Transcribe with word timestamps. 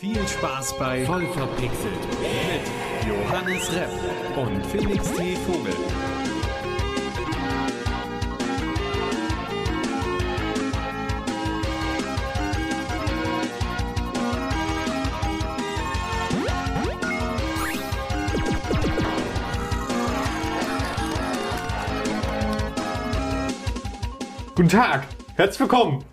Viel 0.00 0.26
Spaß 0.26 0.78
bei 0.78 1.04
Voll 1.04 1.26
verpixelt 1.26 1.92
mit 2.22 3.06
Johannes 3.06 3.70
Repp 3.70 3.90
und 4.34 4.64
Felix 4.64 5.12
T. 5.12 5.36
Vogel. 5.36 5.74
Guten 24.54 24.68
Tag, 24.70 25.06
herzlich 25.36 25.60
willkommen. 25.60 26.09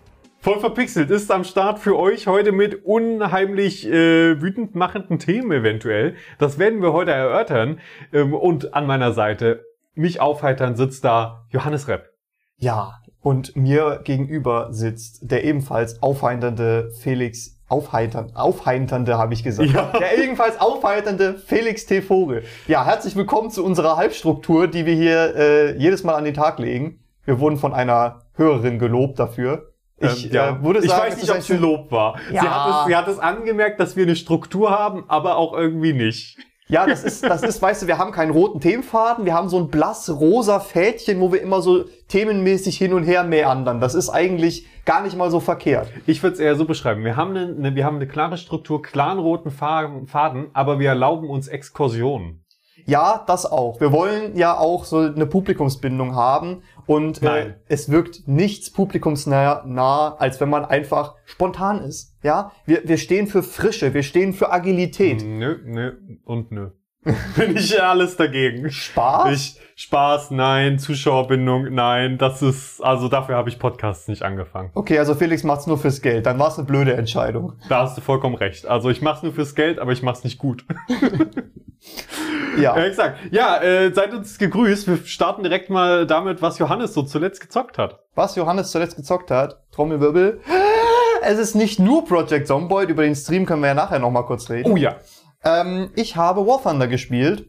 Voll 0.48 0.60
verpixelt 0.60 1.10
ist 1.10 1.30
am 1.30 1.44
Start 1.44 1.78
für 1.78 1.98
euch 1.98 2.26
heute 2.26 2.52
mit 2.52 2.86
unheimlich 2.86 3.86
äh, 3.86 4.40
wütend 4.40 4.74
machenden 4.74 5.18
Themen 5.18 5.52
eventuell. 5.52 6.14
Das 6.38 6.58
werden 6.58 6.80
wir 6.80 6.94
heute 6.94 7.10
erörtern. 7.10 7.80
Ähm, 8.14 8.32
und 8.32 8.72
an 8.72 8.86
meiner 8.86 9.12
Seite, 9.12 9.66
mich 9.94 10.22
aufheitern, 10.22 10.74
sitzt 10.74 11.04
da 11.04 11.44
Johannes 11.50 11.86
Repp. 11.86 12.14
Ja, 12.56 12.94
und 13.20 13.56
mir 13.56 14.00
gegenüber 14.04 14.72
sitzt 14.72 15.30
der 15.30 15.44
ebenfalls 15.44 16.02
aufheiternde 16.02 16.92
Felix, 16.98 17.60
aufheitern, 17.68 18.32
aufheiternde 18.34 19.18
habe 19.18 19.34
ich 19.34 19.44
gesagt. 19.44 19.68
Ja. 19.68 19.92
Der 19.98 20.16
ebenfalls 20.16 20.58
aufheiternde 20.58 21.34
Felix 21.34 21.84
T. 21.84 22.00
Vogel. 22.00 22.42
Ja, 22.68 22.86
herzlich 22.86 23.16
willkommen 23.16 23.50
zu 23.50 23.62
unserer 23.62 23.98
Halbstruktur, 23.98 24.66
die 24.66 24.86
wir 24.86 24.94
hier 24.94 25.36
äh, 25.36 25.76
jedes 25.76 26.04
Mal 26.04 26.14
an 26.14 26.24
den 26.24 26.32
Tag 26.32 26.58
legen. 26.58 27.00
Wir 27.26 27.38
wurden 27.38 27.58
von 27.58 27.74
einer 27.74 28.22
Hörerin 28.32 28.78
gelobt 28.78 29.18
dafür. 29.18 29.74
Ich 30.00 30.26
Ähm, 30.26 30.30
ja. 30.32 30.48
äh, 30.50 30.62
würde 30.62 30.78
ich 30.80 30.88
sagen, 30.90 31.02
weiß 31.06 31.14
es 31.14 31.20
nicht, 31.22 31.30
ob 31.30 31.36
ein 31.36 31.40
es 31.40 31.46
schön- 31.46 31.60
Lob 31.60 31.90
war. 31.90 32.16
Ja. 32.32 32.40
Sie, 32.42 32.48
hat 32.48 32.68
es, 32.70 32.86
sie 32.86 32.96
hat 32.96 33.08
es 33.08 33.18
angemerkt, 33.18 33.80
dass 33.80 33.96
wir 33.96 34.04
eine 34.04 34.16
Struktur 34.16 34.70
haben, 34.70 35.04
aber 35.08 35.36
auch 35.36 35.52
irgendwie 35.54 35.92
nicht. 35.92 36.38
Ja, 36.70 36.86
das 36.86 37.02
ist, 37.02 37.24
das 37.24 37.42
ist, 37.42 37.62
weißt 37.62 37.82
du, 37.82 37.86
wir 37.86 37.96
haben 37.96 38.12
keinen 38.12 38.30
roten 38.30 38.60
Themenfaden, 38.60 39.24
wir 39.24 39.32
haben 39.32 39.48
so 39.48 39.58
ein 39.58 39.68
blass 39.68 40.10
rosa 40.10 40.60
Fädchen, 40.60 41.18
wo 41.18 41.32
wir 41.32 41.40
immer 41.40 41.62
so 41.62 41.84
themenmäßig 42.08 42.76
hin 42.76 42.92
und 42.92 43.04
her 43.04 43.24
meandern. 43.24 43.80
Das 43.80 43.94
ist 43.94 44.10
eigentlich 44.10 44.66
gar 44.84 45.02
nicht 45.02 45.16
mal 45.16 45.30
so 45.30 45.40
verkehrt. 45.40 45.88
Ich 46.06 46.22
würde 46.22 46.34
es 46.34 46.40
eher 46.40 46.56
so 46.56 46.66
beschreiben. 46.66 47.04
Wir 47.04 47.16
haben, 47.16 47.30
eine, 47.30 47.54
eine, 47.58 47.74
wir 47.74 47.86
haben 47.86 47.96
eine 47.96 48.06
klare 48.06 48.36
Struktur, 48.36 48.82
klaren 48.82 49.18
roten 49.18 49.50
Fa- 49.50 49.90
Faden, 50.04 50.48
aber 50.52 50.78
wir 50.78 50.90
erlauben 50.90 51.30
uns 51.30 51.48
Exkursionen. 51.48 52.44
Ja, 52.88 53.22
das 53.26 53.44
auch. 53.44 53.80
Wir 53.82 53.92
wollen 53.92 54.34
ja 54.34 54.56
auch 54.56 54.86
so 54.86 54.96
eine 54.96 55.26
Publikumsbindung 55.26 56.14
haben 56.14 56.62
und 56.86 57.22
äh, 57.22 57.52
es 57.66 57.90
wirkt 57.90 58.26
nichts 58.26 58.70
publikumsnah, 58.70 59.62
nah, 59.66 60.16
als 60.16 60.40
wenn 60.40 60.48
man 60.48 60.64
einfach 60.64 61.14
spontan 61.26 61.82
ist. 61.82 62.16
Ja, 62.22 62.50
wir, 62.64 62.88
wir 62.88 62.96
stehen 62.96 63.26
für 63.26 63.42
Frische, 63.42 63.92
wir 63.92 64.02
stehen 64.02 64.32
für 64.32 64.50
Agilität. 64.50 65.22
Nö, 65.22 65.58
nö 65.66 65.98
und 66.24 66.50
nö. 66.50 66.70
Bin 67.36 67.56
ich 67.56 67.80
alles 67.80 68.16
dagegen. 68.16 68.70
Spaß? 68.70 69.32
Ich, 69.32 69.60
Spaß, 69.76 70.32
nein. 70.32 70.78
Zuschauerbindung, 70.78 71.72
nein. 71.72 72.18
Das 72.18 72.42
ist, 72.42 72.82
also 72.82 73.08
dafür 73.08 73.36
habe 73.36 73.48
ich 73.48 73.58
Podcasts 73.58 74.08
nicht 74.08 74.22
angefangen. 74.22 74.70
Okay, 74.74 74.98
also 74.98 75.14
Felix 75.14 75.44
macht's 75.44 75.66
nur 75.66 75.78
fürs 75.78 76.02
Geld. 76.02 76.26
Dann 76.26 76.38
war's 76.38 76.58
eine 76.58 76.66
blöde 76.66 76.94
Entscheidung. 76.94 77.54
Da 77.68 77.82
hast 77.82 77.96
du 77.96 78.00
vollkommen 78.00 78.34
recht. 78.34 78.66
Also 78.66 78.90
ich 78.90 79.00
mach's 79.00 79.22
nur 79.22 79.32
fürs 79.32 79.54
Geld, 79.54 79.78
aber 79.78 79.92
ich 79.92 80.02
mach's 80.02 80.24
nicht 80.24 80.38
gut. 80.38 80.64
Ja. 82.56 82.76
Ja, 82.76 82.84
exakt. 82.86 83.18
Ja, 83.30 83.62
äh, 83.62 83.92
seid 83.94 84.12
uns 84.12 84.36
gegrüßt. 84.36 84.88
Wir 84.88 84.98
starten 85.04 85.44
direkt 85.44 85.70
mal 85.70 86.06
damit, 86.06 86.42
was 86.42 86.58
Johannes 86.58 86.92
so 86.92 87.02
zuletzt 87.02 87.40
gezockt 87.40 87.78
hat. 87.78 88.00
Was 88.16 88.34
Johannes 88.34 88.72
zuletzt 88.72 88.96
gezockt 88.96 89.30
hat, 89.30 89.62
Trommelwirbel. 89.72 90.40
Es 91.20 91.36
ist 91.36 91.56
nicht 91.56 91.80
nur 91.80 92.04
Project 92.04 92.46
Zomboid, 92.46 92.90
über 92.90 93.02
den 93.02 93.16
Stream 93.16 93.44
können 93.44 93.60
wir 93.60 93.66
ja 93.68 93.74
nachher 93.74 93.98
nochmal 93.98 94.24
kurz 94.24 94.48
reden. 94.50 94.70
Oh 94.70 94.76
ja. 94.76 94.96
Ähm, 95.44 95.90
ich 95.94 96.16
habe 96.16 96.46
War 96.46 96.62
Thunder 96.62 96.88
gespielt 96.88 97.48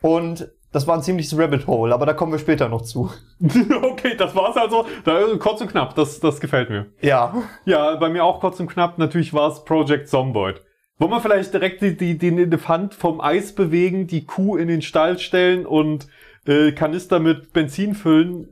und 0.00 0.50
das 0.72 0.86
war 0.86 0.94
ein 0.94 1.02
ziemliches 1.02 1.38
Rabbit 1.38 1.66
Hole, 1.66 1.94
aber 1.94 2.04
da 2.04 2.12
kommen 2.12 2.32
wir 2.32 2.38
später 2.38 2.68
noch 2.68 2.82
zu. 2.82 3.10
okay, 3.82 4.14
das 4.16 4.34
war's 4.34 4.56
also. 4.56 4.86
Da, 5.04 5.22
kurz 5.38 5.60
und 5.60 5.70
knapp, 5.70 5.94
das, 5.94 6.20
das 6.20 6.40
gefällt 6.40 6.68
mir. 6.68 6.86
Ja. 7.00 7.34
Ja, 7.64 7.96
bei 7.96 8.08
mir 8.08 8.24
auch 8.24 8.40
kurz 8.40 8.60
und 8.60 8.66
knapp. 8.66 8.98
Natürlich 8.98 9.32
war 9.32 9.50
es 9.50 9.64
Project 9.64 10.08
Zomboid. 10.08 10.60
Wollen 10.98 11.10
wir 11.10 11.20
vielleicht 11.20 11.52
direkt 11.52 11.82
die, 11.82 11.96
die, 11.96 12.18
den 12.18 12.38
Elefant 12.38 12.94
vom 12.94 13.20
Eis 13.20 13.54
bewegen, 13.54 14.06
die 14.06 14.24
Kuh 14.24 14.56
in 14.56 14.68
den 14.68 14.82
Stall 14.82 15.18
stellen 15.18 15.66
und 15.66 16.08
äh, 16.46 16.72
Kanister 16.72 17.20
mit 17.20 17.52
Benzin 17.52 17.94
füllen? 17.94 18.48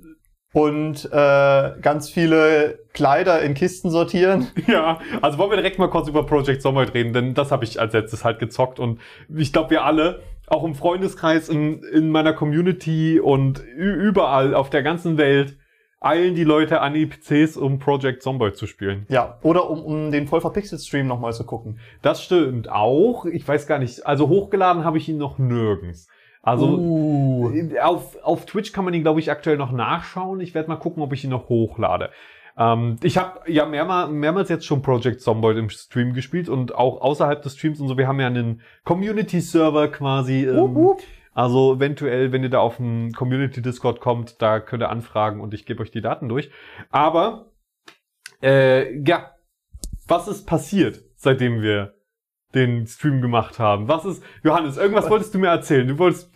Und 0.55 1.05
äh, 1.13 1.73
ganz 1.83 2.09
viele 2.09 2.79
Kleider 2.95 3.43
in 3.43 3.55
Kisten 3.55 3.91
sortieren. 3.91 4.49
Ja, 4.67 4.99
also 5.21 5.37
wollen 5.37 5.51
wir 5.51 5.57
direkt 5.57 5.79
mal 5.79 5.91
kurz 5.91 6.09
über 6.09 6.25
Project 6.25 6.63
Zomboid 6.63 6.95
reden, 6.95 7.13
denn 7.13 7.35
das 7.35 7.53
habe 7.53 7.65
ich 7.65 7.81
als 7.81 7.93
letztes 7.93 8.25
halt 8.25 8.39
gezockt 8.39 8.81
und 8.81 8.99
ich 9.29 9.53
glaube 9.53 9.71
wir 9.71 9.85
alle, 9.85 10.23
auch 10.47 10.65
im 10.65 10.75
Freundeskreis, 10.75 11.49
in, 11.49 11.83
in 11.83 12.11
meiner 12.11 12.33
Community 12.33 13.21
und 13.21 13.63
überall 13.77 14.55
auf 14.55 14.71
der 14.71 14.83
ganzen 14.83 15.19
Welt, 15.19 15.57
eilen 16.01 16.35
die 16.35 16.45
Leute 16.45 16.81
an 16.81 16.95
die 16.95 17.07
PCs, 17.07 17.57
um 17.57 17.79
Project 17.79 18.23
Zomboid 18.23 18.57
zu 18.57 18.67
spielen. 18.67 19.07
Ja. 19.09 19.39
Oder 19.43 19.69
um, 19.71 19.83
um 19.83 20.13
den 20.13 20.29
voll 20.29 20.41
verpixelt 20.41 20.83
Stream 20.83 21.07
nochmal 21.07 21.33
zu 21.33 21.45
gucken. 21.45 21.79
Das 22.03 22.23
stimmt 22.23 22.71
auch. 22.71 23.25
Ich 23.25 23.47
weiß 23.47 23.67
gar 23.67 23.79
nicht. 23.79 24.07
Also 24.07 24.29
hochgeladen 24.29 24.85
habe 24.85 24.99
ich 24.99 25.09
ihn 25.09 25.17
noch 25.17 25.39
nirgends. 25.39 26.07
Also 26.45 26.69
uh. 26.69 27.53
auf, 27.83 28.23
auf 28.23 28.47
Twitch 28.47 28.73
kann 28.73 28.85
man 28.85 28.95
ihn, 28.95 29.03
glaube 29.03 29.21
ich, 29.21 29.31
aktuell 29.31 29.57
noch 29.57 29.73
nachschauen. 29.73 30.41
Ich 30.41 30.55
werde 30.55 30.69
mal 30.69 30.77
gucken, 30.77 31.03
ob 31.03 31.13
ich 31.13 31.25
ihn 31.25 31.31
noch 31.31 31.49
hochlade. 31.49 32.11
Ähm, 32.57 32.97
ich 33.03 33.17
habe 33.17 33.51
ja 33.51 33.67
mehrmal, 33.67 34.09
mehrmals 34.09 34.49
jetzt 34.49 34.67
schon 34.67 34.83
Project 34.83 35.21
Zomboid 35.21 35.57
im 35.57 35.71
Stream 35.71 36.13
gespielt 36.13 36.49
und 36.49 36.75
auch 36.75 37.01
außerhalb 37.01 37.43
des 37.43 37.57
Streams 37.57 37.81
und 37.81 37.89
so. 37.89 37.99
Wir 37.99 38.07
haben 38.07 38.21
ja 38.21 38.27
einen 38.27 38.61
Community-Server 38.85 39.89
quasi. 39.89 40.45
Ähm, 40.45 40.57
Wup, 40.57 40.75
wup. 40.75 41.03
Also 41.33 41.75
eventuell, 41.75 42.31
wenn 42.31 42.45
ihr 42.45 42.51
da 42.51 42.61
auf 42.61 42.77
den 42.77 43.13
Community-Discord 43.13 44.01
kommt, 44.01 44.41
da 44.41 44.61
könnt 44.61 44.85
ihr 44.85 44.91
anfragen 44.91 45.41
und 45.41 45.53
ich 45.53 45.67
gebe 45.67 45.83
euch 45.83 45.91
die 45.91 46.01
Daten 46.01 46.29
durch. 46.29 46.51
Aber 46.91 47.51
äh, 48.41 49.01
ja, 49.01 49.33
was 50.07 50.29
ist 50.29 50.47
passiert, 50.47 51.03
seitdem 51.17 51.61
wir 51.61 51.95
den 52.55 52.87
Stream 52.87 53.21
gemacht 53.21 53.59
haben? 53.59 53.89
Was 53.89 54.05
ist, 54.05 54.23
Johannes, 54.43 54.77
irgendwas 54.77 55.09
wolltest 55.11 55.35
du 55.35 55.39
mir 55.39 55.49
erzählen? 55.49 55.87
Du 55.89 55.99
wolltest, 55.99 56.31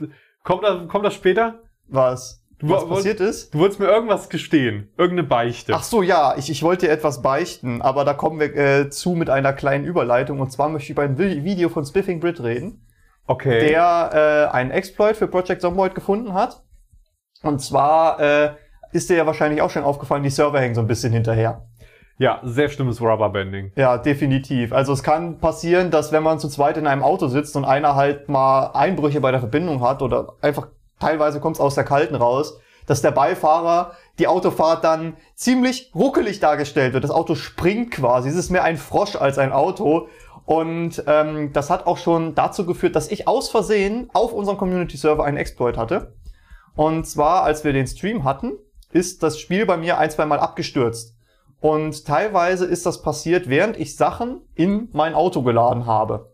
kommt 0.45 0.62
das, 0.65 0.89
kommt 0.89 1.05
das 1.05 1.15
später? 1.15 1.61
Was? 1.89 2.43
Du 2.59 2.69
Was 2.71 2.83
woll- 2.83 2.97
passiert 2.97 3.21
ist? 3.21 3.55
Du 3.55 3.61
wolltest 3.61 3.79
mir 3.79 3.87
irgendwas 3.87 4.29
gestehen, 4.29 4.91
irgendeine 4.99 5.29
Beichte. 5.29 5.73
Ach 5.75 5.84
so, 5.84 6.03
ja, 6.03 6.34
ich, 6.37 6.51
ich 6.51 6.62
wollte 6.65 6.87
dir 6.87 6.93
etwas 6.93 7.23
beichten, 7.23 7.81
aber 7.83 8.05
da 8.05 8.15
kommen 8.15 8.41
wir 8.41 8.55
äh, 8.56 8.91
zu 8.91 9.11
mit 9.12 9.31
einer 9.31 9.53
kleinen 9.53 9.84
Überleitung. 9.84 10.41
Und 10.41 10.51
zwar 10.51 10.69
möchte 10.69 10.87
ich 10.87 10.91
über 10.91 11.03
ein 11.03 11.17
Vi- 11.17 11.45
Video 11.45 11.69
von 11.69 11.84
Spiffing 11.87 12.19
Brit 12.19 12.43
reden. 12.43 12.85
okay. 13.29 13.61
der 13.69 14.49
äh, 14.53 14.56
einen 14.56 14.73
Exploit 14.73 15.17
für 15.17 15.29
Project 15.29 15.62
Zomboid 15.62 15.95
gefunden 15.95 16.35
hat. 16.35 16.65
Und 17.43 17.61
zwar 17.61 18.19
äh, 18.19 18.50
ist 18.91 19.09
dir 19.09 19.17
ja 19.19 19.27
wahrscheinlich 19.27 19.62
auch 19.62 19.71
schon 19.71 19.85
aufgefallen, 19.85 20.25
die 20.25 20.31
Server 20.31 20.59
hängen 20.59 20.75
so 20.75 20.81
ein 20.81 20.89
bisschen 20.89 21.12
hinterher. 21.12 21.65
Ja, 22.19 22.41
sehr 22.43 22.69
schlimmes 22.69 23.01
Rubberbanding. 23.01 23.73
Ja, 23.77 23.97
definitiv. 23.97 24.73
Also 24.73 24.93
es 24.93 25.03
kann 25.03 25.39
passieren, 25.39 25.91
dass 25.93 26.11
wenn 26.11 26.25
man 26.25 26.41
zu 26.41 26.49
zweit 26.49 26.77
in 26.77 26.87
einem 26.87 27.03
Auto 27.03 27.29
sitzt 27.29 27.56
und 27.56 27.65
einer 27.65 27.95
halt 27.95 28.29
mal 28.29 28.73
Einbrüche 28.75 29.21
bei 29.21 29.31
der 29.31 29.41
Verbindung 29.41 29.81
hat 29.81 30.03
oder 30.03 30.34
einfach 30.41 30.67
teilweise 30.99 31.39
kommt 31.39 31.56
es 31.56 31.61
aus 31.61 31.77
der 31.77 31.84
Kalten 31.84 32.17
raus, 32.17 32.59
dass 32.87 33.03
der 33.03 33.12
Beifahrer 33.12 33.93
die 34.19 34.27
Autofahrt 34.27 34.83
dann 34.83 35.17
ziemlich 35.37 35.93
ruckelig 35.95 36.41
dargestellt 36.41 36.93
wird. 36.93 37.05
Das 37.05 37.11
Auto 37.11 37.37
springt 37.37 37.93
quasi. 37.93 38.29
Es 38.29 38.35
ist 38.35 38.50
mehr 38.50 38.65
ein 38.65 38.79
Frosch 38.79 39.15
als 39.15 39.39
ein 39.39 39.53
Auto. 39.53 40.09
Und 40.45 41.05
ähm, 41.06 41.53
das 41.53 41.71
hat 41.71 41.87
auch 41.87 41.99
schon 41.99 42.35
dazu 42.35 42.65
geführt, 42.65 42.97
dass 42.97 43.11
ich 43.11 43.29
aus 43.29 43.50
Versehen 43.50 44.09
auf 44.15 44.33
unserem 44.33 44.56
Community-Server 44.56 45.23
einen 45.23 45.37
Exploit 45.37 45.77
hatte. 45.77 46.15
Und 46.75 47.06
zwar, 47.06 47.43
als 47.43 47.62
wir 47.62 47.75
den 47.75 47.87
Stream 47.87 48.25
hatten, 48.25 48.53
ist 48.91 49.23
das 49.23 49.39
Spiel 49.39 49.67
bei 49.67 49.77
mir 49.77 49.99
ein, 49.99 50.11
zwei 50.11 50.25
Mal 50.25 50.41
abgestürzt. 50.41 51.18
Und 51.60 52.06
teilweise 52.06 52.66
ist 52.66 52.86
das 52.86 53.02
passiert, 53.02 53.48
während 53.48 53.78
ich 53.78 53.96
Sachen 53.96 54.42
in 54.54 54.88
mein 54.92 55.14
Auto 55.14 55.42
geladen 55.42 55.86
habe. 55.86 56.32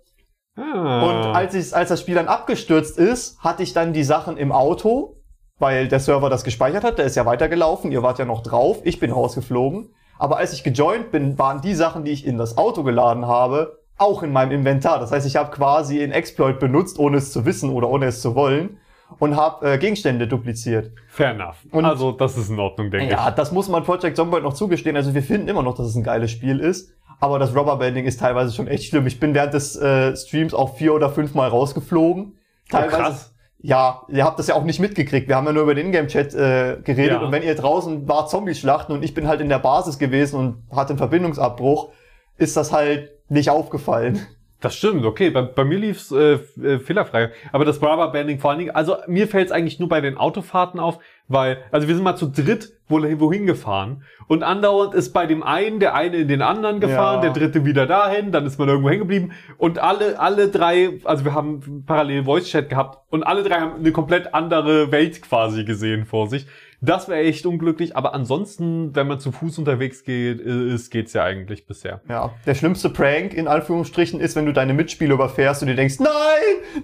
Ah. 0.57 1.03
Und 1.03 1.35
als, 1.35 1.55
ich, 1.55 1.75
als 1.75 1.89
das 1.89 2.01
Spiel 2.01 2.15
dann 2.15 2.29
abgestürzt 2.29 2.99
ist, 2.99 3.39
hatte 3.41 3.63
ich 3.63 3.73
dann 3.73 3.93
die 3.93 4.05
Sachen 4.05 4.37
im 4.37 4.53
Auto, 4.53 5.17
weil 5.59 5.89
der 5.89 6.01
Server 6.01 6.31
das 6.31 6.45
gespeichert 6.45 6.85
hat. 6.85 6.99
Der 6.99 7.07
ist 7.07 7.17
ja 7.17 7.27
weitergelaufen, 7.27 7.91
ihr 7.91 8.03
wart 8.03 8.19
ja 8.19 8.25
noch 8.25 8.43
drauf, 8.43 8.79
ich 8.85 9.01
bin 9.01 9.11
rausgeflogen. 9.11 9.95
Aber 10.19 10.37
als 10.37 10.53
ich 10.53 10.63
gejoint 10.63 11.11
bin, 11.11 11.39
waren 11.39 11.61
die 11.61 11.75
Sachen, 11.75 12.05
die 12.05 12.13
ich 12.13 12.27
in 12.27 12.39
das 12.39 12.57
Auto 12.57 12.85
geladen 12.85 13.27
habe, 13.27 13.79
auch 13.97 14.23
in 14.23 14.33
meinem 14.33 14.53
Inventar. 14.53 14.99
Das 15.01 15.11
heißt, 15.11 15.27
ich 15.27 15.37
habe 15.37 15.51
quasi 15.51 16.03
einen 16.03 16.13
Exploit 16.13 16.61
benutzt, 16.61 16.99
ohne 16.99 17.17
es 17.17 17.33
zu 17.33 17.45
wissen 17.45 17.71
oder 17.71 17.89
ohne 17.89 18.07
es 18.07 18.21
zu 18.21 18.35
wollen. 18.35 18.79
Und 19.19 19.37
habe 19.37 19.73
äh, 19.75 19.79
Gegenstände 19.79 20.27
dupliziert. 20.27 20.93
Fair 21.09 21.31
enough. 21.31 21.57
Und- 21.71 21.85
also, 21.85 22.13
das 22.13 22.37
ist 22.37 22.49
in 22.51 22.59
Ordnung, 22.59 22.91
denke 22.91 23.13
Ja, 23.13 23.29
ich. 23.29 23.35
das 23.35 23.53
muss 23.53 23.69
man 23.69 23.85
Project 23.85 24.17
Zomboid 24.17 24.43
noch 24.43 24.55
zugestehen. 24.55 24.97
Also 24.97 25.15
wir 25.15 25.23
finden 25.23 25.49
immer 25.49 25.63
noch, 25.63 25.75
dass 25.77 25.87
es 25.87 25.95
ein 25.95 26.03
geiles 26.03 26.31
Spiel 26.31 26.59
ist. 26.61 26.93
Aber 27.21 27.39
das 27.39 27.55
Rubberbanding 27.55 28.05
ist 28.07 28.19
teilweise 28.21 28.53
schon 28.53 28.67
echt 28.67 28.85
schlimm. 28.89 29.07
Ich 29.07 29.21
bin 29.21 29.35
während 29.35 29.55
des 29.55 29.77
äh, 29.77 30.17
Streams 30.17 30.53
auch 30.53 30.77
vier 30.77 30.93
oder 30.95 31.11
fünf 31.11 31.35
Mal 31.35 31.49
rausgeflogen. 31.49 32.35
Teilweise. 32.69 32.97
krass. 32.97 33.31
Ja, 33.67 34.03
ihr 34.09 34.25
habt 34.25 34.39
das 34.39 34.49
ja 34.49 34.57
auch 34.57 34.65
nicht 34.65 34.79
mitgekriegt. 34.81 35.27
Wir 35.29 35.37
haben 35.37 35.47
ja 35.47 35.53
nur 35.53 35.63
über 35.63 35.75
den 35.75 35.87
Ingame-Chat 35.87 36.35
äh, 36.35 36.77
geredet. 36.85 37.13
Ja. 37.13 37.21
Und 37.23 37.33
wenn 37.33 37.43
ihr 37.43 37.55
draußen 37.55 38.07
war 38.09 38.27
Zombies 38.27 38.59
schlachten 38.59 38.93
und 38.93 39.03
ich 39.03 39.15
bin 39.15 39.27
halt 39.27 39.41
in 39.41 39.49
der 39.49 39.59
Basis 39.61 39.99
gewesen 39.99 40.39
und 40.39 40.77
hatte 40.77 40.91
einen 40.91 40.99
Verbindungsabbruch, 40.99 41.89
ist 42.37 42.57
das 42.59 42.73
halt 42.73 43.11
nicht 43.31 43.49
aufgefallen. 43.49 44.21
Das 44.65 44.77
stimmt, 44.77 45.05
okay. 45.05 45.29
Bei, 45.31 45.43
bei 45.43 45.65
mir 45.65 45.79
lief's 45.79 46.11
äh, 46.11 46.39
äh, 46.63 46.79
fehlerfrei. 46.79 47.31
Aber 47.53 47.65
das 47.67 47.83
Rubberbanding 47.83 48.39
vor 48.39 48.51
allen 48.51 48.61
Dingen, 48.61 48.71
also 48.75 48.97
mir 49.07 49.29
fällt's 49.29 49.53
eigentlich 49.53 49.79
nur 49.79 49.89
bei 49.91 50.01
den 50.01 50.17
Autofahrten 50.17 50.81
auf, 50.81 50.99
weil, 51.29 51.59
also 51.71 51.87
wir 51.89 51.95
sind 51.95 52.05
mal 52.05 52.17
zu 52.17 52.27
dritt 52.31 52.73
wohl- 52.89 53.19
wohin 53.21 53.47
gefahren 53.47 54.03
und 54.27 54.43
andauernd 54.43 54.95
ist 54.95 55.13
bei 55.13 55.27
dem 55.27 55.43
einen 55.43 55.81
der 55.81 55.95
eine 55.95 56.17
in 56.19 56.29
den 56.29 56.43
anderen 56.43 56.81
gefahren, 56.81 57.23
Ja. 57.23 57.31
der 57.31 57.33
dritte 57.33 57.65
wieder 57.65 57.87
dahin, 57.87 58.31
dann 58.31 58.45
ist 58.45 58.59
man 58.59 58.69
irgendwo 58.69 58.91
hängen 58.91 59.01
geblieben 59.01 59.33
und 59.57 59.79
alle, 59.79 60.19
alle 60.21 60.49
drei, 60.49 61.01
also 61.05 61.25
wir 61.25 61.35
haben 61.35 61.85
parallel 61.87 62.25
Voice-Chat 62.25 62.69
gehabt 62.69 62.99
und 63.11 63.23
alle 63.23 63.43
drei 63.43 63.61
haben 63.61 63.77
eine 63.77 63.93
komplett 63.93 64.35
andere 64.35 64.93
Welt 64.93 65.23
quasi 65.23 65.65
gesehen 65.65 66.05
vor 66.05 66.29
sich. 66.29 66.47
Das 66.85 67.09
wäre 67.09 67.21
echt 67.21 67.47
unglücklich, 67.47 67.97
aber 67.97 68.13
ansonsten, 68.13 68.95
wenn 68.95 69.07
man 69.07 69.19
zu 69.19 69.33
Fuß 69.33 69.59
unterwegs 69.59 70.05
geht, 70.05 70.41
ist, 70.41 70.91
geht's 70.91 71.15
ja 71.15 71.25
eigentlich 71.25 71.67
bisher. 71.67 72.03
Ja, 72.11 72.33
der 72.45 72.55
schlimmste 72.55 72.91
Prank 72.91 73.33
in 73.33 73.49
Anführungsstrichen 73.49 74.21
ist, 74.21 74.37
wenn 74.37 74.45
du 74.45 74.53
deine 74.53 74.75
Mitspieler 74.75 75.15
überfährst 75.15 75.63
und 75.63 75.69
dir 75.69 75.77
denkst, 75.77 76.01
nein, 76.01 76.11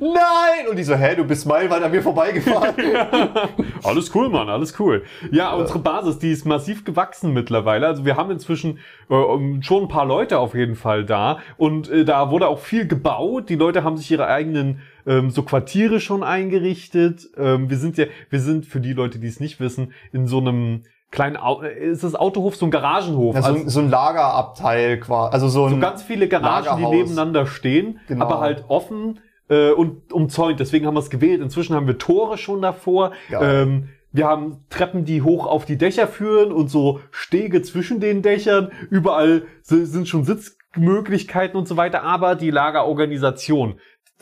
nein! 0.00 0.69
Und 0.70 0.79
die 0.79 0.85
so, 0.85 0.94
hä, 0.94 1.17
du 1.17 1.25
bist 1.25 1.47
meilenweit 1.47 1.82
an 1.82 1.91
mir 1.91 2.02
vorbeigefahren. 2.02 2.75
Alles 3.82 4.14
cool, 4.14 4.31
Mann, 4.31 4.49
alles 4.49 4.79
cool. 4.79 5.05
Ja, 5.31 5.52
unsere 5.55 5.79
Basis, 5.79 6.19
die 6.19 6.31
ist 6.31 6.46
massiv 6.46 6.85
gewachsen 6.85 7.32
mittlerweile. 7.32 7.87
Also 7.87 8.05
wir 8.05 8.17
haben 8.17 8.31
inzwischen 8.31 8.79
äh, 9.08 9.62
schon 9.62 9.85
ein 9.85 9.88
paar 9.88 10.06
Leute 10.06 10.38
auf 10.38 10.55
jeden 10.55 10.76
Fall 10.76 11.05
da 11.05 11.41
und 11.56 11.91
äh, 11.91 12.05
da 12.05 12.31
wurde 12.31 12.49
auch 12.49 12.61
viel 12.61 12.87
gebaut. 12.87 13.49
Die 13.49 13.56
Leute 13.56 13.85
haben 13.85 13.96
sich 13.96 14.11
ihre 14.11 14.26
eigenen 14.26 14.81
ähm, 15.06 15.31
so 15.31 15.43
Quartiere 15.43 16.00
schon 16.00 16.23
eingerichtet. 16.23 17.29
Ähm, 17.37 17.70
wir 17.70 17.76
sind 17.76 17.97
ja, 17.99 18.06
wir 18.29 18.41
sind 18.41 18.67
für 18.67 18.81
die 18.81 18.93
Leute, 18.93 19.19
die 19.19 19.26
es 19.29 19.41
nicht 19.41 19.61
wissen, 19.61 19.93
in 20.12 20.26
so 20.26 20.38
einem 20.38 20.82
kleinen, 21.11 21.37
Au 21.37 21.62
äh, 21.62 21.73
ist 21.91 22.05
das 22.05 22.14
Autohof 22.14 22.56
so 22.56 22.67
ein 22.67 22.70
Garagenhof? 22.70 23.35
Ja, 23.35 23.43
so, 23.43 23.49
also, 23.49 23.61
ein- 23.61 23.69
so 23.69 23.81
ein 23.81 23.91
Lagerabteil 23.91 25.00
quasi. 25.00 25.32
Also 25.32 25.49
so 25.49 25.64
ein. 25.67 25.70
so 25.75 25.79
ganz 25.81 26.02
viele 26.02 26.29
Garagen, 26.29 26.64
die 26.64 26.69
Lagerhaus. 26.82 26.94
nebeneinander 26.94 27.47
stehen, 27.47 27.99
Genau. 28.08 28.25
aber 28.26 28.41
halt 28.41 28.64
offen 28.69 29.20
äh, 29.49 29.70
und 29.73 30.12
umzäunt. 30.12 30.61
Deswegen 30.61 30.87
haben 30.87 30.94
wir 30.94 31.00
es 31.00 31.11
gewählt. 31.11 31.41
Inzwischen 31.41 31.75
haben 31.75 31.87
wir 31.88 31.99
Tore 31.99 32.38
schon 32.38 32.62
davor. 32.62 33.12
Geil. 33.31 33.62
Ähm, 33.67 33.88
wir 34.12 34.26
haben 34.26 34.64
Treppen, 34.70 35.05
die 35.05 35.23
hoch 35.23 35.46
auf 35.46 35.64
die 35.67 35.76
Dächer 35.79 36.08
führen 36.08 36.50
und 36.53 36.69
so 36.69 36.99
Stege 37.12 37.62
zwischen 37.62 38.00
den 38.00 38.23
Dächern. 38.23 38.70
Überall 38.91 39.43
si- 39.62 39.85
sind 39.87 40.08
schon 40.08 40.25
Sitzmöglichkeiten 40.25 41.56
und 41.58 41.67
so 41.69 41.76
weiter. 41.76 42.03
Aber 42.03 42.35
die 42.35 42.50
Lagerorganisation, 42.50 43.75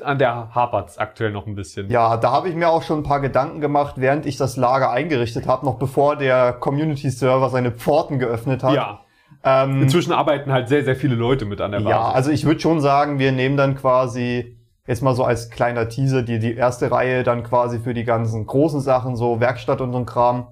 an 0.03 0.19
der 0.19 0.55
hapert's 0.55 0.99
aktuell 0.99 1.31
noch 1.31 1.47
ein 1.47 1.55
bisschen. 1.55 1.91
ja, 1.91 2.17
da 2.17 2.31
habe 2.31 2.49
ich 2.49 2.55
mir 2.55 2.69
auch 2.69 2.83
schon 2.83 3.01
ein 3.01 3.03
paar 3.03 3.21
Gedanken 3.21 3.61
gemacht, 3.61 3.95
während 3.97 4.27
ich 4.27 4.37
das 4.37 4.57
Lager 4.57 4.91
eingerichtet 4.91 5.47
habe, 5.47 5.67
noch 5.67 5.79
bevor 5.79 6.17
der 6.17 6.53
Community-Server 6.53 7.51
seine 7.51 7.73
Pforten 7.73 8.19
geöffnet 8.19 8.63
hat. 8.63 8.75
ja. 8.75 9.01
Ähm, 9.45 9.83
Inzwischen 9.83 10.13
arbeiten 10.13 10.53
halt 10.53 10.69
sehr, 10.69 10.83
sehr 10.85 10.97
viele 10.97 11.15
Leute 11.15 11.45
mit 11.45 11.61
an 11.61 11.71
der 11.71 11.79
Basis. 11.79 11.91
Ja, 11.91 12.11
also 12.11 12.31
ich 12.31 12.45
würde 12.45 12.61
schon 12.61 12.81
sagen, 12.81 13.19
wir 13.19 13.31
nehmen 13.31 13.57
dann 13.57 13.77
quasi 13.77 14.59
jetzt 14.87 15.03
mal 15.03 15.15
so 15.15 15.23
als 15.23 15.51
kleiner 15.51 15.89
Teaser 15.89 16.23
die, 16.23 16.39
die 16.39 16.55
erste 16.55 16.91
Reihe 16.91 17.23
dann 17.23 17.45
quasi 17.45 17.79
für 17.79 17.95
die 17.95 18.05
ganzen 18.05 18.47
großen 18.47 18.81
Sachen, 18.81 19.17
so 19.17 19.39
Werkstatt 19.39 19.81
und 19.81 19.93
so 19.93 19.99
ein 19.99 20.07
Kram. 20.07 20.49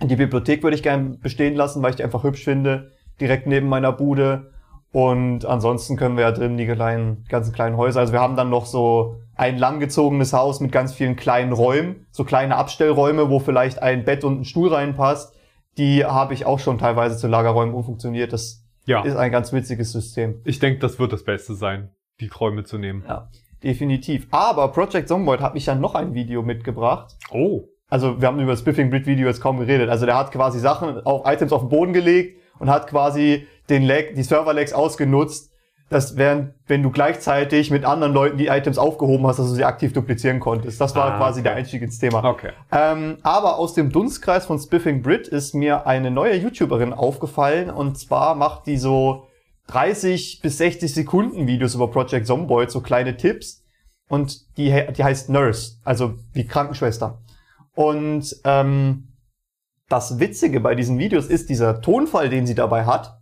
Die 0.00 0.16
Bibliothek 0.16 0.62
würde 0.62 0.76
ich 0.76 0.82
gerne 0.82 1.18
bestehen 1.20 1.54
lassen, 1.56 1.82
weil 1.82 1.90
ich 1.90 1.96
die 1.96 2.04
einfach 2.04 2.22
hübsch 2.22 2.44
finde, 2.44 2.92
direkt 3.20 3.46
neben 3.46 3.68
meiner 3.68 3.92
Bude. 3.92 4.51
Und 4.92 5.46
ansonsten 5.46 5.96
können 5.96 6.16
wir 6.16 6.24
ja 6.24 6.32
drin 6.32 6.58
die 6.58 6.66
kleinen, 6.66 7.24
ganzen 7.28 7.52
kleinen 7.52 7.76
Häuser. 7.76 8.00
Also 8.00 8.12
wir 8.12 8.20
haben 8.20 8.36
dann 8.36 8.50
noch 8.50 8.66
so 8.66 9.16
ein 9.34 9.56
langgezogenes 9.56 10.34
Haus 10.34 10.60
mit 10.60 10.70
ganz 10.70 10.92
vielen 10.92 11.16
kleinen 11.16 11.52
Räumen, 11.52 12.06
so 12.10 12.24
kleine 12.24 12.56
Abstellräume, 12.56 13.30
wo 13.30 13.38
vielleicht 13.38 13.82
ein 13.82 14.04
Bett 14.04 14.22
und 14.22 14.40
ein 14.40 14.44
Stuhl 14.44 14.72
reinpasst. 14.72 15.34
Die 15.78 16.04
habe 16.04 16.34
ich 16.34 16.44
auch 16.44 16.58
schon 16.58 16.76
teilweise 16.76 17.16
zu 17.16 17.26
Lagerräumen 17.26 17.74
umfunktioniert. 17.74 18.34
Das 18.34 18.66
ja. 18.84 19.02
ist 19.02 19.16
ein 19.16 19.32
ganz 19.32 19.52
witziges 19.54 19.92
System. 19.92 20.42
Ich 20.44 20.58
denke, 20.58 20.80
das 20.80 20.98
wird 20.98 21.12
das 21.12 21.24
Beste 21.24 21.54
sein, 21.54 21.90
die 22.20 22.28
Träume 22.28 22.64
zu 22.64 22.76
nehmen. 22.76 23.04
Ja, 23.08 23.30
definitiv. 23.62 24.26
Aber 24.30 24.68
Project 24.68 25.08
Zomboid 25.08 25.40
hat 25.40 25.54
mich 25.54 25.64
ja 25.64 25.74
noch 25.74 25.94
ein 25.94 26.12
Video 26.12 26.42
mitgebracht. 26.42 27.16
Oh. 27.30 27.64
Also 27.88 28.20
wir 28.20 28.28
haben 28.28 28.40
über 28.40 28.52
das 28.52 28.60
Spiffing 28.60 28.90
Grid 28.90 29.06
Video 29.06 29.26
jetzt 29.26 29.40
kaum 29.40 29.58
geredet. 29.58 29.88
Also 29.88 30.04
der 30.04 30.16
hat 30.16 30.32
quasi 30.32 30.58
Sachen 30.58 31.00
auf 31.06 31.22
Items 31.26 31.52
auf 31.52 31.62
den 31.62 31.68
Boden 31.70 31.92
gelegt 31.94 32.38
und 32.58 32.70
hat 32.70 32.86
quasi 32.86 33.46
den 33.68 33.82
Lag, 33.82 34.14
die 34.16 34.22
Server-Lags 34.22 34.72
ausgenutzt, 34.72 35.50
dass 35.88 36.16
während, 36.16 36.54
wenn 36.66 36.82
du 36.82 36.90
gleichzeitig 36.90 37.70
mit 37.70 37.84
anderen 37.84 38.14
Leuten 38.14 38.38
die 38.38 38.46
Items 38.46 38.78
aufgehoben 38.78 39.26
hast, 39.26 39.38
dass 39.38 39.48
du 39.48 39.54
sie 39.54 39.64
aktiv 39.64 39.92
duplizieren 39.92 40.40
konntest. 40.40 40.80
Das 40.80 40.96
war 40.96 41.12
Ah, 41.14 41.16
quasi 41.18 41.40
okay. 41.40 41.48
der 41.50 41.56
Einstieg 41.56 41.82
ins 41.82 41.98
Thema. 41.98 42.24
Okay. 42.24 42.52
Ähm, 42.72 43.18
aber 43.22 43.58
aus 43.58 43.74
dem 43.74 43.90
Dunstkreis 43.92 44.46
von 44.46 44.58
Spiffing 44.58 45.02
Brit 45.02 45.28
ist 45.28 45.54
mir 45.54 45.86
eine 45.86 46.10
neue 46.10 46.34
YouTuberin 46.36 46.94
aufgefallen 46.94 47.68
und 47.68 47.98
zwar 47.98 48.34
macht 48.34 48.66
die 48.66 48.78
so 48.78 49.26
30 49.66 50.40
bis 50.42 50.58
60 50.58 50.92
Sekunden 50.94 51.46
Videos 51.46 51.74
über 51.74 51.88
Project 51.90 52.26
Zomboid, 52.26 52.70
so 52.70 52.80
kleine 52.80 53.16
Tipps 53.18 53.62
und 54.08 54.56
die, 54.56 54.74
die 54.96 55.04
heißt 55.04 55.28
Nurse, 55.28 55.76
also 55.84 56.14
wie 56.32 56.46
Krankenschwester. 56.46 57.20
Und 57.74 58.34
ähm, 58.44 59.08
das 59.88 60.18
Witzige 60.18 60.60
bei 60.60 60.74
diesen 60.74 60.98
Videos 60.98 61.26
ist, 61.26 61.50
dieser 61.50 61.80
Tonfall, 61.82 62.30
den 62.30 62.46
sie 62.46 62.54
dabei 62.54 62.86
hat, 62.86 63.18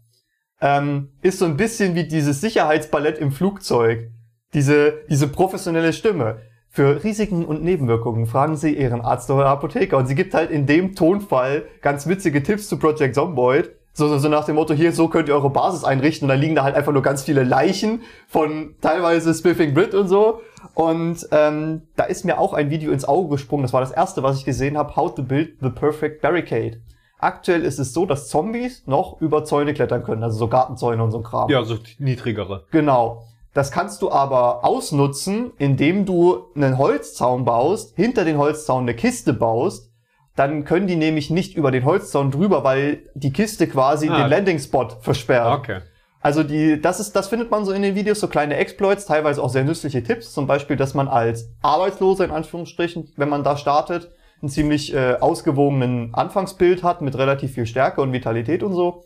ähm, 0.60 1.08
ist 1.22 1.38
so 1.38 1.44
ein 1.44 1.56
bisschen 1.56 1.94
wie 1.94 2.04
dieses 2.04 2.40
Sicherheitsballett 2.40 3.18
im 3.18 3.32
Flugzeug. 3.32 4.10
Diese, 4.52 4.94
diese 5.08 5.28
professionelle 5.28 5.92
Stimme. 5.92 6.38
Für 6.72 7.02
Risiken 7.02 7.44
und 7.44 7.64
Nebenwirkungen 7.64 8.26
fragen 8.26 8.56
Sie 8.56 8.76
Ihren 8.76 9.00
Arzt 9.00 9.28
oder 9.30 9.46
Apotheker. 9.46 9.96
Und 9.96 10.06
sie 10.06 10.14
gibt 10.14 10.34
halt 10.34 10.50
in 10.50 10.66
dem 10.66 10.94
Tonfall 10.94 11.64
ganz 11.82 12.06
witzige 12.06 12.42
Tipps 12.42 12.68
zu 12.68 12.78
Project 12.78 13.16
Zomboid. 13.16 13.70
So, 13.92 14.06
so, 14.06 14.18
so 14.18 14.28
nach 14.28 14.44
dem 14.44 14.54
Motto, 14.54 14.72
hier, 14.72 14.92
so 14.92 15.08
könnt 15.08 15.28
ihr 15.28 15.34
eure 15.34 15.50
Basis 15.50 15.82
einrichten. 15.82 16.26
Und 16.26 16.28
da 16.28 16.34
liegen 16.34 16.54
da 16.54 16.62
halt 16.62 16.76
einfach 16.76 16.92
nur 16.92 17.02
ganz 17.02 17.24
viele 17.24 17.42
Leichen 17.42 18.02
von 18.28 18.76
teilweise 18.80 19.34
Spiffing 19.34 19.74
Brit 19.74 19.94
und 19.94 20.06
so. 20.06 20.42
Und 20.74 21.26
ähm, 21.32 21.82
da 21.96 22.04
ist 22.04 22.24
mir 22.24 22.38
auch 22.38 22.54
ein 22.54 22.70
Video 22.70 22.92
ins 22.92 23.04
Auge 23.04 23.30
gesprungen. 23.30 23.62
Das 23.62 23.72
war 23.72 23.80
das 23.80 23.90
erste, 23.90 24.22
was 24.22 24.38
ich 24.38 24.44
gesehen 24.44 24.78
habe. 24.78 24.94
How 24.94 25.12
to 25.12 25.24
build 25.24 25.54
the 25.60 25.70
perfect 25.70 26.22
barricade. 26.22 26.80
Aktuell 27.20 27.62
ist 27.64 27.78
es 27.78 27.92
so, 27.92 28.06
dass 28.06 28.28
Zombies 28.28 28.82
noch 28.86 29.20
über 29.20 29.44
Zäune 29.44 29.74
klettern 29.74 30.02
können. 30.02 30.22
Also 30.22 30.38
so 30.38 30.48
Gartenzäune 30.48 31.02
und 31.02 31.10
so 31.10 31.18
ein 31.18 31.24
Kram. 31.24 31.50
Ja, 31.50 31.62
so 31.64 31.76
niedrigere. 31.98 32.64
Genau. 32.70 33.24
Das 33.52 33.72
kannst 33.72 34.00
du 34.02 34.10
aber 34.12 34.64
ausnutzen, 34.64 35.52
indem 35.58 36.06
du 36.06 36.46
einen 36.54 36.78
Holzzaun 36.78 37.44
baust, 37.44 37.94
hinter 37.96 38.24
den 38.24 38.38
Holzzaun 38.38 38.82
eine 38.84 38.94
Kiste 38.94 39.32
baust. 39.32 39.90
Dann 40.36 40.64
können 40.64 40.86
die 40.86 40.96
nämlich 40.96 41.28
nicht 41.30 41.56
über 41.56 41.70
den 41.70 41.84
Holzzaun 41.84 42.30
drüber, 42.30 42.62
weil 42.64 43.02
die 43.14 43.32
Kiste 43.32 43.66
quasi 43.66 44.08
Ah. 44.08 44.18
den 44.22 44.30
Landing-Spot 44.30 44.88
versperrt. 45.00 45.58
Okay. 45.58 45.80
Also 46.22 46.42
die, 46.42 46.80
das 46.80 47.00
ist, 47.00 47.16
das 47.16 47.28
findet 47.28 47.50
man 47.50 47.64
so 47.64 47.72
in 47.72 47.82
den 47.82 47.94
Videos, 47.94 48.20
so 48.20 48.28
kleine 48.28 48.56
Exploits, 48.56 49.06
teilweise 49.06 49.42
auch 49.42 49.48
sehr 49.48 49.64
nützliche 49.64 50.02
Tipps. 50.04 50.32
Zum 50.32 50.46
Beispiel, 50.46 50.76
dass 50.76 50.94
man 50.94 51.08
als 51.08 51.48
Arbeitsloser 51.62 52.24
in 52.26 52.30
Anführungsstrichen, 52.30 53.12
wenn 53.16 53.28
man 53.28 53.42
da 53.42 53.56
startet, 53.56 54.10
einen 54.42 54.50
ziemlich 54.50 54.94
äh, 54.94 55.14
ausgewogenen 55.20 56.14
Anfangsbild 56.14 56.82
hat 56.82 57.02
mit 57.02 57.16
relativ 57.16 57.52
viel 57.52 57.66
Stärke 57.66 58.00
und 58.00 58.12
Vitalität 58.12 58.62
und 58.62 58.74
so. 58.74 59.04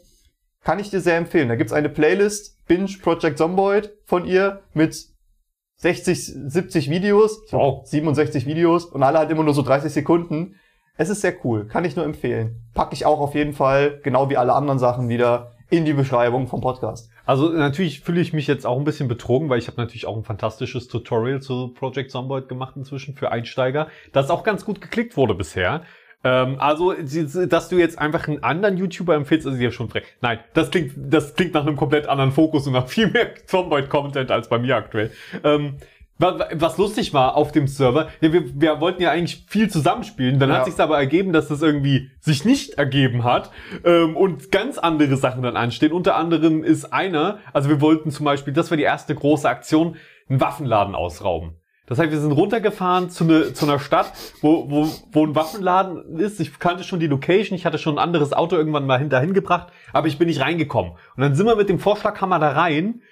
Kann 0.62 0.79
ich 0.79 0.91
dir 0.91 1.00
sehr 1.00 1.17
empfehlen. 1.17 1.49
Da 1.49 1.57
gibt's 1.57 1.73
eine 1.73 1.88
Playlist, 1.88 2.64
Binge 2.67 2.91
Project 3.03 3.38
Zomboid 3.38 3.93
von 4.07 4.25
ihr 4.25 4.62
mit 4.73 5.09
60, 5.76 6.26
70 6.47 6.88
Videos, 6.91 7.43
Wow. 7.50 7.87
67 7.87 8.47
Videos 8.47 8.87
und 8.87 9.03
alle 9.03 9.19
halt 9.19 9.31
immer 9.31 9.43
nur 9.43 9.55
so 9.55 9.62
30 9.62 9.93
Sekunden. 9.93 10.57
Es 10.97 11.11
ist 11.11 11.21
sehr 11.21 11.35
cool, 11.45 11.67
kann 11.67 11.85
ich 11.85 11.97
nur 11.97 12.05
empfehlen. 12.05 12.62
Packe 12.73 12.95
ich 12.95 13.05
auch 13.05 13.21
auf 13.21 13.35
jeden 13.35 13.53
Fall, 13.53 14.00
genau 14.03 14.31
wie 14.31 14.37
alle 14.37 14.55
anderen 14.55 14.79
Sachen 14.79 15.09
wieder, 15.09 15.53
in 15.69 15.85
die 15.85 15.93
Beschreibung 15.93 16.47
vom 16.47 16.61
Podcast. 16.61 17.11
Also 17.26 17.49
natürlich 17.49 18.00
fühle 18.00 18.21
ich 18.21 18.33
mich 18.33 18.47
jetzt 18.47 18.66
auch 18.66 18.78
ein 18.78 18.85
bisschen 18.85 19.09
betrogen, 19.09 19.49
weil 19.49 19.59
ich 19.59 19.66
habe 19.66 19.81
natürlich 19.81 20.07
auch 20.07 20.16
ein 20.16 20.25
fantastisches 20.25 20.88
Tutorial 20.88 21.40
zu 21.40 21.69
Project 21.69 22.11
Zomboid 22.11 22.49
gemacht 22.49 22.75
inzwischen 22.76 23.14
für 23.14 23.33
Einsteiger, 23.33 23.88
das 24.12 24.31
auch 24.31 24.45
ganz 24.45 24.64
gut 24.64 24.81
geklickt 24.81 25.16
wurde 25.16 25.35
bisher. 25.35 25.83
Ähm, 26.25 26.57
also, 26.59 26.93
dass 26.93 27.69
du 27.69 27.76
jetzt 27.76 27.99
einfach 27.99 28.26
einen 28.28 28.43
anderen 28.43 28.78
YouTuber 28.78 29.14
empfiehlst, 29.14 29.47
ist 29.47 29.61
ja 29.61 29.71
schon 29.71 29.90
frech. 29.90 30.04
Nein, 30.23 30.38
das 30.54 30.71
klingt, 30.71 30.93
das 30.97 31.35
klingt 31.35 31.54
nach 31.54 31.66
einem 31.66 31.76
komplett 31.76 32.07
anderen 32.09 32.33
Fokus 32.33 32.66
und 32.66 32.73
nach 32.73 32.88
viel 32.88 33.09
mehr 33.09 33.35
Zomboid-Content 33.47 34.31
als 34.31 34.49
bei 34.49 34.59
mir 34.59 34.76
aktuell. 34.76 35.11
Ähm, 35.45 35.76
was 36.18 36.78
lustig 36.78 37.12
war 37.12 37.37
auf 37.37 37.50
dem 37.50 37.66
Server, 37.66 38.09
ja, 38.21 38.33
wir, 38.33 38.61
wir 38.61 38.80
wollten 38.80 39.02
ja 39.02 39.11
eigentlich 39.11 39.44
viel 39.49 39.68
zusammenspielen, 39.68 40.38
dann 40.38 40.50
Ja. 40.50 40.59
hat 40.59 40.66
sich 40.66 40.78
aber 40.78 40.97
ergeben, 40.97 41.33
dass 41.33 41.49
das 41.49 41.61
irgendwie 41.61 42.11
sich 42.21 42.44
nicht 42.44 42.75
ergeben 42.75 43.25
hat 43.25 43.50
ähm, 43.85 44.16
und 44.16 44.52
ganz 44.52 44.78
andere 44.78 45.16
Sachen 45.16 45.42
dann 45.42 45.56
anstehen. 45.56 45.92
Unter 45.92 46.14
anderem 46.16 46.62
ist 46.62 46.92
einer, 46.92 47.38
also 47.52 47.68
wir 47.68 47.80
wollten 47.80 48.11
zum 48.12 48.25
Beispiel, 48.25 48.52
das 48.54 48.71
war 48.71 48.76
die 48.76 48.85
erste 48.85 49.14
große 49.14 49.49
Aktion, 49.49 49.97
einen 50.28 50.40
Waffenladen 50.40 50.94
ausrauben. 50.94 51.56
Das 51.87 51.99
heißt, 51.99 52.11
wir 52.12 52.18
sind 52.21 52.33
runtergefahren 52.33 53.11
zu, 53.11 53.25
ne, 53.25 53.52
zu 53.52 53.66
einer 53.66 53.78
Stadt, 53.78 54.11
wo, 54.40 54.71
wo, 54.71 54.88
wo 55.12 55.26
ein 55.26 55.35
Waffenladen 55.35 56.18
ist. 56.18 56.40
Ich 56.40 56.59
kannte 56.59 56.83
schon 56.83 56.99
die 56.99 57.09
Location, 57.09 57.54
ich 57.56 57.66
hatte 57.66 57.76
schon 57.76 57.97
ein 57.97 58.02
anderes 58.02 58.33
Auto 58.33 58.56
irgendwann 58.56 58.87
mal 58.87 58.99
hinterhin 58.99 59.35
gebracht, 59.35 59.71
aber 59.92 60.06
ich 60.06 60.16
bin 60.16 60.28
nicht 60.28 60.40
reingekommen. 60.40 60.92
Und 60.92 61.21
dann 61.23 61.35
sind 61.35 61.44
wir 61.44 61.56
mit 61.56 61.68
dem 61.68 61.78
Vorschlaghammer 61.78 62.38
da 62.38 62.52
rein. 62.52 63.02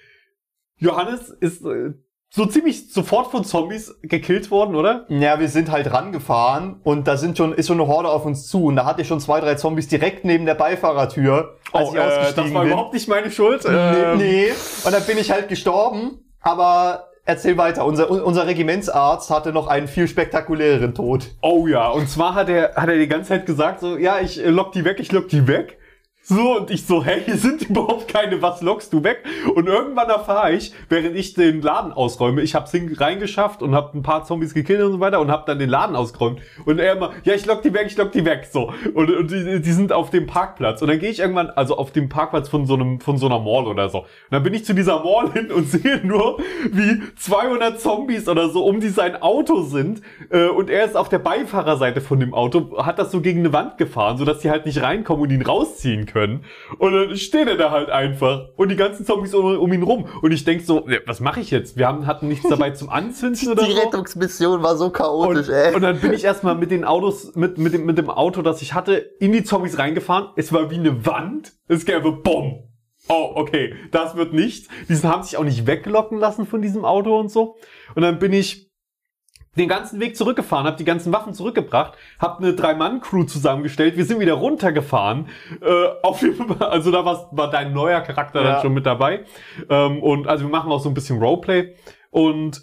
Johannes 0.79 1.29
ist 1.29 1.63
äh, 1.65 1.91
so 2.35 2.47
ziemlich 2.47 2.91
sofort 2.91 3.29
von 3.29 3.43
Zombies 3.43 3.95
gekillt 4.01 4.49
worden, 4.49 4.75
oder? 4.75 5.05
Ja, 5.09 5.39
wir 5.39 5.49
sind 5.49 5.69
halt 5.71 5.93
rangefahren 5.93 6.79
und 6.83 7.07
da 7.07 7.15
sind 7.15 7.37
schon, 7.37 7.53
ist 7.53 7.67
schon 7.67 7.79
eine 7.79 7.87
Horde 7.87 8.09
auf 8.09 8.25
uns 8.25 8.47
zu 8.47 8.65
und 8.65 8.75
da 8.75 8.85
hatte 8.85 9.03
ich 9.03 9.07
schon 9.07 9.19
zwei, 9.19 9.39
drei 9.39 9.53
Zombies 9.53 9.87
direkt 9.87 10.25
neben 10.25 10.45
der 10.47 10.55
Beifahrertür, 10.55 11.57
als 11.71 11.93
ich 11.93 11.99
ausgestiegen 11.99 12.01
Oh, 12.01 12.31
äh, 12.31 12.33
das 12.45 12.53
war 12.53 12.61
bin. 12.63 12.71
überhaupt 12.71 12.93
nicht 12.93 13.07
meine 13.07 13.29
Schuld. 13.29 13.63
Nee, 13.65 13.71
Ähm, 13.71 14.17
nee. 14.17 14.47
Und 14.83 14.91
dann 14.93 15.03
bin 15.05 15.17
ich 15.19 15.29
halt 15.31 15.47
gestorben 15.47 16.19
Aber 16.41 17.09
erzähl 17.25 17.55
weiter. 17.57 17.85
Unser, 17.85 18.09
unser 18.09 18.47
Regimentsarzt 18.47 19.29
hatte 19.29 19.53
noch 19.53 19.67
einen 19.67 19.87
viel 19.87 20.07
spektakuläreren 20.07 20.93
Tod. 20.95 21.27
Oh 21.41 21.67
ja, 21.67 21.87
und 21.89 22.09
zwar 22.09 22.33
hat 22.35 22.49
er, 22.49 22.75
hat 22.75 22.89
er 22.89 22.97
die 22.97 23.07
ganze 23.07 23.29
Zeit 23.29 23.45
gesagt, 23.45 23.79
so, 23.79 23.95
ja, 23.95 24.19
ich 24.19 24.43
äh, 24.43 24.49
lock 24.49 24.71
die 24.71 24.83
weg, 24.85 24.97
ich 24.99 25.11
lock 25.11 25.27
die 25.29 25.47
weg. 25.47 25.77
So, 26.25 26.57
und 26.57 26.71
ich 26.71 26.85
so, 26.85 27.03
hey, 27.03 27.21
hier 27.25 27.35
sind 27.35 27.69
überhaupt 27.69 28.07
keine, 28.07 28.41
was 28.41 28.61
lockst 28.61 28.93
du 28.93 29.03
weg? 29.03 29.25
Und 29.55 29.67
irgendwann 29.67 30.09
erfahre 30.09 30.53
ich, 30.53 30.73
während 30.87 31.17
ich 31.17 31.33
den 31.33 31.61
Laden 31.61 31.91
ausräume, 31.91 32.41
ich 32.41 32.55
hab's 32.55 32.71
hin 32.71 32.95
reingeschafft 32.97 33.61
und 33.61 33.75
hab 33.75 33.93
ein 33.93 34.03
paar 34.03 34.23
Zombies 34.23 34.53
gekillt 34.53 34.81
und 34.81 34.93
so 34.93 34.99
weiter 35.01 35.19
und 35.19 35.29
hab 35.29 35.45
dann 35.47 35.59
den 35.59 35.69
Laden 35.69 35.97
ausgeräumt. 35.97 36.39
Und 36.63 36.79
er 36.79 36.93
immer, 36.93 37.11
ja, 37.25 37.33
ich 37.33 37.45
lock 37.45 37.61
die 37.61 37.73
weg, 37.73 37.87
ich 37.87 37.97
lock 37.97 38.13
die 38.13 38.23
weg, 38.23 38.47
so. 38.49 38.71
Und, 38.93 39.11
und 39.11 39.31
die, 39.31 39.61
die 39.61 39.71
sind 39.73 39.91
auf 39.91 40.11
dem 40.11 40.25
Parkplatz. 40.25 40.81
Und 40.81 40.87
dann 40.87 40.97
gehe 40.97 41.09
ich 41.09 41.19
irgendwann, 41.19 41.49
also 41.49 41.75
auf 41.75 41.91
dem 41.91 42.07
Parkplatz 42.07 42.47
von 42.47 42.65
so 42.67 42.75
einem, 42.75 43.01
von 43.01 43.17
so 43.17 43.25
einer 43.25 43.39
Mall 43.39 43.67
oder 43.67 43.89
so. 43.89 43.99
Und 43.99 44.07
dann 44.31 44.43
bin 44.43 44.53
ich 44.53 44.63
zu 44.63 44.73
dieser 44.73 45.03
Mall 45.03 45.29
hin 45.33 45.51
und 45.51 45.67
sehe 45.69 45.99
nur, 46.05 46.37
wie 46.71 47.01
200 47.17 47.81
Zombies 47.81 48.29
oder 48.29 48.47
so 48.47 48.63
um 48.63 48.79
die 48.79 48.87
sein 48.87 49.21
Auto 49.21 49.63
sind. 49.63 50.01
Äh, 50.29 50.47
und 50.47 50.69
er 50.69 50.85
ist 50.85 50.95
auf 50.95 51.09
der 51.09 51.19
Beifahrerseite 51.19 51.99
von 51.99 52.21
dem 52.21 52.33
Auto, 52.33 52.77
hat 52.77 52.97
das 52.97 53.11
so 53.11 53.19
gegen 53.19 53.41
eine 53.41 53.51
Wand 53.51 53.77
gefahren, 53.77 54.17
sodass 54.17 54.39
die 54.39 54.49
halt 54.49 54.65
nicht 54.65 54.81
reinkommen 54.81 55.23
und 55.23 55.29
ihn 55.29 55.41
rausziehen 55.41 56.05
können 56.05 56.12
können. 56.13 56.45
Und 56.77 56.93
dann 56.93 57.17
steht 57.17 57.47
er 57.47 57.57
da 57.57 57.71
halt 57.71 57.89
einfach. 57.89 58.49
Und 58.55 58.69
die 58.69 58.75
ganzen 58.75 59.05
Zombies 59.05 59.33
um, 59.33 59.57
um 59.57 59.73
ihn 59.73 59.83
rum. 59.83 60.05
Und 60.21 60.31
ich 60.31 60.45
denk 60.45 60.61
so, 60.61 60.87
was 61.05 61.19
mache 61.19 61.41
ich 61.41 61.51
jetzt? 61.51 61.75
Wir 61.75 61.87
haben, 61.87 62.07
hatten 62.07 62.27
nichts 62.29 62.47
dabei 62.47 62.71
zum 62.71 62.89
Anzünden 62.89 63.47
oder 63.51 63.65
Die 63.65 63.71
so. 63.73 63.79
Rettungsmission 63.81 64.63
war 64.63 64.77
so 64.77 64.89
chaotisch, 64.91 65.49
Und, 65.49 65.53
ey. 65.53 65.75
und 65.75 65.81
dann 65.81 65.99
bin 65.99 66.13
ich 66.13 66.23
erstmal 66.23 66.55
mit 66.55 66.71
den 66.71 66.85
Autos, 66.85 67.35
mit, 67.35 67.57
mit, 67.57 67.73
dem, 67.73 67.85
mit 67.85 67.97
dem 67.97 68.09
Auto, 68.09 68.41
das 68.41 68.61
ich 68.61 68.73
hatte, 68.73 68.93
in 69.19 69.31
die 69.31 69.43
Zombies 69.43 69.77
reingefahren. 69.79 70.29
Es 70.35 70.53
war 70.53 70.69
wie 70.71 70.75
eine 70.75 71.05
Wand. 71.05 71.53
Es 71.67 71.85
gäbe 71.85 72.11
Bumm. 72.11 72.69
Oh, 73.09 73.31
okay, 73.35 73.73
das 73.91 74.15
wird 74.15 74.31
nichts. 74.33 74.69
Die 74.87 74.95
haben 75.05 75.23
sich 75.23 75.35
auch 75.35 75.43
nicht 75.43 75.67
weglocken 75.67 76.19
lassen 76.19 76.45
von 76.45 76.61
diesem 76.61 76.85
Auto 76.85 77.19
und 77.19 77.29
so. 77.29 77.57
Und 77.95 78.01
dann 78.01 78.17
bin 78.19 78.31
ich 78.31 78.71
den 79.57 79.67
ganzen 79.69 79.99
Weg 79.99 80.17
zurückgefahren, 80.17 80.65
habe 80.65 80.77
die 80.77 80.85
ganzen 80.85 81.13
Waffen 81.13 81.33
zurückgebracht, 81.33 81.93
habe 82.19 82.39
eine 82.43 82.53
Drei-Mann-Crew 82.53 83.23
zusammengestellt, 83.25 83.97
wir 83.97 84.05
sind 84.05 84.19
wieder 84.19 84.33
runtergefahren. 84.33 85.27
Äh, 85.61 85.87
auf 86.01 86.19
dem, 86.21 86.55
also 86.59 86.91
da 86.91 87.05
war, 87.05 87.29
war 87.31 87.49
dein 87.49 87.73
neuer 87.73 88.01
Charakter 88.01 88.41
Ja. 88.41 88.51
dann 88.53 88.61
schon 88.61 88.73
mit 88.73 88.85
dabei. 88.85 89.25
Ähm, 89.69 90.01
und 90.01 90.27
also 90.27 90.45
wir 90.45 90.51
machen 90.51 90.71
auch 90.71 90.79
so 90.79 90.89
ein 90.89 90.93
bisschen 90.95 91.19
Roleplay. 91.19 91.75
Und 92.09 92.61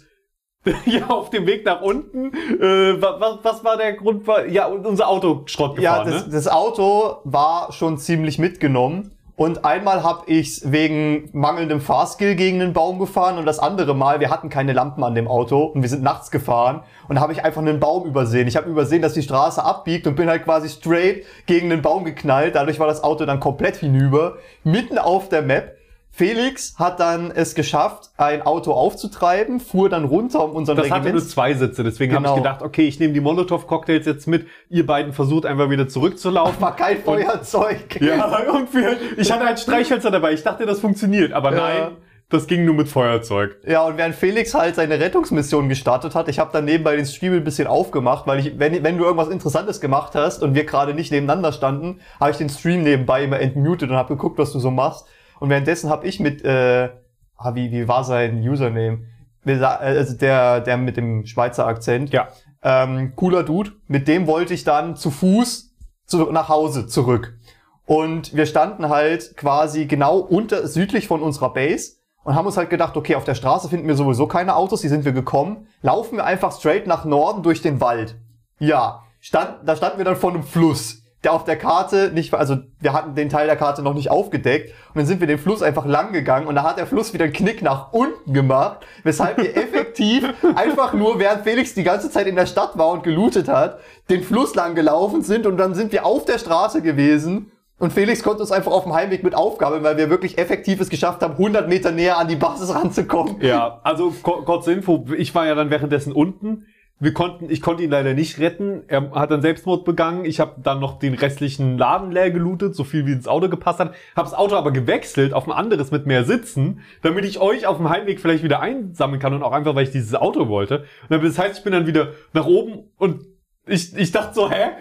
ja, 0.85 1.07
auf 1.07 1.31
dem 1.31 1.47
Weg 1.47 1.65
nach 1.65 1.81
unten, 1.81 2.33
äh, 2.61 3.01
was, 3.01 3.39
was 3.41 3.63
war 3.63 3.77
der 3.77 3.93
Grund? 3.93 4.27
War, 4.27 4.45
ja, 4.45 4.67
unser 4.67 5.07
Auto 5.07 5.43
Schrott 5.47 5.79
Ja, 5.79 6.03
gefahren, 6.03 6.11
das, 6.11 6.27
ne? 6.27 6.33
das 6.33 6.47
Auto 6.47 7.17
war 7.23 7.71
schon 7.71 7.97
ziemlich 7.97 8.37
mitgenommen. 8.37 9.11
Und 9.41 9.65
einmal 9.65 10.03
hab 10.03 10.29
ich's 10.29 10.71
wegen 10.71 11.27
mangelndem 11.33 11.81
Fahrskill 11.81 12.35
gegen 12.35 12.61
einen 12.61 12.73
Baum 12.73 12.99
gefahren 12.99 13.39
und 13.39 13.47
das 13.47 13.57
andere 13.57 13.95
Mal, 13.95 14.19
wir 14.19 14.29
hatten 14.29 14.49
keine 14.49 14.71
Lampen 14.71 15.03
an 15.03 15.15
dem 15.15 15.27
Auto 15.27 15.63
und 15.63 15.81
wir 15.81 15.89
sind 15.89 16.03
nachts 16.03 16.29
gefahren 16.29 16.83
und 17.07 17.19
habe 17.19 17.33
ich 17.33 17.43
einfach 17.43 17.59
einen 17.59 17.79
Baum 17.79 18.05
übersehen. 18.05 18.47
Ich 18.47 18.55
habe 18.55 18.69
übersehen, 18.69 19.01
dass 19.01 19.13
die 19.13 19.23
Straße 19.23 19.63
abbiegt 19.63 20.05
und 20.05 20.15
bin 20.15 20.29
halt 20.29 20.43
quasi 20.43 20.69
straight 20.69 21.25
gegen 21.47 21.71
den 21.71 21.81
Baum 21.81 22.05
geknallt. 22.05 22.53
Dadurch 22.53 22.77
war 22.79 22.85
das 22.85 23.03
Auto 23.03 23.25
dann 23.25 23.39
komplett 23.39 23.77
hinüber, 23.77 24.35
mitten 24.63 24.99
auf 24.99 25.27
der 25.27 25.41
Map. 25.41 25.75
Felix 26.13 26.75
hat 26.77 26.99
dann 26.99 27.31
es 27.31 27.55
geschafft, 27.55 28.09
ein 28.17 28.41
Auto 28.41 28.73
aufzutreiben, 28.73 29.59
fuhr 29.61 29.89
dann 29.89 30.03
runter 30.03 30.43
um 30.43 30.51
unseren 30.51 30.75
Das 30.77 30.85
hatte 30.91 30.99
nur 31.03 31.05
Regiments. 31.13 31.29
zwei 31.31 31.53
Sitze, 31.53 31.83
deswegen 31.83 32.13
habe 32.13 32.23
Genau. 32.23 32.35
ich 32.35 32.43
gedacht, 32.43 32.61
okay, 32.61 32.83
ich 32.87 32.99
nehme 32.99 33.13
die 33.13 33.21
Molotow-Cocktails 33.21 34.05
jetzt 34.05 34.27
mit. 34.27 34.45
Ihr 34.69 34.85
beiden 34.85 35.13
versucht 35.13 35.45
einfach 35.45 35.69
wieder 35.69 35.87
zurückzulaufen. 35.87 36.61
War 36.61 36.75
kein 36.75 37.01
Feuerzeug. 37.01 37.99
Ja, 38.01 38.25
und 38.51 38.73
wir, 38.73 38.97
ich 39.17 39.31
hatte 39.31 39.45
halt 39.45 39.59
Streichhölzer 39.59 40.11
dabei. 40.11 40.33
Ich 40.33 40.43
dachte, 40.43 40.65
das 40.65 40.79
funktioniert, 40.79 41.31
aber 41.33 41.51
Ja. 41.55 41.57
nein, 41.61 41.97
das 42.29 42.47
ging 42.47 42.65
nur 42.65 42.75
mit 42.75 42.87
Feuerzeug. 42.89 43.57
Ja, 43.65 43.83
und 43.85 43.97
während 43.97 44.15
Felix 44.15 44.53
halt 44.53 44.75
seine 44.75 44.99
Rettungsmission 44.99 45.69
gestartet 45.69 46.13
hat, 46.15 46.27
ich 46.29 46.39
habe 46.39 46.49
dann 46.53 46.65
nebenbei 46.65 46.95
den 46.95 47.05
Stream 47.05 47.33
ein 47.33 47.43
bisschen 47.43 47.67
aufgemacht, 47.67 48.27
weil 48.27 48.39
ich, 48.39 48.59
wenn, 48.59 48.83
wenn 48.83 48.97
du 48.97 49.03
irgendwas 49.05 49.29
Interessantes 49.29 49.79
gemacht 49.81 50.13
hast 50.15 50.43
und 50.43 50.55
wir 50.55 50.65
gerade 50.65 50.93
nicht 50.93 51.11
nebeneinander 51.11 51.51
standen, 51.53 51.99
habe 52.19 52.31
ich 52.31 52.37
den 52.37 52.49
Stream 52.49 52.83
nebenbei 52.83 53.23
immer 53.23 53.39
entmutet 53.39 53.89
und 53.89 53.95
habe 53.95 54.09
geguckt, 54.15 54.37
was 54.37 54.51
du 54.51 54.59
so 54.59 54.71
machst. 54.71 55.05
Und 55.41 55.49
währenddessen 55.49 55.89
habe 55.89 56.05
ich 56.05 56.19
mit, 56.19 56.45
äh, 56.45 56.89
ah, 57.35 57.55
wie, 57.55 57.71
wie 57.71 57.87
war 57.87 58.03
sein 58.03 58.47
Username? 58.47 59.05
Äh, 59.43 59.53
Also 59.63 60.15
der, 60.15 60.61
der 60.61 60.77
mit 60.77 60.97
dem 60.97 61.25
Schweizer 61.25 61.65
Akzent. 61.65 62.11
Ja. 62.11 62.27
Ähm, 62.61 63.13
cooler 63.15 63.41
Dude. 63.41 63.71
Mit 63.87 64.07
dem 64.07 64.27
wollte 64.27 64.53
ich 64.53 64.63
dann 64.63 64.95
zu 64.95 65.09
Fuß 65.09 65.73
zu, 66.05 66.31
nach 66.31 66.47
Hause 66.47 66.85
zurück. 66.85 67.39
Und 67.85 68.35
wir 68.35 68.45
standen 68.45 68.89
halt 68.89 69.35
quasi 69.35 69.87
genau 69.87 70.17
unter, 70.17 70.67
südlich 70.67 71.07
von 71.07 71.23
unserer 71.23 71.51
Base 71.51 71.93
und 72.23 72.35
haben 72.35 72.45
uns 72.45 72.57
halt 72.57 72.69
gedacht, 72.69 72.95
okay, 72.95 73.15
auf 73.15 73.23
der 73.23 73.33
Straße 73.33 73.67
finden 73.67 73.87
wir 73.87 73.95
sowieso 73.95 74.27
keine 74.27 74.55
Autos, 74.55 74.81
die 74.81 74.89
sind 74.89 75.05
wir 75.05 75.11
gekommen. 75.11 75.65
Laufen 75.81 76.17
wir 76.17 76.25
einfach 76.25 76.55
straight 76.55 76.85
nach 76.85 77.03
Norden 77.03 77.41
durch 77.41 77.63
den 77.63 77.81
Wald. 77.81 78.15
Ja, 78.59 79.05
stand, 79.19 79.55
da 79.65 79.75
standen 79.75 79.97
wir 79.97 80.05
dann 80.05 80.17
vor 80.17 80.29
einem 80.29 80.43
Fluss, 80.43 81.00
der 81.23 81.33
auf 81.33 81.43
der 81.43 81.55
Karte 81.55 82.11
nicht, 82.13 82.33
also 82.33 82.57
wir 82.79 82.93
hatten 82.93 83.13
den 83.13 83.29
Teil 83.29 83.45
der 83.45 83.55
Karte 83.55 83.83
noch 83.83 83.93
nicht 83.93 84.09
aufgedeckt 84.09 84.69
und 84.89 84.97
dann 84.97 85.05
sind 85.05 85.19
wir 85.19 85.27
den 85.27 85.37
Fluss 85.37 85.61
einfach 85.61 85.85
lang 85.85 86.13
gegangen 86.13 86.47
und 86.47 86.55
da 86.55 86.63
hat 86.63 86.77
der 86.77 86.87
Fluss 86.87 87.13
wieder 87.13 87.25
einen 87.25 87.33
Knick 87.33 87.61
nach 87.61 87.93
unten 87.93 88.33
gemacht, 88.33 88.79
weshalb 89.03 89.37
wir 89.37 89.55
effektiv 89.57 90.33
einfach 90.55 90.93
nur, 90.93 91.19
während 91.19 91.43
Felix 91.43 91.73
die 91.75 91.83
ganze 91.83 92.09
Zeit 92.09 92.27
in 92.27 92.35
der 92.35 92.47
Stadt 92.47 92.77
war 92.77 92.89
und 92.89 93.03
gelootet 93.03 93.47
hat, 93.47 93.79
den 94.09 94.23
Fluss 94.23 94.55
lang 94.55 94.73
gelaufen 94.73 95.21
sind 95.21 95.45
und 95.45 95.57
dann 95.57 95.75
sind 95.75 95.91
wir 95.91 96.05
auf 96.05 96.25
der 96.25 96.39
Straße 96.39 96.81
gewesen 96.81 97.51
und 97.81 97.93
Felix 97.93 98.21
konnte 98.21 98.41
uns 98.41 98.51
einfach 98.51 98.71
auf 98.71 98.83
dem 98.83 98.93
Heimweg 98.93 99.23
mit 99.23 99.33
aufgabeln, 99.33 99.83
weil 99.83 99.97
wir 99.97 100.11
wirklich 100.11 100.37
effektiv 100.37 100.81
es 100.81 100.89
geschafft 100.89 101.23
haben, 101.23 101.33
100 101.33 101.67
Meter 101.67 101.91
näher 101.91 102.17
an 102.19 102.27
die 102.27 102.35
Basis 102.35 102.73
ranzukommen. 102.73 103.41
Ja, 103.41 103.79
also 103.83 104.11
kurze 104.11 104.73
Info, 104.73 105.05
ich 105.17 105.33
war 105.33 105.47
ja 105.47 105.55
dann 105.55 105.71
währenddessen 105.71 106.13
unten. 106.13 106.67
Wir 107.01 107.15
konnten, 107.15 107.49
ich 107.49 107.61
konnte 107.61 107.81
ihn 107.81 107.89
leider 107.89 108.13
nicht 108.13 108.37
retten. 108.37 108.83
Er 108.87 109.09
hat 109.11 109.31
dann 109.31 109.41
Selbstmord 109.41 109.85
begangen. 109.85 110.23
Ich 110.23 110.39
habe 110.39 110.61
dann 110.61 110.79
noch 110.79 110.99
den 110.99 111.15
restlichen 111.15 111.79
Laden 111.79 112.11
leer 112.11 112.29
gelootet, 112.29 112.75
so 112.75 112.83
viel 112.83 113.07
wie 113.07 113.11
ins 113.11 113.27
Auto 113.27 113.49
gepasst 113.49 113.79
hat. 113.79 113.95
Habe 114.15 114.29
das 114.29 114.35
Auto 114.35 114.55
aber 114.55 114.71
gewechselt 114.71 115.33
auf 115.33 115.47
ein 115.47 115.51
anderes 115.51 115.89
mit 115.89 116.05
mehr 116.05 116.25
Sitzen, 116.25 116.81
damit 117.01 117.25
ich 117.25 117.39
euch 117.39 117.65
auf 117.65 117.77
dem 117.77 117.89
Heimweg 117.89 118.19
vielleicht 118.19 118.43
wieder 118.43 118.59
einsammeln 118.59 119.19
kann 119.19 119.33
und 119.33 119.41
auch 119.41 119.51
einfach, 119.51 119.73
weil 119.73 119.85
ich 119.85 119.91
dieses 119.91 120.13
Auto 120.13 120.47
wollte. 120.47 120.81
Und 121.01 121.09
dann, 121.09 121.23
das 121.23 121.39
heißt, 121.39 121.57
ich 121.57 121.63
bin 121.63 121.73
dann 121.73 121.87
wieder 121.87 122.09
nach 122.33 122.45
oben 122.45 122.83
und 122.97 123.25
ich, 123.67 123.95
ich 123.95 124.11
dachte 124.11 124.33
so, 124.33 124.49
hä? 124.49 124.71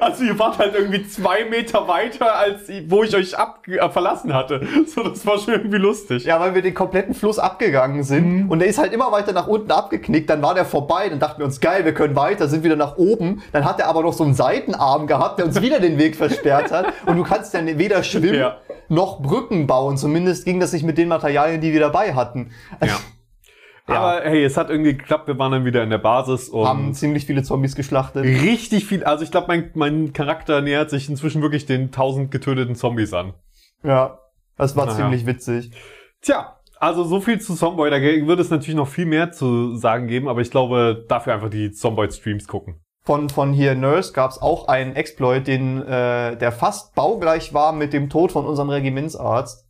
Also 0.00 0.22
ihr 0.24 0.38
wart 0.38 0.58
halt 0.58 0.74
irgendwie 0.74 1.06
zwei 1.08 1.44
Meter 1.46 1.88
weiter, 1.88 2.36
als 2.36 2.68
wo 2.88 3.02
ich 3.02 3.14
euch 3.16 3.36
ab, 3.38 3.62
äh, 3.66 3.88
verlassen 3.88 4.34
hatte. 4.34 4.60
So, 4.86 5.02
das 5.02 5.24
war 5.26 5.38
schon 5.38 5.54
irgendwie 5.54 5.78
lustig. 5.78 6.24
Ja, 6.24 6.38
weil 6.38 6.54
wir 6.54 6.62
den 6.62 6.74
kompletten 6.74 7.14
Fluss 7.14 7.38
abgegangen 7.38 8.02
sind 8.02 8.44
Mhm. 8.44 8.50
und 8.50 8.58
der 8.60 8.68
ist 8.68 8.78
halt 8.78 8.92
immer 8.92 9.10
weiter 9.12 9.32
nach 9.32 9.46
unten 9.46 9.70
abgeknickt, 9.70 10.28
dann 10.30 10.42
war 10.42 10.54
der 10.54 10.64
vorbei, 10.64 11.08
dann 11.08 11.18
dachten 11.18 11.38
wir 11.40 11.46
uns, 11.46 11.60
geil, 11.60 11.84
wir 11.84 11.94
können 11.94 12.16
weiter, 12.16 12.48
sind 12.48 12.64
wieder 12.64 12.76
nach 12.76 12.96
oben, 12.96 13.42
dann 13.52 13.64
hat 13.64 13.80
er 13.80 13.86
aber 13.88 14.02
noch 14.02 14.12
so 14.12 14.24
einen 14.24 14.34
Seitenarm 14.34 15.06
gehabt, 15.06 15.38
der 15.38 15.46
uns 15.46 15.60
wieder 15.62 15.80
den 15.80 15.98
Weg 15.98 16.16
versperrt 16.16 16.70
hat 16.70 16.86
und 17.06 17.16
du 17.16 17.22
kannst 17.24 17.54
dann 17.54 17.66
weder 17.78 18.02
schwimmen 18.02 18.34
Ja. 18.40 18.56
noch 18.88 19.20
Brücken 19.20 19.66
bauen, 19.66 19.96
zumindest 19.96 20.44
ging 20.44 20.60
das 20.60 20.72
nicht 20.72 20.84
mit 20.84 20.98
den 20.98 21.08
Materialien, 21.08 21.60
die 21.60 21.72
wir 21.72 21.80
dabei 21.80 22.14
hatten. 22.14 22.50
Ja. 22.84 22.96
Aber 23.96 24.20
hey, 24.22 24.44
es 24.44 24.56
hat 24.56 24.70
irgendwie 24.70 24.96
geklappt. 24.96 25.26
Wir 25.28 25.38
waren 25.38 25.52
dann 25.52 25.64
wieder 25.64 25.82
in 25.82 25.90
der 25.90 25.98
Basis 25.98 26.52
Haben 26.52 26.88
und 26.88 26.94
ziemlich 26.94 27.26
viele 27.26 27.42
Zombies 27.42 27.74
geschlachtet. 27.74 28.24
richtig 28.24 28.84
viel. 28.86 29.04
Also 29.04 29.24
ich 29.24 29.30
glaube, 29.30 29.46
mein, 29.48 29.70
mein 29.74 30.12
Charakter 30.12 30.60
nähert 30.60 30.90
sich 30.90 31.08
inzwischen 31.08 31.42
wirklich 31.42 31.66
den 31.66 31.84
1000 31.86 32.30
getöteten 32.30 32.74
Zombies 32.74 33.12
an. 33.14 33.34
Ja, 33.82 34.18
das 34.56 34.76
war 34.76 34.86
Naja. 34.86 34.98
ziemlich 34.98 35.24
witzig. 35.26 35.70
Tja, 36.20 36.56
also 36.78 37.04
so 37.04 37.20
viel 37.20 37.40
zu 37.40 37.54
Zomboid. 37.54 37.92
Da 37.92 38.00
würde 38.00 38.42
es 38.42 38.50
natürlich 38.50 38.76
noch 38.76 38.88
viel 38.88 39.06
mehr 39.06 39.32
zu 39.32 39.76
sagen 39.76 40.06
geben, 40.06 40.28
aber 40.28 40.40
ich 40.40 40.50
glaube, 40.50 41.04
dafür 41.08 41.34
einfach 41.34 41.50
die 41.50 41.70
Zomboid-Streams 41.72 42.46
gucken. 42.46 42.80
Von, 43.04 43.30
von 43.30 43.54
hier 43.54 43.74
Nurse 43.74 44.12
gab 44.12 44.32
es 44.32 44.42
auch 44.42 44.68
einen 44.68 44.94
Exploit, 44.94 45.46
den, 45.46 45.80
äh, 45.82 46.36
der 46.36 46.52
fast 46.52 46.94
baugleich 46.94 47.54
war 47.54 47.72
mit 47.72 47.94
dem 47.94 48.10
Tod 48.10 48.32
von 48.32 48.44
unserem 48.44 48.68
Regimentsarzt. 48.68 49.66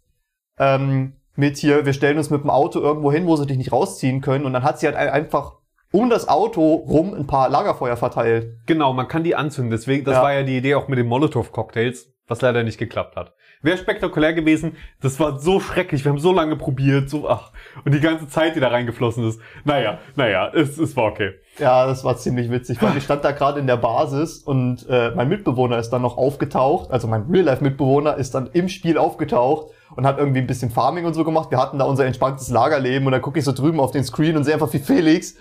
Ähm, 0.58 1.12
mit 1.38 1.56
hier, 1.56 1.86
wir 1.86 1.92
stellen 1.92 2.18
uns 2.18 2.30
mit 2.30 2.42
dem 2.42 2.50
Auto 2.50 2.80
irgendwo 2.80 3.12
hin, 3.12 3.26
wo 3.26 3.36
sie 3.36 3.46
dich 3.46 3.56
nicht 3.58 3.70
rausziehen 3.72 4.20
können. 4.20 4.44
Und 4.44 4.52
dann 4.52 4.64
hat 4.64 4.80
sie 4.80 4.86
halt 4.86 4.96
ein- 4.96 5.08
einfach 5.10 5.52
um 5.92 6.10
das 6.10 6.28
Auto 6.28 6.74
rum 6.74 7.14
ein 7.14 7.26
paar 7.28 7.48
Lagerfeuer 7.48 7.96
verteilt. 7.96 8.56
Genau, 8.66 8.92
man 8.92 9.06
kann 9.08 9.22
die 9.22 9.36
anzünden. 9.36 9.70
Deswegen, 9.70 10.04
das 10.04 10.16
Ja. 10.16 10.22
war 10.22 10.34
ja 10.34 10.42
die 10.42 10.56
Idee 10.58 10.74
auch 10.74 10.88
mit 10.88 10.98
den 10.98 11.06
Molotow-Cocktails, 11.06 12.12
was 12.26 12.40
leider 12.42 12.62
nicht 12.64 12.76
geklappt 12.78 13.14
hat. 13.16 13.32
Wäre 13.62 13.76
spektakulär 13.78 14.34
gewesen. 14.34 14.76
Das 15.00 15.18
war 15.18 15.38
so 15.40 15.58
schrecklich. 15.60 16.04
Wir 16.04 16.10
haben 16.10 16.18
so 16.18 16.32
lange 16.32 16.56
probiert, 16.56 17.08
so 17.10 17.28
ach 17.28 17.52
und 17.84 17.92
die 17.94 18.00
ganze 18.00 18.28
Zeit, 18.28 18.54
die 18.56 18.60
da 18.60 18.68
reingeflossen 18.68 19.26
ist. 19.28 19.40
Naja, 19.64 19.98
naja, 20.16 20.50
es, 20.54 20.76
es 20.78 20.96
war 20.96 21.04
okay. 21.06 21.32
Ja, 21.58 21.86
das 21.86 22.04
war 22.04 22.16
ziemlich 22.16 22.50
witzig, 22.50 22.80
weil 22.82 22.96
ich 22.96 23.02
stand 23.04 23.24
da 23.24 23.32
gerade 23.32 23.58
in 23.58 23.66
der 23.66 23.76
Basis 23.78 24.38
und 24.38 24.86
äh, 24.88 25.10
mein 25.12 25.28
Mitbewohner 25.28 25.78
ist 25.78 25.90
dann 25.90 26.02
noch 26.02 26.16
aufgetaucht, 26.16 26.90
also 26.92 27.08
mein 27.08 27.22
Real-Life-Mitbewohner 27.30 28.16
ist 28.16 28.34
dann 28.34 28.48
im 28.52 28.68
Spiel 28.68 28.96
aufgetaucht 28.98 29.72
und 29.96 30.06
hat 30.06 30.18
irgendwie 30.18 30.40
ein 30.40 30.46
bisschen 30.46 30.70
Farming 30.70 31.04
und 31.04 31.14
so 31.14 31.24
gemacht. 31.24 31.50
Wir 31.50 31.58
hatten 31.58 31.78
da 31.78 31.84
unser 31.84 32.06
entspanntes 32.06 32.48
Lagerleben 32.50 33.06
und 33.06 33.12
dann 33.12 33.22
gucke 33.22 33.38
ich 33.38 33.44
so 33.44 33.52
drüben 33.52 33.80
auf 33.80 33.90
den 33.90 34.04
Screen 34.04 34.36
und 34.36 34.44
sehe 34.44 34.54
einfach, 34.54 34.72
wie 34.72 34.78
Felix 34.78 35.36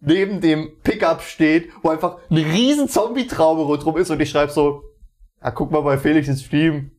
neben 0.00 0.40
dem 0.40 0.70
Pickup 0.82 1.22
steht, 1.22 1.70
wo 1.82 1.90
einfach 1.90 2.18
eine 2.30 2.44
riesen 2.44 2.88
Zombie-Traube 2.88 3.62
rundherum 3.62 3.96
ist 3.96 4.10
und 4.10 4.20
ich 4.20 4.30
schreibe 4.30 4.52
so, 4.52 4.82
ja, 5.42 5.50
guck 5.50 5.70
mal 5.70 5.80
bei 5.80 5.98
Felix 5.98 6.28
ins 6.28 6.42
Stream. 6.42 6.92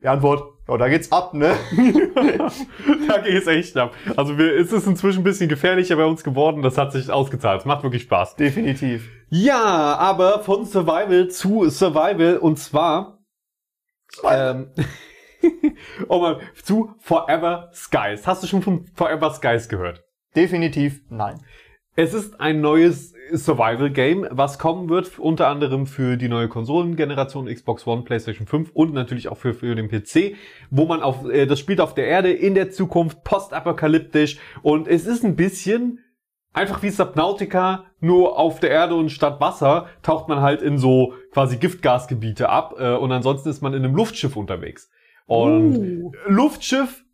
Die 0.00 0.06
Antwort, 0.06 0.44
Ja, 0.68 0.76
da 0.76 0.88
geht's 0.88 1.10
ab, 1.10 1.34
ne? 1.34 1.56
da 3.08 3.18
geht 3.18 3.34
es 3.34 3.46
echt 3.48 3.76
ab. 3.76 3.92
Also 4.16 4.38
wir, 4.38 4.56
es 4.56 4.70
ist 4.70 4.86
inzwischen 4.86 5.20
ein 5.20 5.24
bisschen 5.24 5.48
gefährlicher 5.48 5.96
bei 5.96 6.04
uns 6.04 6.22
geworden. 6.22 6.62
Das 6.62 6.78
hat 6.78 6.92
sich 6.92 7.10
ausgezahlt. 7.10 7.60
Es 7.60 7.66
macht 7.66 7.82
wirklich 7.82 8.02
Spaß. 8.02 8.36
Definitiv. 8.36 9.08
Ja, 9.28 9.96
aber 9.96 10.40
von 10.40 10.64
Survival 10.66 11.28
zu 11.28 11.68
Survival 11.68 12.36
und 12.38 12.58
zwar 12.58 13.18
ähm, 14.28 14.70
oh 16.08 16.20
man, 16.20 16.36
zu 16.62 16.94
Forever 16.98 17.70
Skies. 17.72 18.26
Hast 18.26 18.42
du 18.42 18.46
schon 18.46 18.62
von 18.62 18.86
Forever 18.94 19.30
Skies 19.30 19.68
gehört? 19.68 20.04
Definitiv 20.34 21.00
nein. 21.08 21.40
Es 21.96 22.14
ist 22.14 22.40
ein 22.40 22.60
neues 22.60 23.12
Survival-Game, 23.32 24.28
was 24.30 24.58
kommen 24.58 24.88
wird, 24.88 25.18
unter 25.18 25.48
anderem 25.48 25.86
für 25.86 26.16
die 26.16 26.28
neue 26.28 26.48
Konsolengeneration 26.48 27.46
Xbox 27.46 27.86
One, 27.86 28.02
PlayStation 28.02 28.46
5 28.46 28.70
und 28.72 28.94
natürlich 28.94 29.28
auch 29.28 29.36
für, 29.36 29.52
für 29.52 29.74
den 29.74 29.88
PC, 29.88 30.36
wo 30.70 30.86
man 30.86 31.02
auf, 31.02 31.28
äh, 31.28 31.46
das 31.46 31.58
spielt 31.58 31.80
auf 31.80 31.94
der 31.94 32.06
Erde 32.06 32.32
in 32.32 32.54
der 32.54 32.70
Zukunft, 32.70 33.24
postapokalyptisch 33.24 34.38
und 34.62 34.86
es 34.86 35.06
ist 35.06 35.24
ein 35.24 35.36
bisschen 35.36 36.00
einfach 36.52 36.82
wie 36.82 36.90
Subnautica, 36.90 37.86
nur 38.00 38.38
auf 38.38 38.60
der 38.60 38.70
Erde 38.70 38.94
und 38.94 39.10
statt 39.10 39.40
Wasser 39.40 39.88
taucht 40.02 40.28
man 40.28 40.40
halt 40.40 40.62
in 40.62 40.78
so 40.78 41.14
quasi 41.32 41.56
Giftgasgebiete 41.56 42.48
ab 42.48 42.74
äh, 42.78 42.94
und 42.94 43.12
ansonsten 43.12 43.48
ist 43.48 43.60
man 43.60 43.74
in 43.74 43.84
einem 43.84 43.94
Luftschiff 43.94 44.36
unterwegs. 44.36 44.90
Und 45.28 45.76
Uh. 45.76 46.12
Luftschiff, 46.26 47.04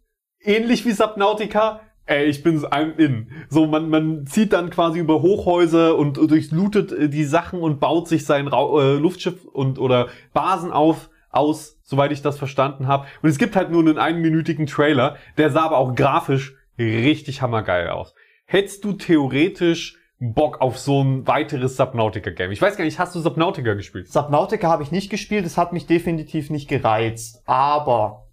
ähnlich 0.41 0.87
wie 0.87 0.93
Subnautica, 0.93 1.81
ey, 2.07 2.27
ich 2.27 2.43
bin 2.43 2.61
I'm 2.61 2.97
in. 2.97 3.31
So, 3.49 3.67
man, 3.67 3.91
man 3.91 4.27
zieht 4.27 4.53
dann 4.53 4.71
quasi 4.71 5.01
über 5.01 5.21
Hochhäuser 5.21 5.97
und 5.97 6.17
durchlootet 6.17 6.93
äh, 6.93 7.09
die 7.09 7.25
Sachen 7.25 7.61
und 7.61 7.81
baut 7.81 8.09
sich 8.09 8.25
sein 8.25 8.47
Rau 8.47 8.81
äh, 8.81 8.95
Luftschiff 8.95 9.45
und 9.45 9.79
oder 9.79 10.09
Basen 10.33 10.71
auf, 10.71 11.11
aus, 11.31 11.81
soweit 11.83 12.13
ich 12.13 12.23
das 12.23 12.39
verstanden 12.39 12.87
habe. 12.87 13.07
Und 13.21 13.29
es 13.29 13.39
gibt 13.39 13.57
halt 13.57 13.71
nur 13.71 13.83
einen 13.83 13.99
einminütigen 13.99 14.67
Trailer, 14.67 15.17
der 15.37 15.51
sah 15.51 15.65
aber 15.65 15.79
auch 15.79 15.95
grafisch 15.95 16.55
richtig 16.79 17.43
hammergeil 17.43 17.89
aus. 17.89 18.15
Hättest 18.47 18.85
du 18.85 18.93
theoretisch 18.93 19.99
Bock 20.21 20.61
auf 20.61 20.79
so 20.79 21.03
ein 21.03 21.27
weiteres 21.27 21.77
Subnautica-Game? 21.77 22.53
Ich 22.53 22.63
weiß 22.63 22.77
gar 22.77 22.85
nicht, 22.85 22.99
hast 22.99 23.15
du 23.15 23.21
Subnautica 23.21 23.75
gespielt? 23.75 24.11
Subnautica 24.11 24.69
habe 24.69 24.83
ich 24.83 24.91
nicht 24.93 25.11
gespielt, 25.11 25.45
es 25.45 25.59
hat 25.59 25.73
mich 25.73 25.87
definitiv 25.87 26.51
nicht 26.51 26.69
gereizt. 26.69 27.43
Aber 27.47 28.29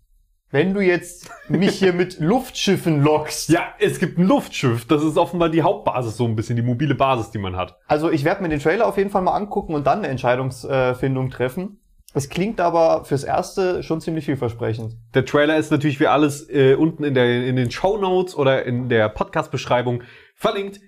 wenn 0.52 0.74
du 0.74 0.82
jetzt 0.82 1.30
mich 1.48 1.72
hier 1.72 1.94
mit 1.94 2.20
Luftschiffen 2.20 3.02
lockst, 3.04 3.50
Ja, 3.50 3.74
es 3.80 4.00
gibt 4.00 4.18
ein 4.20 4.28
Luftschiff. 4.28 4.86
Das 4.86 5.04
ist 5.04 5.18
offenbar 5.18 5.50
die 5.50 5.64
Hauptbasis, 5.64 6.18
so 6.18 6.26
ein 6.26 6.36
bisschen 6.36 6.56
die 6.56 6.62
mobile 6.62 6.96
Basis, 6.96 7.32
die 7.32 7.40
man 7.40 7.56
hat. 7.56 7.78
also 7.88 8.12
ich 8.12 8.24
werde 8.24 8.44
mir 8.44 8.50
den 8.50 8.60
Trailer 8.60 8.88
auf 8.88 8.98
jeden 8.98 9.10
Fall 9.10 9.22
mal 9.22 9.36
angucken 9.36 9.74
und 9.74 9.88
dann 9.88 10.00
eine 10.00 10.10
Entscheidungsfindung 10.10 11.30
treffen. 11.30 11.78
Es 12.14 12.28
klingt 12.28 12.60
aber 12.60 13.06
fürs 13.06 13.24
Erste 13.24 13.84
schon 13.84 14.02
ziemlich 14.02 14.26
vielversprechend. 14.26 14.98
Der 15.14 15.24
Trailer 15.26 15.56
ist 15.56 15.72
natürlich 15.72 16.02
wie 16.02 16.08
alles 16.08 16.50
äh, 16.50 16.76
unten 16.76 17.06
in, 17.06 17.14
der, 17.14 17.46
in 17.46 17.56
den 17.56 17.72
Show 17.72 17.98
Notes 17.98 18.36
oder 18.36 18.66
in 18.66 18.90
der 18.90 19.08
Podcast-Beschreibung 19.08 20.04
verlinkt. 20.36 20.82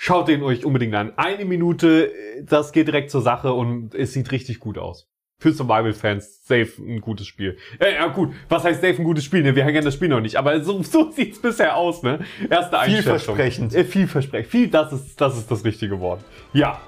Schaut 0.00 0.28
den 0.28 0.44
euch 0.44 0.64
unbedingt 0.64 0.94
an. 0.94 1.12
Eine 1.16 1.44
Minute, 1.44 2.12
das 2.44 2.70
geht 2.70 2.86
direkt 2.86 3.10
zur 3.10 3.20
Sache 3.20 3.52
und 3.52 3.96
es 3.96 4.12
sieht 4.12 4.30
richtig 4.30 4.60
gut 4.60 4.78
aus. 4.78 5.08
Für 5.40 5.50
Survival-Fans 5.50 6.46
safe 6.46 6.70
ein 6.78 7.00
gutes 7.00 7.26
Spiel. 7.26 7.58
Äh, 7.80 7.94
ja 7.94 8.06
gut, 8.06 8.32
was 8.48 8.62
heißt 8.62 8.80
safe 8.80 8.94
ein 8.98 9.04
gutes 9.04 9.24
Spiel? 9.24 9.42
Ne? 9.42 9.56
Wir 9.56 9.64
kennen 9.64 9.84
das 9.84 9.94
Spiel 9.94 10.06
noch 10.06 10.20
nicht, 10.20 10.36
aber 10.36 10.62
so, 10.62 10.84
so 10.84 11.10
sieht's 11.16 11.42
bisher 11.42 11.76
aus, 11.76 12.04
ne? 12.04 12.20
Erste 12.48 12.78
Einschätzung. 12.78 13.02
Vielversprechend. 13.02 13.74
Äh, 13.74 13.84
vielversprechend. 13.84 14.52
Viel, 14.52 14.68
das 14.68 14.92
ist, 14.92 15.20
das 15.20 15.36
ist 15.36 15.50
das 15.50 15.64
richtige 15.64 15.98
Wort. 15.98 16.20
Ja. 16.52 16.80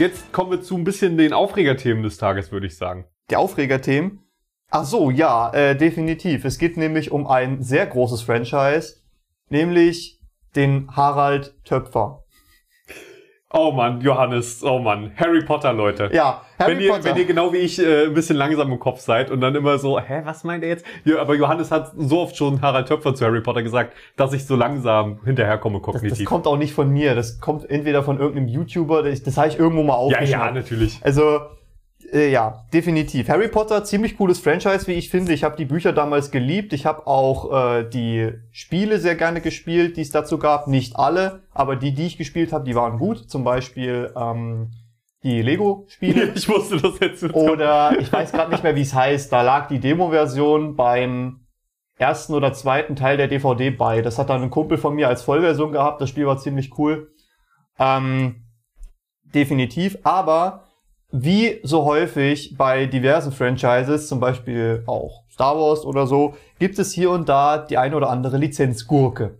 Jetzt 0.00 0.32
kommen 0.32 0.50
wir 0.50 0.62
zu 0.62 0.78
ein 0.78 0.84
bisschen 0.84 1.18
den 1.18 1.34
Aufregerthemen 1.34 2.02
des 2.02 2.16
Tages, 2.16 2.50
würde 2.50 2.66
ich 2.66 2.78
sagen. 2.78 3.04
Die 3.30 3.36
Aufregerthemen. 3.36 4.20
Ach 4.70 4.86
so, 4.86 5.10
ja, 5.10 5.52
äh, 5.52 5.76
definitiv. 5.76 6.46
Es 6.46 6.56
geht 6.56 6.78
nämlich 6.78 7.10
um 7.10 7.26
ein 7.26 7.62
sehr 7.62 7.86
großes 7.86 8.22
Franchise, 8.22 9.02
nämlich 9.50 10.18
den 10.56 10.96
Harald 10.96 11.54
Töpfer. 11.66 12.19
Oh 13.52 13.72
Mann, 13.72 14.00
Johannes, 14.00 14.62
oh 14.62 14.78
Mann, 14.78 15.10
Harry 15.16 15.42
Potter, 15.42 15.72
Leute. 15.72 16.08
Ja, 16.12 16.42
Harry 16.56 16.72
wenn, 16.72 16.80
ihr, 16.80 16.90
Potter. 16.90 17.04
wenn 17.04 17.16
ihr 17.16 17.24
genau 17.24 17.52
wie 17.52 17.56
ich 17.56 17.80
äh, 17.80 18.04
ein 18.04 18.14
bisschen 18.14 18.36
langsam 18.36 18.70
im 18.70 18.78
Kopf 18.78 19.00
seid 19.00 19.28
und 19.32 19.40
dann 19.40 19.56
immer 19.56 19.76
so, 19.78 19.98
hä, 19.98 20.22
was 20.24 20.44
meint 20.44 20.62
er 20.62 20.68
jetzt? 20.68 20.86
Ja, 21.04 21.20
aber 21.20 21.34
Johannes 21.34 21.72
hat 21.72 21.90
so 21.96 22.20
oft 22.20 22.36
schon 22.36 22.62
Harald 22.62 22.86
Töpfer 22.86 23.12
zu 23.12 23.24
Harry 23.24 23.40
Potter 23.40 23.64
gesagt, 23.64 23.94
dass 24.14 24.32
ich 24.34 24.46
so 24.46 24.54
langsam 24.54 25.18
hinterherkomme 25.24 25.78
das, 25.78 25.82
kognitiv. 25.82 26.18
das 26.18 26.24
kommt 26.26 26.46
auch 26.46 26.58
nicht 26.58 26.72
von 26.72 26.90
mir. 26.90 27.16
Das 27.16 27.40
kommt 27.40 27.68
entweder 27.68 28.04
von 28.04 28.20
irgendeinem 28.20 28.46
YouTuber, 28.46 29.02
das, 29.02 29.24
das 29.24 29.36
habe 29.36 29.48
ich 29.48 29.58
irgendwo 29.58 29.82
mal 29.82 29.94
ja, 29.94 29.98
aufgeschrieben. 29.98 30.30
ja, 30.30 30.50
natürlich. 30.52 31.00
Also, 31.02 31.40
äh, 32.12 32.30
ja, 32.30 32.64
definitiv. 32.72 33.28
Harry 33.28 33.48
Potter, 33.48 33.84
ziemlich 33.84 34.16
cooles 34.16 34.40
Franchise, 34.40 34.86
wie 34.86 34.92
ich 34.92 35.10
finde. 35.10 35.32
Ich 35.32 35.44
habe 35.44 35.56
die 35.56 35.64
Bücher 35.64 35.92
damals 35.92 36.30
geliebt. 36.30 36.72
Ich 36.72 36.86
habe 36.86 37.06
auch 37.06 37.52
äh, 37.52 37.84
die 37.84 38.32
Spiele 38.50 38.98
sehr 38.98 39.14
gerne 39.14 39.40
gespielt, 39.40 39.96
die 39.96 40.02
es 40.02 40.10
dazu 40.10 40.38
gab. 40.38 40.66
Nicht 40.66 40.96
alle, 40.96 41.42
aber 41.52 41.76
die, 41.76 41.92
die 41.92 42.06
ich 42.06 42.18
gespielt 42.18 42.52
habe, 42.52 42.64
die 42.64 42.74
waren 42.74 42.98
gut. 42.98 43.30
Zum 43.30 43.44
Beispiel 43.44 44.12
ähm, 44.16 44.70
die 45.22 45.42
Lego-Spiele. 45.42 46.32
Ich 46.34 46.48
wusste 46.48 46.78
das 46.78 46.98
jetzt. 47.00 47.22
nicht. 47.22 47.34
Oder 47.34 47.98
ich 47.98 48.12
weiß 48.12 48.32
gerade 48.32 48.50
nicht 48.50 48.62
mehr, 48.62 48.76
wie 48.76 48.82
es 48.82 48.94
heißt. 48.94 49.32
Da 49.32 49.42
lag 49.42 49.68
die 49.68 49.80
Demo-Version 49.80 50.76
beim 50.76 51.46
ersten 51.98 52.34
oder 52.34 52.52
zweiten 52.52 52.96
Teil 52.96 53.18
der 53.18 53.28
DVD 53.28 53.70
bei. 53.70 54.00
Das 54.02 54.18
hat 54.18 54.30
dann 54.30 54.42
ein 54.42 54.50
Kumpel 54.50 54.78
von 54.78 54.94
mir 54.94 55.08
als 55.08 55.22
Vollversion 55.22 55.72
gehabt. 55.72 56.00
Das 56.00 56.08
Spiel 56.08 56.26
war 56.26 56.38
ziemlich 56.38 56.78
cool. 56.78 57.12
Ähm, 57.78 58.46
definitiv. 59.34 59.98
Aber 60.02 60.69
wie 61.12 61.60
so 61.62 61.84
häufig 61.84 62.56
bei 62.56 62.86
diversen 62.86 63.32
Franchises, 63.32 64.08
zum 64.08 64.20
Beispiel 64.20 64.82
auch 64.86 65.24
Star 65.30 65.56
Wars 65.56 65.84
oder 65.84 66.06
so, 66.06 66.34
gibt 66.58 66.78
es 66.78 66.92
hier 66.92 67.10
und 67.10 67.28
da 67.28 67.58
die 67.58 67.78
eine 67.78 67.96
oder 67.96 68.10
andere 68.10 68.36
Lizenzgurke. 68.36 69.38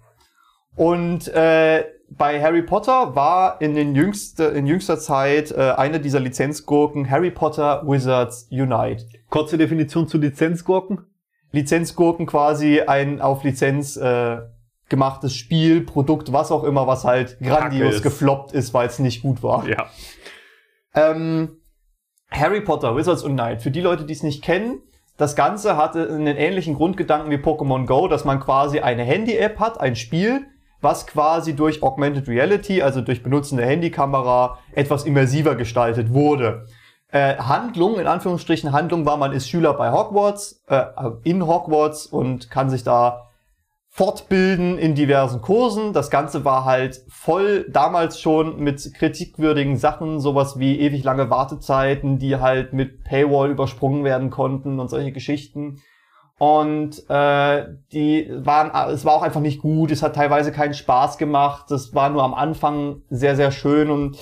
Und 0.77 1.29
äh, 1.29 1.85
bei 2.11 2.43
Harry 2.43 2.63
Potter 2.63 3.15
war 3.15 3.61
in, 3.61 3.75
den 3.75 3.95
jüngste, 3.95 4.45
in 4.45 4.67
jüngster 4.67 4.99
Zeit 4.99 5.53
äh, 5.53 5.75
eine 5.77 6.01
dieser 6.01 6.21
Lizenzgurken 6.21 7.09
Harry 7.09 7.31
Potter 7.31 7.83
Wizards 7.87 8.49
Unite. 8.51 9.07
Kurze 9.29 9.57
Definition 9.57 10.09
zu 10.09 10.19
Lizenzgurken. 10.19 11.07
Lizenzgurken 11.53 12.27
quasi 12.27 12.81
ein 12.81 13.21
auf 13.21 13.45
Lizenz 13.45 13.97
äh, 13.97 14.39
gemachtes 14.89 15.35
Spiel, 15.35 15.83
Produkt, 15.83 16.33
was 16.33 16.51
auch 16.51 16.65
immer, 16.65 16.87
was 16.87 17.05
halt 17.05 17.39
grandios 17.41 17.97
ist. 17.97 18.03
gefloppt 18.03 18.53
ist, 18.53 18.75
weil 18.75 18.89
es 18.89 18.99
nicht 18.99 19.23
gut 19.23 19.43
war. 19.43 19.69
Ja. 19.69 19.87
Ähm, 20.95 21.60
Harry 22.31 22.61
Potter, 22.61 22.97
Wizards 22.97 23.23
Unite. 23.25 23.61
Für 23.61 23.71
die 23.71 23.81
Leute, 23.81 24.05
die 24.05 24.13
es 24.13 24.23
nicht 24.23 24.43
kennen, 24.43 24.81
das 25.17 25.37
Ganze 25.37 25.77
hatte 25.77 26.09
einen 26.09 26.37
ähnlichen 26.37 26.75
Grundgedanken 26.75 27.31
wie 27.31 27.37
Pokémon 27.37 27.85
Go, 27.87 28.09
dass 28.09 28.25
man 28.25 28.41
quasi 28.41 28.81
eine 28.81 29.03
Handy-App 29.03 29.59
hat, 29.59 29.81
ein 29.81 29.97
Spiel, 29.97 30.47
was 30.81 31.07
quasi 31.07 31.55
durch 31.55 31.83
Augmented 31.83 32.27
Reality, 32.27 32.81
also 32.81 33.03
durch 33.03 33.23
Benutzen 33.23 33.59
der 33.59 33.67
Handykamera, 33.67 34.59
etwas 34.73 35.05
immersiver 35.05 35.57
gestaltet 35.57 36.15
wurde. 36.15 36.65
Äh, 37.13 37.37
Handlung, 37.37 37.99
in 37.99 38.07
Anführungsstrichen 38.07 38.73
Handlung 38.73 39.05
war, 39.05 39.17
man 39.17 39.33
ist 39.33 39.49
Schüler 39.49 39.75
bei 39.75 39.93
Hogwarts, 39.93 40.63
äh, 40.69 40.85
in 41.25 41.47
Hogwarts 41.47 42.07
und 42.07 42.51
kann 42.51 42.71
sich 42.71 42.85
da 42.85 43.30
fortbilden 43.93 44.79
in 44.79 44.95
diversen 44.95 45.43
Kursen. 45.43 45.93
Das 45.93 46.11
Ganze 46.11 46.45
war 46.45 46.65
halt 46.65 47.03
voll 47.09 47.67
damals 47.69 48.21
schon 48.21 48.61
mit 48.61 48.95
kritikwürdigen 48.95 49.77
Sachen, 49.77 50.21
sowas 50.21 50.59
wie 50.59 50.79
ewig 50.79 51.03
lange 51.03 51.29
Wartezeiten, 51.29 52.19
die 52.19 52.37
halt 52.37 52.73
mit 52.73 53.03
Paywall 53.05 53.51
übersprungen 53.51 54.05
werden 54.05 54.31
konnten 54.31 54.79
und 54.79 54.89
solche 54.89 55.13
Geschichten. 55.13 55.83
Und 56.39 57.05
äh, 57.11 57.67
die 57.93 58.31
waren, 58.31 58.91
es 58.91 59.05
war 59.05 59.15
auch 59.15 59.23
einfach 59.23 59.43
nicht 59.43 59.61
gut, 59.61 59.91
es 59.91 60.03
hat 60.03 60.15
teilweise 60.15 60.53
keinen 60.53 60.73
Spaß 60.73 61.19
gemacht, 61.19 61.67
das 61.69 61.95
war 61.95 62.09
nur 62.09 62.23
am 62.23 62.33
Anfang 62.33 63.03
sehr, 63.11 63.37
sehr 63.37 63.51
schön 63.51 63.91
und 63.91 64.17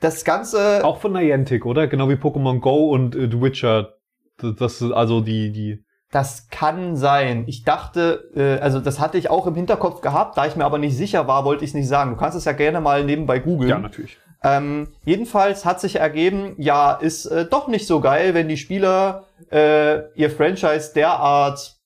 das 0.00 0.24
Ganze. 0.24 0.84
Auch 0.84 0.98
von 0.98 1.12
Niantic, 1.12 1.66
oder? 1.66 1.88
Genau 1.88 2.08
wie 2.08 2.14
Pokémon 2.14 2.60
Go 2.60 2.90
und 2.90 3.16
äh, 3.16 3.28
The 3.30 3.42
Witcher. 3.42 3.94
Das, 4.38 4.54
das 4.54 4.80
ist 4.80 4.92
also 4.92 5.20
die, 5.20 5.50
die. 5.52 5.84
Das 6.10 6.48
kann 6.48 6.96
sein. 6.96 7.44
Ich 7.46 7.64
dachte, 7.64 8.30
äh, 8.34 8.62
also 8.62 8.80
das 8.80 8.98
hatte 8.98 9.18
ich 9.18 9.28
auch 9.28 9.46
im 9.46 9.54
Hinterkopf 9.54 10.00
gehabt, 10.00 10.38
da 10.38 10.46
ich 10.46 10.56
mir 10.56 10.64
aber 10.64 10.78
nicht 10.78 10.96
sicher 10.96 11.26
war, 11.26 11.44
wollte 11.44 11.64
ich 11.64 11.70
es 11.70 11.74
nicht 11.74 11.88
sagen. 11.88 12.10
Du 12.10 12.16
kannst 12.16 12.36
es 12.36 12.46
ja 12.46 12.52
gerne 12.52 12.80
mal 12.80 13.04
nebenbei 13.04 13.38
googeln. 13.38 13.68
natürlich. 13.82 14.16
Ähm, 14.42 14.88
jedenfalls 15.04 15.64
hat 15.64 15.80
sich 15.80 15.96
ergeben, 15.96 16.54
ja, 16.58 16.92
ist 16.92 17.26
äh, 17.26 17.44
doch 17.44 17.68
nicht 17.68 17.86
so 17.86 18.00
geil, 18.00 18.34
wenn 18.34 18.48
die 18.48 18.56
Spieler 18.56 19.24
äh, 19.50 20.10
ihr 20.14 20.30
Franchise 20.30 20.92
derart 20.94 21.76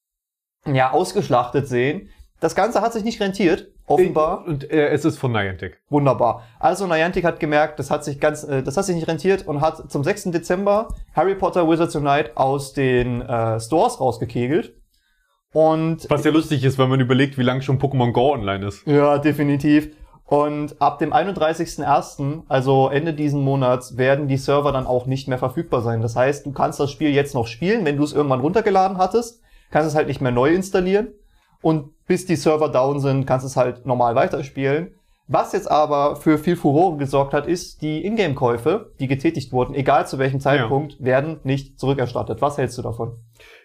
ja 0.66 0.92
ausgeschlachtet 0.92 1.66
sehen. 1.66 2.10
Das 2.40 2.54
Ganze 2.54 2.80
hat 2.80 2.92
sich 2.92 3.04
nicht 3.04 3.20
rentiert, 3.20 3.68
offenbar. 3.86 4.44
Und 4.46 4.70
äh, 4.70 4.88
es 4.88 5.04
ist 5.04 5.18
von 5.18 5.32
Niantic. 5.32 5.80
Wunderbar. 5.88 6.44
Also 6.58 6.86
Niantic 6.86 7.24
hat 7.24 7.40
gemerkt, 7.40 7.78
das 7.78 7.90
hat 7.90 8.04
sich 8.04 8.20
ganz, 8.20 8.44
äh, 8.44 8.62
das 8.62 8.76
hat 8.76 8.84
sich 8.84 8.94
nicht 8.94 9.08
rentiert 9.08 9.46
und 9.46 9.60
hat 9.60 9.90
zum 9.90 10.04
6. 10.04 10.24
Dezember 10.24 10.88
Harry 11.14 11.34
Potter 11.34 11.68
Wizards 11.68 11.96
Unite 11.96 12.32
aus 12.36 12.72
den 12.72 13.22
äh, 13.22 13.60
Stores 13.60 14.00
rausgekegelt. 14.00 14.74
Und 15.52 16.08
Was 16.08 16.24
ja 16.24 16.30
lustig 16.30 16.64
ist, 16.64 16.78
wenn 16.78 16.88
man 16.88 17.00
überlegt, 17.00 17.36
wie 17.36 17.42
lange 17.42 17.60
schon 17.62 17.78
Pokémon 17.78 18.12
Go 18.12 18.32
online 18.32 18.66
ist. 18.66 18.86
ja, 18.86 19.18
definitiv. 19.18 19.90
Und 20.24 20.80
ab 20.80 20.98
dem 20.98 21.12
31.01., 21.12 22.44
also 22.48 22.88
Ende 22.88 23.12
diesen 23.12 23.42
Monats, 23.42 23.98
werden 23.98 24.28
die 24.28 24.38
Server 24.38 24.72
dann 24.72 24.86
auch 24.86 25.04
nicht 25.04 25.28
mehr 25.28 25.36
verfügbar 25.36 25.82
sein. 25.82 26.00
Das 26.00 26.16
heißt, 26.16 26.46
du 26.46 26.52
kannst 26.52 26.80
das 26.80 26.90
Spiel 26.90 27.10
jetzt 27.10 27.34
noch 27.34 27.46
spielen, 27.46 27.84
wenn 27.84 27.98
du 27.98 28.04
es 28.04 28.14
irgendwann 28.14 28.40
runtergeladen 28.40 28.96
hattest, 28.96 29.42
kannst 29.70 29.88
es 29.90 29.94
halt 29.94 30.08
nicht 30.08 30.22
mehr 30.22 30.32
neu 30.32 30.54
installieren. 30.54 31.08
Und 31.62 31.90
bis 32.06 32.26
die 32.26 32.36
Server 32.36 32.68
down 32.68 33.00
sind, 33.00 33.26
kannst 33.26 33.44
du 33.44 33.48
es 33.48 33.56
halt 33.56 33.86
normal 33.86 34.14
weiterspielen. 34.14 34.94
Was 35.28 35.52
jetzt 35.52 35.70
aber 35.70 36.16
für 36.16 36.36
viel 36.36 36.56
Furore 36.56 36.98
gesorgt 36.98 37.32
hat, 37.32 37.46
ist, 37.46 37.80
die 37.80 38.04
Ingame-Käufe, 38.04 38.92
die 38.98 39.06
getätigt 39.06 39.52
wurden, 39.52 39.74
egal 39.74 40.06
zu 40.06 40.18
welchem 40.18 40.40
Zeitpunkt, 40.40 40.98
ja. 40.98 41.04
werden 41.06 41.40
nicht 41.44 41.78
zurückerstattet. 41.78 42.42
Was 42.42 42.58
hältst 42.58 42.76
du 42.76 42.82
davon? 42.82 43.16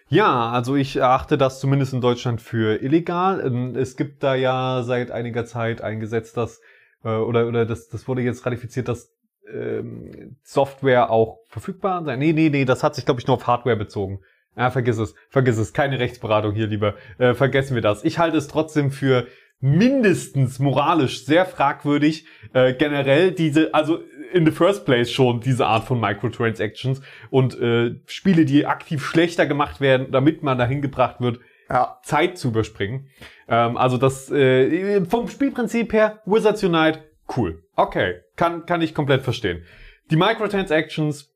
Ja, 0.08 0.50
also 0.50 0.76
ich 0.76 0.96
erachte 0.96 1.36
das 1.36 1.60
zumindest 1.60 1.92
in 1.92 2.00
Deutschland 2.00 2.40
für 2.40 2.82
illegal. 2.82 3.44
Ähm, 3.44 3.76
es 3.76 3.96
gibt 3.96 4.22
da 4.22 4.34
ja 4.34 4.82
seit 4.82 5.10
einiger 5.10 5.44
Zeit 5.44 5.82
ein 5.82 6.00
Gesetz, 6.00 6.32
das 6.32 6.60
äh, 7.04 7.10
oder 7.10 7.46
oder 7.46 7.66
das 7.66 7.88
das 7.88 8.08
wurde 8.08 8.22
jetzt 8.22 8.46
ratifiziert, 8.46 8.88
dass 8.88 9.12
ähm, 9.52 10.36
Software 10.42 11.10
auch 11.10 11.40
verfügbar 11.48 12.04
sein. 12.04 12.18
Nee, 12.18 12.32
nee, 12.32 12.48
nee, 12.48 12.64
das 12.64 12.82
hat 12.82 12.94
sich 12.94 13.04
glaube 13.04 13.20
ich 13.20 13.26
nur 13.26 13.36
auf 13.36 13.46
Hardware 13.46 13.76
bezogen. 13.76 14.20
Ja, 14.58 14.72
vergiss 14.72 14.98
es, 14.98 15.14
vergiss 15.30 15.56
es, 15.56 15.72
keine 15.72 16.00
Rechtsberatung 16.00 16.52
hier 16.52 16.66
lieber. 16.66 16.94
Äh, 17.18 17.34
vergessen 17.34 17.76
wir 17.76 17.82
das. 17.82 18.02
Ich 18.02 18.18
halte 18.18 18.36
es 18.36 18.48
trotzdem 18.48 18.90
für 18.90 19.28
mindestens 19.60 20.58
moralisch 20.58 21.24
sehr 21.24 21.46
fragwürdig, 21.46 22.26
äh, 22.52 22.74
generell 22.74 23.30
diese, 23.30 23.72
also 23.72 24.00
in 24.32 24.44
the 24.44 24.50
first 24.50 24.84
place 24.84 25.12
schon 25.12 25.40
diese 25.40 25.66
Art 25.66 25.84
von 25.84 26.00
Microtransactions 26.00 27.00
und 27.30 27.58
äh, 27.60 28.00
Spiele, 28.06 28.44
die 28.44 28.66
aktiv 28.66 29.04
schlechter 29.04 29.46
gemacht 29.46 29.80
werden, 29.80 30.10
damit 30.10 30.42
man 30.42 30.58
dahin 30.58 30.82
gebracht 30.82 31.20
wird, 31.20 31.38
ja. 31.68 31.98
Zeit 32.02 32.36
zu 32.36 32.48
überspringen. 32.48 33.10
Ähm, 33.48 33.76
also 33.76 33.96
das 33.96 34.28
äh, 34.30 35.04
vom 35.04 35.28
Spielprinzip 35.28 35.92
her, 35.92 36.20
Wizards 36.24 36.64
Unite, 36.64 37.04
cool. 37.36 37.62
Okay, 37.76 38.22
kann, 38.34 38.66
kann 38.66 38.82
ich 38.82 38.92
komplett 38.92 39.22
verstehen. 39.22 39.62
Die 40.10 40.16
Microtransactions, 40.16 41.32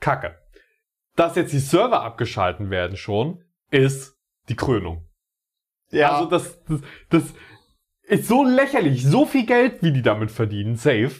kacke. 0.00 0.41
Dass 1.16 1.36
jetzt 1.36 1.52
die 1.52 1.58
Server 1.58 2.02
abgeschalten 2.02 2.70
werden 2.70 2.96
schon, 2.96 3.44
ist 3.70 4.16
die 4.48 4.56
Krönung. 4.56 5.08
Ja. 5.90 6.12
Also 6.12 6.30
das, 6.30 6.62
das, 6.64 6.80
das 7.10 7.22
ist 8.02 8.28
so 8.28 8.44
lächerlich, 8.44 9.04
so 9.04 9.26
viel 9.26 9.46
Geld, 9.46 9.82
wie 9.82 9.92
die 9.92 10.02
damit 10.02 10.30
verdienen, 10.30 10.76
safe. 10.76 11.12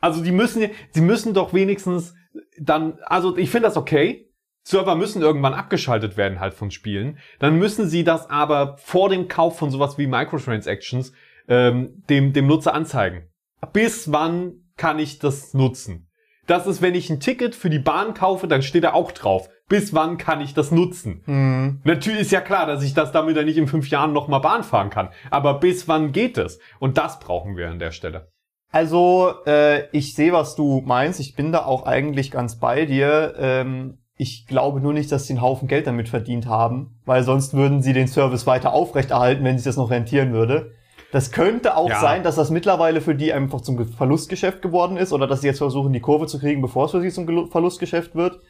Also 0.00 0.22
die 0.22 0.32
müssen, 0.32 0.70
sie 0.90 1.00
müssen 1.00 1.34
doch 1.34 1.52
wenigstens 1.52 2.14
dann, 2.60 2.98
also 3.02 3.36
ich 3.36 3.50
finde 3.50 3.68
das 3.68 3.76
okay. 3.76 4.26
Server 4.62 4.94
müssen 4.94 5.22
irgendwann 5.22 5.54
abgeschaltet 5.54 6.16
werden 6.16 6.40
halt 6.40 6.52
von 6.52 6.70
Spielen. 6.70 7.18
Dann 7.38 7.58
müssen 7.58 7.88
sie 7.88 8.04
das 8.04 8.28
aber 8.28 8.76
vor 8.76 9.08
dem 9.08 9.26
Kauf 9.26 9.58
von 9.58 9.70
sowas 9.70 9.96
wie 9.96 10.06
Microtransactions 10.06 11.12
ähm, 11.48 12.04
dem, 12.10 12.34
dem 12.34 12.46
Nutzer 12.46 12.74
anzeigen. 12.74 13.28
Bis 13.72 14.12
wann 14.12 14.70
kann 14.76 14.98
ich 14.98 15.18
das 15.18 15.54
nutzen? 15.54 16.07
Das 16.48 16.66
ist, 16.66 16.80
wenn 16.80 16.94
ich 16.94 17.10
ein 17.10 17.20
Ticket 17.20 17.54
für 17.54 17.68
die 17.68 17.78
Bahn 17.78 18.14
kaufe, 18.14 18.48
dann 18.48 18.62
steht 18.62 18.84
da 18.84 18.94
auch 18.94 19.12
drauf. 19.12 19.50
Bis 19.68 19.92
wann 19.92 20.16
kann 20.16 20.40
ich 20.40 20.54
das 20.54 20.70
nutzen? 20.70 21.22
Mhm. 21.26 21.80
Natürlich 21.84 22.22
ist 22.22 22.32
ja 22.32 22.40
klar, 22.40 22.66
dass 22.66 22.82
ich 22.82 22.94
das 22.94 23.12
damit 23.12 23.36
dann 23.36 23.44
nicht 23.44 23.58
in 23.58 23.68
fünf 23.68 23.90
Jahren 23.90 24.14
nochmal 24.14 24.40
Bahn 24.40 24.64
fahren 24.64 24.88
kann. 24.88 25.10
Aber 25.30 25.60
bis 25.60 25.88
wann 25.88 26.10
geht 26.10 26.38
es? 26.38 26.58
Und 26.80 26.96
das 26.96 27.20
brauchen 27.20 27.58
wir 27.58 27.68
an 27.70 27.78
der 27.78 27.90
Stelle. 27.90 28.32
Also, 28.72 29.34
äh, 29.46 29.88
ich 29.90 30.14
sehe, 30.14 30.32
was 30.32 30.56
du 30.56 30.82
meinst. 30.86 31.20
Ich 31.20 31.36
bin 31.36 31.52
da 31.52 31.66
auch 31.66 31.84
eigentlich 31.84 32.30
ganz 32.30 32.58
bei 32.58 32.86
dir. 32.86 33.34
Ähm, 33.38 33.98
ich 34.16 34.46
glaube 34.46 34.80
nur 34.80 34.94
nicht, 34.94 35.12
dass 35.12 35.26
sie 35.26 35.34
einen 35.34 35.42
Haufen 35.42 35.68
Geld 35.68 35.86
damit 35.86 36.08
verdient 36.08 36.46
haben, 36.46 36.98
weil 37.04 37.24
sonst 37.24 37.52
würden 37.52 37.82
sie 37.82 37.92
den 37.92 38.08
Service 38.08 38.46
weiter 38.46 38.72
aufrechterhalten, 38.72 39.44
wenn 39.44 39.58
sich 39.58 39.66
das 39.66 39.76
noch 39.76 39.90
rentieren 39.90 40.32
würde. 40.32 40.72
Das 41.10 41.32
könnte 41.32 41.76
auch 41.76 41.88
ja. 41.88 42.00
sein, 42.00 42.22
dass 42.22 42.36
das 42.36 42.50
mittlerweile 42.50 43.00
für 43.00 43.14
die 43.14 43.32
einfach 43.32 43.62
zum 43.62 43.86
Verlustgeschäft 43.86 44.60
geworden 44.60 44.96
ist 44.96 45.12
oder 45.12 45.26
dass 45.26 45.40
sie 45.40 45.46
jetzt 45.46 45.58
versuchen, 45.58 45.92
die 45.92 46.00
Kurve 46.00 46.26
zu 46.26 46.38
kriegen, 46.38 46.60
bevor 46.60 46.84
es 46.84 46.90
für 46.90 47.00
sie 47.00 47.10
zum 47.10 47.50
Verlustgeschäft 47.50 48.14
wird. 48.14 48.40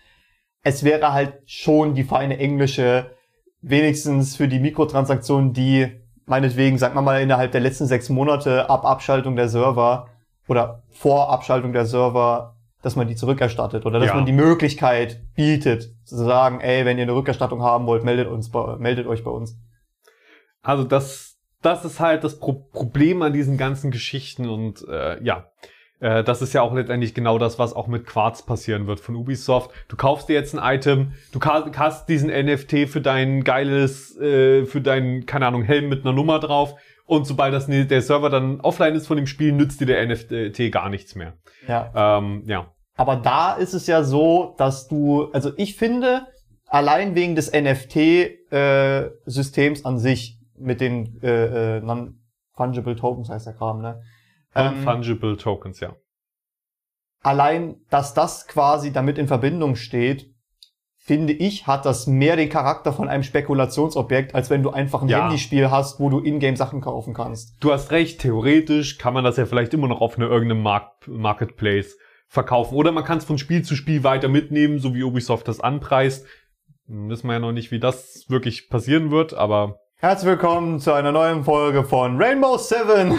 Es 0.63 0.83
wäre 0.83 1.13
halt 1.13 1.35
schon 1.47 1.95
die 1.95 2.03
feine 2.03 2.39
englische, 2.39 3.13
wenigstens 3.61 4.37
für 4.37 4.49
die 4.49 4.59
Mikrotransaktionen, 4.59 5.53
die 5.53 6.01
meinetwegen, 6.27 6.79
sagen 6.79 6.95
wir 6.95 7.03
mal, 7.03 7.23
innerhalb 7.23 7.53
der 7.53 7.61
letzten 7.61 7.87
sechs 7.87 8.09
Monate 8.09 8.69
ab 8.69 8.85
Abschaltung 8.85 9.37
der 9.37 9.49
Server 9.49 10.09
oder 10.49 10.83
vor 10.91 11.31
Abschaltung 11.31 11.73
der 11.73 11.87
Server, 11.87 12.57
dass 12.83 12.97
man 12.97 13.09
die 13.09 13.17
zurückerstattet 13.17 13.87
oder 13.87 13.99
dass 13.99 14.09
ja. 14.09 14.15
man 14.15 14.27
die 14.27 14.33
Möglichkeit 14.33 15.21
bietet, 15.35 15.95
zu 16.05 16.17
sagen, 16.17 16.61
ey, 16.61 16.85
wenn 16.85 16.99
ihr 16.99 17.03
eine 17.03 17.15
Rückerstattung 17.15 17.63
haben 17.63 17.87
wollt, 17.87 18.05
meldet 18.05 18.29
uns, 18.29 18.53
meldet 18.79 19.07
euch 19.07 19.25
bei 19.25 19.31
uns. 19.31 19.59
Also 20.63 20.85
das, 20.85 21.28
das 21.63 21.85
ist 21.85 22.01
halt 22.01 22.25
das 22.25 22.39
Pro 22.39 22.55
Problem 22.73 23.23
an 23.23 23.33
diesen 23.33 23.57
ganzen 23.57 23.91
Geschichten 23.91 24.49
und 24.49 24.87
äh, 24.89 25.23
ja, 25.23 25.51
äh, 26.01 26.25
das 26.25 26.43
ist 26.43 26.53
ja 26.53 26.61
auch 26.63 26.75
letztendlich 26.75 27.15
genau 27.15 27.39
das, 27.39 27.59
was 27.59 27.73
auch 27.73 27.89
mit 27.89 28.07
Quarz 28.07 28.47
passieren 28.47 28.87
wird 28.87 29.01
von 29.01 29.17
Ubisoft. 29.17 29.73
Du 29.89 29.97
kaufst 29.97 30.29
dir 30.29 30.35
jetzt 30.35 30.57
ein 30.57 30.77
Item, 30.77 31.15
du 31.33 31.41
hast 31.41 32.09
diesen 32.09 32.31
NFT 32.31 32.89
für 32.89 33.01
dein 33.01 33.43
geiles, 33.45 34.17
äh, 34.19 34.67
für 34.67 34.81
deinen, 34.81 35.27
keine 35.27 35.47
Ahnung, 35.47 35.63
Helm 35.63 35.89
mit 35.89 36.05
einer 36.05 36.13
Nummer 36.13 36.39
drauf. 36.39 36.75
Und 37.07 37.27
sobald 37.27 37.55
das, 37.55 37.67
der 37.67 38.03
Server 38.03 38.29
dann 38.29 38.61
offline 38.61 38.95
ist 38.95 39.07
von 39.07 39.17
dem 39.17 39.27
Spiel, 39.27 39.53
nützt 39.53 39.81
dir 39.81 39.87
der 39.87 40.07
NFT 40.07 40.71
gar 40.71 40.91
nichts 40.91 41.15
mehr. 41.15 41.39
Ja. 41.67 42.19
Ähm, 42.19 42.43
ja. 42.47 42.71
Aber 42.97 43.17
da 43.17 43.55
ist 43.55 43.73
es 43.73 43.87
ja 43.87 44.03
so, 44.03 44.55
dass 44.59 44.89
du, 44.89 45.31
also 45.33 45.53
ich 45.57 45.77
finde, 45.77 46.27
allein 46.67 47.15
wegen 47.15 47.35
des 47.35 47.51
NFT-Systems 47.51 49.81
äh, 49.81 49.85
an 49.85 49.99
sich 49.99 50.38
mit 50.61 50.81
den 50.81 51.21
äh, 51.23 51.77
äh, 51.77 51.81
Non-Fungible 51.81 52.97
Tokens 52.97 53.29
heißt 53.29 53.47
der 53.47 53.55
Kram, 53.55 53.81
ne? 53.81 54.03
Non-Fungible 54.55 55.33
ähm, 55.33 55.39
Tokens, 55.39 55.81
ja. 55.81 55.97
Allein, 57.23 57.77
dass 57.91 58.15
das 58.15 58.47
quasi 58.47 58.93
damit 58.93 59.19
in 59.19 59.27
Verbindung 59.27 59.75
steht, 59.77 60.33
finde 61.09 61.33
ich, 61.33 61.67
hat 61.67 61.87
das 61.87 62.07
mehr 62.07 62.37
den 62.37 62.51
Charakter 62.51 62.93
von 62.93 63.09
einem 63.09 63.23
Spekulationsobjekt, 63.23 64.35
als 64.35 64.51
wenn 64.51 64.63
du 64.63 64.71
einfach 64.71 65.03
ein 65.03 65.09
ja. 65.09 65.23
Handyspiel 65.23 65.71
hast, 65.71 65.99
wo 66.01 66.11
du 66.11 66.21
Ingame 66.21 66.57
Sachen 66.57 66.81
kaufen 66.81 67.15
kannst. 67.15 67.57
Du 67.61 67.73
hast 67.73 67.91
recht, 67.91 68.21
theoretisch 68.21 68.99
kann 68.99 69.15
man 69.15 69.25
das 69.25 69.39
ja 69.39 69.47
vielleicht 69.47 69.73
immer 69.73 69.89
noch 69.89 70.03
auf 70.03 70.17
eine, 70.17 70.27
irgendeinem 70.27 70.63
Markt, 70.63 71.09
Marketplace 71.09 71.97
verkaufen. 72.29 72.75
Oder 72.75 72.93
man 72.93 73.05
kann 73.05 73.19
es 73.19 73.25
von 73.25 73.39
Spiel 73.39 73.63
zu 73.63 73.75
Spiel 73.75 74.05
weiter 74.05 74.29
mitnehmen, 74.29 74.81
so 74.81 74.95
wie 74.95 75.03
Ubisoft 75.03 75.49
das 75.49 75.61
anpreist. 75.61 76.27
Wissen 76.87 77.27
wir 77.27 77.35
ja 77.35 77.41
noch 77.41 77.53
nicht, 77.53 77.71
wie 77.71 77.81
das 77.81 78.27
wirklich 78.29 78.69
passieren 78.69 79.11
wird, 79.11 79.35
aber... 79.35 79.81
Herzlich 80.01 80.31
willkommen 80.31 80.79
zu 80.79 80.93
einer 80.93 81.11
neuen 81.11 81.43
Folge 81.43 81.83
von 81.83 82.23
Rainbow 82.23 82.57
Seven. 82.57 83.19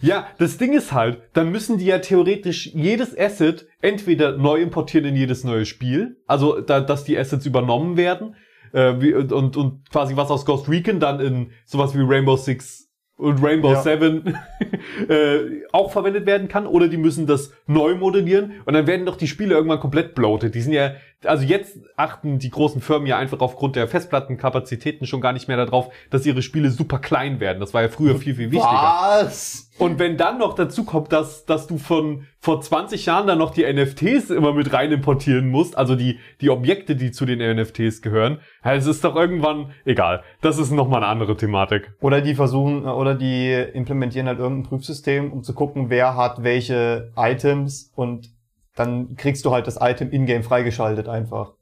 Ja, 0.00 0.28
das 0.38 0.56
Ding 0.56 0.72
ist 0.72 0.94
halt, 0.94 1.20
dann 1.34 1.52
müssen 1.52 1.76
die 1.76 1.84
ja 1.84 1.98
theoretisch 1.98 2.68
jedes 2.72 3.14
Asset 3.18 3.66
entweder 3.82 4.38
neu 4.38 4.62
importieren 4.62 5.08
in 5.08 5.14
jedes 5.14 5.44
neue 5.44 5.66
Spiel, 5.66 6.16
also 6.26 6.62
da, 6.62 6.80
dass 6.80 7.04
die 7.04 7.18
Assets 7.18 7.44
übernommen 7.44 7.98
werden, 7.98 8.34
äh, 8.72 8.94
wie, 8.98 9.12
und, 9.12 9.58
und 9.58 9.90
quasi 9.90 10.16
was 10.16 10.30
aus 10.30 10.46
Ghost 10.46 10.70
Recon 10.70 11.00
dann 11.00 11.20
in 11.20 11.50
sowas 11.66 11.94
wie 11.94 12.00
Rainbow 12.00 12.36
Six 12.38 12.88
und 13.16 13.42
Rainbow 13.42 13.72
ja. 13.72 13.82
Seven 13.82 14.38
äh, 15.08 15.64
auch 15.72 15.90
verwendet 15.92 16.24
werden 16.24 16.48
kann, 16.48 16.66
oder 16.66 16.88
die 16.88 16.96
müssen 16.96 17.26
das 17.26 17.52
neu 17.66 17.94
modellieren 17.94 18.52
und 18.64 18.72
dann 18.72 18.86
werden 18.86 19.04
doch 19.04 19.16
die 19.16 19.28
Spiele 19.28 19.54
irgendwann 19.54 19.80
komplett 19.80 20.14
bloated. 20.14 20.54
Die 20.54 20.62
sind 20.62 20.72
ja, 20.72 20.92
also 21.26 21.44
jetzt 21.44 21.78
achten 21.96 22.38
die 22.38 22.50
großen 22.50 22.80
Firmen 22.80 23.06
ja 23.06 23.18
einfach 23.18 23.40
aufgrund 23.40 23.76
der 23.76 23.88
Festplattenkapazitäten 23.88 25.06
schon 25.06 25.20
gar 25.20 25.32
nicht 25.32 25.48
mehr 25.48 25.56
darauf, 25.56 25.92
dass 26.10 26.26
ihre 26.26 26.42
Spiele 26.42 26.70
super 26.70 26.98
klein 26.98 27.40
werden. 27.40 27.60
Das 27.60 27.74
war 27.74 27.82
ja 27.82 27.88
früher 27.88 28.16
viel, 28.16 28.34
viel 28.34 28.50
wichtiger. 28.50 28.96
Was? 29.22 29.70
Und 29.78 29.98
wenn 29.98 30.16
dann 30.16 30.38
noch 30.38 30.54
dazu 30.54 30.84
kommt, 30.84 31.12
dass, 31.12 31.44
dass 31.44 31.66
du 31.66 31.76
von 31.76 32.26
vor 32.40 32.60
20 32.60 33.06
Jahren 33.06 33.26
dann 33.26 33.38
noch 33.38 33.50
die 33.50 33.70
NFTs 33.70 34.30
immer 34.30 34.52
mit 34.54 34.72
rein 34.72 34.92
importieren 34.92 35.48
musst, 35.48 35.76
also 35.76 35.96
die, 35.96 36.18
die 36.40 36.48
Objekte, 36.48 36.96
die 36.96 37.10
zu 37.10 37.26
den 37.26 37.40
NFTs 37.40 38.00
gehören, 38.00 38.38
es 38.62 38.86
ist 38.86 39.04
doch 39.04 39.16
irgendwann 39.16 39.72
egal. 39.84 40.22
Das 40.40 40.58
ist 40.58 40.70
nochmal 40.70 41.02
eine 41.02 41.08
andere 41.08 41.36
Thematik. 41.36 41.92
Oder 42.00 42.20
die 42.20 42.34
versuchen, 42.34 42.86
oder 42.86 43.14
die 43.14 43.52
implementieren 43.52 44.28
halt 44.28 44.38
irgendein 44.38 44.68
Prüfsystem, 44.68 45.32
um 45.32 45.42
zu 45.42 45.54
gucken, 45.54 45.90
wer 45.90 46.16
hat 46.16 46.42
welche 46.42 47.12
Items 47.16 47.92
und 47.96 48.30
dann 48.76 49.16
kriegst 49.16 49.44
du 49.44 49.50
halt 49.50 49.66
das 49.66 49.78
Item 49.80 50.10
in-game 50.10 50.44
freigeschaltet 50.44 51.08
einfach 51.08 51.54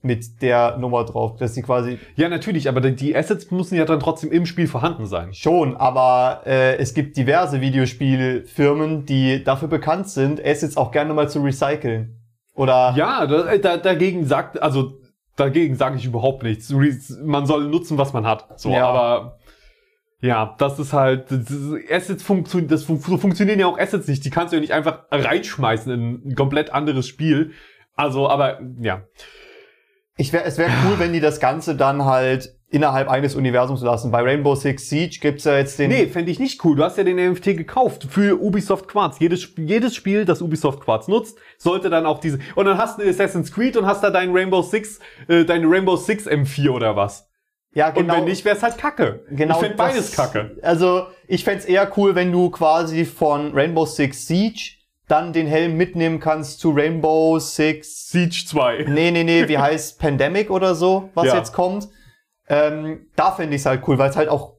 mit 0.00 0.42
der 0.42 0.76
Nummer 0.76 1.04
drauf, 1.04 1.36
dass 1.36 1.54
sie 1.54 1.62
quasi. 1.62 1.98
Ja, 2.14 2.28
natürlich, 2.28 2.68
aber 2.68 2.80
die 2.80 3.16
Assets 3.16 3.50
müssen 3.50 3.74
ja 3.74 3.84
dann 3.84 3.98
trotzdem 3.98 4.30
im 4.30 4.46
Spiel 4.46 4.68
vorhanden 4.68 5.06
sein. 5.06 5.34
Schon, 5.34 5.76
aber 5.76 6.42
äh, 6.46 6.76
es 6.76 6.94
gibt 6.94 7.16
diverse 7.16 7.60
Videospielfirmen, 7.60 9.06
die 9.06 9.42
dafür 9.42 9.66
bekannt 9.66 10.08
sind, 10.08 10.44
Assets 10.44 10.76
auch 10.76 10.92
gerne 10.92 11.14
mal 11.14 11.28
zu 11.28 11.40
recyceln. 11.40 12.14
Oder? 12.54 12.94
Ja, 12.96 13.26
da, 13.26 13.56
da, 13.58 13.76
dagegen 13.76 14.24
sagt, 14.24 14.62
also 14.62 15.00
dagegen 15.36 15.74
sage 15.74 15.96
ich 15.96 16.04
überhaupt 16.04 16.42
nichts. 16.44 16.70
Man 16.70 17.46
soll 17.46 17.68
nutzen, 17.68 17.98
was 17.98 18.12
man 18.12 18.26
hat. 18.26 18.60
So, 18.60 18.70
ja. 18.70 18.86
aber 18.86 19.38
ja, 20.20 20.56
das 20.58 20.78
ist 20.78 20.92
halt, 20.92 21.30
das 21.30 21.46
Assets 21.90 22.22
funktionieren, 22.22 22.68
das 22.68 22.84
fun 22.84 22.98
so 22.98 23.16
funktionieren 23.18 23.60
ja 23.60 23.66
auch 23.66 23.78
Assets 23.78 24.08
nicht. 24.08 24.24
Die 24.24 24.30
kannst 24.30 24.52
du 24.52 24.56
ja 24.56 24.60
nicht 24.60 24.72
einfach 24.72 25.04
reinschmeißen 25.10 25.92
in 25.92 26.30
ein 26.30 26.34
komplett 26.34 26.70
anderes 26.70 27.06
Spiel. 27.06 27.52
Also, 27.94 28.28
aber 28.28 28.60
ja. 28.80 29.02
Ich 30.16 30.32
wär, 30.32 30.44
es 30.44 30.58
wäre 30.58 30.70
cool, 30.84 30.98
wenn 30.98 31.12
die 31.12 31.20
das 31.20 31.38
Ganze 31.38 31.76
dann 31.76 32.04
halt 32.04 32.58
innerhalb 32.70 33.08
eines 33.08 33.36
Universums 33.36 33.80
lassen. 33.82 34.10
Bei 34.10 34.20
Rainbow 34.20 34.56
Six 34.56 34.88
Siege 34.88 35.18
gibt's 35.20 35.44
ja 35.44 35.56
jetzt 35.56 35.78
den. 35.78 35.90
Nee, 35.90 36.08
fände 36.08 36.32
ich 36.32 36.40
nicht 36.40 36.64
cool. 36.64 36.74
Du 36.74 36.82
hast 36.82 36.98
ja 36.98 37.04
den 37.04 37.16
NFT 37.16 37.56
gekauft 37.56 38.08
für 38.10 38.40
Ubisoft 38.40 38.88
Quartz. 38.88 39.20
Jedes, 39.20 39.48
jedes 39.56 39.94
Spiel, 39.94 40.24
das 40.24 40.42
Ubisoft 40.42 40.80
Quartz 40.80 41.06
nutzt, 41.06 41.38
sollte 41.56 41.90
dann 41.90 42.04
auch 42.04 42.18
diese. 42.18 42.40
Und 42.56 42.66
dann 42.66 42.76
hast 42.76 42.98
du 42.98 43.08
Assassin's 43.08 43.52
Creed 43.52 43.76
und 43.76 43.86
hast 43.86 44.02
da 44.02 44.10
deinen 44.10 44.36
Rainbow 44.36 44.62
Six, 44.62 44.98
äh, 45.28 45.44
deinen 45.44 45.72
Rainbow 45.72 45.96
Six 45.96 46.26
M4 46.26 46.70
oder 46.70 46.96
was. 46.96 47.28
Ja, 47.72 47.88
Und 47.90 48.08
wenn 48.08 48.24
nicht, 48.24 48.44
wär's 48.44 48.62
halt 48.62 48.78
Kacke. 48.78 49.24
Genau 49.30 49.54
ich 49.56 49.60
fänd 49.60 49.78
das- 49.78 49.86
beides 49.92 50.12
Kacke. 50.16 50.56
Also, 50.62 51.06
ich 51.26 51.44
fänd's 51.44 51.64
eher 51.64 51.90
cool, 51.96 52.14
wenn 52.14 52.32
du 52.32 52.50
quasi 52.50 53.04
von 53.04 53.52
Rainbow 53.54 53.84
Six 53.86 54.26
Siege 54.26 54.72
dann 55.06 55.32
den 55.32 55.46
Helm 55.46 55.76
mitnehmen 55.76 56.20
kannst 56.20 56.60
zu 56.60 56.70
Rainbow 56.70 57.38
Six. 57.38 58.08
Siege 58.10 58.44
2. 58.46 58.84
Nee, 58.88 59.10
nee, 59.10 59.24
nee, 59.24 59.48
wie 59.48 59.58
heißt 59.58 59.98
Pandemic 59.98 60.50
oder 60.50 60.74
so, 60.74 61.10
was 61.14 61.26
Ja. 61.28 61.36
jetzt 61.36 61.52
kommt. 61.52 61.88
Ähm, 62.48 63.06
da 63.16 63.32
fände 63.32 63.54
ich's 63.56 63.66
halt 63.66 63.82
cool, 63.86 63.98
weil 63.98 64.10
es 64.10 64.16
halt 64.16 64.28
auch 64.28 64.54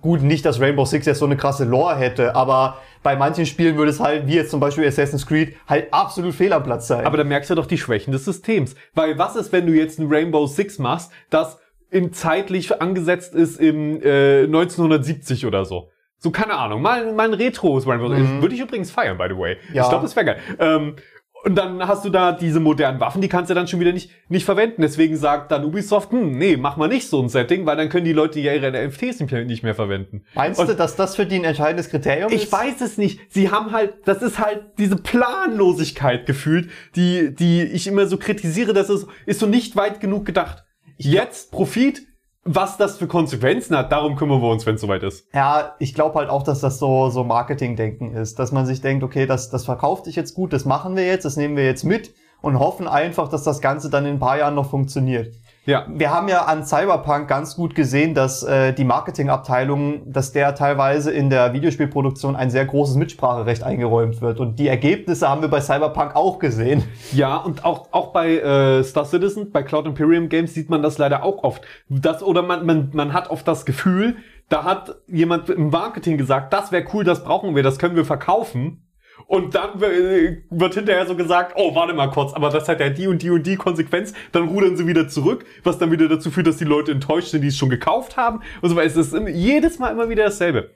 gut 0.00 0.22
nicht, 0.22 0.44
dass 0.44 0.60
Rainbow 0.60 0.84
Six 0.84 1.06
jetzt 1.06 1.18
so 1.20 1.26
eine 1.26 1.36
krasse 1.36 1.64
Lore 1.64 1.94
hätte, 1.96 2.34
aber 2.34 2.78
bei 3.04 3.14
manchen 3.16 3.46
Spielen 3.46 3.76
würde 3.76 3.90
es 3.92 4.00
halt, 4.00 4.26
wie 4.26 4.34
jetzt 4.34 4.50
zum 4.50 4.58
Beispiel 4.60 4.86
Assassin's 4.86 5.26
Creed, 5.26 5.54
halt 5.68 5.92
absolut 5.92 6.34
fehl 6.34 6.52
am 6.52 6.62
Platz 6.64 6.88
sein. 6.88 7.04
Aber 7.06 7.16
da 7.16 7.24
merkst 7.24 7.50
du 7.50 7.54
doch 7.54 7.66
die 7.66 7.78
Schwächen 7.78 8.12
des 8.12 8.24
Systems. 8.24 8.74
Weil 8.94 9.16
was 9.18 9.36
ist, 9.36 9.52
wenn 9.52 9.66
du 9.66 9.72
jetzt 9.72 9.98
ein 10.00 10.08
Rainbow 10.12 10.46
Six 10.46 10.78
machst, 10.78 11.12
das 11.30 11.58
in 11.92 12.12
zeitlich 12.12 12.80
angesetzt 12.80 13.34
ist 13.34 13.60
im 13.60 14.02
äh, 14.02 14.44
1970 14.44 15.46
oder 15.46 15.64
so? 15.64 15.90
So, 16.18 16.30
keine 16.30 16.54
Ahnung. 16.54 16.80
Mal, 16.82 17.12
mal 17.12 17.28
ein 17.28 17.34
Retro 17.34 17.76
Rainbow 17.78 18.08
Six. 18.08 18.40
Würde 18.40 18.54
ich 18.54 18.60
übrigens 18.60 18.90
feiern, 18.90 19.18
by 19.18 19.26
the 19.28 19.36
way. 19.36 19.56
Ja. 19.72 19.82
Ich 19.82 19.88
glaube, 19.88 20.04
das 20.04 20.14
wäre 20.16 20.26
geil. 20.26 20.38
Ähm, 20.58 20.96
und 21.44 21.56
dann 21.56 21.86
hast 21.88 22.04
du 22.04 22.10
da 22.10 22.30
diese 22.30 22.60
modernen 22.60 23.00
Waffen, 23.00 23.20
die 23.20 23.28
kannst 23.28 23.50
du 23.50 23.54
dann 23.54 23.66
schon 23.66 23.80
wieder 23.80 23.92
nicht, 23.92 24.10
nicht 24.28 24.44
verwenden. 24.44 24.82
Deswegen 24.82 25.16
sagt 25.16 25.50
dann 25.50 25.64
Ubisoft, 25.64 26.12
hm, 26.12 26.38
nee, 26.38 26.56
mach 26.56 26.76
mal 26.76 26.86
nicht 26.86 27.08
so 27.08 27.20
ein 27.20 27.28
Setting, 27.28 27.66
weil 27.66 27.76
dann 27.76 27.88
können 27.88 28.04
die 28.04 28.12
Leute 28.12 28.38
ja 28.38 28.54
ihre 28.54 28.70
NFTs 28.70 29.18
nicht 29.20 29.64
mehr, 29.64 29.74
verwenden. 29.74 30.22
Meinst 30.34 30.60
Und 30.60 30.68
du, 30.70 30.76
dass 30.76 30.94
das 30.94 31.16
für 31.16 31.26
die 31.26 31.36
ein 31.36 31.44
entscheidendes 31.44 31.90
Kriterium 31.90 32.30
ist? 32.30 32.44
ich 32.44 32.52
weiß 32.52 32.80
es 32.80 32.96
nicht. 32.96 33.20
Sie 33.28 33.50
haben 33.50 33.72
halt, 33.72 33.94
das 34.04 34.22
ist 34.22 34.38
halt 34.38 34.62
diese 34.78 34.96
Planlosigkeit 34.96 36.26
gefühlt, 36.26 36.70
die, 36.94 37.34
die 37.34 37.64
ich 37.64 37.88
immer 37.88 38.06
so 38.06 38.16
kritisiere, 38.16 38.72
das 38.72 38.88
ist, 38.88 39.08
ist 39.26 39.40
so 39.40 39.46
nicht 39.46 39.74
weit 39.74 39.98
genug 39.98 40.24
gedacht. 40.24 40.64
Jetzt 41.04 41.50
Profit, 41.50 42.02
was 42.44 42.76
das 42.76 42.98
für 42.98 43.06
Konsequenzen 43.06 43.76
hat, 43.76 43.92
darum 43.92 44.16
kümmern 44.16 44.40
wir 44.42 44.50
uns, 44.50 44.66
wenn 44.66 44.74
es 44.74 44.80
soweit 44.80 45.02
ist. 45.02 45.26
Ja, 45.32 45.74
ich 45.78 45.94
glaube 45.94 46.18
halt 46.18 46.28
auch, 46.28 46.42
dass 46.42 46.60
das 46.60 46.78
so, 46.78 47.10
so 47.10 47.24
Marketing-Denken 47.24 48.14
ist. 48.14 48.38
Dass 48.38 48.52
man 48.52 48.66
sich 48.66 48.80
denkt, 48.80 49.04
okay, 49.04 49.26
das, 49.26 49.50
das 49.50 49.64
verkauft 49.64 50.06
sich 50.06 50.16
jetzt 50.16 50.34
gut, 50.34 50.52
das 50.52 50.64
machen 50.64 50.96
wir 50.96 51.06
jetzt, 51.06 51.24
das 51.24 51.36
nehmen 51.36 51.56
wir 51.56 51.64
jetzt 51.64 51.84
mit 51.84 52.12
und 52.40 52.58
hoffen 52.58 52.88
einfach, 52.88 53.28
dass 53.28 53.44
das 53.44 53.60
Ganze 53.60 53.88
dann 53.88 54.04
in 54.04 54.14
ein 54.14 54.18
paar 54.18 54.38
Jahren 54.38 54.54
noch 54.54 54.68
funktioniert. 54.68 55.34
Ja. 55.64 55.86
Wir 55.88 56.10
haben 56.10 56.28
ja 56.28 56.46
an 56.46 56.64
Cyberpunk 56.64 57.28
ganz 57.28 57.54
gut 57.54 57.76
gesehen, 57.76 58.14
dass 58.14 58.42
äh, 58.42 58.72
die 58.72 58.82
Marketingabteilung, 58.82 60.12
dass 60.12 60.32
der 60.32 60.56
teilweise 60.56 61.12
in 61.12 61.30
der 61.30 61.52
Videospielproduktion 61.52 62.34
ein 62.34 62.50
sehr 62.50 62.64
großes 62.64 62.96
Mitspracherecht 62.96 63.62
eingeräumt 63.62 64.20
wird. 64.20 64.40
Und 64.40 64.58
die 64.58 64.66
Ergebnisse 64.66 65.28
haben 65.28 65.40
wir 65.40 65.48
bei 65.48 65.60
Cyberpunk 65.60 66.16
auch 66.16 66.40
gesehen. 66.40 66.82
Ja, 67.12 67.36
und 67.36 67.64
auch, 67.64 67.88
auch 67.92 68.12
bei 68.12 68.38
äh, 68.38 68.82
Star 68.82 69.04
Citizen, 69.04 69.52
bei 69.52 69.62
Cloud 69.62 69.86
Imperium 69.86 70.28
Games 70.28 70.54
sieht 70.54 70.68
man 70.68 70.82
das 70.82 70.98
leider 70.98 71.22
auch 71.22 71.44
oft. 71.44 71.62
Das, 71.88 72.22
oder 72.22 72.42
man, 72.42 72.66
man, 72.66 72.90
man 72.92 73.12
hat 73.12 73.30
oft 73.30 73.46
das 73.46 73.64
Gefühl, 73.64 74.16
da 74.48 74.64
hat 74.64 74.96
jemand 75.06 75.48
im 75.48 75.70
Marketing 75.70 76.18
gesagt, 76.18 76.52
das 76.52 76.72
wäre 76.72 76.84
cool, 76.92 77.04
das 77.04 77.22
brauchen 77.22 77.54
wir, 77.54 77.62
das 77.62 77.78
können 77.78 77.94
wir 77.94 78.04
verkaufen. 78.04 78.82
Und 79.26 79.54
dann 79.54 79.80
äh, 79.82 80.42
wird 80.50 80.74
hinterher 80.74 81.06
so 81.06 81.14
gesagt, 81.16 81.54
oh, 81.56 81.74
warte 81.74 81.94
mal 81.94 82.08
kurz, 82.10 82.32
aber 82.34 82.50
das 82.50 82.68
hat 82.68 82.80
ja 82.80 82.90
die 82.90 83.06
und 83.06 83.22
die 83.22 83.30
und 83.30 83.46
die 83.46 83.56
Konsequenz. 83.56 84.12
Dann 84.32 84.48
rudern 84.48 84.76
sie 84.76 84.86
wieder 84.86 85.08
zurück, 85.08 85.44
was 85.64 85.78
dann 85.78 85.90
wieder 85.90 86.08
dazu 86.08 86.30
führt, 86.30 86.46
dass 86.46 86.56
die 86.58 86.64
Leute 86.64 86.92
enttäuscht 86.92 87.28
sind, 87.28 87.42
die 87.42 87.48
es 87.48 87.56
schon 87.56 87.70
gekauft 87.70 88.16
haben. 88.16 88.40
Und 88.60 88.68
so 88.70 88.76
weiter. 88.76 88.86
Es 88.88 88.96
ist 88.96 89.14
jedes 89.28 89.78
Mal 89.78 89.90
immer 89.90 90.08
wieder 90.08 90.24
dasselbe. 90.24 90.70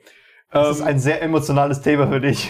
Das 0.51 0.77
ist 0.77 0.81
Ähm, 0.81 0.87
ein 0.87 0.99
sehr 0.99 1.21
emotionales 1.21 1.81
Thema 1.81 2.07
für 2.07 2.21
dich. 2.21 2.49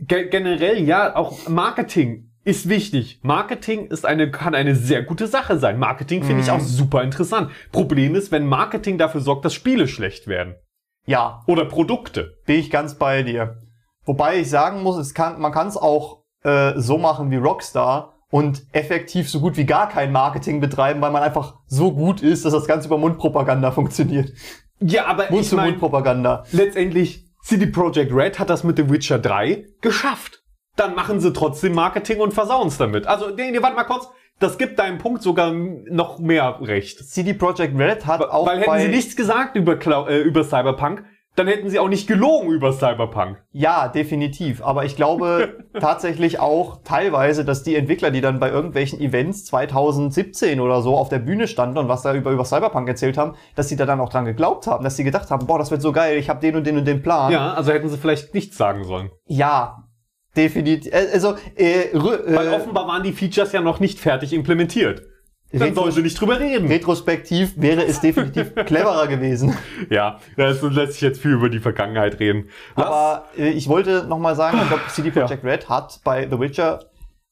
Ge 0.00 0.28
generell, 0.28 0.78
ja, 0.82 1.14
auch 1.14 1.46
Marketing 1.48 2.30
ist 2.44 2.68
wichtig. 2.68 3.20
Marketing 3.22 3.86
ist 3.86 4.04
eine, 4.06 4.30
kann 4.30 4.54
eine 4.54 4.74
sehr 4.74 5.02
gute 5.02 5.26
Sache 5.26 5.58
sein. 5.58 5.78
Marketing 5.78 6.22
finde 6.22 6.42
ich 6.42 6.50
auch 6.50 6.60
super 6.60 7.02
interessant. 7.02 7.50
Problem 7.72 8.14
ist, 8.14 8.32
wenn 8.32 8.46
Marketing 8.46 8.98
dafür 8.98 9.20
sorgt, 9.20 9.44
dass 9.44 9.54
Spiele 9.54 9.88
schlecht 9.88 10.26
werden. 10.26 10.54
Ja, 11.06 11.42
Oder 11.46 11.66
Produkte. 11.66 12.38
bin 12.46 12.58
ich 12.58 12.70
ganz 12.70 12.94
bei 12.94 13.22
dir. 13.22 13.58
Wobei 14.06 14.38
ich 14.40 14.50
sagen 14.50 14.82
muss, 14.82 14.96
es 14.96 15.14
kann, 15.14 15.40
man 15.40 15.52
kann 15.52 15.66
es 15.68 15.76
auch 15.76 16.20
äh, 16.42 16.72
so 16.76 16.98
machen 16.98 17.30
wie 17.30 17.36
Rockstar 17.36 18.14
und 18.30 18.62
effektiv 18.72 19.30
so 19.30 19.40
gut 19.40 19.56
wie 19.56 19.64
gar 19.64 19.88
kein 19.88 20.12
Marketing 20.12 20.60
betreiben, 20.60 21.00
weil 21.00 21.10
man 21.12 21.22
einfach 21.22 21.54
so 21.66 21.92
gut 21.92 22.20
ist, 22.22 22.44
dass 22.44 22.52
das 22.52 22.66
Ganze 22.66 22.88
über 22.88 22.98
Mundpropaganda 22.98 23.70
funktioniert. 23.70 24.32
Ja, 24.80 25.06
aber 25.06 25.24
ich 25.24 25.30
meine, 25.30 25.36
Mund-zu-Mund-Propaganda. 25.36 26.44
letztendlich, 26.52 27.24
CD 27.42 27.66
Projekt 27.66 28.12
Red 28.12 28.38
hat 28.38 28.50
das 28.50 28.64
mit 28.64 28.76
The 28.76 28.90
Witcher 28.90 29.18
3 29.18 29.66
geschafft. 29.80 30.42
Dann 30.76 30.94
machen 30.94 31.20
sie 31.20 31.32
trotzdem 31.32 31.74
Marketing 31.74 32.18
und 32.20 32.34
versauen 32.34 32.68
es 32.68 32.76
damit. 32.78 33.06
Also, 33.06 33.30
nee, 33.30 33.50
nee, 33.52 33.62
warte 33.62 33.76
mal 33.76 33.84
kurz. 33.84 34.08
Das 34.40 34.58
gibt 34.58 34.80
deinem 34.80 34.98
Punkt 34.98 35.22
sogar 35.22 35.52
noch 35.52 36.18
mehr 36.18 36.58
Recht. 36.60 36.98
CD 37.08 37.34
Projekt 37.34 37.78
Red 37.78 38.04
hat 38.06 38.20
auch 38.22 38.46
Weil 38.48 38.60
hätten 38.60 38.80
sie 38.80 38.88
nichts 38.88 39.14
gesagt 39.14 39.54
über, 39.54 39.74
Clou- 39.76 40.08
äh, 40.08 40.18
über 40.22 40.42
Cyberpunk, 40.42 41.04
dann 41.36 41.48
hätten 41.48 41.68
sie 41.68 41.78
auch 41.80 41.88
nicht 41.88 42.06
gelogen 42.06 42.50
über 42.50 42.72
Cyberpunk. 42.72 43.42
Ja, 43.50 43.88
definitiv. 43.88 44.62
Aber 44.62 44.84
ich 44.84 44.94
glaube 44.96 45.64
tatsächlich 45.80 46.38
auch 46.38 46.78
teilweise, 46.84 47.44
dass 47.44 47.62
die 47.64 47.74
Entwickler, 47.74 48.10
die 48.12 48.20
dann 48.20 48.38
bei 48.38 48.50
irgendwelchen 48.50 49.00
Events 49.00 49.44
2017 49.46 50.60
oder 50.60 50.80
so 50.82 50.96
auf 50.96 51.08
der 51.08 51.18
Bühne 51.18 51.48
standen 51.48 51.78
und 51.78 51.88
was 51.88 52.02
da 52.02 52.14
über, 52.14 52.30
über 52.30 52.44
Cyberpunk 52.44 52.88
erzählt 52.88 53.18
haben, 53.18 53.34
dass 53.56 53.68
sie 53.68 53.76
da 53.76 53.84
dann 53.86 54.00
auch 54.00 54.10
dran 54.10 54.24
geglaubt 54.24 54.66
haben, 54.66 54.84
dass 54.84 54.96
sie 54.96 55.04
gedacht 55.04 55.30
haben, 55.30 55.46
boah, 55.46 55.58
das 55.58 55.70
wird 55.70 55.82
so 55.82 55.92
geil, 55.92 56.16
ich 56.18 56.28
habe 56.30 56.40
den 56.40 56.56
und 56.56 56.66
den 56.66 56.78
und 56.78 56.84
den 56.86 57.02
Plan. 57.02 57.32
Ja, 57.32 57.54
also 57.54 57.72
hätten 57.72 57.88
sie 57.88 57.98
vielleicht 57.98 58.32
nichts 58.34 58.56
sagen 58.56 58.84
sollen. 58.84 59.10
Ja, 59.26 59.84
definitiv. 60.36 60.92
Äh, 60.92 61.08
Also, 61.14 61.34
äh, 61.56 61.96
rü- 61.96 62.34
Weil 62.34 62.48
äh, 62.48 62.50
offenbar 62.56 62.86
waren 62.86 63.02
die 63.02 63.12
Features 63.12 63.52
ja 63.52 63.60
noch 63.60 63.80
nicht 63.80 63.98
fertig 63.98 64.32
implementiert. 64.32 65.02
Dann 65.58 65.68
Retro- 65.68 65.82
sollen 65.82 65.92
sie 65.92 66.02
nicht 66.02 66.20
drüber 66.20 66.38
reden. 66.40 66.66
retrospektiv 66.68 67.54
wäre 67.56 67.84
es 67.84 68.00
definitiv 68.00 68.54
cleverer 68.66 69.06
gewesen. 69.06 69.56
Ja, 69.90 70.18
das 70.36 70.60
lässt 70.62 70.94
sich 70.94 71.02
jetzt 71.02 71.20
viel 71.20 71.32
über 71.32 71.48
die 71.48 71.60
Vergangenheit 71.60 72.18
reden. 72.20 72.48
Lass- 72.76 72.86
Aber 72.86 73.24
äh, 73.38 73.50
ich 73.50 73.68
wollte 73.68 74.04
noch 74.08 74.18
mal 74.18 74.34
sagen, 74.36 74.58
ich 74.62 74.68
glaube, 74.68 74.82
CD 74.88 75.10
Projekt 75.10 75.44
Red 75.44 75.68
hat 75.68 76.00
bei 76.04 76.28
The 76.28 76.38
Witcher 76.38 76.80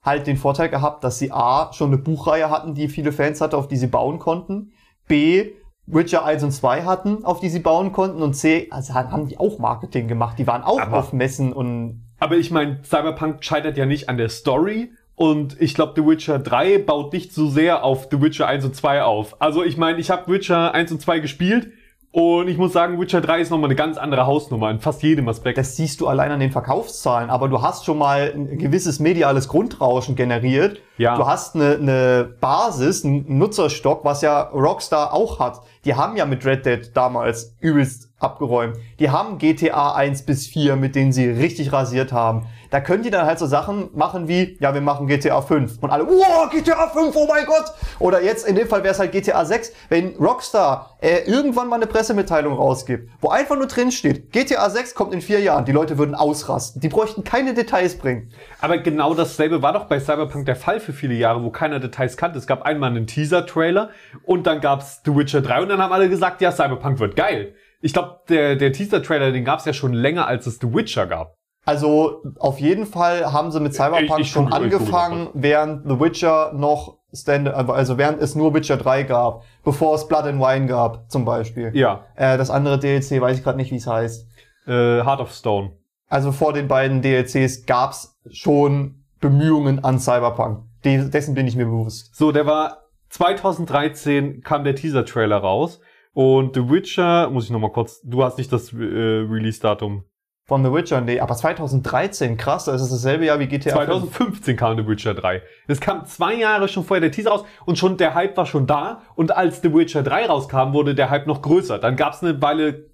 halt 0.05 0.27
den 0.27 0.37
Vorteil 0.37 0.69
gehabt, 0.69 1.05
dass 1.05 1.19
sie 1.19 1.31
A, 1.33 1.73
schon 1.73 1.89
eine 1.89 1.99
Buchreihe 1.99 2.51
hatten, 2.51 2.75
die 2.75 2.89
viele 2.89 3.13
Fans 3.13 3.41
hatte, 3.41 3.57
auf 3.57 3.69
die 3.69 3.77
sie 3.77 3.87
bauen 3.87 4.19
konnten. 4.19 4.73
B, 5.07 5.51
Witcher 5.87 6.25
1 6.25 6.43
und 6.45 6.51
2 6.53 6.83
hatten, 6.85 7.25
auf 7.25 7.41
die 7.41 7.49
sie 7.49 7.59
bauen 7.61 7.93
konnten. 7.93 8.23
Und 8.23 8.35
C, 8.35 8.69
also 8.71 8.95
haben 8.95 9.29
die 9.29 9.39
auch 9.39 9.59
Marketing 9.59 10.09
gemacht. 10.09 10.39
Die 10.39 10.47
waren 10.47 10.63
auch 10.63 10.81
Aber- 10.81 10.99
auf 10.99 11.13
Messen 11.13 11.53
und 11.53 12.05
Aber 12.21 12.37
ich 12.37 12.51
meine, 12.51 12.81
Cyberpunk 12.85 13.45
scheitert 13.45 13.77
ja 13.77 13.87
nicht 13.87 14.09
an 14.09 14.17
der 14.17 14.29
Story. 14.29 14.93
Und 15.15 15.61
ich 15.61 15.75
glaube, 15.75 15.93
The 15.97 16.07
Witcher 16.07 16.39
3 16.39 16.79
baut 16.79 17.13
nicht 17.13 17.33
so 17.33 17.49
sehr 17.49 17.85
auf 17.85 18.09
The 18.11 18.21
Witcher 18.21 18.47
1 18.47 18.65
und 18.65 18.75
2 18.75 19.03
auf. 19.03 19.41
Also 19.41 19.63
ich 19.63 19.77
meine, 19.77 19.99
ich 19.99 20.11
habe 20.11 20.31
Witcher 20.33 20.75
1 20.75 20.91
und 20.93 21.01
2 21.01 21.21
gespielt 21.21 21.73
und 22.13 22.49
ich 22.49 22.59
muss 22.59 22.75
sagen, 22.75 23.01
Witcher 23.01 23.23
3 23.23 23.41
ist 23.41 23.51
nochmal 23.51 23.69
eine 23.69 23.75
ganz 23.75 23.97
andere 23.97 24.27
Hausnummer 24.27 24.71
in 24.71 24.81
fast 24.81 25.03
jedem 25.03 25.29
Aspekt. 25.31 25.57
das 25.57 25.77
siehst 25.77 25.99
du 26.03 26.09
allein 26.09 26.31
an 26.31 26.41
den 26.41 26.53
Verkaufszahlen. 26.53 27.31
Aber 27.31 27.49
du 27.49 27.63
hast 27.63 27.87
schon 27.87 27.97
mal 27.97 28.31
ein 28.35 28.59
gewisses 28.59 29.01
mediales 29.01 29.49
Grundrauschen 29.49 30.15
generiert. 30.15 30.79
Ja. 30.99 31.17
Du 31.17 31.27
hast 31.27 31.55
eine, 31.55 31.77
eine 31.77 32.35
Basis, 32.39 33.03
einen 33.03 33.39
Nutzerstock, 33.39 34.05
was 34.05 34.21
ja 34.21 34.43
Rockstar 34.43 35.15
auch 35.15 35.39
hat. 35.39 35.63
Die 35.87 35.95
haben 35.95 36.15
ja 36.19 36.27
mit 36.27 36.45
Red 36.45 36.67
Dead 36.67 36.91
damals 36.95 37.57
übelst 37.61 38.12
abgeräumt. 38.23 38.77
Die 38.99 39.11
haben 39.11 39.39
GTA 39.39 39.95
1 39.95 40.23
bis 40.23 40.47
4, 40.47 40.77
mit 40.77 40.95
denen 40.95 41.13
sie 41.13 41.29
richtig 41.29 41.73
rasiert 41.73 42.13
haben. 42.13 42.47
Da 42.71 42.81
können 42.81 43.03
die 43.03 43.11
dann 43.11 43.27
halt 43.27 43.39
so 43.39 43.47
Sachen 43.47 43.91
machen 43.95 44.29
wie, 44.29 44.57
ja, 44.59 44.73
wir 44.73 44.81
machen 44.81 45.07
GTA 45.07 45.43
5. 45.43 45.79
Und 45.83 45.91
alle, 45.91 46.07
wow, 46.07 46.49
GTA 46.51 46.89
5, 46.89 47.15
oh 47.15 47.27
mein 47.29 47.45
Gott! 47.45 47.67
Oder 47.99 48.23
jetzt, 48.23 48.49
in 48.49 48.55
dem 48.55 48.67
Fall 48.67 48.83
wäre 48.83 48.95
es 48.95 48.99
halt 48.99 49.13
GTA 49.13 49.45
6, 49.45 49.73
wenn 49.91 50.17
Rockstar 50.17 50.97
äh, 51.03 51.19
irgendwann 51.27 51.69
mal 51.69 51.77
eine 51.77 51.87
Pressemitteilung 51.87 52.55
rausgibt, 52.55 53.11
wo 53.21 53.29
einfach 53.29 53.57
nur 53.57 53.67
drin 53.67 53.93
steht, 53.93 54.33
GTA 54.33 54.71
6 54.71 54.95
kommt 54.95 55.13
in 55.13 55.21
vier 55.21 55.41
Jahren, 55.41 55.67
die 55.67 55.73
Leute 55.73 55.99
würden 55.99 56.15
ausrasten. 56.15 56.81
Die 56.81 56.89
bräuchten 56.89 57.25
keine 57.25 57.53
Details 57.53 57.99
bringen. 57.99 58.31
Aber 58.63 58.79
genau 58.79 59.13
dasselbe 59.13 59.61
war 59.61 59.75
doch 59.75 59.85
bei 59.85 60.01
Cyberpunk 60.01 60.47
der 60.47 60.57
Fall 60.57 60.81
für 60.81 60.95
viele 60.95 61.15
Jahre, 61.15 61.43
wo 61.45 61.51
keiner 61.51 61.79
Details 61.79 62.17
kannte. 62.17 62.39
Es 62.39 62.47
gab 62.47 62.63
einmal 62.63 62.89
einen 62.89 63.07
Teaser-Trailer 63.07 63.91
und 64.25 64.47
dann 64.47 64.63
gab's 64.63 65.03
The 65.05 65.15
Witcher 65.15 65.43
3 65.43 65.63
und 65.63 65.69
dann 65.69 65.83
haben 65.83 65.93
alle 65.93 66.09
gesagt, 66.09 66.41
ja, 66.41 66.51
Cyberpunk 66.51 67.01
wird 67.01 67.17
geil. 67.17 67.55
Ich 67.83 67.93
glaube, 67.93 68.21
der, 68.29 68.57
der 68.57 68.73
Teaser-Trailer, 68.73 69.33
den 69.33 69.45
gab's 69.45 69.65
ja 69.67 69.73
schon 69.73 69.93
länger, 69.93 70.27
als 70.27 70.47
es 70.47 70.59
The 70.61 70.73
Witcher 70.73 71.07
gab. 71.07 71.35
Also 71.65 72.23
auf 72.39 72.59
jeden 72.59 72.87
Fall 72.87 73.33
haben 73.33 73.51
sie 73.53 73.61
mit 73.61 73.75
Cyberpunk 73.75 74.11
Ich- 74.21 74.27
ich 74.27 74.31
schon 74.31 74.53
angefangen, 74.53 75.29
während 75.35 75.87
The 75.89 76.01
Witcher 76.01 76.53
noch 76.55 76.99
Stand, 77.15 77.47
also 77.49 77.99
während 77.99 78.23
es 78.23 78.35
nur 78.35 78.55
Witcher 78.55 78.79
3 78.79 79.03
gab, 79.03 79.43
bevor 79.65 79.95
es 79.95 80.09
Blood 80.09 80.25
and 80.25 80.41
Wine 80.41 80.67
gab, 80.67 81.11
zum 81.11 81.25
Beispiel. 81.27 81.71
Ja, 81.75 82.07
Äh, 82.17 82.39
das 82.39 82.49
andere 82.51 82.79
DLC 82.79 83.21
weiß 83.21 83.37
ich 83.39 83.45
gerade 83.45 83.59
nicht, 83.59 83.71
wie 83.71 83.77
es 83.77 83.87
heißt. 83.87 84.27
äh, 84.67 85.03
Heart 85.05 85.21
of 85.21 85.33
Stone. 85.33 85.73
Also 86.09 86.31
vor 86.33 86.53
den 86.53 86.69
beiden 86.69 87.03
DLCs 87.03 87.67
gab's 87.67 88.19
schon 88.31 89.05
Bemühungen 89.21 89.83
an 89.85 89.99
Cyberpunk. 89.99 90.65
De 90.85 91.09
dessen 91.11 91.35
bin 91.35 91.47
ich 91.47 91.55
mir 91.57 91.67
bewusst. 91.67 92.15
So, 92.17 92.33
der 92.33 92.47
war 92.47 92.79
2013 93.11 94.41
kam 94.43 94.65
der 94.65 94.75
Teaser-Trailer 94.75 95.37
raus 95.39 95.81
und 96.15 96.55
The 96.55 96.69
Witcher, 96.69 97.31
muss 97.31 97.45
ich 97.45 97.51
nochmal 97.51 97.73
kurz, 97.73 98.01
du 98.03 98.23
hast 98.23 98.39
nicht 98.39 98.53
das 98.53 98.73
äh, 98.73 98.77
Release-Datum. 98.77 100.05
Von 100.45 100.65
The 100.65 100.73
Witcher, 100.73 101.01
nee, 101.01 101.21
aber 101.21 101.35
2013, 101.35 102.37
krass, 102.37 102.65
das 102.65 102.83
ist 102.83 102.93
dasselbe 102.93 103.25
Jahr 103.27 103.39
wie 103.39 103.47
GTA 103.47 103.77
5. 103.77 103.87
2015 103.87 104.57
kam 104.57 104.77
The 104.77 104.87
Witcher 104.87 105.15
3. 105.15 105.41
Es 105.69 105.81
kam 105.81 106.05
zwei 106.05 106.35
Jahre 106.35 106.67
schon 106.67 106.85
vorher 106.85 107.01
der 107.01 107.13
Teaser 107.13 107.31
raus 107.31 107.45
und 107.65 107.79
schon 107.79 107.97
der 107.97 108.15
Hype 108.15 108.37
war 108.37 108.45
schon 108.45 108.67
da. 108.67 109.03
Und 109.15 109.35
als 109.35 109.63
The 109.63 109.73
Witcher 109.73 110.03
3 110.03 110.27
rauskam, 110.27 110.73
wurde 110.73 110.97
der 110.97 111.11
Hype 111.11 111.29
noch 111.29 111.43
größer. 111.43 111.79
Dann 111.79 111.95
gab 111.95 112.15
es 112.15 112.23
eine 112.23 112.43
Weile 112.43 112.91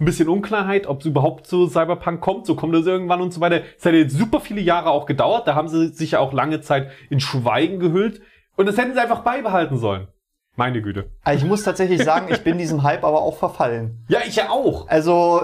ein 0.00 0.04
bisschen 0.04 0.28
Unklarheit, 0.28 0.86
ob 0.86 1.00
es 1.00 1.06
überhaupt 1.06 1.46
zu 1.46 1.66
Cyberpunk 1.66 2.20
kommt. 2.20 2.46
So 2.46 2.54
kommt 2.54 2.74
es 2.76 2.86
irgendwann 2.86 3.20
und 3.20 3.34
so 3.34 3.40
weiter. 3.40 3.62
Es 3.76 3.84
hat 3.84 3.94
jetzt 3.94 4.16
super 4.16 4.40
viele 4.40 4.60
Jahre 4.60 4.90
auch 4.90 5.06
gedauert. 5.06 5.48
Da 5.48 5.56
haben 5.56 5.68
sie 5.68 5.88
sich 5.88 6.12
ja 6.12 6.20
auch 6.20 6.32
lange 6.32 6.60
Zeit 6.60 6.90
in 7.10 7.18
Schweigen 7.18 7.80
gehüllt. 7.80 8.20
Und 8.56 8.66
das 8.66 8.78
hätten 8.78 8.94
sie 8.94 9.00
einfach 9.00 9.24
beibehalten 9.24 9.76
sollen. 9.76 10.08
Meine 10.58 10.82
Güte. 10.82 11.08
Also 11.22 11.44
ich 11.44 11.48
muss 11.48 11.62
tatsächlich 11.62 12.02
sagen, 12.02 12.26
ich 12.30 12.42
bin 12.42 12.58
diesem 12.58 12.82
Hype 12.82 13.04
aber 13.04 13.22
auch 13.22 13.36
verfallen. 13.36 14.04
Ja, 14.08 14.18
ich 14.26 14.36
ja 14.36 14.50
auch. 14.50 14.88
Also, 14.88 15.42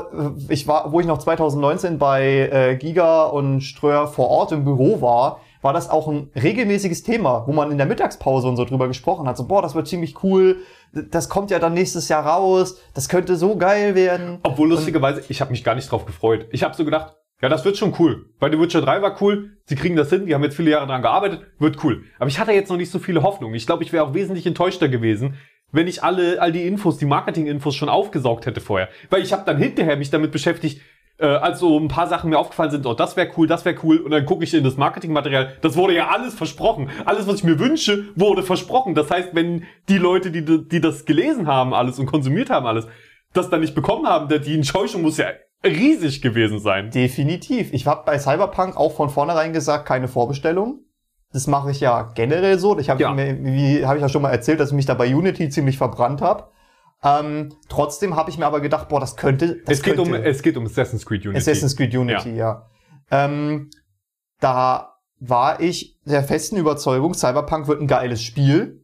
ich 0.48 0.66
war, 0.66 0.90
wo 0.90 0.98
ich 0.98 1.07
noch 1.07 1.18
2019 1.18 1.98
bei 1.98 2.48
äh, 2.50 2.77
Giga 2.77 3.24
und 3.24 3.61
Ströer 3.61 4.09
vor 4.09 4.29
Ort 4.29 4.53
im 4.53 4.64
Büro 4.64 5.00
war, 5.00 5.40
war 5.62 5.72
das 5.72 5.88
auch 5.88 6.09
ein 6.09 6.31
regelmäßiges 6.35 7.03
Thema, 7.03 7.44
wo 7.46 7.53
man 7.53 7.70
in 7.70 7.79
der 7.79 7.87
Mittagspause 7.87 8.48
und 8.48 8.57
so 8.57 8.64
drüber 8.64 8.88
gesprochen 8.88 9.29
hat. 9.29 9.37
So, 9.37 9.46
boah, 9.46 9.62
das 9.62 9.74
wird 9.74 9.87
ziemlich 9.87 10.22
cool. 10.24 10.57
Das 10.92 11.29
kommt 11.29 11.50
ja 11.50 11.59
dann 11.59 11.74
nächstes 11.74 12.09
Jahr 12.09 12.27
raus. 12.27 12.79
Das 12.94 13.09
könnte 13.09 13.37
so 13.37 13.57
geil 13.57 13.94
werden. 13.94 14.38
Obwohl 14.42 14.68
lustigerweise, 14.68 15.22
ich 15.29 15.40
habe 15.40 15.53
mich 15.53 15.62
gar 15.62 15.74
nicht 15.74 15.90
drauf 15.90 16.07
gefreut. 16.07 16.46
Ich 16.50 16.64
habe 16.64 16.74
so 16.74 16.85
gedacht, 16.85 17.14
ja, 17.42 17.49
das 17.49 17.64
wird 17.64 17.77
schon 17.77 17.94
cool. 17.99 18.31
Weil 18.38 18.53
The 18.53 18.59
Witcher 18.59 18.81
3 18.81 19.03
war 19.03 19.20
cool, 19.20 19.59
sie 19.66 19.77
kriegen 19.77 19.97
das 19.97 20.11
hin, 20.11 20.27
die 20.27 20.35
haben 20.35 20.44
jetzt 20.44 20.57
viele 20.57 20.70
Jahre 20.70 20.87
dran 20.87 21.03
gearbeitet, 21.03 21.42
wird 21.59 21.83
cool. 21.85 22.05
Aber 22.18 22.29
ich 22.29 22.38
hatte 22.38 22.53
jetzt 22.53 22.70
noch 22.70 22.77
nicht 22.77 22.90
so 22.90 22.99
viele 22.99 23.23
Hoffnungen. 23.23 23.55
Ich 23.55 23.66
glaube, 23.66 23.83
ich 23.85 23.92
wäre 23.92 24.05
auch 24.05 24.14
wesentlich 24.14 24.47
enttäuschter 24.47 24.88
gewesen, 24.88 25.37
wenn 25.73 25.88
ich 25.88 26.03
alle, 26.03 26.40
all 26.40 26.53
die 26.53 26.66
Infos, 26.66 26.99
die 26.99 27.07
Marketing-Infos 27.07 27.75
schon 27.75 27.88
aufgesaugt 27.88 28.47
hätte 28.47 28.61
vorher. 28.61 28.88
Weil 29.11 29.23
ich 29.23 29.33
habe 29.33 29.42
dann 29.44 29.59
hinterher 29.59 29.97
mich 29.97 30.11
damit 30.11 30.31
beschäftigt, 30.31 30.81
äh, 31.18 31.27
als 31.27 31.61
so 31.61 31.79
ein 31.79 31.88
paar 31.88 32.07
Sachen 32.07 32.31
mir 32.31 32.38
aufgefallen 32.38 32.70
sind, 32.70 32.87
oh, 32.87 32.94
das 32.94 33.16
wäre 33.16 33.31
cool, 33.37 33.47
das 33.47 33.64
wäre 33.64 33.77
cool, 33.83 33.99
und 33.99 34.11
dann 34.11 34.25
gucke 34.25 34.44
ich 34.44 34.55
in 34.55 34.64
das 34.64 34.77
Marketingmaterial, 34.77 35.57
das 35.61 35.77
wurde 35.77 35.94
ja 35.94 36.09
alles 36.09 36.35
versprochen. 36.35 36.90
Alles, 37.05 37.27
was 37.27 37.37
ich 37.37 37.44
mir 37.44 37.59
wünsche, 37.59 38.07
wurde 38.16 38.42
versprochen. 38.42 38.94
Das 38.94 39.11
heißt, 39.11 39.35
wenn 39.35 39.64
die 39.88 39.99
Leute, 39.99 40.31
die, 40.31 40.44
die 40.44 40.81
das 40.81 41.05
gelesen 41.05 41.47
haben, 41.47 41.75
alles 41.75 41.99
und 41.99 42.07
konsumiert 42.07 42.51
haben, 42.51 42.66
alles, 42.66 42.87
das 43.33 43.51
dann 43.51 43.61
nicht 43.61 43.75
bekommen 43.75 44.07
haben, 44.07 44.29
die 44.29 44.55
Enttäuschung 44.55 45.03
muss 45.03 45.18
ja 45.18 45.27
riesig 45.64 46.22
gewesen 46.22 46.59
sein. 46.61 46.90
Definitiv. 46.90 47.72
Ich 47.72 47.87
habe 47.87 48.03
bei 48.05 48.18
Cyberpunk 48.18 48.77
auch 48.77 48.94
von 48.94 49.11
vornherein 49.11 49.53
gesagt, 49.53 49.87
keine 49.87 50.09
Vorbestellung. 50.09 50.81
Das 51.33 51.46
mache 51.46 51.70
ich 51.72 51.81
ja 51.81 52.12
generell 52.14 52.59
so. 52.59 52.79
Ich 52.79 52.90
habe 52.90 53.03
Ja. 53.03 53.16
wie 53.16 53.85
habe 53.85 53.96
ich 53.96 54.03
ja 54.03 54.09
schon 54.09 54.22
mal 54.22 54.31
erzählt, 54.31 54.61
dass 54.61 54.70
ich 54.70 54.77
mich 54.77 54.87
da 54.87 54.94
bei 54.94 55.12
Unity 55.14 55.48
ziemlich 55.48 55.79
verbrannt 55.79 56.20
habe. 56.20 56.48
Ähm, 57.03 57.53
trotzdem 57.68 58.16
habe 58.16 58.31
ich 58.31 58.38
mir 58.38 58.46
aber 58.46 58.61
gedacht, 58.61 58.88
boah, 58.88 59.00
das 59.00 59.16
könnte. 59.16 59.61
Das 59.66 59.79
Es 59.79 59.83
geht, 59.83 59.98
um, 59.98 60.11
könnte, 60.11 60.29
es 60.29 60.42
geht 60.42 60.57
um 60.57 60.64
Assassin's 60.64 61.05
Creed 61.05 61.27
Unity. 61.27 61.38
Assassin's 61.38 61.77
Creed 61.77 61.94
Unity, 61.94 62.35
ja. 62.37 62.66
Ähm, 63.11 63.68
da 64.40 64.94
war 65.18 65.61
ich 65.61 65.98
der 66.05 66.22
festen 66.22 66.57
Überzeugung, 66.57 67.14
Cyberpunk 67.14 67.66
wird 67.66 67.81
ein 67.81 67.87
geiles 67.87 68.22
Spiel. 68.22 68.84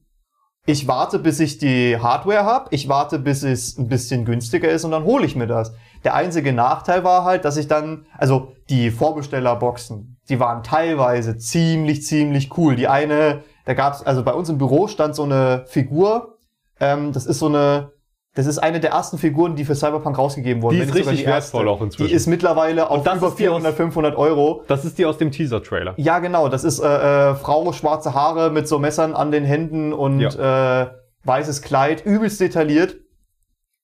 Ich 0.67 0.87
warte, 0.87 1.19
bis 1.19 1.41
ich 1.41 1.59
die 1.59 1.99
Hardware 1.99 2.45
habe. 2.45 2.69
Ich 2.71 2.89
warte, 2.89 3.19
bis 3.19 3.43
es 3.43 3.79
ein 3.79 3.89
bisschen 3.89 4.25
günstiger 4.25 4.69
ist 4.69 4.85
und 4.85 4.91
dann 4.91 5.05
hole 5.05 5.25
ich 5.25 5.35
mir 5.35 5.47
das. 5.47 5.73
Der 6.05 6.15
einzige 6.15 6.53
Nachteil 6.53 7.03
war 7.03 7.25
halt, 7.25 7.45
dass 7.45 7.57
ich 7.57 7.67
dann, 7.67 8.07
also 8.17 8.53
die 8.69 8.91
Vorbestellerboxen, 8.91 10.19
die 10.29 10.39
waren 10.39 10.63
teilweise 10.63 11.39
ziemlich, 11.39 12.05
ziemlich 12.05 12.57
cool. 12.57 12.77
Die 12.77 12.89
eine, 12.89 13.43
da 13.65 13.75
gab's, 13.75 14.03
also 14.03 14.23
bei 14.23 14.33
uns 14.33 14.49
im 14.49 14.59
Büro 14.59 14.87
stand 14.87 15.15
so 15.15 15.25
eine 15.25 15.65
Figur. 15.67 16.39
Ähm, 16.79 17.13
das 17.13 17.27
ist 17.27 17.39
so 17.39 17.47
eine, 17.47 17.93
das 18.35 18.47
ist 18.47 18.59
eine 18.59 18.79
der 18.79 18.91
ersten 18.91 19.19
Figuren, 19.19 19.57
die 19.57 19.65
für 19.65 19.75
Cyberpunk 19.75 20.17
rausgegeben 20.17 20.63
wurden. 20.63 20.77
Die 20.77 20.83
ist 20.83 20.95
richtig 20.95 21.27
erste. 21.27 21.53
wertvoll 21.55 21.69
auch 21.69 21.83
inzwischen. 21.83 22.09
Die 22.09 22.15
ist 22.15 22.27
mittlerweile 22.29 22.89
auf 22.89 23.03
über 23.03 23.15
ist 23.15 23.21
die 23.21 23.27
aus- 23.27 23.35
400, 23.35 23.75
500 23.75 24.17
Euro. 24.17 24.63
Das 24.69 24.85
ist 24.85 24.99
die 24.99 25.07
aus 25.07 25.19
dem 25.19 25.33
Teaser-Trailer. 25.33 25.95
Ja, 25.97 26.21
genau. 26.21 26.49
Das 26.49 26.63
ist 26.63 26.79
äh, 26.79 27.31
äh, 27.31 27.35
Frau, 27.35 27.73
schwarze 27.73 28.15
Haare 28.15 28.51
mit 28.51 28.69
so 28.69 28.79
Messern 28.79 29.15
an 29.15 29.33
den 29.33 29.45
Händen 29.45 29.93
und 29.93 30.21
äh, 30.23 30.87
weißes 31.25 31.63
Kleid, 31.63 32.07
übelst 32.07 32.41
detailliert. 32.41 32.97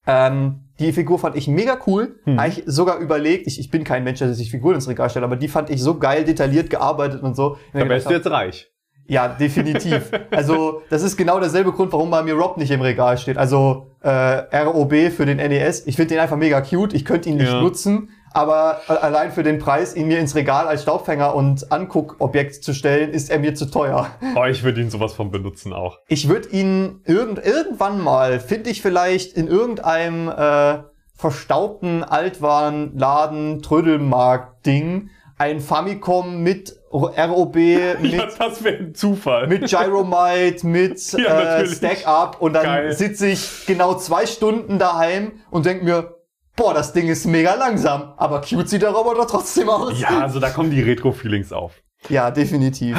Ähm, 0.06 0.68
die 0.78 0.92
Figur 0.92 1.18
fand 1.18 1.36
ich 1.36 1.48
mega 1.48 1.78
cool. 1.86 2.20
Hm. 2.24 2.38
Eigentlich 2.38 2.64
sogar 2.66 2.98
überlegt. 2.98 3.46
Ich, 3.46 3.58
ich 3.58 3.70
bin 3.70 3.82
kein 3.82 4.04
Mensch, 4.04 4.20
der 4.20 4.32
sich 4.34 4.50
Figuren 4.50 4.76
ins 4.76 4.88
Regal 4.88 5.10
stellt, 5.10 5.24
aber 5.24 5.36
die 5.36 5.48
fand 5.48 5.70
ich 5.70 5.82
so 5.82 5.98
geil 5.98 6.24
detailliert 6.24 6.70
gearbeitet 6.70 7.22
und 7.22 7.34
so. 7.34 7.56
Da 7.72 7.88
wärst 7.88 8.08
du 8.08 8.14
jetzt 8.14 8.30
reich. 8.30 8.70
Ja, 9.08 9.28
definitiv. 9.28 10.10
Also, 10.30 10.82
das 10.90 11.02
ist 11.02 11.16
genau 11.16 11.38
derselbe 11.40 11.72
Grund, 11.72 11.92
warum 11.92 12.10
bei 12.10 12.22
mir 12.22 12.34
Rob 12.34 12.56
nicht 12.56 12.70
im 12.70 12.80
Regal 12.82 13.16
steht. 13.18 13.38
Also, 13.38 13.92
äh, 14.06 14.56
ROB 14.58 14.94
für 15.10 15.26
den 15.26 15.38
NES. 15.38 15.86
Ich 15.86 15.96
finde 15.96 16.14
den 16.14 16.20
einfach 16.20 16.36
mega 16.36 16.60
cute. 16.60 16.94
Ich 16.94 17.04
könnte 17.04 17.28
ihn 17.28 17.36
nicht 17.38 17.50
Ja. 17.52 17.60
nutzen, 17.60 18.10
aber 18.32 18.80
allein 18.88 19.32
für 19.32 19.42
den 19.42 19.58
Preis, 19.58 19.96
ihn 19.96 20.08
mir 20.08 20.18
ins 20.18 20.34
Regal 20.34 20.68
als 20.68 20.82
Staubfänger 20.82 21.34
und 21.34 21.72
Anguckobjekt 21.72 22.62
zu 22.62 22.72
stellen, 22.74 23.10
ist 23.12 23.30
er 23.30 23.38
mir 23.38 23.54
zu 23.54 23.66
teuer. 23.70 24.08
Oh, 24.36 24.44
ich 24.44 24.62
würde 24.62 24.80
ihn 24.80 24.90
sowas 24.90 25.14
von 25.14 25.30
benutzen 25.30 25.72
auch. 25.72 25.98
Ich 26.08 26.28
würde 26.28 26.48
ihn 26.50 27.00
irgend, 27.04 27.44
irgendwann 27.44 28.00
mal, 28.00 28.38
finde 28.40 28.70
ich 28.70 28.82
vielleicht 28.82 29.32
in 29.32 29.48
irgendeinem 29.48 30.28
äh, 30.28 30.78
verstaubten 31.16 32.04
Altwarenladen, 32.04 33.62
Trödelmarkt-Ding, 33.62 35.10
ein 35.38 35.60
Famicom 35.60 36.42
mit 36.42 36.75
ROB, 37.04 37.54
mit 38.00 38.12
Ja, 38.12 38.26
das 38.38 38.62
wäre 38.64 38.76
ein 38.78 38.94
Zufall. 38.94 39.46
mit 39.48 39.68
Gyromite, 39.68 40.66
mit 40.66 41.12
Ja, 41.18 41.58
äh. 41.60 41.66
Stack 41.66 42.06
Up 42.06 42.40
und 42.40 42.52
dann 42.54 42.92
sitze 42.92 43.28
ich 43.28 43.66
genau 43.66 43.94
zwei 43.94 44.26
Stunden 44.26 44.78
daheim 44.78 45.32
und 45.50 45.66
denk 45.66 45.82
mir, 45.82 46.16
boah, 46.56 46.72
das 46.74 46.92
Ding 46.92 47.08
ist 47.08 47.26
mega 47.26 47.54
langsam, 47.54 48.14
aber 48.16 48.40
cute 48.40 48.68
sieht 48.68 48.82
der 48.82 48.90
Roboter 48.90 49.26
trotzdem 49.26 49.68
aus. 49.68 50.00
ja, 50.00 50.20
also 50.20 50.40
da 50.40 50.50
kommen 50.50 50.70
die 50.70 50.82
Retro-Feelings 50.82 51.52
auf. 51.52 51.72
ja 52.08 52.30
definitiv. 52.30 52.96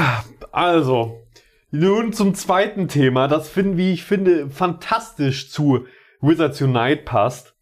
Also, 0.51 1.23
nun 1.71 2.13
zum 2.13 2.33
zweiten 2.35 2.87
Thema, 2.87 3.27
das 3.27 3.49
finden, 3.49 3.77
wie 3.77 3.91
ich 3.93 4.03
finde, 4.03 4.49
fantastisch 4.49 5.51
zu 5.51 5.85
Wizards 6.21 6.61
Unite 6.61 7.03
passt. 7.03 7.55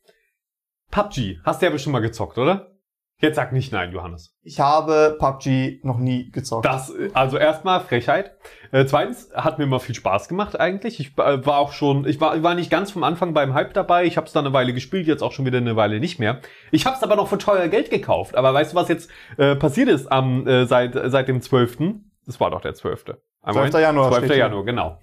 PUBG, 0.91 1.39
hast 1.43 1.61
du 1.61 1.65
ja 1.65 1.71
bestimmt 1.71 1.93
mal 1.93 1.99
gezockt, 1.99 2.37
oder? 2.37 2.74
Jetzt 3.19 3.37
sag 3.37 3.53
nicht 3.53 3.71
nein, 3.71 3.93
Johannes. 3.93 4.35
Ich 4.41 4.59
habe 4.59 5.15
PUBG 5.17 5.79
noch 5.83 5.97
nie 5.97 6.31
gezockt. 6.31 6.65
Das, 6.65 6.93
also 7.13 7.37
erstmal 7.37 7.79
Frechheit. 7.79 8.35
Äh, 8.71 8.85
zweitens, 8.85 9.29
hat 9.33 9.57
mir 9.57 9.63
immer 9.63 9.79
viel 9.79 9.95
Spaß 9.95 10.27
gemacht 10.27 10.59
eigentlich. 10.59 10.99
Ich 10.99 11.17
äh, 11.17 11.45
war 11.45 11.59
auch 11.59 11.71
schon, 11.71 12.05
ich 12.05 12.19
war, 12.19 12.43
war 12.43 12.55
nicht 12.55 12.69
ganz 12.69 12.91
vom 12.91 13.03
Anfang 13.03 13.33
beim 13.33 13.53
Hype 13.53 13.73
dabei. 13.73 14.03
Ich 14.03 14.17
habe 14.17 14.27
es 14.27 14.33
dann 14.33 14.45
eine 14.45 14.53
Weile 14.53 14.73
gespielt, 14.73 15.07
jetzt 15.07 15.23
auch 15.23 15.31
schon 15.31 15.45
wieder 15.45 15.59
eine 15.59 15.77
Weile 15.77 16.01
nicht 16.01 16.19
mehr. 16.19 16.41
Ich 16.71 16.85
habe 16.85 16.97
es 16.97 17.03
aber 17.03 17.15
noch 17.15 17.29
für 17.29 17.37
teuer 17.37 17.69
Geld 17.69 17.89
gekauft. 17.89 18.35
Aber 18.35 18.53
weißt 18.53 18.73
du, 18.73 18.75
was 18.75 18.89
jetzt 18.89 19.09
äh, 19.37 19.55
passiert 19.55 19.87
ist 19.87 20.11
am 20.11 20.45
äh, 20.45 20.65
seit 20.65 20.93
seit 20.93 21.29
dem 21.29 21.41
12.? 21.41 21.77
Das 22.25 22.39
war 22.41 22.51
doch 22.51 22.61
der 22.61 22.73
12. 22.73 23.17
Einmal 23.41 23.69
12. 23.71 23.81
Januar 23.81 24.09
12. 24.09 24.23
steht 24.23 24.31
hier. 24.31 24.39
Januar, 24.39 24.65
genau. 24.65 24.99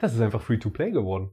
Das 0.00 0.14
ist 0.14 0.20
einfach 0.20 0.40
Free-to-Play 0.40 0.90
geworden. 0.90 1.30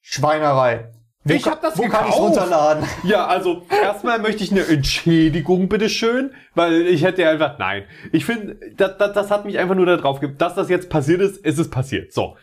Schweinerei. 0.00 0.90
Wo 1.24 1.34
Ich 1.34 1.42
ka- 1.42 1.50
hab 1.52 1.60
das 1.62 1.76
Wo 1.76 1.82
kann 1.82 2.06
gekauft. 2.06 2.18
runterladen? 2.18 2.88
Ja, 3.04 3.26
also 3.26 3.66
erstmal 3.70 4.18
möchte 4.20 4.42
ich 4.42 4.50
eine 4.52 4.66
Entschädigung, 4.66 5.68
bitteschön, 5.68 6.32
weil 6.54 6.86
ich 6.86 7.02
hätte 7.02 7.28
einfach, 7.28 7.58
nein. 7.58 7.84
Ich 8.12 8.24
finde, 8.24 8.58
das, 8.76 8.96
das, 8.96 9.12
das 9.12 9.30
hat 9.30 9.44
mich 9.44 9.58
einfach 9.58 9.74
nur 9.74 9.86
darauf. 9.86 10.20
Dass 10.38 10.54
das 10.54 10.68
jetzt 10.70 10.88
passiert 10.88 11.20
ist, 11.20 11.36
ist 11.38 11.58
es 11.58 11.68
passiert. 11.68 12.12
So. 12.12 12.36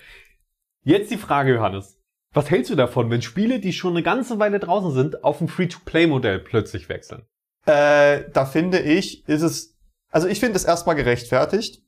Jetzt 0.84 1.10
die 1.12 1.18
Frage, 1.18 1.54
Johannes. 1.56 2.00
Was 2.34 2.52
hältst 2.52 2.70
du 2.70 2.76
davon, 2.76 3.10
wenn 3.10 3.22
Spiele, 3.24 3.60
die 3.60 3.74
schon 3.74 3.94
eine 3.94 4.04
ganze 4.04 4.38
Weile 4.38 4.60
draußen 4.60 4.92
sind, 4.92 5.24
auf 5.24 5.42
ein 5.42 5.48
Free-to-Play-Modell 5.48 6.40
plötzlich 6.40 6.88
wechseln? 6.88 7.24
Äh, 7.66 8.26
da 8.32 8.46
finde 8.46 8.80
ich, 8.80 9.28
ist 9.28 9.42
es, 9.42 9.76
also 10.12 10.28
ich 10.28 10.40
finde 10.40 10.56
es 10.56 10.64
erstmal 10.66 10.96
gerechtfertigt, 10.96 11.82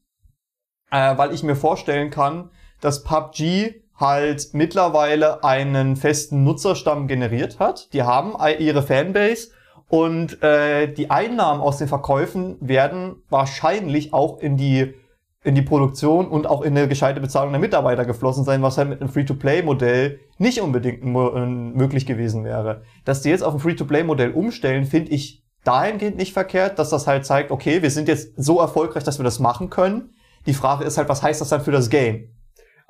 äh, 0.92 1.16
weil 1.18 1.34
ich 1.34 1.44
mir 1.44 1.56
vorstellen 1.56 2.10
kann, 2.10 2.50
dass 2.82 3.04
PUBG 3.04 3.84
halt 4.00 4.50
mittlerweile 4.54 5.44
einen 5.44 5.96
festen 5.96 6.44
Nutzerstamm 6.44 7.08
generiert 7.08 7.60
hat. 7.60 7.94
Die 7.94 8.04
haben 8.04 8.36
ihre 8.60 8.82
Fanbase 8.82 9.50
und 9.90 10.42
äh, 10.42 10.92
die 10.92 11.12
Einnahmen 11.12 11.62
aus 11.62 11.78
den 11.78 11.88
Verkäufen 11.88 12.58
werden 12.62 13.24
wahrscheinlich 13.30 14.14
auch 14.14 14.40
in 14.40 14.56
die 14.56 14.94
in 15.42 15.56
die 15.56 15.62
Produktion 15.62 16.28
und 16.28 16.48
auch 16.48 16.62
in 16.62 16.78
eine 16.78 16.90
gescheite 16.90 17.22
Bezahlung 17.22 17.54
der 17.54 17.62
Mitarbeiter 17.62 18.04
geflossen 18.04 18.44
sein, 18.44 18.62
was 18.62 18.78
halt 18.78 18.90
mit 18.90 19.00
einem 19.00 19.10
Free-to-Play-Modell 19.10 20.20
nicht 20.38 20.60
unbedingt 20.60 21.02
äh, 21.02 21.46
möglich 21.46 22.06
gewesen 22.06 22.44
wäre. 22.44 22.82
Dass 23.06 23.22
die 23.22 23.30
jetzt 23.30 23.44
auf 23.44 23.54
ein 23.54 23.60
Free-to-Play-Modell 23.60 24.32
umstellen, 24.32 24.86
finde 24.86 25.12
ich 25.12 25.46
dahingehend 25.64 26.18
nicht 26.18 26.34
verkehrt, 26.34 26.78
dass 26.78 26.90
das 26.90 27.08
halt 27.08 27.26
zeigt, 27.26 27.52
okay, 27.52 27.82
wir 27.82 27.90
sind 27.90 28.08
jetzt 28.10 28.34
so 28.36 28.60
erfolgreich, 28.60 29.04
dass 29.04 29.18
wir 29.18 29.24
das 29.24 29.40
machen 29.40 29.70
können. 29.70 30.14
Die 30.46 30.54
Frage 30.54 30.84
ist 30.84 30.98
halt, 30.98 31.08
was 31.08 31.24
heißt 31.24 31.40
das 31.40 31.50
dann 31.50 31.62
für 31.62 31.72
das 31.72 31.90
Game? 31.90 32.30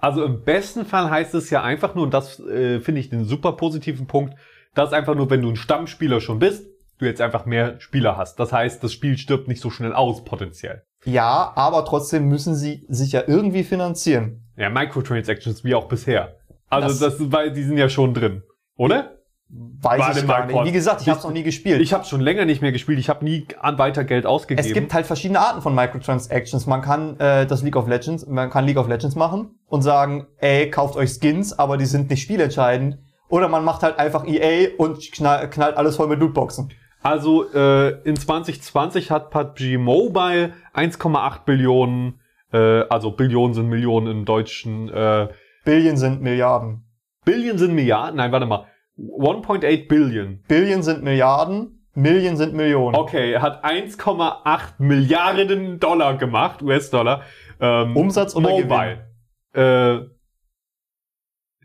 Also 0.02 0.24
im 0.24 0.44
besten 0.44 0.86
Fall 0.86 1.10
heißt 1.10 1.34
es 1.36 1.50
ja 1.50 1.62
einfach 1.64 1.94
nur, 1.96 2.06
und 2.06 2.14
das 2.14 2.40
äh, 2.40 2.80
finde 2.80 3.02
ich 3.02 3.10
den 3.10 3.26
super 3.26 3.54
positiven 3.54 4.08
Punkt, 4.08 4.36
dass 4.76 4.94
einfach 4.94 5.16
nur, 5.16 5.30
wenn 5.30 5.42
du 5.42 5.50
ein 5.50 5.56
Stammspieler 5.56 6.22
schon 6.22 6.40
bist, 6.40 6.66
du 7.00 7.06
jetzt 7.06 7.22
einfach 7.22 7.46
mehr 7.46 7.80
Spieler 7.80 8.18
hast. 8.18 8.40
Das 8.40 8.52
heißt, 8.54 8.84
das 8.84 8.94
Spiel 8.94 9.18
stirbt 9.18 9.48
nicht 9.48 9.62
so 9.62 9.70
schnell 9.70 9.94
aus, 9.94 10.24
potenziell. 10.24 10.84
Ja, 11.06 11.54
aber 11.56 11.86
trotzdem 11.86 12.28
müssen 12.28 12.56
sie 12.56 12.86
sich 12.90 13.14
ja 13.14 13.24
irgendwie 13.26 13.64
finanzieren. 13.64 14.44
Ja, 14.58 14.70
Microtransactions 14.70 15.64
wie 15.64 15.76
auch 15.76 15.88
bisher. 15.88 16.36
Also 16.70 16.88
Das- 17.06 17.18
das, 17.18 17.32
weil 17.32 17.52
die 17.52 17.64
sind 17.64 17.78
ja 17.78 17.90
schon 17.90 18.14
drin, 18.14 18.44
oder? 18.76 19.19
Weiß 19.52 20.00
Warte 20.00 20.20
ich 20.20 20.28
gar 20.28 20.46
nicht. 20.46 20.66
Wie 20.66 20.72
gesagt, 20.72 21.02
ich 21.02 21.10
habe 21.10 21.18
es 21.18 21.24
noch 21.24 21.32
nie 21.32 21.42
gespielt. 21.42 21.82
Ich 21.82 21.92
habe 21.92 22.06
schon 22.06 22.22
länger 22.22 22.46
nicht 22.46 22.62
mehr 22.62 22.72
gespielt. 22.72 23.00
Ich 23.00 23.10
habe 23.10 23.26
nie 23.26 23.48
an 23.60 23.80
weiter 23.80 24.04
Geld 24.04 24.28
ausgegeben. 24.28 24.66
es 24.66 24.74
gibt 24.74 24.94
halt 24.94 25.08
verschiedene 25.08 25.40
Arten 25.40 25.62
von 25.64 25.74
Microtransactions. 25.74 26.68
Man 26.68 26.84
kann 26.84 27.20
äh, 27.20 27.48
das 27.48 27.64
League 27.64 27.76
of 27.76 27.88
Legends, 27.88 28.28
man 28.28 28.52
kann 28.52 28.66
League 28.66 28.78
of 28.78 28.88
Legends 28.88 29.16
machen 29.16 29.60
und 29.68 29.82
sagen, 29.82 30.28
ey, 30.38 30.70
kauft 30.70 30.96
euch 30.96 31.12
Skins, 31.12 31.58
aber 31.58 31.78
die 31.78 31.86
sind 31.86 32.12
nicht 32.12 32.22
spielentscheidend. 32.22 33.00
Oder 33.28 33.48
man 33.48 33.64
macht 33.64 33.82
halt 33.82 33.98
einfach 33.98 34.28
EA 34.28 34.70
und 34.78 35.12
knall, 35.12 35.50
knallt 35.50 35.78
alles 35.78 35.96
voll 35.96 36.08
mit 36.08 36.20
Lootboxen. 36.20 36.70
Also 37.02 37.52
äh, 37.52 38.02
in 38.04 38.18
2020 38.18 39.10
hat 39.10 39.32
PUBG 39.32 39.78
Mobile 39.78 40.54
1,8 40.76 41.46
Billionen, 41.46 42.20
äh, 42.52 42.82
also 42.90 43.12
Billionen 43.12 43.54
sind 43.56 43.70
Millionen 43.70 44.08
im 44.08 44.26
Deutschen, 44.26 44.90
äh, 44.90 45.30
Billion 45.64 45.98
sind 45.98 46.22
Milliarden. 46.22 46.86
Billion 47.26 47.58
sind 47.58 47.74
Milliarden, 47.74 48.18
nein, 48.18 48.32
warte 48.32 48.46
mal, 48.46 48.66
1.8 49.00 49.88
Billion. 49.88 50.44
Billion 50.48 50.84
sind 50.84 51.04
Milliarden, 51.04 51.86
Million 51.96 52.38
sind 52.38 52.54
Millionen. 52.54 52.96
Okay, 52.96 53.34
er 53.34 53.42
hat 53.42 53.64
1,8 53.64 54.74
Milliarden 54.78 55.80
Dollar 55.80 56.18
gemacht, 56.18 56.62
US-Dollar. 56.62 57.24
Ähm, 57.60 57.96
Umsatz 57.96 58.36
oder 58.36 58.50
Mobile. 58.50 59.08
Äh, 59.54 60.06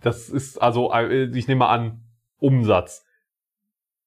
das 0.00 0.28
ist 0.28 0.60
also, 0.60 0.92
äh, 0.92 1.24
ich 1.36 1.48
nehme 1.48 1.66
an, 1.66 2.02
Umsatz. 2.38 3.04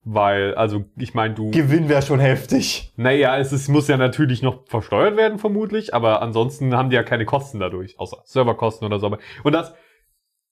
Weil, 0.04 0.56
also 0.56 0.86
ich 0.96 1.14
meine, 1.14 1.34
du. 1.34 1.52
Gewinn 1.52 1.90
wäre 1.90 2.02
schon 2.02 2.22
heftig. 2.22 2.94
Naja, 2.96 3.38
es 3.38 3.52
ist, 3.52 3.68
muss 3.68 3.90
ja 3.90 3.98
natürlich 3.98 4.42
noch 4.42 4.66
versteuert 4.68 5.18
werden, 5.18 5.38
vermutlich, 5.38 5.94
aber 5.94 6.22
ansonsten 6.22 6.74
haben 6.76 6.90
die 6.90 6.96
ja 6.96 7.04
keine 7.04 7.26
Kosten 7.26 7.60
dadurch, 7.60 8.00
außer 8.00 8.22
Serverkosten 8.24 8.86
oder 8.86 9.00
so. 9.00 9.18
Und 9.44 9.52
das, 9.52 9.74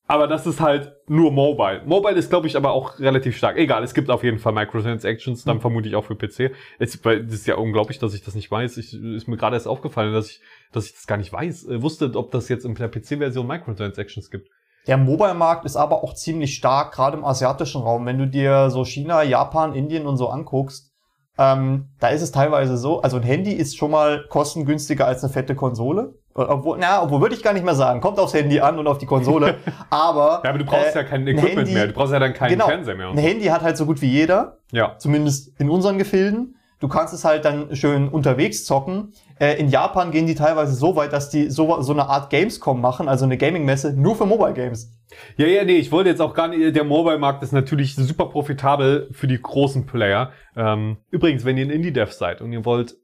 aber 0.08 0.28
das 0.28 0.46
ist 0.46 0.62
halt 0.62 0.94
nur 1.08 1.32
Mobile. 1.32 1.82
Mobile 1.86 2.16
ist, 2.16 2.30
glaube 2.30 2.46
ich, 2.48 2.56
aber 2.56 2.74
auch 2.74 3.00
relativ 3.00 3.36
stark. 3.38 3.58
Egal, 3.58 3.84
es 3.84 3.94
gibt 3.94 4.10
auf 4.12 4.24
jeden 4.24 4.38
Fall 4.38 4.54
Microtransactions, 4.54 5.44
dann 5.44 5.62
vermute 5.62 5.90
ich 5.90 5.96
auch 5.96 6.06
für 6.06 6.16
PC. 6.16 6.52
Es, 6.78 7.04
weil, 7.04 7.26
das 7.26 7.36
ist 7.36 7.48
ja 7.48 7.56
unglaublich, 7.56 7.98
dass 7.98 8.14
ich 8.14 8.24
das 8.24 8.36
nicht 8.36 8.52
weiß. 8.52 8.78
Ich, 8.78 8.94
ist 8.94 9.28
mir 9.28 9.38
gerade 9.38 9.56
erst 9.56 9.68
aufgefallen, 9.68 10.14
dass 10.14 10.30
ich, 10.30 10.42
dass 10.72 10.86
ich 10.86 10.94
das 10.94 11.08
gar 11.08 11.18
nicht 11.18 11.34
weiß. 11.34 11.68
Äh, 11.70 11.82
wusste, 11.82 12.12
ob 12.16 12.32
das 12.32 12.50
jetzt 12.50 12.66
in 12.66 12.76
der 12.76 12.88
PC-Version 12.88 13.48
Microtransactions 13.48 14.30
gibt. 14.30 14.50
Der 14.86 14.98
Mobile-Markt 14.98 15.66
ist 15.66 15.76
aber 15.76 16.04
auch 16.04 16.14
ziemlich 16.14 16.56
stark, 16.56 16.94
gerade 16.94 17.18
im 17.18 17.26
asiatischen 17.26 17.82
Raum. 17.82 18.06
Wenn 18.06 18.20
du 18.20 18.28
dir 18.28 18.70
so 18.70 18.86
China, 18.86 19.24
Japan, 19.24 19.74
Indien 19.74 20.06
und 20.06 20.18
so 20.18 20.30
anguckst, 20.30 20.92
ähm, 21.40 21.90
da 22.00 22.10
ist 22.10 22.22
es 22.22 22.32
teilweise 22.32 22.78
so, 22.78 23.02
also 23.02 23.18
ein 23.18 23.24
Handy 23.24 23.52
ist 23.52 23.76
schon 23.76 23.92
mal 23.92 24.26
kostengünstiger 24.30 25.08
als 25.08 25.24
eine 25.24 25.34
fette 25.34 25.56
Konsole. 25.56 26.14
Obwohl, 26.38 26.78
na, 26.80 27.02
obwohl 27.02 27.22
würde 27.22 27.34
ich 27.34 27.42
gar 27.42 27.54
nicht 27.54 27.64
mehr 27.64 27.76
sagen. 27.76 28.02
Kommt 28.02 28.20
aufs 28.20 28.34
Handy 28.34 28.60
an 28.60 28.78
und 28.78 28.88
auf 28.88 28.98
die 28.98 29.06
Konsole. 29.06 29.56
aber, 29.90 30.42
Ja, 30.44 30.50
aber 30.50 30.60
du 30.60 30.66
brauchst 30.66 30.94
äh, 30.94 31.00
ja 31.00 31.04
kein 31.04 31.22
ein 31.22 31.30
Equipment 31.30 31.60
Handy- 31.60 31.74
mehr. 31.74 31.88
Du 31.88 31.94
brauchst 31.94 32.12
ja 32.12 32.20
dann 32.20 32.34
keinen 32.34 32.50
genau, 32.52 32.68
Fernseher 32.68 32.96
mehr. 32.96 33.08
Ein. 33.08 33.18
Handy 33.18 33.46
hat 33.46 33.62
halt 33.62 33.78
so 33.78 33.86
gut 33.86 34.02
wie 34.02 34.08
jeder, 34.10 34.58
Ja. 34.74 34.96
zumindest 34.98 35.58
in 35.60 35.70
unseren 35.70 35.98
Gefilden. 35.98 36.56
Du 36.82 36.90
kannst 36.90 37.14
es 37.14 37.24
halt 37.24 37.46
dann 37.46 37.74
schön 37.74 38.10
unterwegs 38.10 38.66
zocken. 38.66 39.14
Äh, 39.40 39.54
in 39.60 39.70
Japan 39.70 40.12
gehen 40.12 40.28
die 40.28 40.36
teilweise 40.36 40.74
so 40.76 40.98
weit, 40.98 41.14
dass 41.14 41.30
die 41.30 41.50
so, 41.50 41.82
so 41.82 41.94
eine 41.94 42.10
Art 42.10 42.30
Gamescom 42.30 42.82
machen, 42.82 43.08
also 43.08 43.24
eine 43.24 43.38
Gaming-Messe 43.38 43.94
nur 43.94 44.18
für 44.18 44.26
Mobile 44.26 44.54
Games. 44.54 44.92
Ja, 45.38 45.48
ja, 45.48 45.64
nee, 45.64 45.78
ich 45.78 45.94
wollte 45.94 46.10
jetzt 46.10 46.22
auch 46.22 46.34
gar 46.34 46.50
nicht, 46.50 46.76
der 46.76 46.84
Mobile-Markt 46.84 47.42
ist 47.44 47.54
natürlich 47.54 47.96
super 47.96 48.26
profitabel 48.26 49.08
für 49.14 49.28
die 49.28 49.42
großen 49.42 49.86
Player. 49.86 50.32
Ähm, 50.58 50.98
übrigens, 51.12 51.46
wenn 51.46 51.58
ihr 51.58 51.66
ein 51.66 51.70
Indie-Dev 51.70 52.12
seid 52.12 52.42
und 52.42 52.52
ihr 52.52 52.66
wollt 52.66 52.98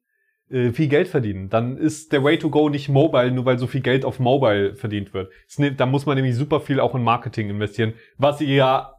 äh, 0.51 0.71
viel 0.71 0.87
Geld 0.87 1.07
verdienen, 1.07 1.49
dann 1.49 1.77
ist 1.77 2.11
der 2.11 2.23
Way 2.23 2.37
to 2.39 2.49
go 2.49 2.69
nicht 2.69 2.89
Mobile, 2.89 3.31
nur 3.31 3.45
weil 3.45 3.57
so 3.57 3.67
viel 3.67 3.81
Geld 3.81 4.05
auf 4.05 4.19
Mobile 4.19 4.75
verdient 4.75 5.13
wird. 5.13 5.31
Nimmt- 5.57 5.79
Da 5.79 5.85
muss 5.85 6.05
man 6.05 6.15
nämlich 6.15 6.35
super 6.35 6.59
viel 6.59 6.79
auch 6.79 6.93
in 6.95 7.03
Marketing 7.03 7.49
investieren, 7.49 7.93
was 8.17 8.41
ihr 8.41 8.55
ja 8.55 8.93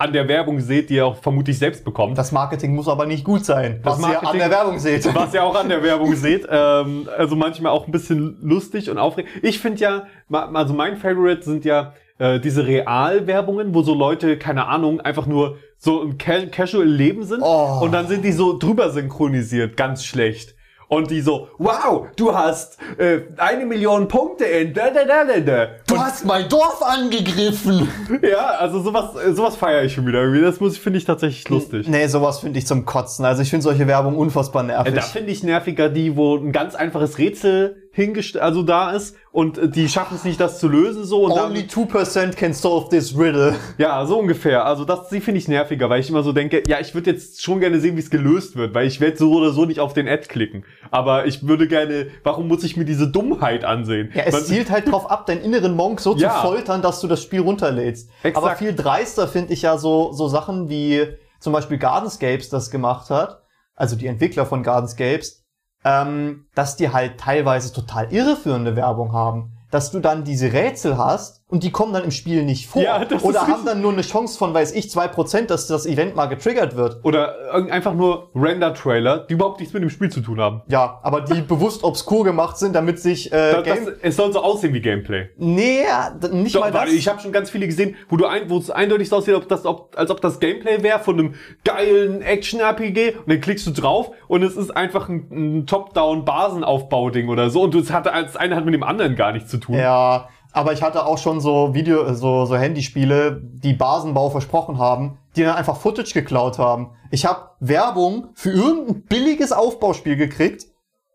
an 0.00 0.12
der 0.12 0.28
Werbung 0.28 0.60
seht, 0.60 0.90
die 0.90 0.94
ihr 0.94 1.06
auch 1.06 1.16
vermutlich 1.16 1.58
selbst 1.58 1.84
bekommt. 1.84 2.16
Das 2.16 2.30
Marketing 2.30 2.72
muss 2.72 2.86
aber 2.86 3.04
nicht 3.04 3.24
gut 3.24 3.44
sein, 3.44 3.80
was 3.82 3.98
ihr 3.98 4.28
an 4.28 4.38
der 4.38 4.48
Werbung 4.48 4.78
seht. 4.78 5.04
Was 5.14 5.34
ihr 5.34 5.42
auch 5.42 5.56
an 5.56 5.68
der 5.68 5.82
Werbung 5.82 6.14
seht. 6.14 6.46
Ähm, 6.48 7.08
also 7.18 7.34
manchmal 7.34 7.72
auch 7.72 7.86
ein 7.86 7.90
bisschen 7.90 8.38
lustig 8.40 8.90
und 8.90 8.98
aufregend. 8.98 9.32
Ich 9.42 9.58
finde 9.58 9.80
ja, 9.80 10.06
also 10.30 10.72
mein 10.72 10.98
Favorite 10.98 11.42
sind 11.42 11.64
ja 11.64 11.94
äh, 12.18 12.38
diese 12.38 12.64
Realwerbungen, 12.64 13.74
wo 13.74 13.82
so 13.82 13.92
Leute, 13.94 14.38
keine 14.38 14.66
Ahnung, 14.66 15.00
einfach 15.00 15.26
nur 15.26 15.56
so 15.76 16.02
im 16.02 16.16
Ca 16.18 16.46
Casual 16.46 16.86
Leben 16.86 17.24
sind 17.24 17.42
Oh. 17.42 17.80
und 17.82 17.92
dann 17.92 18.06
sind 18.06 18.24
die 18.24 18.32
so 18.32 18.56
drüber 18.58 18.90
synchronisiert, 18.90 19.76
ganz 19.76 20.04
schlecht. 20.04 20.54
Und 20.88 21.10
die 21.10 21.20
so, 21.20 21.48
wow, 21.58 22.06
du 22.16 22.34
hast 22.34 22.78
äh, 22.96 23.20
eine 23.36 23.66
Million 23.66 24.08
Punkte 24.08 24.44
in 24.44 24.72
da 24.72 24.88
da 24.90 25.04
da 25.04 25.24
da 25.24 25.38
da. 25.38 25.66
Du 25.86 25.98
hast 25.98 26.24
mein 26.24 26.48
Dorf 26.48 26.82
angegriffen. 26.82 27.88
Ja, 28.22 28.46
also 28.58 28.80
sowas, 28.80 29.14
äh, 29.16 29.32
sowas 29.32 29.56
feiere 29.56 29.84
ich 29.84 29.94
schon 29.94 30.06
wieder 30.06 30.20
irgendwie. 30.22 30.40
Das 30.40 30.60
muss 30.60 30.78
finde 30.78 30.98
ich 30.98 31.04
tatsächlich 31.04 31.48
lustig. 31.48 31.88
Nee, 31.88 32.06
sowas 32.06 32.40
finde 32.40 32.58
ich 32.58 32.66
zum 32.66 32.84
Kotzen. 32.84 33.24
Also 33.24 33.42
ich 33.42 33.50
finde 33.50 33.62
solche 33.62 33.86
Werbung 33.86 34.16
unfassbar 34.16 34.64
Äh, 34.64 34.68
nervig. 34.68 34.94
Da 34.94 35.00
finde 35.02 35.30
ich 35.30 35.42
nerviger 35.42 35.88
die, 35.90 36.16
wo 36.16 36.36
ein 36.36 36.52
ganz 36.52 36.74
einfaches 36.74 37.18
Rätsel 37.18 37.87
hingestellt, 37.98 38.42
also 38.42 38.62
da 38.62 38.92
ist 38.92 39.16
und 39.32 39.58
äh, 39.58 39.68
die 39.68 39.88
schaffen 39.88 40.14
es 40.16 40.24
nicht, 40.24 40.40
das 40.40 40.58
zu 40.58 40.68
lösen 40.68 41.04
so 41.04 41.24
und 41.24 41.32
Only 41.32 41.66
dann, 41.66 41.86
2% 41.86 42.34
can 42.36 42.54
solve 42.54 42.88
this 42.88 43.16
riddle. 43.16 43.54
ja, 43.78 44.04
so 44.06 44.18
ungefähr. 44.18 44.64
Also 44.64 44.84
das, 44.84 45.08
die 45.08 45.20
finde 45.20 45.38
ich 45.38 45.48
nerviger, 45.48 45.90
weil 45.90 46.00
ich 46.00 46.08
immer 46.08 46.22
so 46.22 46.32
denke, 46.32 46.62
ja, 46.66 46.80
ich 46.80 46.94
würde 46.94 47.10
jetzt 47.10 47.42
schon 47.42 47.60
gerne 47.60 47.80
sehen, 47.80 47.96
wie 47.96 48.00
es 48.00 48.10
gelöst 48.10 48.56
wird, 48.56 48.74
weil 48.74 48.86
ich 48.86 49.00
werde 49.00 49.16
so 49.16 49.32
oder 49.32 49.50
so 49.52 49.64
nicht 49.64 49.80
auf 49.80 49.92
den 49.92 50.08
Ad 50.08 50.26
klicken. 50.28 50.64
Aber 50.90 51.26
ich 51.26 51.46
würde 51.46 51.68
gerne, 51.68 52.06
warum 52.22 52.48
muss 52.48 52.64
ich 52.64 52.76
mir 52.76 52.84
diese 52.84 53.08
Dummheit 53.08 53.64
ansehen? 53.64 54.10
Ja, 54.14 54.22
es 54.24 54.32
Man- 54.32 54.44
zielt 54.44 54.70
halt 54.70 54.90
drauf 54.90 55.10
ab, 55.10 55.26
deinen 55.26 55.42
inneren 55.42 55.74
Monk 55.76 56.00
so 56.00 56.16
Ja. 56.16 56.34
zu 56.40 56.46
foltern, 56.46 56.80
dass 56.82 57.00
du 57.00 57.08
das 57.08 57.22
Spiel 57.22 57.40
runterlädst. 57.40 58.08
Exakt. 58.22 58.36
Aber 58.36 58.56
viel 58.56 58.74
dreister 58.74 59.28
finde 59.28 59.52
ich 59.52 59.62
ja 59.62 59.76
so, 59.76 60.12
so 60.12 60.28
Sachen 60.28 60.68
wie 60.70 61.06
zum 61.40 61.52
Beispiel 61.52 61.78
Gardenscapes 61.78 62.48
das 62.48 62.70
gemacht 62.70 63.10
hat, 63.10 63.42
also 63.74 63.94
die 63.94 64.06
Entwickler 64.06 64.44
von 64.46 64.62
Gardenscapes, 64.62 65.44
ähm, 65.84 66.46
dass 66.54 66.76
die 66.76 66.92
halt 66.92 67.18
teilweise 67.18 67.72
total 67.72 68.12
irreführende 68.12 68.76
Werbung 68.76 69.12
haben. 69.12 69.52
Dass 69.70 69.90
du 69.90 70.00
dann 70.00 70.24
diese 70.24 70.52
Rätsel 70.52 70.96
hast 70.96 71.37
und 71.50 71.62
die 71.64 71.70
kommen 71.72 71.94
dann 71.94 72.04
im 72.04 72.10
Spiel 72.10 72.44
nicht 72.44 72.66
vor. 72.66 72.82
Ja, 72.82 73.02
das 73.04 73.24
Oder 73.24 73.46
haben 73.46 73.64
dann 73.64 73.80
nur 73.80 73.92
eine 73.92 74.02
Chance 74.02 74.36
von, 74.38 74.52
weiß 74.52 74.72
ich, 74.72 74.90
zwei 74.90 75.08
Prozent, 75.08 75.48
dass 75.50 75.66
das 75.66 75.86
Event 75.86 76.14
mal 76.14 76.26
getriggert 76.26 76.76
wird. 76.76 76.98
oder 77.04 77.34
irgend- 77.54 77.70
einfach 77.72 77.94
nur 77.94 78.28
Render-Trailer, 78.34 79.26
die 79.28 79.32
überhaupt 79.32 79.58
nichts 79.60 79.72
mit 79.72 79.82
dem 79.82 79.88
Spiel 79.88 80.10
zu 80.10 80.20
tun 80.20 80.40
haben. 80.40 80.60
Ja, 80.68 81.00
aber 81.02 81.22
die 81.22 81.40
bewusst 81.48 81.84
obskur 81.84 82.22
gemacht 82.24 82.58
sind, 82.58 82.74
damit 82.74 82.98
sich 83.00 83.32
äh, 83.32 83.62
Das, 83.62 83.64
das, 83.64 83.94
es 84.02 84.16
soll 84.16 84.32
so 84.32 84.40
aussehen 84.42 84.74
wie 84.74 84.80
Gameplay. 84.82 85.28
nee, 85.38 85.84
nicht 86.32 86.54
Doch, 86.54 86.60
mal 86.60 86.70
das. 86.70 86.92
ich 86.92 87.08
habe 87.08 87.20
schon 87.20 87.32
ganz 87.32 87.48
viele 87.50 87.66
gesehen, 87.66 87.96
wo 88.10 88.16
du 88.18 88.26
ein, 88.26 88.50
wo 88.50 88.58
es 88.58 88.70
eindeutig 88.70 89.08
so 89.08 89.16
aussieht, 89.16 89.34
ob 89.34 89.48
das, 89.48 89.64
ob, 89.64 89.94
als 89.96 90.10
ob 90.10 90.20
das 90.20 90.40
Gameplay 90.40 90.82
wäre 90.82 90.98
von 91.00 91.18
einem 91.18 91.34
geilen 91.64 92.20
Action-RPG 92.20 93.14
und 93.24 93.28
dann 93.28 93.40
klickst 93.40 93.66
du 93.66 93.70
drauf 93.70 94.10
und 94.26 94.42
es 94.42 94.54
ist 94.56 94.76
einfach 94.76 95.08
ein, 95.08 95.26
ein 95.60 95.66
Top-Down-Basenaufbau-Ding 95.66 97.28
oder 97.28 97.50
so 97.50 97.62
und 97.62 97.74
das 97.74 97.90
hatte 97.90 98.10
das 98.12 98.36
eine 98.36 98.56
hat 98.56 98.64
mit 98.64 98.74
dem 98.74 98.82
anderen 98.82 99.16
gar 99.16 99.32
nichts 99.32 99.50
zu 99.50 99.58
tun. 99.58 99.76
Ja, 99.76 100.28
aber 100.52 100.72
ich 100.72 100.82
hatte 100.82 101.06
auch 101.06 101.18
schon 101.18 101.40
so 101.40 101.74
Video, 101.74 102.12
so, 102.14 102.46
so 102.46 102.56
Handyspiele, 102.56 103.40
die 103.42 103.74
Basenbau 103.74 104.30
versprochen 104.30 104.78
haben, 104.78 105.18
die 105.36 105.42
dann 105.42 105.56
einfach 105.56 105.76
Footage 105.76 106.12
geklaut 106.14 106.58
haben. 106.58 106.90
Ich 107.10 107.26
habe 107.26 107.50
Werbung 107.60 108.28
für 108.34 108.50
irgendein 108.50 109.02
billiges 109.02 109.52
Aufbauspiel 109.52 110.16
gekriegt. 110.16 110.64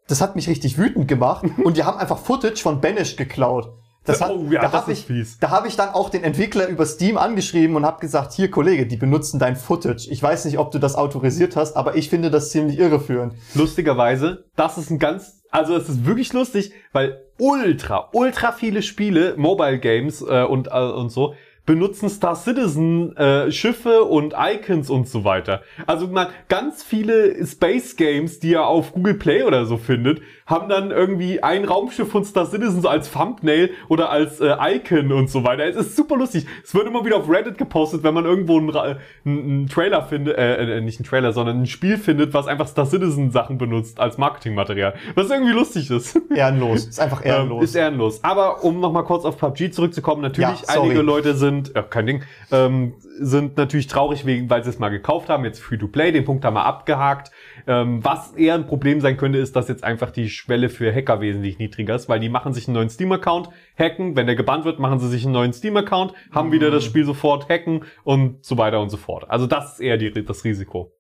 Das 0.08 0.22
hat 0.22 0.36
mich 0.36 0.48
richtig 0.50 0.78
wütend 0.78 1.08
gemacht. 1.08 1.46
Und 1.64 1.78
die 1.78 1.84
haben 1.84 1.98
einfach 1.98 2.18
Footage 2.18 2.62
von 2.62 2.82
Banish 2.82 3.16
geklaut. 3.16 3.72
Das 4.06 4.20
hat, 4.20 4.32
Oh 4.32 4.48
ja, 4.52 4.62
da 4.62 4.68
das 4.68 4.82
habe 4.82 4.92
ich, 4.92 5.06
fies. 5.06 5.38
da 5.40 5.50
hab 5.50 5.66
ich 5.66 5.78
dann 5.78 5.90
auch 5.90 6.10
den 6.10 6.26
Entwickler 6.26 6.68
über 6.68 6.86
Steam 6.86 7.18
angeschrieben 7.18 7.78
und 7.78 7.86
habe 7.86 8.02
gesagt, 8.02 8.34
hier 8.34 8.52
Kollege, 8.52 8.86
die 8.86 8.98
benutzen 8.98 9.40
dein 9.40 9.56
Footage. 9.56 10.10
Ich 10.10 10.22
weiß 10.22 10.44
nicht, 10.44 10.58
ob 10.58 10.72
du 10.72 10.80
das 10.80 10.96
autorisiert 10.96 11.56
hast, 11.56 11.78
aber 11.78 11.96
ich 11.96 12.10
finde 12.10 12.30
das 12.30 12.50
ziemlich 12.50 12.78
irreführend. 12.80 13.34
Lustigerweise, 13.54 14.44
das 14.58 14.78
ist 14.78 14.90
ein 14.90 15.00
ganz, 15.00 15.43
also 15.54 15.76
es 15.76 15.88
ist 15.88 16.06
wirklich 16.06 16.34
lustig, 16.34 16.74
weil 16.92 17.22
ultra, 17.38 18.10
ultra 18.12 18.52
viele 18.52 18.82
Spiele, 18.82 19.36
Mobile 19.38 19.78
Games 19.78 20.22
äh, 20.22 20.44
und, 20.44 20.68
äh, 20.68 20.72
und 20.72 21.10
so, 21.10 21.36
benutzen 21.66 22.10
Star 22.10 22.36
Citizen 22.36 23.16
äh, 23.16 23.52
Schiffe 23.52 24.04
und 24.04 24.34
Icons 24.38 24.90
und 24.90 25.08
so 25.08 25.24
weiter. 25.24 25.62
Also 25.88 26.08
man 26.08 26.28
ganz 26.50 26.84
viele 26.84 27.46
Space 27.46 27.96
Games, 27.96 28.40
die 28.40 28.50
ihr 28.52 28.66
auf 28.66 28.92
Google 28.92 29.14
Play 29.14 29.44
oder 29.44 29.66
so 29.66 29.78
findet, 29.78 30.22
haben 30.46 30.68
dann 30.68 30.92
irgendwie 30.92 31.42
ein 31.42 31.64
Raumschiff 31.64 32.12
von 32.12 32.26
Star 32.26 32.46
Citizen 32.46 32.82
so 32.82 32.90
als 32.90 33.10
Thumbnail 33.12 33.70
oder 33.88 34.10
als 34.10 34.42
äh, 34.42 34.54
Icon 34.76 35.14
und 35.14 35.30
so 35.30 35.46
weiter. 35.46 35.64
Es 35.66 35.78
ist 35.78 35.96
super 35.96 36.18
lustig. 36.18 36.46
Es 36.64 36.76
wird 36.76 36.86
immer 36.86 37.06
wieder 37.06 37.16
auf 37.18 37.30
Reddit 37.30 37.58
gepostet, 37.58 38.04
wenn 38.04 38.14
man 38.14 38.26
irgendwo 38.26 38.58
einen, 38.58 38.76
einen, 38.76 38.98
einen 39.26 39.68
Trailer 39.70 40.04
findet, 40.04 40.38
äh, 40.38 40.78
äh, 40.78 40.82
nicht 40.82 41.00
einen 41.00 41.06
Trailer, 41.08 41.32
sondern 41.32 41.62
ein 41.62 41.66
Spiel 41.66 41.98
findet, 41.98 42.34
was 42.34 42.48
einfach 42.48 42.68
Star 42.68 42.86
Citizen 42.86 43.32
Sachen 43.32 43.58
benutzt 43.58 44.02
als 44.02 44.18
Marketingmaterial. 44.18 44.96
Was 45.16 45.30
irgendwie 45.30 45.54
lustig 45.54 45.90
ist. 45.90 46.20
Ehrenlos. 46.36 46.88
Ist 46.88 47.00
einfach 47.00 47.22
Ähm, 47.24 47.32
ehrenlos. 47.32 47.64
ist 47.64 47.76
ehrenlos. 47.76 48.24
Aber 48.24 48.66
um 48.66 48.82
nochmal 48.82 49.06
kurz 49.06 49.24
auf 49.24 49.38
PUBG 49.38 49.72
zurückzukommen, 49.72 50.22
natürlich 50.22 50.62
Ja, 50.62 50.82
einige 50.82 51.02
Leute 51.02 51.36
sind 51.36 51.53
sind, 51.54 51.76
äh, 51.76 51.84
kein 51.84 52.06
Ding, 52.06 52.24
ähm, 52.52 52.96
sind 53.20 53.58
natürlich 53.58 53.88
traurig 53.88 54.26
wegen, 54.26 54.50
weil 54.50 54.64
sie 54.64 54.70
es 54.70 54.80
mal 54.80 54.90
gekauft 54.90 55.30
haben, 55.30 55.46
jetzt 55.46 55.60
Free-to-Play, 55.60 56.12
den 56.12 56.26
Punkt 56.26 56.44
haben 56.46 56.56
wir 56.56 56.66
abgehakt. 56.66 57.32
Ähm, 57.68 58.04
was 58.04 58.34
eher 58.34 58.56
ein 58.56 58.66
Problem 58.66 59.02
sein 59.02 59.18
könnte, 59.18 59.38
ist, 59.38 59.56
dass 59.56 59.68
jetzt 59.68 59.84
einfach 59.84 60.12
die 60.12 60.30
Schwelle 60.30 60.70
für 60.70 60.94
Hacker 60.94 61.22
wesentlich 61.22 61.60
niedriger 61.60 61.96
ist, 61.96 62.10
weil 62.10 62.20
die 62.20 62.30
machen 62.30 62.54
sich 62.54 62.68
einen 62.68 62.76
neuen 62.76 62.90
Steam-Account, 62.90 63.50
hacken, 63.78 64.16
wenn 64.16 64.26
der 64.26 64.36
gebannt 64.36 64.66
wird, 64.66 64.80
machen 64.80 65.00
sie 65.00 65.10
sich 65.10 65.24
einen 65.24 65.34
neuen 65.34 65.54
Steam-Account, 65.54 66.14
haben 66.32 66.52
wieder 66.52 66.72
das 66.72 66.84
Spiel 66.84 67.06
sofort, 67.06 67.50
hacken 67.50 67.86
und 68.04 68.44
so 68.44 68.58
weiter 68.58 68.82
und 68.82 68.90
so 68.90 68.98
fort. 68.98 69.30
Also 69.30 69.48
das 69.48 69.74
ist 69.74 69.80
eher 69.80 69.98
die, 69.98 70.12
das 70.12 70.44
Risiko. 70.44 70.94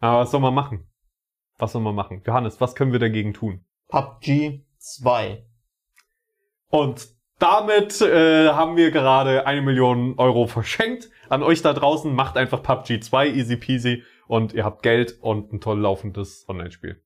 Aber 0.00 0.20
was 0.20 0.30
soll 0.30 0.40
man 0.40 0.54
machen? 0.54 0.86
Was 1.58 1.72
soll 1.72 1.82
man 1.82 1.94
machen? 1.94 2.22
Johannes, 2.26 2.60
was 2.60 2.74
können 2.74 2.92
wir 2.92 2.98
dagegen 2.98 3.32
tun? 3.32 3.64
PUBG 3.88 4.64
2. 4.78 5.46
Und 6.68 7.14
damit 7.38 8.00
äh, 8.00 8.48
haben 8.50 8.76
wir 8.76 8.90
gerade 8.90 9.46
eine 9.46 9.62
Million 9.62 10.14
Euro 10.18 10.46
verschenkt 10.46 11.10
an 11.28 11.42
euch 11.42 11.62
da 11.62 11.72
draußen. 11.72 12.14
Macht 12.14 12.36
einfach 12.36 12.62
PUBG 12.62 13.00
2 13.00 13.28
easy 13.28 13.56
peasy 13.56 14.02
und 14.26 14.52
ihr 14.52 14.64
habt 14.64 14.82
Geld 14.82 15.18
und 15.20 15.52
ein 15.52 15.60
toll 15.60 15.80
laufendes 15.80 16.48
Online-Spiel. 16.48 17.02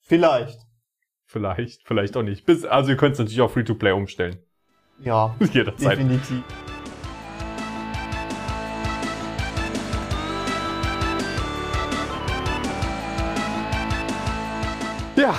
Vielleicht. 0.00 0.60
Vielleicht, 1.24 1.82
vielleicht 1.86 2.16
auch 2.16 2.22
nicht. 2.22 2.46
Bis, 2.46 2.64
also 2.64 2.90
ihr 2.90 2.96
könnt 2.96 3.14
es 3.14 3.18
natürlich 3.18 3.40
auch 3.40 3.50
Free-to-Play 3.50 3.92
umstellen. 3.92 4.38
Ja, 5.00 5.34
Jederzeit. 5.52 5.98
definitiv. 5.98 6.42
Ja, 15.16 15.34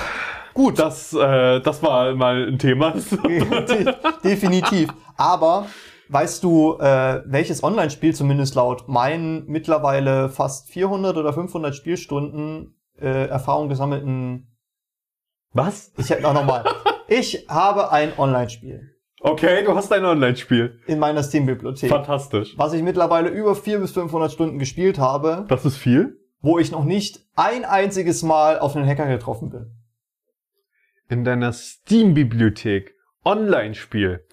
gut, 0.58 0.78
das, 0.78 1.12
äh, 1.14 1.60
das 1.60 1.82
war 1.82 2.14
mal 2.14 2.48
ein 2.48 2.58
Thema. 2.58 2.90
De- 2.92 3.94
Definitiv. 4.24 4.90
Aber 5.16 5.66
weißt 6.08 6.42
du, 6.44 6.76
äh, 6.78 7.22
welches 7.26 7.62
Online-Spiel 7.62 8.14
zumindest 8.14 8.54
laut 8.54 8.88
meinen 8.88 9.44
mittlerweile 9.46 10.28
fast 10.28 10.68
400 10.70 11.16
oder 11.16 11.32
500 11.32 11.74
Spielstunden 11.74 12.74
äh, 13.00 13.26
Erfahrung 13.28 13.68
gesammelten... 13.68 14.54
Was? 15.52 15.92
Ich 15.96 16.10
hätte 16.10 16.22
noch 16.22 16.34
nochmal. 16.34 16.64
Ich 17.08 17.46
habe 17.48 17.90
ein 17.90 18.12
Online-Spiel 18.18 18.82
Okay, 19.20 19.64
du 19.64 19.74
hast 19.74 19.92
ein 19.92 20.04
Online-Spiel. 20.04 20.80
in 20.86 20.98
meiner 20.98 21.22
Steam-Bibliothek, 21.22 21.88
Fantastisch. 21.90 22.54
was 22.56 22.72
ich 22.72 22.82
mittlerweile 22.82 23.28
über 23.30 23.54
400 23.56 23.82
bis 23.86 23.92
500 23.94 24.30
Stunden 24.32 24.58
gespielt 24.58 24.98
habe, 24.98 25.44
Das 25.48 25.64
ist 25.64 25.76
viel. 25.76 26.18
wo 26.40 26.58
ich 26.60 26.70
noch 26.70 26.84
nicht 26.84 27.20
ein 27.34 27.64
einziges 27.64 28.22
Mal 28.22 28.58
auf 28.60 28.76
einen 28.76 28.86
Hacker 28.86 29.06
getroffen 29.08 29.50
bin. 29.50 29.77
In 31.08 31.24
deiner 31.24 31.52
Steam-Bibliothek 31.52 32.94
Online-Spiel. 33.24 34.24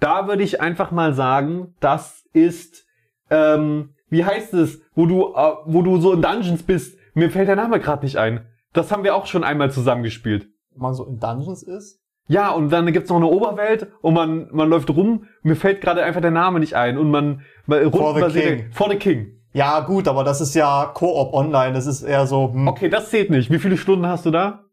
Da 0.00 0.28
würde 0.28 0.42
ich 0.42 0.60
einfach 0.60 0.90
mal 0.90 1.14
sagen, 1.14 1.74
das 1.80 2.24
ist, 2.32 2.86
ähm, 3.30 3.94
wie 4.08 4.24
heißt 4.24 4.54
es, 4.54 4.82
wo 4.94 5.06
du, 5.06 5.34
äh, 5.34 5.52
wo 5.64 5.82
du 5.82 5.98
so 5.98 6.12
in 6.12 6.22
Dungeons 6.22 6.62
bist. 6.62 6.98
Mir 7.14 7.30
fällt 7.30 7.48
der 7.48 7.56
Name 7.56 7.80
gerade 7.80 8.04
nicht 8.04 8.16
ein. 8.16 8.46
Das 8.72 8.90
haben 8.90 9.04
wir 9.04 9.14
auch 9.14 9.26
schon 9.26 9.44
einmal 9.44 9.70
zusammengespielt. 9.70 10.48
Wenn 10.72 10.82
man 10.82 10.94
so 10.94 11.04
in 11.06 11.18
Dungeons 11.18 11.62
ist. 11.62 12.00
Ja, 12.26 12.50
und 12.50 12.70
dann 12.70 12.90
gibt's 12.92 13.10
noch 13.10 13.16
eine 13.16 13.26
Oberwelt 13.26 13.88
und 14.00 14.14
man, 14.14 14.48
man 14.50 14.68
läuft 14.68 14.90
rum. 14.90 15.26
Mir 15.42 15.56
fällt 15.56 15.80
gerade 15.80 16.02
einfach 16.02 16.22
der 16.22 16.30
Name 16.30 16.58
nicht 16.58 16.74
ein 16.74 16.96
und 16.96 17.10
man, 17.10 17.42
man 17.66 17.90
For 17.92 18.30
the 18.30 18.40
King. 18.40 18.72
For 18.72 18.90
the 18.90 18.96
King. 18.96 19.40
Ja, 19.52 19.80
gut, 19.80 20.08
aber 20.08 20.24
das 20.24 20.40
ist 20.40 20.54
ja 20.54 20.90
Koop 20.94 21.32
online. 21.32 21.74
Das 21.74 21.86
ist 21.86 22.02
eher 22.02 22.26
so 22.26 22.52
hm, 22.52 22.66
Okay, 22.66 22.88
das 22.88 23.10
zählt 23.10 23.30
nicht. 23.30 23.50
Wie 23.52 23.58
viele 23.58 23.76
Stunden 23.76 24.06
hast 24.06 24.26
du 24.26 24.30
da? 24.30 24.63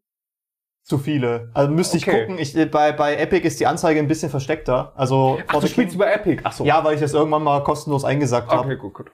Zu 0.82 0.98
viele. 0.98 1.50
Also 1.54 1.70
müsste 1.72 1.96
ich 1.96 2.06
Okay. 2.08 2.22
gucken. 2.22 2.38
Ich, 2.38 2.56
äh, 2.56 2.66
bei, 2.66 2.92
bei 2.92 3.16
Epic 3.16 3.46
ist 3.46 3.60
die 3.60 3.66
Anzeige 3.66 4.00
ein 4.00 4.08
bisschen 4.08 4.30
versteckter. 4.30 4.92
Also 4.96 5.38
Ach, 5.46 5.60
du 5.60 5.66
spielst 5.66 5.94
über 5.94 6.12
Epic. 6.12 6.40
Ach 6.44 6.52
so. 6.52 6.64
ja, 6.64 6.82
weil 6.84 6.94
ich 6.94 7.00
das 7.00 7.14
irgendwann 7.14 7.42
mal 7.44 7.62
kostenlos 7.62 8.04
eingesagt 8.04 8.50
habe. 8.50 8.66
Okay, 8.66 8.76
gut, 8.76 8.94
gut. 8.94 9.10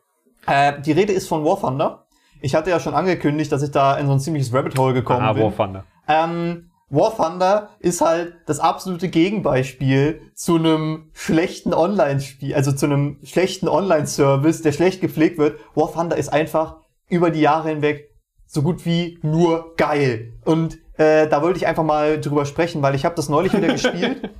Äh, 0.46 0.80
die 0.80 0.92
Rede 0.92 1.12
ist 1.12 1.28
von 1.28 1.44
War 1.44 1.60
Thunder. 1.60 2.06
Ich 2.40 2.54
hatte 2.54 2.70
ja 2.70 2.80
schon 2.80 2.94
angekündigt, 2.94 3.50
dass 3.52 3.62
ich 3.62 3.70
da 3.70 3.96
in 3.98 4.06
so 4.06 4.12
ein 4.12 4.20
ziemliches 4.20 4.52
Rabbit 4.54 4.78
Hole 4.78 4.94
gekommen 4.94 5.22
Ah, 5.22 5.32
bin. 5.32 5.42
War 5.42 5.54
Thunder. 5.56 5.84
Ähm, 6.08 6.70
War 6.88 7.14
Thunder 7.14 7.70
ist 7.80 8.00
halt 8.00 8.34
das 8.46 8.60
absolute 8.60 9.08
Gegenbeispiel 9.08 10.22
zu 10.34 10.56
einem 10.56 11.10
schlechten 11.12 11.74
Online-Spiel, 11.74 12.54
also 12.54 12.72
zu 12.72 12.86
einem 12.86 13.18
schlechten 13.24 13.68
Online-Service, 13.68 14.62
der 14.62 14.72
schlecht 14.72 15.00
gepflegt 15.00 15.36
wird. 15.38 15.58
War 15.74 15.92
Thunder 15.92 16.16
ist 16.16 16.30
einfach 16.32 16.76
über 17.08 17.30
die 17.30 17.40
Jahre 17.40 17.68
hinweg 17.70 18.08
so 18.46 18.62
gut 18.62 18.86
wie 18.86 19.18
nur 19.22 19.74
geil. 19.76 20.32
Und 20.44 20.78
äh, 20.98 21.28
da 21.28 21.42
wollte 21.42 21.58
ich 21.58 21.66
einfach 21.66 21.84
mal 21.84 22.20
drüber 22.20 22.44
sprechen, 22.44 22.82
weil 22.82 22.94
ich 22.94 23.04
habe 23.04 23.14
das 23.14 23.28
neulich 23.28 23.52
wieder 23.54 23.68
gespielt 23.72 24.30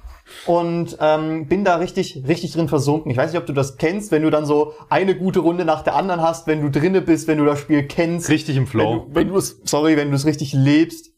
und 0.47 0.97
ähm, 1.01 1.47
bin 1.49 1.65
da 1.65 1.77
richtig, 1.77 2.25
richtig 2.27 2.53
drin 2.53 2.69
versunken. 2.69 3.11
Ich 3.11 3.17
weiß 3.17 3.33
nicht, 3.33 3.41
ob 3.41 3.47
du 3.47 3.53
das 3.53 3.77
kennst, 3.77 4.11
wenn 4.13 4.23
du 4.23 4.31
dann 4.31 4.45
so 4.45 4.75
eine 4.89 5.17
gute 5.17 5.39
Runde 5.41 5.65
nach 5.65 5.83
der 5.83 5.95
anderen 5.95 6.21
hast, 6.21 6.47
wenn 6.47 6.61
du 6.61 6.71
drinne 6.71 7.01
bist, 7.01 7.29
wenn 7.29 7.39
du 7.39 7.45
das 7.45 7.61
Spiel 7.61 7.85
kennst. 7.87 8.29
Richtig 8.29 8.57
im 8.57 8.65
Wenn 8.65 8.69
Flow. 8.71 9.07
wenn 9.11 9.29
du 9.29 9.37
es, 9.37 9.61
sorry, 9.65 9.97
wenn 9.97 10.11
du 10.11 10.17
es 10.17 10.27
richtig 10.27 10.53
lebst. 10.53 11.11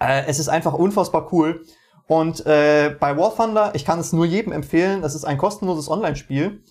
Äh, 0.00 0.24
es 0.26 0.38
ist 0.38 0.48
einfach 0.48 0.74
unfassbar 0.74 1.32
cool. 1.32 1.64
Und 2.06 2.44
äh, 2.44 2.94
bei 3.00 3.16
War 3.16 3.34
Thunder, 3.34 3.72
ich 3.74 3.84
kann 3.84 3.98
es 3.98 4.12
nur 4.12 4.26
jedem 4.26 4.52
empfehlen, 4.52 5.00
das 5.02 5.14
ist 5.14 5.24
ein 5.24 5.38
kostenloses 5.38 5.88
Online-Spiel, 5.88 6.62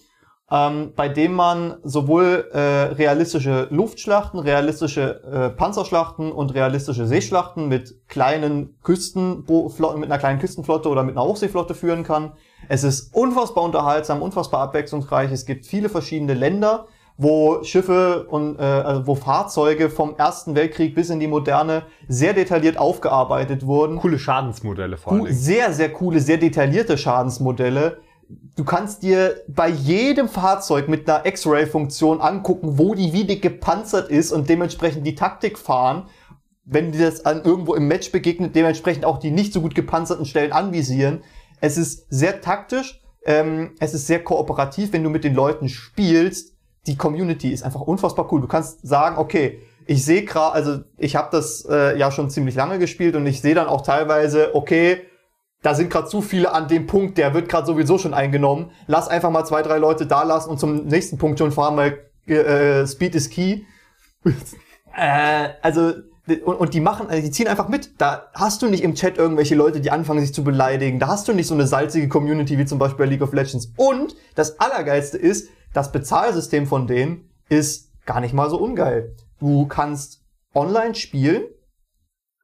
ähm, 0.51 0.91
bei 0.95 1.07
dem 1.07 1.33
man 1.33 1.77
sowohl 1.83 2.49
äh, 2.51 2.59
realistische 2.59 3.67
Luftschlachten, 3.69 4.39
realistische 4.39 5.23
äh, 5.23 5.49
Panzerschlachten 5.49 6.31
und 6.31 6.53
realistische 6.53 7.07
Seeschlachten 7.07 7.69
mit 7.69 8.07
kleinen 8.09 8.77
Küstenflotten, 8.83 10.01
mit 10.01 10.11
einer 10.11 10.19
kleinen 10.19 10.39
Küstenflotte 10.39 10.89
oder 10.89 11.03
mit 11.03 11.15
einer 11.15 11.25
Hochseeflotte 11.25 11.73
führen 11.73 12.03
kann. 12.03 12.33
Es 12.67 12.83
ist 12.83 13.15
unfassbar 13.15 13.63
unterhaltsam, 13.63 14.21
unfassbar 14.21 14.61
abwechslungsreich. 14.61 15.31
Es 15.31 15.45
gibt 15.45 15.65
viele 15.65 15.87
verschiedene 15.87 16.33
Länder, 16.33 16.87
wo 17.15 17.63
Schiffe 17.63 18.27
und 18.27 18.59
äh, 18.59 18.63
also 18.63 19.07
wo 19.07 19.15
Fahrzeuge 19.15 19.89
vom 19.89 20.15
Ersten 20.17 20.55
Weltkrieg 20.55 20.95
bis 20.95 21.09
in 21.09 21.21
die 21.21 21.27
Moderne 21.27 21.83
sehr 22.09 22.33
detailliert 22.33 22.77
aufgearbeitet 22.77 23.65
wurden. 23.65 23.99
Coole 23.99 24.19
Schadensmodelle 24.19 24.97
vor 24.97 25.13
allem. 25.13 25.27
sehr, 25.31 25.71
sehr 25.71 25.93
coole, 25.93 26.19
sehr 26.19 26.37
detaillierte 26.37 26.97
Schadensmodelle. 26.97 27.99
Du 28.55 28.63
kannst 28.63 29.03
dir 29.03 29.41
bei 29.47 29.67
jedem 29.67 30.27
Fahrzeug 30.27 30.87
mit 30.87 31.09
einer 31.09 31.25
X-Ray-Funktion 31.25 32.21
angucken, 32.21 32.77
wo 32.77 32.93
die 32.95 33.13
wie 33.13 33.25
dick 33.25 33.41
gepanzert 33.41 34.09
ist 34.09 34.31
und 34.31 34.49
dementsprechend 34.49 35.05
die 35.05 35.15
Taktik 35.15 35.57
fahren. 35.57 36.07
Wenn 36.63 36.91
dir 36.91 37.05
das 37.05 37.25
an 37.25 37.43
irgendwo 37.43 37.73
im 37.73 37.87
Match 37.87 38.11
begegnet, 38.11 38.55
dementsprechend 38.55 39.05
auch 39.05 39.17
die 39.17 39.31
nicht 39.31 39.53
so 39.53 39.61
gut 39.61 39.75
gepanzerten 39.75 40.25
Stellen 40.25 40.51
anvisieren. 40.51 41.23
Es 41.59 41.77
ist 41.77 42.05
sehr 42.09 42.41
taktisch, 42.41 43.01
ähm, 43.25 43.71
es 43.79 43.93
ist 43.93 44.07
sehr 44.07 44.23
kooperativ, 44.23 44.93
wenn 44.93 45.03
du 45.03 45.09
mit 45.09 45.23
den 45.23 45.35
Leuten 45.35 45.69
spielst. 45.69 46.55
Die 46.87 46.97
Community 46.97 47.51
ist 47.51 47.63
einfach 47.63 47.81
unfassbar 47.81 48.31
cool. 48.31 48.41
Du 48.41 48.47
kannst 48.47 48.87
sagen, 48.87 49.17
okay, 49.17 49.59
ich 49.85 50.05
sehe 50.05 50.23
gerade, 50.23 50.53
also 50.53 50.79
ich 50.97 51.15
habe 51.15 51.29
das 51.31 51.65
äh, 51.69 51.97
ja 51.97 52.11
schon 52.11 52.29
ziemlich 52.29 52.55
lange 52.55 52.79
gespielt 52.79 53.15
und 53.15 53.25
ich 53.25 53.41
sehe 53.41 53.55
dann 53.55 53.67
auch 53.67 53.81
teilweise, 53.81 54.55
okay, 54.55 55.01
da 55.61 55.75
sind 55.75 55.89
gerade 55.91 56.07
zu 56.07 56.21
viele 56.21 56.53
an 56.53 56.67
dem 56.67 56.87
Punkt, 56.87 57.17
der 57.17 57.33
wird 57.33 57.47
gerade 57.47 57.67
sowieso 57.67 57.97
schon 57.97 58.13
eingenommen. 58.13 58.71
Lass 58.87 59.07
einfach 59.07 59.29
mal 59.29 59.45
zwei, 59.45 59.61
drei 59.61 59.77
Leute 59.77 60.07
da 60.07 60.23
lassen 60.23 60.49
und 60.49 60.59
zum 60.59 60.85
nächsten 60.85 61.17
Punkt 61.17 61.39
schon 61.39 61.51
fahren, 61.51 61.77
weil 61.77 61.99
äh, 62.25 62.87
Speed 62.87 63.15
is 63.15 63.29
key. 63.29 63.61
äh, 64.95 65.49
also 65.61 65.93
und, 66.45 66.55
und 66.55 66.73
die 66.73 66.79
machen, 66.79 67.07
also 67.09 67.21
die 67.21 67.31
ziehen 67.31 67.47
einfach 67.47 67.67
mit. 67.67 67.99
Da 67.99 68.29
hast 68.33 68.61
du 68.61 68.67
nicht 68.67 68.83
im 68.83 68.95
Chat 68.95 69.17
irgendwelche 69.17 69.55
Leute, 69.55 69.81
die 69.81 69.91
anfangen 69.91 70.21
sich 70.21 70.33
zu 70.33 70.43
beleidigen. 70.43 70.99
Da 70.99 71.07
hast 71.07 71.27
du 71.27 71.33
nicht 71.33 71.47
so 71.47 71.53
eine 71.53 71.67
salzige 71.67 72.07
Community 72.07 72.57
wie 72.57 72.65
zum 72.65 72.79
Beispiel 72.79 73.05
bei 73.05 73.11
League 73.11 73.21
of 73.21 73.33
Legends. 73.33 73.73
Und 73.75 74.15
das 74.35 74.59
Allergeilste 74.59 75.17
ist, 75.17 75.49
das 75.73 75.91
Bezahlsystem 75.91 76.67
von 76.67 76.87
denen 76.87 77.29
ist 77.49 77.91
gar 78.05 78.21
nicht 78.21 78.33
mal 78.33 78.49
so 78.49 78.57
ungeil. 78.57 79.15
Du 79.39 79.67
kannst 79.67 80.23
online 80.53 80.95
spielen, 80.95 81.43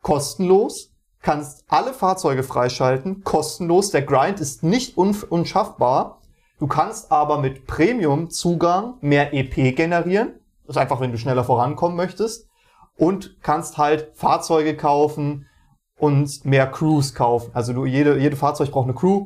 kostenlos, 0.02 0.92
kannst 1.28 1.66
alle 1.68 1.92
Fahrzeuge 1.92 2.42
freischalten, 2.42 3.22
kostenlos. 3.26 3.92
Der 3.92 4.02
Grind 4.02 4.40
ist 4.40 4.64
nicht 4.64 4.98
un 4.98 5.14
unschaffbar. 5.30 6.22
Du 6.58 6.68
kannst 6.68 7.12
aber 7.12 7.40
mit 7.40 7.68
Premium-Zugang 7.68 8.94
mehr 9.02 9.34
EP 9.34 9.76
generieren. 9.76 10.40
Das 10.66 10.78
ist 10.78 10.82
einfach, 10.82 11.02
wenn 11.02 11.12
du 11.12 11.18
schneller 11.18 11.44
vorankommen 11.44 11.98
möchtest. 11.98 12.48
Und 12.96 13.42
kannst 13.42 13.78
halt 13.78 14.12
Fahrzeuge 14.14 14.78
kaufen 14.78 15.48
und 16.00 16.46
mehr 16.46 16.66
Crews 16.66 17.14
kaufen. 17.14 17.52
Also 17.54 17.74
du, 17.74 17.86
jede, 17.86 18.18
jede 18.18 18.38
Fahrzeug 18.38 18.72
braucht 18.72 18.86
eine 18.86 18.96
Crew. 18.96 19.26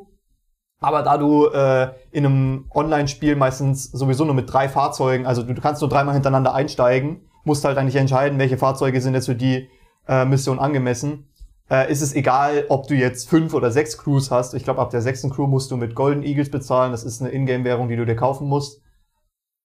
Aber 0.80 1.04
da 1.04 1.20
du 1.20 1.50
äh, 1.50 1.92
in 2.10 2.26
einem 2.26 2.66
Online-Spiel 2.74 3.36
meistens 3.36 3.92
sowieso 3.92 4.26
nur 4.26 4.34
mit 4.34 4.52
drei 4.52 4.70
Fahrzeugen, 4.70 5.28
also 5.28 5.44
du, 5.44 5.54
du 5.54 5.62
kannst 5.62 5.82
nur 5.82 5.90
dreimal 5.90 6.16
hintereinander 6.16 6.56
einsteigen, 6.56 7.30
musst 7.44 7.64
halt 7.64 7.78
eigentlich 7.78 7.98
entscheiden, 7.98 8.40
welche 8.40 8.58
Fahrzeuge 8.58 9.02
sind 9.02 9.14
jetzt 9.14 9.28
für 9.28 9.36
die 9.36 9.70
äh, 10.08 10.26
Mission 10.26 10.58
angemessen. 10.58 11.28
Äh, 11.72 11.90
ist 11.90 12.02
es 12.02 12.14
egal, 12.14 12.66
ob 12.68 12.88
du 12.88 12.96
jetzt 12.96 13.30
fünf 13.30 13.54
oder 13.54 13.72
sechs 13.72 13.98
Crews 13.98 14.30
hast. 14.30 14.54
Ich 14.54 14.64
glaube, 14.66 14.82
ab 14.82 14.90
der 14.90 15.02
sechsten 15.02 15.30
Crew 15.30 15.48
musst 15.48 15.72
du 15.72 15.78
mit 15.78 15.96
Golden 15.96 16.22
Eagles 16.24 16.52
bezahlen. 16.52 16.92
Das 16.92 17.04
ist 17.06 17.22
eine 17.22 17.32
Ingame-Währung, 17.32 17.88
die 17.88 17.96
du 17.96 18.06
dir 18.06 18.16
kaufen 18.18 18.48
musst. 18.48 18.82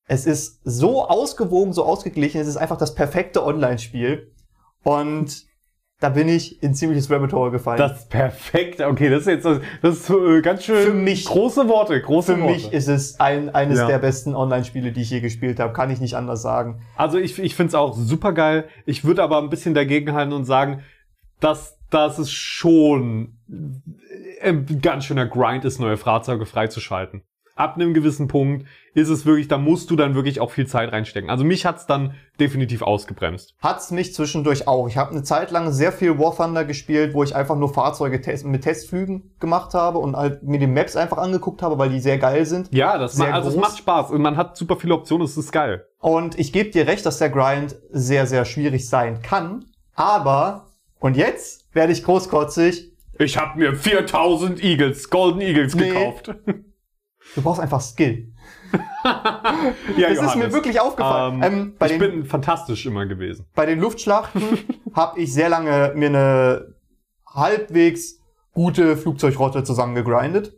Es 0.08 0.24
ist 0.24 0.60
so 0.62 1.08
ausgewogen, 1.08 1.72
so 1.72 1.84
ausgeglichen. 1.84 2.40
Es 2.40 2.46
ist 2.46 2.58
einfach 2.58 2.78
das 2.78 2.94
perfekte 2.94 3.44
Online-Spiel. 3.44 4.32
Und 4.84 5.46
da 5.98 6.10
bin 6.10 6.28
ich 6.28 6.62
in 6.62 6.74
ziemliches 6.74 7.10
Rabbit 7.10 7.32
Hole 7.32 7.50
gefallen. 7.50 7.78
Das 7.78 8.00
ist 8.02 8.10
perfekt. 8.10 8.80
Okay, 8.82 9.08
das 9.08 9.22
ist 9.22 9.26
jetzt 9.26 9.44
das 9.82 9.94
ist 9.96 10.10
äh, 10.10 10.42
ganz 10.42 10.62
schön 10.62 10.76
Für 10.86 10.92
mich- 10.94 11.24
große 11.24 11.66
Worte, 11.68 12.00
große 12.00 12.34
Für 12.36 12.40
Worte. 12.40 12.52
mich 12.52 12.72
ist 12.72 12.86
es 12.86 13.18
ein, 13.18 13.52
eines 13.52 13.78
Ja. 13.78 13.86
der 13.88 13.98
besten 13.98 14.36
Online-Spiele, 14.36 14.92
die 14.92 15.00
ich 15.00 15.10
je 15.10 15.20
gespielt 15.20 15.58
habe. 15.58 15.72
Kann 15.72 15.90
ich 15.90 15.98
nicht 16.00 16.14
anders 16.14 16.42
sagen. 16.42 16.82
Also 16.96 17.18
ich, 17.18 17.36
ich 17.40 17.56
finde 17.56 17.68
es 17.70 17.74
auch 17.74 17.96
super 17.96 18.32
geil. 18.32 18.68
Ich 18.84 19.04
würde 19.04 19.24
aber 19.24 19.38
ein 19.38 19.48
bisschen 19.50 19.74
dagegenhalten 19.74 20.32
und 20.34 20.44
sagen, 20.44 20.82
dass 21.40 21.78
das 21.90 22.18
ist 22.18 22.32
schon 22.32 23.38
ein 24.42 24.80
ganz 24.82 25.04
schöner 25.04 25.26
Grind 25.26 25.64
ist, 25.64 25.78
neue 25.78 25.96
Fahrzeuge 25.96 26.46
freizuschalten. 26.46 27.22
Ab 27.54 27.76
einem 27.76 27.94
gewissen 27.94 28.28
Punkt 28.28 28.66
ist 28.92 29.08
es 29.08 29.24
wirklich, 29.24 29.48
da 29.48 29.56
musst 29.56 29.90
du 29.90 29.96
dann 29.96 30.14
wirklich 30.14 30.40
auch 30.40 30.50
viel 30.50 30.66
Zeit 30.66 30.92
reinstecken. 30.92 31.30
Also 31.30 31.42
mich 31.42 31.64
hat's 31.64 31.86
dann 31.86 32.14
definitiv 32.38 32.82
ausgebremst. 32.82 33.54
Hat's 33.62 33.90
mich 33.90 34.12
zwischendurch 34.12 34.68
auch. 34.68 34.88
Ich 34.88 34.98
habe 34.98 35.12
eine 35.12 35.22
Zeit 35.22 35.50
lang 35.52 35.72
sehr 35.72 35.90
viel 35.90 36.18
War 36.18 36.36
Thunder 36.36 36.66
gespielt, 36.66 37.14
wo 37.14 37.22
ich 37.22 37.34
einfach 37.34 37.56
nur 37.56 37.72
Fahrzeuge 37.72 38.20
test 38.20 38.44
mit 38.44 38.62
Testflügen 38.62 39.34
gemacht 39.40 39.72
habe 39.72 39.98
und 39.98 40.16
halt 40.16 40.42
mir 40.42 40.58
die 40.58 40.66
Maps 40.66 40.96
einfach 40.96 41.16
angeguckt 41.16 41.62
habe, 41.62 41.78
weil 41.78 41.88
die 41.88 42.00
sehr 42.00 42.18
geil 42.18 42.44
sind. 42.44 42.68
Ja, 42.74 42.98
das 42.98 43.14
Sehr 43.14 43.32
also 43.32 43.48
es 43.48 43.54
groß. 43.54 43.64
macht 43.64 43.78
Spaß 43.78 44.10
und 44.10 44.20
man 44.20 44.36
hat 44.36 44.58
super 44.58 44.76
viele 44.76 44.92
Optionen, 44.92 45.24
es 45.24 45.38
ist 45.38 45.50
geil. 45.50 45.86
Und 45.98 46.38
ich 46.38 46.52
gebe 46.52 46.68
dir 46.68 46.86
recht, 46.86 47.06
dass 47.06 47.16
der 47.16 47.30
Grind 47.30 47.74
sehr, 47.90 48.26
sehr 48.26 48.44
schwierig 48.44 48.86
sein 48.86 49.22
kann. 49.22 49.64
Aber, 49.94 50.65
und 51.00 51.16
jetzt 51.16 51.66
werde 51.74 51.92
ich 51.92 52.02
großkotzig, 52.04 52.92
Ich 53.18 53.38
habe 53.38 53.58
mir 53.58 53.74
4000 53.74 54.62
Eagles, 54.62 55.08
Golden 55.08 55.40
Eagles 55.40 55.74
Nee. 55.74 55.88
gekauft. 55.88 56.34
du 57.34 57.42
brauchst 57.42 57.60
einfach 57.60 57.80
Skill. 57.80 58.32
ja, 59.04 60.08
Das 60.14 60.22
ist 60.26 60.36
mir 60.36 60.52
wirklich 60.52 60.80
aufgefallen. 60.80 61.42
Ähm, 61.42 61.52
Ähm, 61.52 61.74
bei 61.78 61.86
ich 61.86 61.92
den- 61.92 61.98
bin 62.00 62.24
fantastisch 62.26 62.84
immer 62.86 63.06
gewesen. 63.06 63.46
bei 63.54 63.64
den 63.66 63.80
Luftschlachten 63.80 64.42
habe 64.94 65.18
ich 65.20 65.32
sehr 65.32 65.48
lange 65.48 65.92
mir 65.94 66.08
eine 66.08 66.74
halbwegs 67.26 68.20
gute 68.52 68.96
Flugzeugrotte 68.96 69.64
zusammengegrindet. 69.64 70.54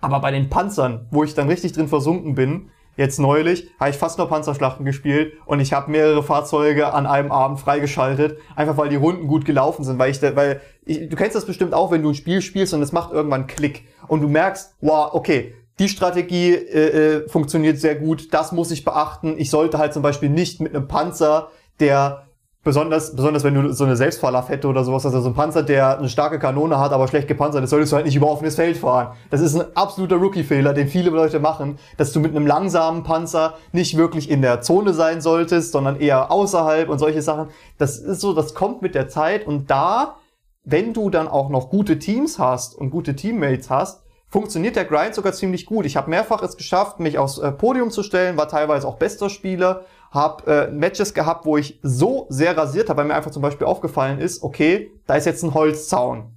Aber 0.00 0.20
bei 0.20 0.30
den 0.30 0.48
Panzern, 0.50 1.06
wo 1.10 1.24
ich 1.24 1.34
dann 1.34 1.48
richtig 1.48 1.72
drin 1.72 1.88
versunken 1.88 2.34
bin, 2.34 2.70
jetzt 2.96 3.18
neulich, 3.18 3.70
habe 3.78 3.90
ich 3.90 3.96
fast 3.96 4.18
nur 4.18 4.28
Panzerschlachten 4.28 4.84
gespielt 4.84 5.34
und 5.46 5.60
ich 5.60 5.72
habe 5.72 5.90
mehrere 5.90 6.22
Fahrzeuge 6.22 6.92
an 6.92 7.06
einem 7.06 7.30
Abend 7.30 7.60
freigeschaltet, 7.60 8.38
einfach 8.54 8.76
weil 8.76 8.88
die 8.88 8.96
Runden 8.96 9.26
gut 9.28 9.44
gelaufen 9.44 9.84
sind, 9.84 9.98
weil 9.98 10.10
ich, 10.10 10.20
da- 10.20 10.34
weil 10.36 10.60
ich, 10.84 11.08
du 11.08 11.16
kennst 11.16 11.36
das 11.36 11.44
bestimmt 11.46 11.74
auch, 11.74 11.90
wenn 11.90 12.02
du 12.02 12.10
ein 12.10 12.14
Spiel 12.14 12.40
spielst 12.42 12.72
und 12.74 12.82
es 12.82 12.92
macht 12.92 13.12
irgendwann 13.12 13.46
Klick 13.46 13.84
und 14.08 14.20
du 14.22 14.28
merkst, 14.28 14.74
wow, 14.80 15.10
okay, 15.12 15.54
die 15.78 15.88
Strategie 15.90 16.54
äh, 16.54 17.16
äh, 17.24 17.28
funktioniert 17.28 17.78
sehr 17.78 17.96
gut, 17.96 18.32
das 18.32 18.52
muss 18.52 18.70
ich 18.70 18.84
beachten. 18.84 19.34
Ich 19.36 19.50
sollte 19.50 19.76
halt 19.76 19.92
zum 19.92 20.02
Beispiel 20.02 20.30
nicht 20.30 20.60
mit 20.60 20.74
einem 20.74 20.88
Panzer, 20.88 21.48
der 21.80 22.25
besonders, 22.66 23.14
besonders 23.14 23.44
wenn 23.44 23.54
du 23.54 23.72
so 23.72 23.84
eine 23.84 23.96
Selbstfahrlafette 23.96 24.66
oder 24.66 24.82
sowas 24.84 25.04
hast, 25.04 25.14
also 25.14 25.22
so 25.22 25.28
ein 25.30 25.34
Panzer, 25.34 25.62
der 25.62 25.98
eine 25.98 26.08
starke 26.08 26.40
Kanone 26.40 26.80
hat, 26.80 26.90
aber 26.90 27.06
schlecht 27.06 27.28
gepanzert 27.28 27.62
ist, 27.62 27.70
solltest 27.70 27.92
du 27.92 27.96
halt 27.96 28.06
nicht 28.06 28.16
über 28.16 28.28
offenes 28.28 28.56
Feld 28.56 28.76
fahren. 28.76 29.14
Das 29.30 29.40
ist 29.40 29.54
ein 29.54 29.64
absoluter 29.76 30.16
Rookie-Fehler, 30.16 30.74
den 30.74 30.88
viele 30.88 31.10
Leute 31.10 31.38
machen, 31.38 31.78
dass 31.96 32.12
du 32.12 32.18
mit 32.18 32.34
einem 32.34 32.44
langsamen 32.44 33.04
Panzer 33.04 33.54
nicht 33.70 33.96
wirklich 33.96 34.28
in 34.28 34.42
der 34.42 34.62
Zone 34.62 34.94
sein 34.94 35.20
solltest, 35.20 35.70
sondern 35.70 36.00
eher 36.00 36.32
außerhalb 36.32 36.88
und 36.88 36.98
solche 36.98 37.22
Sachen. 37.22 37.50
Das 37.78 37.98
ist 37.98 38.20
so, 38.20 38.32
das 38.32 38.52
kommt 38.54 38.82
mit 38.82 38.96
der 38.96 39.08
Zeit 39.08 39.46
und 39.46 39.70
da, 39.70 40.16
wenn 40.64 40.92
du 40.92 41.08
dann 41.08 41.28
auch 41.28 41.50
noch 41.50 41.70
gute 41.70 42.00
Teams 42.00 42.40
hast 42.40 42.74
und 42.74 42.90
gute 42.90 43.14
Teammates 43.14 43.70
hast, 43.70 44.02
funktioniert 44.28 44.74
der 44.74 44.86
Grind 44.86 45.14
sogar 45.14 45.32
ziemlich 45.32 45.66
gut. 45.66 45.86
Ich 45.86 45.96
habe 45.96 46.10
mehrfach 46.10 46.42
es 46.42 46.56
geschafft, 46.56 46.98
mich 46.98 47.16
aufs 47.16 47.38
äh, 47.38 47.52
Podium 47.52 47.92
zu 47.92 48.02
stellen, 48.02 48.36
war 48.36 48.48
teilweise 48.48 48.88
auch 48.88 48.96
bester 48.96 49.30
Spieler, 49.30 49.84
habe 50.10 50.50
äh, 50.50 50.70
Matches 50.70 51.14
gehabt, 51.14 51.46
wo 51.46 51.56
ich 51.56 51.78
so 51.82 52.26
sehr 52.28 52.56
rasiert 52.56 52.88
habe, 52.88 52.98
weil 52.98 53.08
mir 53.08 53.14
einfach 53.14 53.30
zum 53.30 53.42
Beispiel 53.42 53.66
aufgefallen 53.66 54.18
ist, 54.18 54.42
okay, 54.42 54.90
da 55.06 55.14
ist 55.14 55.26
jetzt 55.26 55.42
ein 55.42 55.54
Holzzaun. 55.54 56.32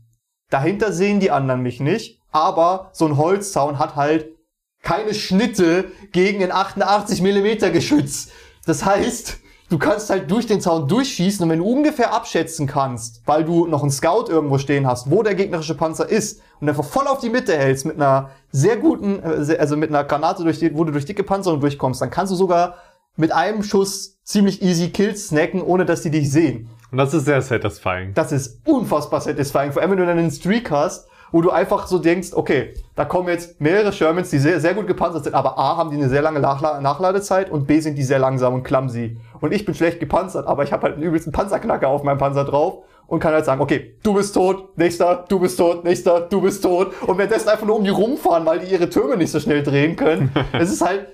Dahinter 0.49 0.91
sehen 0.91 1.20
die 1.20 1.32
anderen 1.32 1.61
mich 1.61 1.80
nicht, 1.80 2.22
aber 2.32 2.89
so 2.91 3.05
ein 3.05 3.17
Holzzaun 3.17 3.80
hat 3.80 3.95
halt 3.95 4.30
keine 4.82 5.13
Schnitte 5.13 5.86
gegen 6.11 6.43
ein 6.43 6.51
88 6.51 7.22
mm 7.22 7.72
Geschütz. 7.72 8.30
Das 8.65 8.86
heißt, 8.86 9.39
du 9.70 9.78
kannst 9.78 10.09
halt 10.09 10.30
durch 10.32 10.47
den 10.47 10.61
Zaun 10.61 10.88
durchschießen 10.88 11.43
und 11.43 11.49
wenn 11.49 11.59
du 11.59 11.65
ungefähr 11.65 12.13
abschätzen 12.13 12.67
kannst, 12.67 13.22
weil 13.26 13.43
du 13.43 13.67
noch 13.67 13.82
einen 13.82 13.91
Scout 13.91 14.26
irgendwo 14.30 14.57
stehen 14.57 14.88
hast, 14.88 15.11
wo 15.11 15.24
der 15.24 15.36
gegnerische 15.36 15.76
Panzer 15.76 16.07
ist 16.09 16.41
und 16.59 16.70
einfach 16.70 16.86
voll 16.86 17.07
auf 17.07 17.20
die 17.20 17.30
Mitte 17.30 17.57
hältst 17.57 17.86
mit 17.86 17.95
einer 17.95 18.32
sehr 18.51 18.78
guten, 18.78 19.22
äh, 19.24 19.57
also 19.57 19.78
mit 19.78 19.89
einer 19.89 20.03
Granate, 20.03 20.43
durch 20.43 20.59
die, 20.59 20.76
wo 20.76 20.84
du 20.84 20.91
durch 20.91 21.05
dicke 21.05 21.24
Panzerung 21.24 21.59
durchkommst, 21.59 22.01
dann 22.01 22.09
kannst 22.09 22.32
du 22.32 22.36
sogar 22.36 22.76
mit 23.20 23.34
einem 23.34 23.63
Schuss 23.63 24.17
ziemlich 24.24 24.61
easy 24.61 24.91
Kills 24.91 25.28
snacken, 25.28 25.61
ohne 25.61 25.86
dass 25.86 26.01
die 26.01 26.09
dich 26.09 26.32
sehen. 26.32 26.70
Und 26.89 26.97
das 26.97 27.13
ist 27.13 27.26
sehr 27.26 27.41
satisfying. 27.41 28.13
Das 28.13 28.32
ist 28.32 28.65
unfassbar 28.65 29.20
satisfying. 29.20 29.74
Vor 29.74 29.82
allem, 29.82 29.91
wenn 29.91 29.97
du 29.97 30.05
dann 30.05 30.17
einen 30.17 30.32
Streak 30.32 30.72
hast, 30.72 31.07
wo 31.32 31.41
du 31.41 31.51
einfach 31.51 31.86
so 31.88 31.99
denkst, 31.99 32.30
okay, 32.34 32.74
da 32.95 33.03
kommen 33.03 33.28
jetzt 33.28 33.59
mehrere 33.59 33.91
Shermans, 33.91 34.30
die 34.30 34.39
sehr, 34.39 34.61
sehr 34.61 34.74
gut 34.74 34.88
gepanzert 34.88 35.26
sind, 35.26 35.36
aber 35.36 35.59
A, 35.59 35.76
haben 35.76 35.91
die 35.91 35.97
eine 35.97 36.07
sehr 36.07 36.22
lange 36.22 36.39
Nachla 36.39 36.80
Nachladezeit 36.80 37.51
und 37.51 37.67
B, 37.67 37.82
sind 37.82 37.97
die 37.97 38.03
sehr 38.03 38.20
langsam 38.20 38.53
und 38.53 38.63
clumsy. 38.63 39.17
Und 39.41 39.51
ich 39.51 39.65
bin 39.65 39.76
schlecht 39.76 39.99
gepanzert, 39.99 40.47
aber 40.47 40.63
ich 40.63 40.72
habe 40.72 40.84
halt 40.84 40.95
einen 40.95 41.03
übelsten 41.03 41.34
Panzerknacker 41.34 41.89
auf 41.89 42.03
meinem 42.03 42.17
Panzer 42.17 42.45
drauf 42.45 42.86
und 43.05 43.20
kann 43.20 43.34
halt 43.34 43.45
sagen, 43.45 43.61
okay, 43.61 43.97
du 44.01 44.13
bist 44.13 44.34
tot, 44.34 44.78
nächster, 44.78 45.26
du 45.28 45.39
bist 45.39 45.59
tot, 45.59 45.84
nächster, 45.84 46.22
du 46.22 46.41
bist 46.41 46.63
tot. 46.63 46.93
Und 47.05 47.17
währenddessen 47.17 47.49
einfach 47.49 47.67
nur 47.67 47.76
um 47.76 47.84
die 47.84 47.89
rumfahren, 47.89 48.45
weil 48.45 48.59
die 48.59 48.72
ihre 48.72 48.89
Türme 48.89 49.17
nicht 49.17 49.32
so 49.32 49.41
schnell 49.41 49.61
drehen 49.61 49.97
können. 49.97 50.32
es 50.53 50.72
ist 50.72 50.82
halt, 50.82 51.07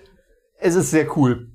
es 0.60 0.76
ist 0.76 0.92
sehr 0.92 1.18
cool. 1.18 1.50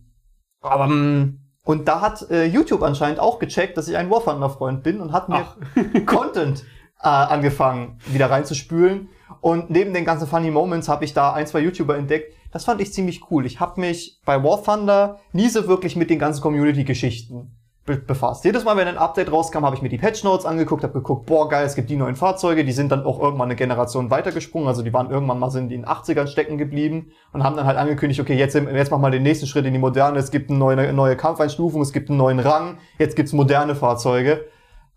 Aber, 0.61 0.87
mm, 0.87 1.39
und 1.65 1.89
da 1.89 2.01
hat 2.01 2.31
äh, 2.31 2.45
YouTube 2.45 2.83
anscheinend 2.83 3.21
auch 3.21 3.39
gecheckt, 3.39 3.77
dass 3.77 3.89
ich 3.89 3.97
ein 3.97 4.11
War 4.11 4.25
Thunder 4.25 4.51
Freund 4.51 4.83
bin 4.83 5.01
und 5.01 5.13
hat 5.13 5.29
mir 5.29 5.47
Content 6.07 6.65
äh, 7.03 7.09
angefangen, 7.09 7.99
wieder 8.07 8.31
reinzuspülen. 8.31 9.09
Und 9.41 9.71
neben 9.71 9.95
den 9.95 10.05
ganzen 10.05 10.27
Funny 10.27 10.51
Moments 10.51 10.89
habe 10.89 11.05
ich 11.05 11.15
da 11.15 11.33
ein, 11.33 11.47
zwei 11.47 11.61
YouTuber 11.61 11.97
entdeckt. 11.97 12.35
Das 12.53 12.65
fand 12.65 12.81
ich 12.81 12.93
ziemlich 12.93 13.31
cool. 13.31 13.47
Ich 13.47 13.61
habe 13.61 13.81
mich 13.81 14.21
bei 14.25 14.43
War 14.43 14.63
Thunder 14.63 15.21
nie 15.33 15.49
so 15.49 15.69
wirklich 15.69 15.97
mit 15.97 16.11
den 16.11 16.19
ganzen 16.19 16.43
Community-Geschichten 16.43 17.60
be 17.87 17.97
befasst. 17.97 18.45
Jedes 18.45 18.65
Mal, 18.65 18.77
wenn 18.77 18.89
ein 18.89 18.99
Update 18.99 19.33
rauskam, 19.33 19.65
habe 19.65 19.75
ich 19.75 19.83
mir 19.83 19.89
die 19.89 19.99
Patch 19.99 20.23
Notes 20.23 20.45
angeguckt, 20.45 20.83
habe 20.83 20.93
geguckt, 20.93 21.27
boah 21.27 21.49
geil, 21.49 21.65
es 21.65 21.75
gibt 21.75 21.91
die 21.91 21.97
neuen 21.97 22.17
Fahrzeuge, 22.17 22.65
die 22.65 22.73
sind 22.73 22.93
dann 22.93 23.05
auch 23.05 23.21
irgendwann 23.21 23.49
eine 23.49 23.57
Generation 23.57 24.11
weitergesprungen, 24.11 24.69
also 24.69 24.83
die 24.83 24.93
waren 24.93 25.11
irgendwann 25.11 25.39
mal 25.39 25.51
sind 25.51 25.73
in 25.73 25.83
den 25.83 25.87
80ern 25.87 26.27
stecken 26.27 26.59
geblieben 26.59 27.11
und 27.33 27.43
haben 27.43 27.57
dann 27.57 27.67
halt 27.67 27.79
angekündigt, 27.79 28.21
okay, 28.21 28.37
jetzt, 28.37 28.55
jetzt 28.55 28.91
mach 28.91 28.99
mal 28.99 29.11
den 29.11 29.23
nächsten 29.23 29.47
Schritt 29.47 29.65
in 29.65 29.73
die 29.73 29.79
moderne, 29.79 30.19
es 30.19 30.31
gibt 30.31 30.51
eine 30.51 30.59
neue, 30.59 30.93
neue 30.93 31.17
Kampfeinstufung, 31.17 31.81
es 31.81 31.93
gibt 31.93 32.11
einen 32.11 32.19
neuen 32.19 32.39
Rang, 32.39 32.79
jetzt 32.99 33.17
gibt's 33.17 33.33
moderne 33.33 33.75
Fahrzeuge. 33.75 34.45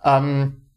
Ähm, 0.04 0.68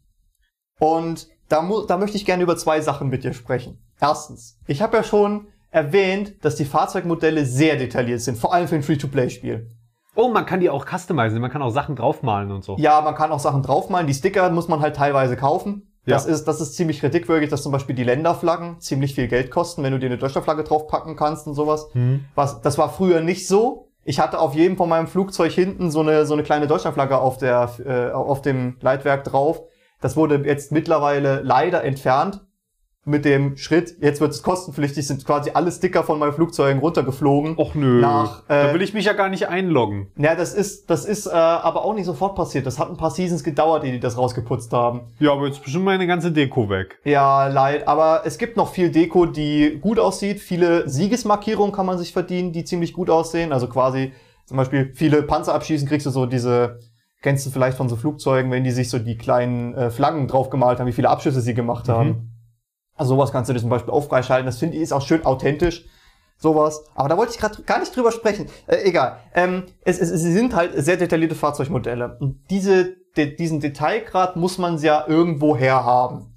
und 0.79 1.27
da, 1.49 1.67
da 1.87 1.97
möchte 1.97 2.17
ich 2.17 2.25
gerne 2.25 2.43
über 2.43 2.57
zwei 2.57 2.81
Sachen 2.81 3.09
mit 3.09 3.23
dir 3.23 3.33
sprechen. 3.33 3.79
Erstens, 3.99 4.59
ich 4.67 4.81
habe 4.81 4.97
ja 4.97 5.03
schon 5.03 5.47
erwähnt, 5.69 6.35
dass 6.43 6.55
die 6.55 6.65
Fahrzeugmodelle 6.65 7.45
sehr 7.45 7.75
detailliert 7.75 8.21
sind, 8.21 8.37
vor 8.37 8.53
allem 8.53 8.67
für 8.67 8.75
ein 8.75 8.83
Free-to-Play-Spiel. 8.83 9.76
Oh, 10.17 10.29
man 10.29 10.45
kann 10.45 10.59
die 10.59 10.69
auch 10.69 10.85
customizen, 10.85 11.39
man 11.39 11.51
kann 11.51 11.61
auch 11.61 11.69
Sachen 11.69 11.95
draufmalen 11.95 12.51
und 12.51 12.63
so. 12.63 12.75
Ja, 12.79 13.01
man 13.01 13.13
kann 13.15 13.31
auch 13.31 13.39
Sachen 13.39 13.61
draufmalen. 13.61 14.07
Die 14.07 14.13
Sticker 14.13 14.49
muss 14.49 14.67
man 14.67 14.79
halt 14.81 14.95
teilweise 14.95 15.37
kaufen. 15.37 15.93
Das, 16.05 16.25
Ja. 16.25 16.31
ist, 16.33 16.45
das 16.45 16.59
ist 16.59 16.75
ziemlich 16.75 17.01
kritikwürdig, 17.01 17.49
dass 17.49 17.63
zum 17.63 17.71
Beispiel 17.71 17.95
die 17.95 18.03
Länderflaggen 18.03 18.79
ziemlich 18.79 19.13
viel 19.13 19.27
Geld 19.27 19.51
kosten, 19.51 19.83
wenn 19.83 19.91
du 19.91 19.99
dir 19.99 20.07
eine 20.07 20.17
Deutschlandflagge 20.17 20.63
draufpacken 20.63 21.15
kannst 21.15 21.47
und 21.47 21.53
sowas. 21.53 21.87
Hm. 21.91 22.25
Was, 22.33 22.61
das 22.61 22.77
war 22.77 22.89
früher 22.89 23.21
nicht 23.21 23.47
so. 23.47 23.89
Ich 24.05 24.19
hatte 24.19 24.39
auf 24.39 24.53
jedem 24.55 24.77
von 24.77 24.87
meinem 24.89 25.07
Flugzeug 25.07 25.51
hinten 25.51 25.91
so 25.91 25.99
eine, 25.99 26.25
so 26.25 26.33
eine 26.33 26.43
kleine 26.43 26.65
Deutschlandflagge 26.67 27.17
auf, 27.19 27.37
der, 27.37 27.69
äh, 27.85 28.11
auf 28.11 28.41
dem 28.41 28.77
Leitwerk 28.81 29.25
drauf. 29.25 29.61
Das 29.99 30.15
wurde 30.15 30.37
jetzt 30.45 30.71
mittlerweile 30.71 31.41
leider 31.41 31.83
entfernt. 31.83 32.41
Mit 33.07 33.23
dem 33.23 33.55
Schritt, 33.55 33.95
jetzt 34.01 34.19
wird 34.19 34.31
es 34.31 34.43
kostenpflichtig, 34.43 35.07
sind 35.07 35.23
quasi 35.25 35.51
alle 35.53 35.71
Sticker 35.71 36.03
von 36.03 36.19
meinen 36.19 36.33
Flugzeugen 36.33 36.81
runtergeflogen. 36.81 37.57
Och 37.57 37.73
nö. 37.73 38.01
Nach, 38.01 38.43
äh, 38.49 38.67
da 38.67 38.73
will 38.73 38.81
ich 38.81 38.93
mich 38.93 39.05
ja 39.05 39.13
gar 39.13 39.29
nicht 39.29 39.47
einloggen. 39.47 40.11
Ja, 40.17 40.35
das 40.35 40.53
ist, 40.53 40.89
das 40.89 41.05
ist 41.05 41.25
äh, 41.25 41.29
aber 41.29 41.85
auch 41.85 41.93
nicht 41.93 42.03
sofort 42.05 42.35
passiert. 42.35 42.65
Das 42.65 42.77
hat 42.79 42.89
ein 42.89 42.97
paar 42.97 43.11
Seasons 43.11 43.45
gedauert, 43.45 43.85
ehe 43.85 43.93
die 43.93 44.01
das 44.01 44.17
rausgeputzt 44.17 44.73
haben. 44.73 45.03
Ja, 45.19 45.31
aber 45.31 45.45
jetzt 45.45 45.59
ist 45.59 45.63
bestimmt 45.63 45.85
meine 45.85 46.05
ganze 46.05 46.33
Deko 46.33 46.69
weg. 46.69 46.99
Ja, 47.05 47.47
leid. 47.47 47.87
Aber 47.87 48.23
es 48.25 48.37
gibt 48.37 48.57
noch 48.57 48.73
viel 48.73 48.91
Deko, 48.91 49.25
die 49.25 49.79
gut 49.79 49.99
aussieht. 49.99 50.41
Viele 50.41 50.89
Siegesmarkierungen 50.89 51.73
kann 51.73 51.85
man 51.85 51.97
sich 51.97 52.11
verdienen, 52.11 52.51
die 52.51 52.65
ziemlich 52.65 52.91
gut 52.91 53.09
aussehen. 53.09 53.53
Also 53.53 53.67
quasi 53.67 54.11
zum 54.47 54.57
Beispiel 54.57 54.91
viele 54.95 55.23
Panzer 55.23 55.53
abschießen, 55.53 55.87
kriegst 55.87 56.05
du 56.05 56.09
so 56.09 56.25
diese, 56.25 56.79
kennst 57.21 57.45
du 57.45 57.51
vielleicht 57.51 57.77
von 57.77 57.87
so 57.87 57.95
Flugzeugen, 57.95 58.51
wenn 58.51 58.65
die 58.65 58.71
sich 58.71 58.89
so 58.89 58.99
die 58.99 59.17
kleinen 59.17 59.73
äh, 59.75 59.91
Flaggen 59.91 60.27
draufgemalt 60.27 60.79
haben, 60.79 60.87
wie 60.87 60.93
viele 60.93 61.09
Abschüsse 61.09 61.39
sie 61.39 61.53
gemacht 61.53 61.87
haben. 61.87 62.33
Also 62.97 63.15
sowas 63.15 63.31
kannst 63.31 63.49
du 63.49 63.53
dir 63.53 63.59
zum 63.59 63.69
Beispiel 63.69 63.93
auch 63.93 64.07
freischalten. 64.07 64.45
Das 64.45 64.57
finde 64.57 64.75
ich 64.75 64.83
ist 64.83 64.91
auch 64.91 65.01
schön 65.01 65.25
authentisch. 65.25 65.85
Sowas. 66.39 66.85
Aber 66.93 67.09
da 67.09 67.17
wollte 67.17 67.31
ich 67.31 67.39
gerade 67.39 67.63
gar 67.63 67.79
nicht 67.79 67.95
drüber 67.95 68.11
sprechen. 68.11 68.47
Äh, 68.67 68.83
egal. 68.83 69.17
Ähm, 69.33 69.63
es, 69.83 69.99
es, 69.99 70.11
es 70.11 70.21
sind 70.21 70.55
halt 70.55 70.71
sehr 70.75 70.97
detaillierte 70.97 71.33
Fahrzeugmodelle. 71.33 72.17
Und 72.19 72.41
diese, 72.49 72.95
de, 73.15 73.35
diesen 73.35 73.59
Detailgrad 73.59 74.35
muss 74.35 74.57
man 74.57 74.77
ja 74.77 75.05
irgendwo 75.07 75.57
herhaben. 75.57 76.35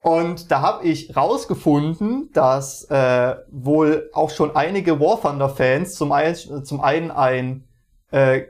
Und 0.00 0.50
da 0.50 0.60
habe 0.60 0.84
ich 0.86 1.16
rausgefunden, 1.16 2.30
dass 2.32 2.84
äh, 2.84 3.36
wohl 3.50 4.10
auch 4.12 4.30
schon 4.30 4.54
einige 4.54 5.00
War 5.00 5.20
Thunder 5.20 5.48
Fans 5.48 5.94
zum 5.94 6.12
einen, 6.12 6.64
zum 6.64 6.80
einen 6.80 7.10
ein 7.10 7.64
äh, 8.10 8.42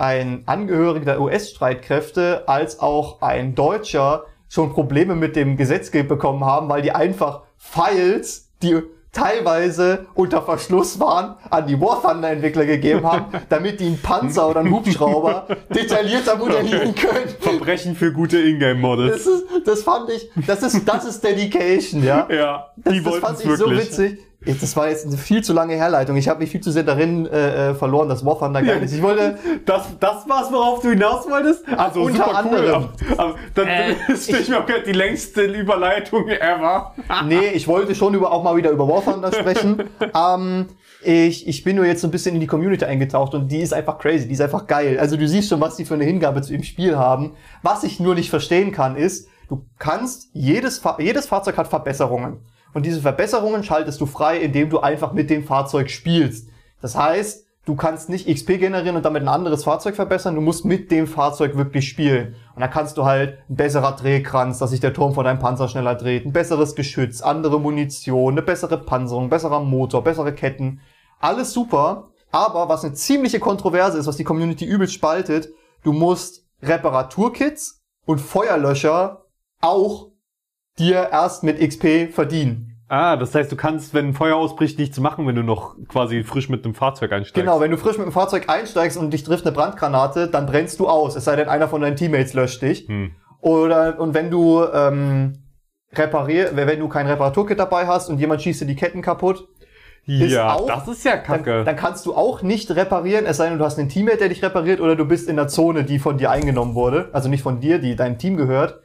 ein 0.00 0.44
Angehöriger 0.46 1.04
der 1.04 1.20
US-Streitkräfte 1.20 2.44
als 2.48 2.80
auch 2.80 3.20
ein 3.20 3.54
Deutscher 3.54 4.24
schon 4.50 4.72
Probleme 4.72 5.14
mit 5.14 5.36
dem 5.36 5.56
Gesetzgeber 5.56 6.16
bekommen 6.16 6.44
haben, 6.44 6.68
weil 6.68 6.82
die 6.82 6.90
einfach 6.92 7.42
Files, 7.56 8.50
die 8.62 8.82
teilweise 9.12 10.06
unter 10.14 10.42
Verschluss 10.42 11.00
waren, 11.00 11.36
an 11.50 11.66
die 11.66 11.80
War 11.80 12.02
Thunder 12.02 12.30
Entwickler 12.30 12.66
gegeben 12.66 13.04
haben, 13.04 13.26
damit 13.48 13.80
die 13.80 13.86
einen 13.86 14.02
Panzer 14.02 14.48
oder 14.50 14.60
einen 14.60 14.72
Hubschrauber 14.72 15.46
detaillierter 15.74 16.36
modellieren 16.36 16.94
können. 16.94 17.28
Verbrechen 17.40 17.94
für 17.94 18.12
gute 18.12 18.38
Ingame-Models. 18.38 19.24
Das, 19.24 19.26
ist, 19.26 19.44
das 19.66 19.82
fand 19.82 20.10
ich, 20.10 20.30
das 20.46 20.62
ist, 20.62 20.86
das 20.86 21.04
ist 21.04 21.24
Dedication, 21.24 22.02
ja. 22.04 22.28
Ja, 22.30 22.72
Das, 22.76 22.92
die 22.92 23.02
das 23.02 23.16
fand 23.16 23.40
ich 23.40 23.46
so 23.46 23.70
wirklich. 23.70 23.88
witzig. 23.88 24.18
Das 24.46 24.74
war 24.74 24.88
jetzt 24.88 25.06
eine 25.06 25.18
viel 25.18 25.42
zu 25.44 25.52
lange 25.52 25.74
Herleitung. 25.74 26.16
Ich 26.16 26.26
habe 26.28 26.40
mich 26.40 26.50
viel 26.50 26.62
zu 26.62 26.70
sehr 26.70 26.82
darin 26.82 27.26
äh, 27.26 27.70
äh, 27.70 27.74
verloren, 27.74 28.08
dass 28.08 28.24
War 28.24 28.38
Thunder 28.38 28.62
geil 28.62 28.82
ist. 28.82 28.94
Ich 28.94 29.02
wollte, 29.02 29.38
Das, 29.66 29.82
das 30.00 30.26
war's, 30.28 30.50
worauf 30.50 30.80
du 30.80 30.88
hinaus 30.90 31.28
wolltest? 31.28 31.62
Also 31.76 32.02
Unter 32.02 32.24
super 32.24 32.36
anderem. 32.38 32.64
cool. 32.88 33.14
Aber, 33.18 33.22
aber 33.22 33.34
dann 33.54 33.68
Äh, 33.68 33.94
stelle 34.16 34.38
ich 34.40 34.48
mir 34.48 34.58
auch 34.60 34.66
gerade 34.66 34.82
die 34.84 34.92
längste 34.92 35.42
Überleitung 35.42 36.26
ever. 36.28 36.94
nee, 37.26 37.48
ich 37.52 37.68
wollte 37.68 37.94
schon 37.94 38.14
über, 38.14 38.32
auch 38.32 38.42
mal 38.42 38.56
wieder 38.56 38.70
über 38.70 38.88
War 38.88 39.04
Thunder 39.04 39.30
sprechen. 39.30 39.84
ähm, 40.14 40.68
ich, 41.02 41.46
ich 41.46 41.62
bin 41.62 41.76
nur 41.76 41.84
jetzt 41.84 42.00
so 42.00 42.08
ein 42.08 42.10
bisschen 42.10 42.34
in 42.34 42.40
die 42.40 42.46
Community 42.46 42.84
eingetaucht 42.86 43.34
und 43.34 43.48
die 43.48 43.60
ist 43.60 43.74
einfach 43.74 43.98
crazy, 43.98 44.26
die 44.26 44.34
ist 44.34 44.40
einfach 44.40 44.66
geil. 44.66 44.98
Also 44.98 45.16
du 45.18 45.28
siehst 45.28 45.50
schon, 45.50 45.60
was 45.60 45.76
die 45.76 45.84
für 45.84 45.94
eine 45.94 46.04
Hingabe 46.04 46.40
zu 46.40 46.52
dem 46.52 46.62
Spiel 46.62 46.96
haben. 46.96 47.32
Was 47.62 47.84
ich 47.84 48.00
nur 48.00 48.14
nicht 48.14 48.30
verstehen 48.30 48.72
kann, 48.72 48.96
ist, 48.96 49.28
du 49.50 49.66
kannst, 49.78 50.30
jedes, 50.32 50.78
Fa 50.78 50.96
jedes 50.98 51.26
Fahrzeug 51.26 51.58
hat 51.58 51.68
Verbesserungen. 51.68 52.38
Und 52.72 52.86
diese 52.86 53.00
Verbesserungen 53.00 53.62
schaltest 53.64 54.00
du 54.00 54.06
frei, 54.06 54.38
indem 54.38 54.70
du 54.70 54.80
einfach 54.80 55.12
mit 55.12 55.30
dem 55.30 55.44
Fahrzeug 55.44 55.90
spielst. 55.90 56.48
Das 56.80 56.96
heißt, 56.96 57.46
du 57.64 57.74
kannst 57.76 58.08
nicht 58.08 58.28
XP 58.28 58.58
generieren 58.58 58.96
und 58.96 59.04
damit 59.04 59.22
ein 59.22 59.28
anderes 59.28 59.64
Fahrzeug 59.64 59.96
verbessern, 59.96 60.34
du 60.34 60.40
musst 60.40 60.64
mit 60.64 60.90
dem 60.90 61.06
Fahrzeug 61.06 61.56
wirklich 61.56 61.88
spielen. 61.88 62.34
Und 62.54 62.60
dann 62.60 62.70
kannst 62.70 62.96
du 62.96 63.04
halt 63.04 63.38
ein 63.48 63.56
besserer 63.56 63.92
Drehkranz, 63.96 64.58
dass 64.58 64.70
sich 64.70 64.80
der 64.80 64.92
Turm 64.92 65.14
von 65.14 65.24
deinem 65.24 65.38
Panzer 65.38 65.68
schneller 65.68 65.94
dreht, 65.94 66.26
ein 66.26 66.32
besseres 66.32 66.74
Geschütz, 66.74 67.20
andere 67.20 67.60
Munition, 67.60 68.34
eine 68.34 68.42
bessere 68.42 68.78
Panzerung, 68.78 69.28
besserer 69.28 69.60
Motor, 69.60 70.02
bessere 70.02 70.34
Ketten. 70.34 70.80
Alles 71.20 71.52
super, 71.52 72.08
aber 72.32 72.68
was 72.68 72.84
eine 72.84 72.94
ziemliche 72.94 73.40
Kontroverse 73.40 73.98
ist, 73.98 74.06
was 74.06 74.16
die 74.16 74.24
Community 74.24 74.64
übelst 74.64 74.94
spaltet, 74.94 75.50
du 75.82 75.92
musst 75.92 76.44
Reparaturkits 76.62 77.82
und 78.06 78.20
Feuerlöscher 78.20 79.24
auch 79.60 80.09
dir 80.80 81.08
erst 81.12 81.44
mit 81.44 81.60
XP 81.60 82.12
verdienen. 82.12 82.66
Ah, 82.88 83.16
das 83.16 83.32
heißt, 83.34 83.52
du 83.52 83.56
kannst, 83.56 83.94
wenn 83.94 84.08
ein 84.08 84.14
Feuer 84.14 84.34
ausbricht, 84.34 84.76
nichts 84.78 84.98
machen, 84.98 85.24
wenn 85.28 85.36
du 85.36 85.44
noch 85.44 85.76
quasi 85.86 86.24
frisch 86.24 86.48
mit 86.48 86.64
dem 86.64 86.74
Fahrzeug 86.74 87.12
einsteigst. 87.12 87.34
Genau, 87.36 87.60
wenn 87.60 87.70
du 87.70 87.76
frisch 87.76 87.98
mit 87.98 88.06
dem 88.06 88.12
Fahrzeug 88.12 88.48
einsteigst 88.48 88.98
und 88.98 89.12
dich 89.12 89.22
trifft 89.22 89.46
eine 89.46 89.54
Brandgranate, 89.54 90.26
dann 90.26 90.46
brennst 90.46 90.80
du 90.80 90.88
aus, 90.88 91.14
es 91.14 91.24
sei 91.24 91.36
denn, 91.36 91.48
einer 91.48 91.68
von 91.68 91.80
deinen 91.82 91.94
Teammates 91.94 92.34
löscht 92.34 92.62
dich. 92.62 92.88
Hm. 92.88 93.12
Oder 93.40 94.00
und 94.00 94.12
wenn 94.14 94.28
du 94.32 94.64
ähm, 94.74 95.34
reparier, 95.92 96.50
wenn 96.54 96.80
du 96.80 96.88
kein 96.88 97.06
Reparaturkit 97.06 97.58
dabei 97.60 97.86
hast 97.86 98.08
und 98.08 98.18
jemand 98.18 98.42
schießt 98.42 98.62
dir 98.62 98.66
die 98.66 98.76
Ketten 98.76 99.02
kaputt, 99.02 99.46
Ja, 100.04 100.54
auch- 100.54 100.66
das 100.66 100.88
ist 100.88 101.04
ja 101.04 101.12
dann, 101.16 101.22
kacke. 101.24 101.62
dann 101.64 101.76
kannst 101.76 102.06
du 102.06 102.14
auch 102.14 102.42
nicht 102.42 102.70
reparieren, 102.74 103.24
es 103.24 103.36
sei 103.36 103.48
denn, 103.48 103.58
du 103.58 103.64
hast 103.64 103.78
einen 103.78 103.88
Teammate, 103.88 104.18
der 104.18 104.28
dich 104.30 104.42
repariert, 104.42 104.80
oder 104.80 104.96
du 104.96 105.04
bist 105.04 105.28
in 105.28 105.36
der 105.36 105.46
Zone, 105.46 105.84
die 105.84 106.00
von 106.00 106.18
dir 106.18 106.30
eingenommen 106.32 106.74
wurde, 106.74 107.08
also 107.12 107.28
nicht 107.28 107.42
von 107.42 107.60
dir, 107.60 107.78
die 107.78 107.94
deinem 107.94 108.18
Team 108.18 108.36
gehört. 108.36 108.80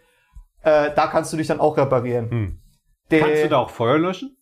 Äh, 0.66 0.92
da 0.96 1.08
kannst 1.08 1.32
du 1.32 1.38
dich 1.38 1.48
dann 1.48 1.60
auch 1.62 1.78
reparieren. 1.78 2.30
Hm. 2.30 2.60
Der- 3.12 3.22
Kannst 3.22 3.44
du 3.44 3.50
da 3.50 3.58
auch 3.60 3.70
Feuer 3.70 3.98
löschen? 3.98 4.36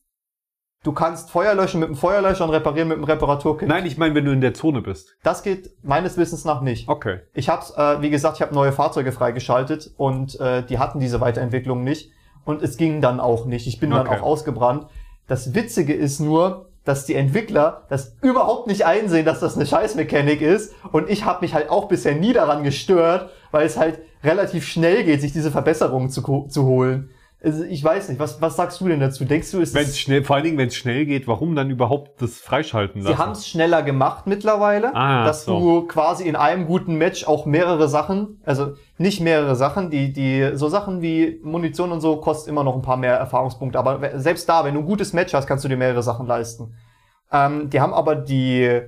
du 0.83 0.91
kannst 0.91 1.31
Feuer 1.31 1.53
löschen 1.55 1.79
mit 1.79 1.87
dem 1.87 1.95
Feuerlöscher 1.95 2.43
und 2.43 2.49
reparieren 2.49 2.89
mit 2.89 2.97
dem 2.97 3.05
Reparaturkit. 3.05 3.69
Nein, 3.69 3.85
ich 3.85 3.97
meine, 3.97 4.15
wenn 4.15 4.25
du 4.25 4.31
in 4.33 4.41
der 4.41 4.53
Zone 4.53 4.81
bist. 4.81 5.15
Das 5.23 5.41
geht 5.41 5.69
meines 5.81 6.17
Wissens 6.17 6.43
nach 6.43 6.59
nicht. 6.59 6.89
Okay. 6.89 7.19
Ich 7.33 7.47
hab's, 7.47 7.71
äh, 7.77 8.01
wie 8.01 8.09
gesagt, 8.09 8.35
ich 8.35 8.41
habe 8.41 8.53
neue 8.53 8.73
Fahrzeuge 8.73 9.13
freigeschaltet 9.13 9.91
und 9.95 10.37
äh, 10.41 10.61
die 10.65 10.79
hatten 10.79 10.99
diese 10.99 11.21
Weiterentwicklung 11.21 11.85
nicht. 11.85 12.11
Und 12.43 12.61
es 12.61 12.75
ging 12.75 12.99
dann 12.99 13.21
auch 13.21 13.45
nicht. 13.45 13.65
Ich 13.67 13.79
bin 13.79 13.91
dann 13.91 14.05
Okay. 14.07 14.19
auch 14.19 14.23
ausgebrannt. 14.23 14.87
Das 15.25 15.55
Witzige 15.55 15.93
ist 15.93 16.19
nur, 16.19 16.69
dass 16.85 17.05
die 17.05 17.15
Entwickler 17.15 17.83
das 17.89 18.15
überhaupt 18.21 18.67
nicht 18.67 18.85
einsehen, 18.85 19.25
dass 19.25 19.39
das 19.39 19.55
eine 19.55 19.65
Scheißmechanik 19.65 20.41
ist. 20.41 20.73
Und 20.91 21.09
ich 21.09 21.25
habe 21.25 21.41
mich 21.41 21.53
halt 21.53 21.69
auch 21.69 21.87
bisher 21.87 22.15
nie 22.15 22.33
daran 22.33 22.63
gestört, 22.63 23.29
weil 23.51 23.65
es 23.65 23.77
halt 23.77 23.99
relativ 24.23 24.65
schnell 24.67 25.03
geht, 25.03 25.21
sich 25.21 25.33
diese 25.33 25.51
Verbesserungen 25.51 26.09
zu, 26.09 26.47
zu 26.49 26.65
holen. 26.65 27.09
Also 27.43 27.65
ich 27.65 27.83
weiß 27.83 28.07
nicht, 28.07 28.19
was, 28.19 28.41
was 28.41 28.55
sagst 28.55 28.79
du 28.79 28.87
denn 28.87 29.01
dazu? 29.01 29.25
Denkst 29.25 29.51
du, 29.51 29.59
ist, 29.59 29.99
schnell, 29.99 30.23
vor 30.23 30.37
allen 30.37 30.45
Dingen, 30.45 30.57
wenn 30.57 30.69
es 30.69 30.75
schnell 30.77 31.05
geht, 31.05 31.27
warum 31.27 31.55
dann 31.57 31.69
überhaupt 31.69 32.21
das 32.21 32.37
freischalten 32.39 33.01
lassen? 33.01 33.13
sie 33.17 33.21
haben 33.21 33.31
es 33.33 33.45
schneller 33.45 33.83
gemacht 33.83 34.27
mittlerweile, 34.27 34.95
Ah, 34.95 35.25
dass 35.25 35.43
so. 35.43 35.59
du 35.59 35.87
quasi 35.87 36.23
in 36.25 36.37
einem 36.37 36.65
guten 36.67 36.95
Match 36.95 37.27
auch 37.27 37.45
mehrere 37.45 37.89
Sachen, 37.89 38.39
also 38.45 38.75
nicht 38.97 39.19
mehrere 39.19 39.57
Sachen, 39.57 39.89
die, 39.89 40.13
die, 40.13 40.51
so 40.53 40.69
Sachen 40.69 41.01
wie 41.01 41.41
Munition 41.43 41.91
und 41.91 41.99
so 41.99 42.15
kostet 42.15 42.47
immer 42.49 42.63
noch 42.63 42.75
ein 42.75 42.81
paar 42.81 42.95
mehr 42.95 43.15
Erfahrungspunkte, 43.15 43.77
aber 43.77 44.17
selbst 44.21 44.47
da, 44.47 44.63
wenn 44.63 44.75
du 44.75 44.79
ein 44.79 44.85
gutes 44.85 45.11
Match 45.11 45.33
hast, 45.33 45.45
kannst 45.45 45.65
du 45.65 45.67
dir 45.67 45.75
mehrere 45.77 46.01
Sachen 46.01 46.25
leisten. 46.25 46.75
Ähm, 47.29 47.69
die 47.69 47.81
haben 47.81 47.93
aber 47.93 48.15
die 48.15 48.79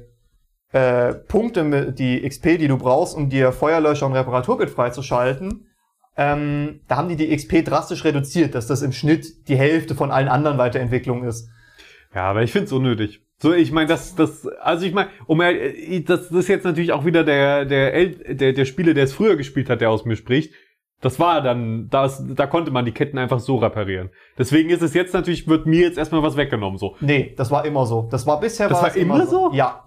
äh, 0.72 1.14
Punkte, 1.28 1.64
mit- 1.66 2.00
die 2.00 2.22
XP, 2.28 2.58
die 2.58 2.68
du 2.70 2.78
brauchst, 2.78 3.16
um 3.18 3.30
dir 3.30 3.52
Feuerlöscher 3.52 4.06
und 4.06 4.14
Reparaturkit 4.14 4.70
freizuschalten, 4.70 5.68
ähm, 6.18 6.82
da 6.88 6.98
haben 6.98 7.10
die 7.10 7.16
die 7.16 7.36
XP 7.36 7.66
drastisch 7.66 8.04
reduziert, 8.06 8.56
dass 8.56 8.68
das 8.68 8.82
im 8.82 8.92
Schnitt 8.92 9.48
die 9.48 9.58
Hälfte 9.58 9.96
von 9.96 10.12
allen 10.12 10.28
anderen 10.28 10.58
Weiterentwicklungen 10.58 11.28
ist. 11.28 11.50
Ja, 12.14 12.30
aber 12.30 12.44
ich 12.44 12.52
find's 12.52 12.72
unnötig. 12.72 13.22
So, 13.38 13.54
ich 13.54 13.72
meine, 13.74 13.88
das, 13.88 14.16
das, 14.16 14.48
also 14.62 14.86
ich 14.86 14.94
meine, 14.94 15.10
um, 15.28 15.42
äh, 15.42 16.00
das, 16.02 16.30
das 16.30 16.40
ist 16.40 16.48
jetzt 16.48 16.64
natürlich 16.64 16.94
auch 16.94 17.04
wieder 17.04 17.26
der, 17.26 17.66
der, 17.66 17.94
El 17.94 18.36
der, 18.36 18.54
der 18.54 18.66
Spieler, 18.66 18.94
der 18.94 19.04
es 19.04 19.14
früher 19.14 19.36
gespielt 19.36 19.70
hat, 19.70 19.82
der 19.82 19.90
aus 19.90 20.06
mir 20.06 20.16
spricht. 20.16 20.54
Das 21.02 21.20
war 21.20 21.42
dann, 21.42 21.90
das, 21.90 22.24
da 22.26 22.48
konnte 22.48 22.72
man 22.72 22.86
die 22.86 22.94
Ketten 22.94 23.18
einfach 23.18 23.40
so 23.40 23.58
reparieren. 23.58 24.10
Deswegen 24.38 24.70
ist 24.70 24.82
es 24.82 24.94
jetzt 24.94 25.14
natürlich, 25.14 25.48
wird 25.48 25.66
mir 25.66 25.82
jetzt 25.82 25.98
erstmal 25.98 26.24
was 26.24 26.38
weggenommen, 26.38 26.80
so. 26.80 26.96
Nee, 27.02 27.34
das 27.36 27.52
war 27.52 27.66
immer 27.66 27.86
so. 27.86 28.08
Das 28.10 28.26
war 28.26 28.40
bisher 28.40 28.70
Das 28.70 28.78
war 28.78 28.84
war 28.84 28.90
es 28.90 28.96
immer 28.96 29.28
so? 29.28 29.52
Ja. 29.54 29.84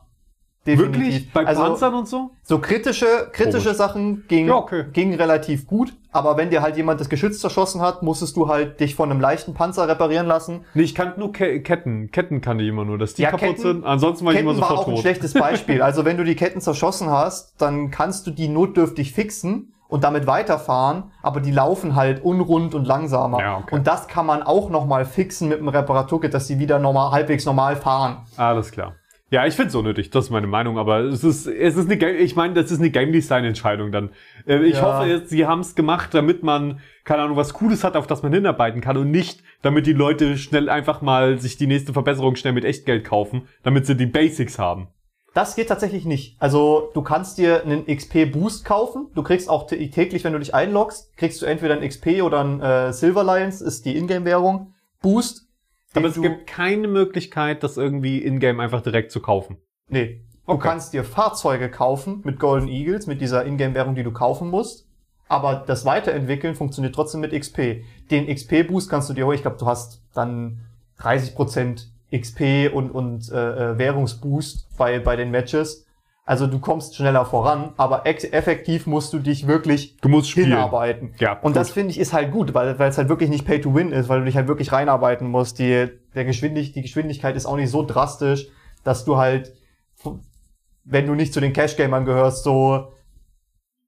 Definitiv. 0.67 1.03
Wirklich? 1.03 1.33
Bei 1.33 1.47
also, 1.47 1.63
Panzern 1.63 1.95
und 1.95 2.07
so? 2.07 2.31
So 2.43 2.59
kritische, 2.59 3.31
kritische 3.33 3.65
Komisch. 3.65 3.79
Sachen 3.79 4.25
gingen, 4.29 4.49
Ja, 4.49 4.57
okay. 4.57 4.85
gingen 4.93 5.15
relativ 5.15 5.67
gut, 5.67 5.95
aber 6.13 6.37
wenn 6.37 6.51
dir 6.51 6.63
halt 6.63 6.77
jemand 6.77 7.01
das 7.01 7.09
Geschütz 7.09 7.39
zerschossen 7.41 7.81
hat, 7.81 8.03
musstest 8.03 8.37
du 8.37 8.49
halt 8.49 8.81
dich 8.81 8.95
von 8.95 9.11
einem 9.11 9.21
leichten 9.21 9.55
Panzer 9.55 9.87
reparieren 9.89 10.27
lassen. 10.27 10.65
Nee, 10.75 10.83
ich 10.83 10.95
kannte 10.95 11.21
nur 11.21 11.33
Ke 11.33 11.61
Ketten. 11.61 12.11
Ketten 12.11 12.41
kannte 12.41 12.65
ich 12.65 12.71
immer 12.71 12.85
nur, 12.85 12.97
dass 12.99 13.15
die 13.15 13.23
Ja, 13.23 13.31
kaputt 13.31 13.49
Ketten- 13.49 13.63
sind. 13.63 13.85
Ansonsten 13.85 14.25
war 14.27 14.33
ich 14.33 14.41
immer 14.41 14.51
Ketten 14.53 14.63
war 14.63 14.69
sofort 14.71 14.85
auch 14.87 14.89
ein 14.89 14.95
tot. 14.95 15.03
schlechtes 15.03 15.35
Beispiel. 15.35 15.83
Also 15.83 16.05
wenn 16.05 16.17
du 16.17 16.25
die 16.25 16.35
Ketten 16.37 16.61
zerschossen 16.61 17.11
hast, 17.11 17.61
dann 17.61 17.91
kannst 17.91 18.27
du 18.27 18.31
die 18.31 18.49
notdürftig 18.49 19.13
fixen 19.13 19.75
und 19.89 20.05
damit 20.05 20.27
weiterfahren, 20.27 21.05
aber 21.23 21.41
die 21.41 21.51
laufen 21.51 21.95
halt 21.95 22.23
unrund 22.23 22.75
und 22.75 22.87
langsamer. 22.87 23.41
Ja, 23.41 23.57
okay. 23.59 23.75
Und 23.75 23.87
das 23.87 24.07
kann 24.07 24.27
man 24.27 24.43
auch 24.43 24.69
nochmal 24.71 25.05
fixen 25.07 25.49
mit 25.49 25.59
einem 25.59 25.69
Reparaturkit, 25.69 26.33
dass 26.35 26.47
sie 26.47 26.59
wieder 26.59 26.79
normal, 26.79 27.11
halbwegs 27.13 27.47
normal 27.47 27.77
fahren. 27.77 28.19
Alles 28.37 28.71
klar. 28.71 28.97
Ja, 29.31 29.45
ich 29.45 29.55
find's 29.55 29.75
unnötig, 29.75 30.09
das 30.09 30.27
ist 30.27 30.31
meine 30.31 30.47
Meinung, 30.47 30.79
aber 30.79 31.01
es 31.01 31.23
ist, 31.23 31.47
es 31.47 31.77
ist 31.77 31.91
eine, 31.91 32.13
ich 32.13 32.35
meine, 32.35 32.55
das 32.55 32.71
ist 32.71 32.79
eine 32.81 32.89
Game 32.89 33.13
Design 33.13 33.45
Entscheidung 33.45 33.93
dann. 33.93 34.09
Äh, 34.49 34.65
Ich 34.65 34.77
Ja. 34.77 34.83
hoffe 34.83 35.09
jetzt, 35.09 35.31
sie 35.31 35.47
haben's 35.47 35.75
gemacht, 35.75 36.15
damit 36.15 36.43
man, 36.43 36.81
keine 37.05 37.23
Ahnung, 37.23 37.37
was 37.37 37.53
Cooles 37.55 37.85
hat, 37.85 37.97
auf 37.97 38.07
das 38.07 38.23
man 38.23 38.33
hinarbeiten 38.33 38.81
kann 38.81 38.97
und 38.97 39.11
nicht, 39.11 39.43
damit 39.63 39.87
die 39.87 39.93
Leute 39.93 40.39
schnell 40.39 40.69
einfach 40.69 41.03
mal 41.03 41.39
sich 41.39 41.57
die 41.57 41.67
nächste 41.67 41.93
Verbesserung 41.93 42.37
schnell 42.37 42.53
mit 42.55 42.65
Echtgeld 42.65 43.05
kaufen, 43.05 43.49
damit 43.63 43.87
sie 43.87 43.97
die 43.97 44.07
Basics 44.07 44.59
haben. 44.59 44.89
Das 45.35 45.55
geht 45.55 45.69
tatsächlich 45.69 46.05
nicht. 46.05 46.37
Also 46.41 46.91
du 46.95 47.03
kannst 47.03 47.39
dir 47.39 47.63
einen 47.63 47.85
XP-Boost 47.87 48.65
kaufen. 48.65 49.09
Du 49.15 49.23
kriegst 49.23 49.49
auch 49.49 49.69
tä- 49.69 49.91
täglich, 49.93 50.25
wenn 50.25 50.33
du 50.33 50.39
dich 50.39 50.55
einloggst, 50.55 51.17
kriegst 51.17 51.41
du 51.43 51.47
entweder 51.47 51.75
ein 51.79 51.87
XP 51.87 52.23
oder 52.23 52.41
ein 52.43 52.61
äh, 52.61 52.93
Silver 52.93 53.23
Lions, 53.23 53.61
ist 53.61 53.85
die 53.85 53.97
Ingame-Währung, 53.97 54.73
Boost. 55.03 55.47
Aber 55.95 56.09
es 56.09 56.21
gibt 56.21 56.47
keine 56.47 56.89
Möglichkeit, 56.89 57.63
das 57.63 57.77
irgendwie 57.77 58.19
in-game 58.19 58.59
einfach 58.61 58.81
direkt 58.81 59.11
zu 59.13 59.21
kaufen. 59.21 59.59
Nee. 59.89 60.23
Du 60.49 60.55
Okay. 60.55 60.69
kannst 60.69 60.95
dir 60.95 61.05
Fahrzeuge 61.05 61.71
kaufen 61.71 62.23
mit 62.25 62.41
Golden 62.41 62.69
Eagles, 62.69 63.07
mit 63.07 63.21
dieser 63.21 63.45
Ingame-Währung, 63.45 63.95
die 63.95 64.03
du 64.03 64.11
kaufen 64.13 64.49
musst. 64.51 64.87
Aber 65.29 65.63
das 65.67 65.85
Weiterentwickeln 65.85 66.55
funktioniert 66.55 66.95
trotzdem 66.95 67.21
mit 67.21 67.39
XP. 67.39 67.85
Den 68.11 68.27
XP-Boost 68.35 68.89
kannst 68.89 69.11
du 69.11 69.13
dir 69.15 69.27
holen. 69.27 69.35
Ich 69.37 69.43
glaube, 69.43 69.59
du 69.59 69.67
hast 69.67 70.01
dann 70.15 70.61
30% 71.01 71.87
XP 72.11 72.73
und, 72.75 72.91
und 72.91 73.31
äh, 73.31 73.73
äh, 73.73 73.79
Währungsboost 73.79 74.69
bei, 74.79 74.99
bei 74.99 75.17
den 75.17 75.31
Matches. 75.31 75.85
Also 76.25 76.47
du 76.47 76.59
kommst 76.59 76.95
schneller 76.97 77.25
voran, 77.25 77.73
aber 77.79 78.07
effektiv 78.07 78.87
musst 78.87 79.13
du 79.15 79.19
dich 79.19 79.47
wirklich 79.47 79.97
Du 80.03 80.09
musst 80.11 80.29
spielen. 80.31 80.49
hinarbeiten. 80.49 81.15
Ja, 81.19 81.33
Und 81.33 81.43
gut. 81.53 81.57
das 81.57 81.71
finde 81.71 81.91
ich 81.91 81.99
ist 81.99 82.13
halt 82.13 82.33
gut, 82.33 82.53
weil 82.53 82.79
weil 82.79 82.91
es 82.91 82.99
halt 82.99 83.09
wirklich 83.09 83.31
nicht 83.31 83.47
Pay 83.47 83.61
to 83.63 83.75
Win 83.75 83.93
ist, 83.93 84.09
weil 84.11 84.21
du 84.21 84.25
dich 84.27 84.37
halt 84.37 84.47
wirklich 84.49 84.73
reinarbeiten 84.73 85.29
musst. 85.31 85.59
Die, 85.59 85.89
der 86.15 86.25
Geschwindig, 86.27 86.73
die 86.73 86.83
Geschwindigkeit 86.83 87.35
ist 87.37 87.47
auch 87.47 87.57
nicht 87.57 87.71
so 87.71 87.83
drastisch, 87.85 88.49
dass 88.85 89.07
du 89.07 89.17
halt, 89.17 89.55
wenn 90.91 91.07
du 91.07 91.15
nicht 91.15 91.33
zu 91.33 91.41
den 91.41 91.53
Cash-Gamern 91.53 92.05
gehörst, 92.05 92.45
so, 92.45 92.93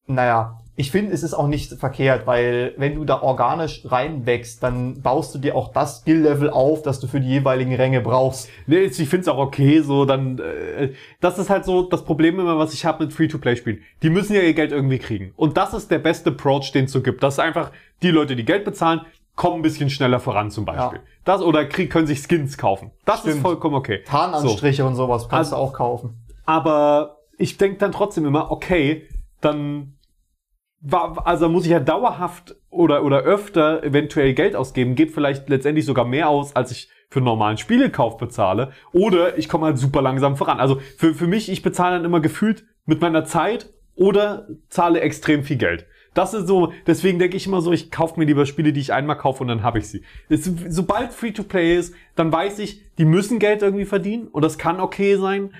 naja, 0.06 0.58
ich 0.76 0.90
finde, 0.90 1.12
es 1.12 1.22
ist 1.22 1.34
auch 1.34 1.46
nicht 1.46 1.72
verkehrt, 1.74 2.26
weil 2.26 2.72
wenn 2.78 2.94
du 2.94 3.04
da 3.04 3.20
organisch 3.20 3.82
reinwächst, 3.84 4.62
dann 4.62 5.02
baust 5.02 5.34
du 5.34 5.38
dir 5.38 5.54
auch 5.54 5.72
das 5.72 6.00
Skill-Level 6.00 6.48
auf, 6.48 6.80
das 6.82 7.00
du 7.00 7.06
für 7.06 7.20
die 7.20 7.28
jeweiligen 7.28 7.74
Ränge 7.74 8.00
brauchst. 8.00 8.48
Nee, 8.66 8.80
ich 8.84 8.96
finde 8.96 9.18
es 9.20 9.28
auch 9.28 9.36
okay, 9.36 9.80
so 9.80 10.06
dann. 10.06 10.38
Äh, 10.38 10.92
das 11.20 11.38
ist 11.38 11.50
halt 11.50 11.66
so 11.66 11.82
das 11.82 12.02
Problem 12.04 12.40
immer, 12.40 12.58
was 12.58 12.72
ich 12.72 12.86
habe 12.86 13.04
mit 13.04 13.12
Free-to-Play-Spielen. 13.12 13.82
Die 14.02 14.08
müssen 14.08 14.34
ja 14.34 14.40
ihr 14.40 14.54
Geld 14.54 14.72
irgendwie 14.72 14.98
kriegen. 14.98 15.32
Und 15.36 15.58
das 15.58 15.74
ist 15.74 15.90
der 15.90 15.98
beste 15.98 16.30
Approach, 16.30 16.72
den 16.72 16.86
es 16.86 16.92
so 16.92 17.02
gibt. 17.02 17.22
Das 17.22 17.34
ist 17.34 17.40
einfach, 17.40 17.72
die 18.02 18.10
Leute, 18.10 18.34
die 18.34 18.46
Geld 18.46 18.64
bezahlen, 18.64 19.02
kommen 19.36 19.56
ein 19.56 19.62
bisschen 19.62 19.90
schneller 19.90 20.18
voran 20.18 20.50
zum 20.50 20.64
Beispiel. 20.64 20.98
Ja. 20.98 21.04
Das 21.24 21.42
oder 21.42 21.66
krieg, 21.66 21.90
können 21.90 22.06
sich 22.06 22.22
Skins 22.22 22.56
kaufen. 22.56 22.90
Das 23.04 23.16
ist 23.16 23.22
Stimmt. 23.32 23.42
vollkommen 23.42 23.74
okay. 23.74 24.02
Tarnanstriche 24.06 24.84
und 24.86 24.94
sowas 24.96 25.28
kannst 25.28 25.52
Also- 25.52 25.56
du 25.56 25.62
auch 25.70 25.72
kaufen. 25.74 26.14
Aber 26.50 27.18
ich 27.38 27.58
denke 27.58 27.78
dann 27.78 27.92
trotzdem 27.92 28.26
immer, 28.26 28.50
okay, 28.50 29.06
dann 29.40 29.94
war, 30.80 31.24
also 31.24 31.48
muss 31.48 31.64
ich 31.64 31.70
ja 31.70 31.78
dauerhaft 31.78 32.56
oder, 32.70 33.04
oder 33.04 33.20
öfter 33.20 33.84
eventuell 33.84 34.34
Geld 34.34 34.56
ausgeben, 34.56 34.96
geht 34.96 35.12
vielleicht 35.12 35.48
letztendlich 35.48 35.86
sogar 35.86 36.04
mehr 36.04 36.28
aus, 36.28 36.56
als 36.56 36.72
ich 36.72 36.90
für 37.08 37.20
einen 37.20 37.26
normalen 37.26 37.56
Spielekauf 37.56 38.16
bezahle. 38.16 38.72
Oder 38.90 39.38
ich 39.38 39.48
komme 39.48 39.66
halt 39.66 39.78
super 39.78 40.02
langsam 40.02 40.36
voran. 40.36 40.58
Also 40.58 40.80
für, 40.96 41.14
für 41.14 41.28
mich, 41.28 41.48
ich 41.52 41.62
bezahle 41.62 41.94
dann 41.94 42.04
immer 42.04 42.18
gefühlt 42.18 42.66
mit 42.84 43.00
meiner 43.00 43.24
Zeit 43.24 43.72
oder 43.94 44.48
zahle 44.70 45.02
extrem 45.02 45.44
viel 45.44 45.56
Geld. 45.56 45.86
Das 46.14 46.34
ist 46.34 46.48
so, 46.48 46.72
deswegen 46.84 47.20
denke 47.20 47.36
ich 47.36 47.46
immer 47.46 47.60
so, 47.60 47.70
ich 47.70 47.92
kaufe 47.92 48.18
mir 48.18 48.26
lieber 48.26 48.44
Spiele, 48.44 48.72
die 48.72 48.80
ich 48.80 48.92
einmal 48.92 49.16
kaufe 49.16 49.40
und 49.42 49.48
dann 49.48 49.62
habe 49.62 49.78
ich 49.78 49.86
sie. 49.86 50.02
Es, 50.28 50.50
sobald 50.68 51.12
Free-to-Play 51.12 51.76
ist, 51.76 51.94
dann 52.16 52.32
weiß 52.32 52.58
ich, 52.58 52.82
die 52.98 53.04
müssen 53.04 53.38
Geld 53.38 53.62
irgendwie 53.62 53.84
verdienen 53.84 54.26
und 54.26 54.42
das 54.42 54.58
kann 54.58 54.80
okay 54.80 55.14
sein. 55.14 55.52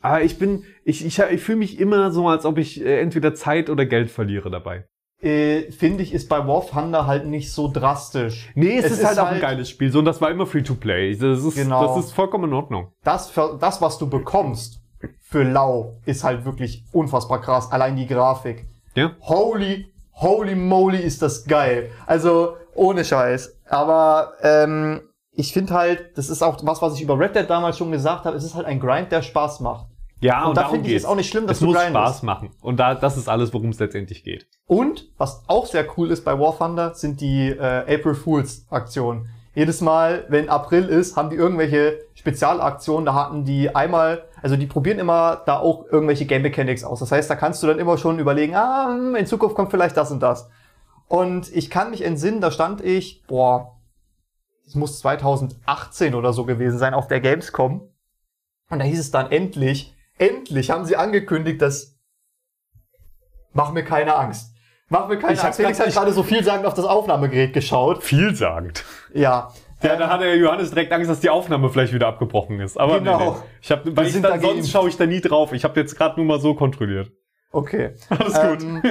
Aber 0.00 0.22
ich 0.22 0.38
bin, 0.38 0.64
ich, 0.84 1.04
ich, 1.04 1.18
ich 1.18 1.40
fühle 1.42 1.58
mich 1.58 1.80
immer 1.80 2.10
so, 2.12 2.28
als 2.28 2.44
ob 2.44 2.58
ich 2.58 2.84
äh, 2.84 3.00
entweder 3.00 3.34
Zeit 3.34 3.68
oder 3.70 3.84
Geld 3.86 4.10
verliere 4.10 4.50
dabei. 4.50 4.84
Äh, 5.20 5.72
Finde 5.72 6.04
ich, 6.04 6.14
ist 6.14 6.28
bei 6.28 6.46
War 6.46 6.64
Thunder 6.64 7.06
halt 7.08 7.26
nicht 7.26 7.52
so 7.52 7.68
drastisch. 7.72 8.50
Nee, 8.54 8.78
es, 8.78 8.84
Es 8.84 8.92
ist, 8.92 8.98
ist 9.00 9.06
halt 9.06 9.18
auch 9.18 9.24
ein 9.26 9.30
halt- 9.32 9.42
geiles 9.42 9.68
Spiel. 9.68 9.90
So, 9.90 9.98
und 9.98 10.04
das 10.04 10.20
war 10.20 10.30
immer 10.30 10.46
Free-to-Play. 10.46 11.16
Das 11.16 11.44
ist, 11.44 11.56
Genau. 11.56 11.96
das 11.96 12.04
ist 12.06 12.12
vollkommen 12.12 12.44
in 12.44 12.52
Ordnung. 12.54 12.92
Das, 13.02 13.32
das, 13.58 13.82
was 13.82 13.98
du 13.98 14.08
bekommst 14.08 14.80
für 15.22 15.42
Lau, 15.42 15.98
ist 16.06 16.22
halt 16.22 16.44
wirklich 16.44 16.84
unfassbar 16.92 17.40
krass. 17.40 17.70
Allein 17.72 17.96
die 17.96 18.06
Grafik. 18.06 18.66
Ja? 18.94 19.10
Holy, 19.22 19.92
holy 20.12 20.54
moly, 20.54 20.98
ist 20.98 21.20
das 21.22 21.44
geil. 21.44 21.90
Also, 22.06 22.56
ohne 22.74 23.04
Scheiß. 23.04 23.56
Aber 23.68 24.34
ähm, 24.42 25.00
ich 25.38 25.52
finde 25.52 25.72
halt, 25.72 26.18
das 26.18 26.30
ist 26.30 26.42
auch 26.42 26.58
was, 26.62 26.82
was 26.82 26.96
ich 26.96 27.02
über 27.02 27.16
Red 27.16 27.36
Dead 27.36 27.48
damals 27.48 27.78
schon 27.78 27.92
gesagt 27.92 28.24
habe, 28.24 28.36
es 28.36 28.42
ist 28.42 28.56
halt 28.56 28.66
ein 28.66 28.80
Grind, 28.80 29.12
der 29.12 29.22
Spaß 29.22 29.60
macht. 29.60 29.86
Ja, 30.20 30.44
Und 30.44 30.56
da 30.56 30.62
darum 30.62 30.74
finde 30.74 30.90
ich 30.90 30.96
es 30.96 31.04
auch 31.04 31.14
nicht 31.14 31.30
schlimm, 31.30 31.46
dass 31.46 31.58
es 31.58 31.60
du 31.60 31.66
muss 31.66 31.76
grindest. 31.76 31.94
Spaß 31.94 32.22
machen. 32.24 32.50
Und 32.60 32.80
da, 32.80 32.96
das 32.96 33.16
ist 33.16 33.28
alles, 33.28 33.54
worum 33.54 33.70
es 33.70 33.78
letztendlich 33.78 34.24
geht. 34.24 34.48
Und, 34.66 35.08
was 35.16 35.44
auch 35.46 35.66
sehr 35.66 35.86
cool 35.96 36.10
ist 36.10 36.24
bei 36.24 36.36
War 36.40 36.58
Thunder, 36.58 36.92
sind 36.94 37.20
die 37.20 37.50
äh, 37.50 37.94
April 37.94 38.16
Fools 38.16 38.66
Aktionen. 38.68 39.28
Jedes 39.54 39.80
Mal, 39.80 40.24
wenn 40.28 40.48
April 40.48 40.86
ist, 40.86 41.16
haben 41.16 41.30
die 41.30 41.36
irgendwelche 41.36 42.00
Spezialaktionen. 42.16 43.06
Da 43.06 43.14
hatten 43.14 43.44
die 43.44 43.72
einmal, 43.72 44.24
also 44.42 44.56
die 44.56 44.66
probieren 44.66 44.98
immer 44.98 45.42
da 45.46 45.60
auch 45.60 45.86
irgendwelche 45.88 46.26
Game 46.26 46.42
Mechanics 46.42 46.82
aus. 46.82 46.98
Das 46.98 47.12
heißt, 47.12 47.30
da 47.30 47.36
kannst 47.36 47.62
du 47.62 47.68
dann 47.68 47.78
immer 47.78 47.96
schon 47.96 48.18
überlegen, 48.18 48.56
ah, 48.56 48.88
hm, 48.88 49.14
in 49.14 49.26
Zukunft 49.26 49.54
kommt 49.54 49.70
vielleicht 49.70 49.96
das 49.96 50.10
und 50.10 50.20
das. 50.20 50.50
Und 51.06 51.54
ich 51.54 51.70
kann 51.70 51.90
mich 51.90 52.04
entsinnen, 52.04 52.40
da 52.40 52.50
stand 52.50 52.80
ich, 52.80 53.22
boah, 53.28 53.77
es 54.68 54.74
muss 54.74 54.98
2018 55.00 56.14
oder 56.14 56.32
so 56.32 56.44
gewesen 56.44 56.78
sein, 56.78 56.94
auf 56.94 57.08
der 57.08 57.20
Gamescom. 57.20 57.88
Und 58.70 58.78
da 58.78 58.84
hieß 58.84 59.00
es 59.00 59.10
dann 59.10 59.30
endlich, 59.32 59.94
endlich 60.18 60.70
haben 60.70 60.84
sie 60.84 60.96
angekündigt, 60.96 61.62
dass 61.62 61.98
mach 63.52 63.72
mir 63.72 63.82
keine 63.82 64.14
Angst. 64.14 64.52
Mach 64.90 65.08
mir 65.08 65.18
keine 65.18 65.34
Ich 65.34 65.42
Angst. 65.42 65.56
Felix 65.56 65.80
hat 65.80 65.92
gerade 65.92 66.12
so 66.12 66.22
vielsagend 66.22 66.66
auf 66.66 66.74
das 66.74 66.84
Aufnahmegerät 66.84 67.52
geschaut. 67.52 68.02
Vielsagend. 68.02 68.84
Ja. 69.14 69.52
Ja, 69.82 69.96
da 69.96 70.08
hat 70.08 70.20
der 70.20 70.36
Johannes 70.36 70.70
direkt 70.70 70.92
Angst, 70.92 71.08
dass 71.08 71.20
die 71.20 71.30
Aufnahme 71.30 71.68
vielleicht 71.70 71.92
wieder 71.94 72.08
abgebrochen 72.08 72.60
ist. 72.60 72.78
Aber 72.78 72.98
Genau. 72.98 73.18
nee, 73.18 73.30
nee. 73.30 73.36
Ich 73.62 73.70
hab, 73.70 73.96
weil 73.96 74.06
ich 74.08 74.20
dann, 74.20 74.40
sonst 74.40 74.70
schaue 74.70 74.88
ich 74.88 74.96
da 74.96 75.06
nie 75.06 75.20
drauf. 75.20 75.52
Ich 75.52 75.64
habe 75.64 75.78
jetzt 75.80 75.96
gerade 75.96 76.16
nur 76.16 76.26
mal 76.26 76.40
so 76.40 76.54
kontrolliert. 76.54 77.10
Okay. 77.52 77.94
Alles 78.10 78.34
gut. 78.34 78.62
Ähm, 78.62 78.82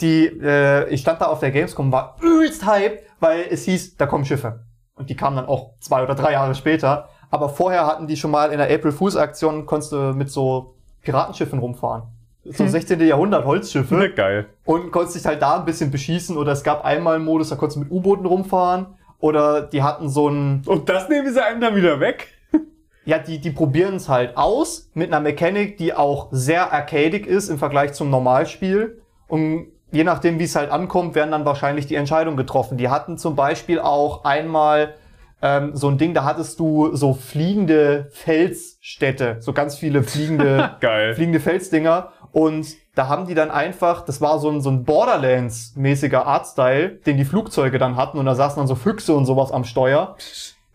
die, 0.00 0.26
äh, 0.26 0.88
ich 0.90 1.00
stand 1.00 1.20
da 1.20 1.26
auf 1.26 1.40
der 1.40 1.50
Gamescom, 1.50 1.90
war 1.90 2.16
übelst 2.20 2.64
hype, 2.66 3.00
weil 3.18 3.46
es 3.50 3.64
hieß, 3.64 3.96
da 3.96 4.06
kommen 4.06 4.24
Schiffe. 4.24 4.64
Und 4.96 5.10
die 5.10 5.16
kamen 5.16 5.36
dann 5.36 5.46
auch 5.46 5.70
zwei 5.80 6.02
oder 6.02 6.14
drei 6.14 6.32
Jahre 6.32 6.54
später. 6.54 7.08
Aber 7.30 7.48
vorher 7.48 7.86
hatten 7.86 8.06
die 8.06 8.16
schon 8.16 8.30
mal 8.30 8.50
in 8.50 8.58
der 8.58 8.72
April 8.72 8.92
Fools 8.92 9.16
Aktion, 9.16 9.66
konntest 9.66 9.92
du 9.92 9.96
mit 10.14 10.30
so 10.30 10.74
Piratenschiffen 11.02 11.58
rumfahren. 11.58 12.04
So 12.44 12.64
Hm. 12.64 12.68
16. 12.70 13.00
Jahrhundert 13.00 13.44
Holzschiffe. 13.44 13.94
Ne, 13.94 14.10
geil. 14.14 14.46
und 14.64 14.90
konntest 14.92 15.16
dich 15.16 15.26
halt 15.26 15.42
da 15.42 15.58
ein 15.58 15.64
bisschen 15.64 15.90
beschießen 15.90 16.36
oder 16.36 16.52
es 16.52 16.62
gab 16.62 16.84
einmal 16.84 17.16
einen 17.16 17.24
Modus, 17.24 17.48
da 17.50 17.56
konntest 17.56 17.76
du 17.76 17.80
mit 17.80 17.90
U-Booten 17.90 18.24
rumfahren 18.24 18.86
oder 19.18 19.62
die 19.62 19.82
hatten 19.82 20.08
so 20.08 20.28
ein, 20.28 20.62
Und 20.66 20.88
das 20.88 21.08
nehmen 21.08 21.32
sie 21.32 21.44
einem 21.44 21.60
dann 21.60 21.74
wieder 21.74 21.98
weg? 22.00 22.28
ja, 23.04 23.18
die, 23.18 23.40
die 23.40 23.50
probieren 23.50 23.96
es 23.96 24.08
halt 24.08 24.36
aus 24.36 24.90
mit 24.94 25.12
einer 25.12 25.20
Mechanik, 25.20 25.76
die 25.76 25.92
auch 25.92 26.28
sehr 26.30 26.72
arcadig 26.72 27.26
ist 27.26 27.48
im 27.48 27.58
Vergleich 27.58 27.92
zum 27.94 28.10
Normalspiel 28.10 29.02
und 29.26 29.66
je 29.90 30.04
nachdem, 30.04 30.38
wie 30.38 30.44
es 30.44 30.56
halt 30.56 30.70
ankommt, 30.70 31.14
werden 31.14 31.30
dann 31.30 31.44
wahrscheinlich 31.44 31.86
die 31.86 31.94
Entscheidungen 31.94 32.36
getroffen. 32.36 32.78
Die 32.78 32.88
hatten 32.88 33.18
zum 33.18 33.36
Beispiel 33.36 33.80
auch 33.80 34.24
einmal 34.24 34.94
ähm, 35.42 35.76
so 35.76 35.88
ein 35.88 35.98
Ding, 35.98 36.14
da 36.14 36.24
hattest 36.24 36.58
du 36.60 36.94
so 36.94 37.14
fliegende 37.14 38.08
Felsstädte, 38.10 39.36
so 39.40 39.52
ganz 39.52 39.76
viele 39.76 40.02
fliegende 40.02 40.76
fliegende 41.14 41.40
Felsdinger. 41.40 42.12
Und 42.32 42.66
da 42.94 43.08
haben 43.08 43.26
die 43.26 43.34
dann 43.34 43.50
einfach, 43.50 44.04
das 44.04 44.20
war 44.20 44.38
so 44.38 44.50
ein, 44.50 44.60
so 44.60 44.70
ein 44.70 44.84
Borderlands-mäßiger 44.84 46.26
Artstyle, 46.26 46.90
den 47.06 47.16
die 47.16 47.24
Flugzeuge 47.24 47.78
dann 47.78 47.96
hatten. 47.96 48.18
Und 48.18 48.26
da 48.26 48.34
saßen 48.34 48.58
dann 48.58 48.66
so 48.66 48.74
Füchse 48.74 49.14
und 49.14 49.26
sowas 49.26 49.52
am 49.52 49.64
Steuer, 49.64 50.16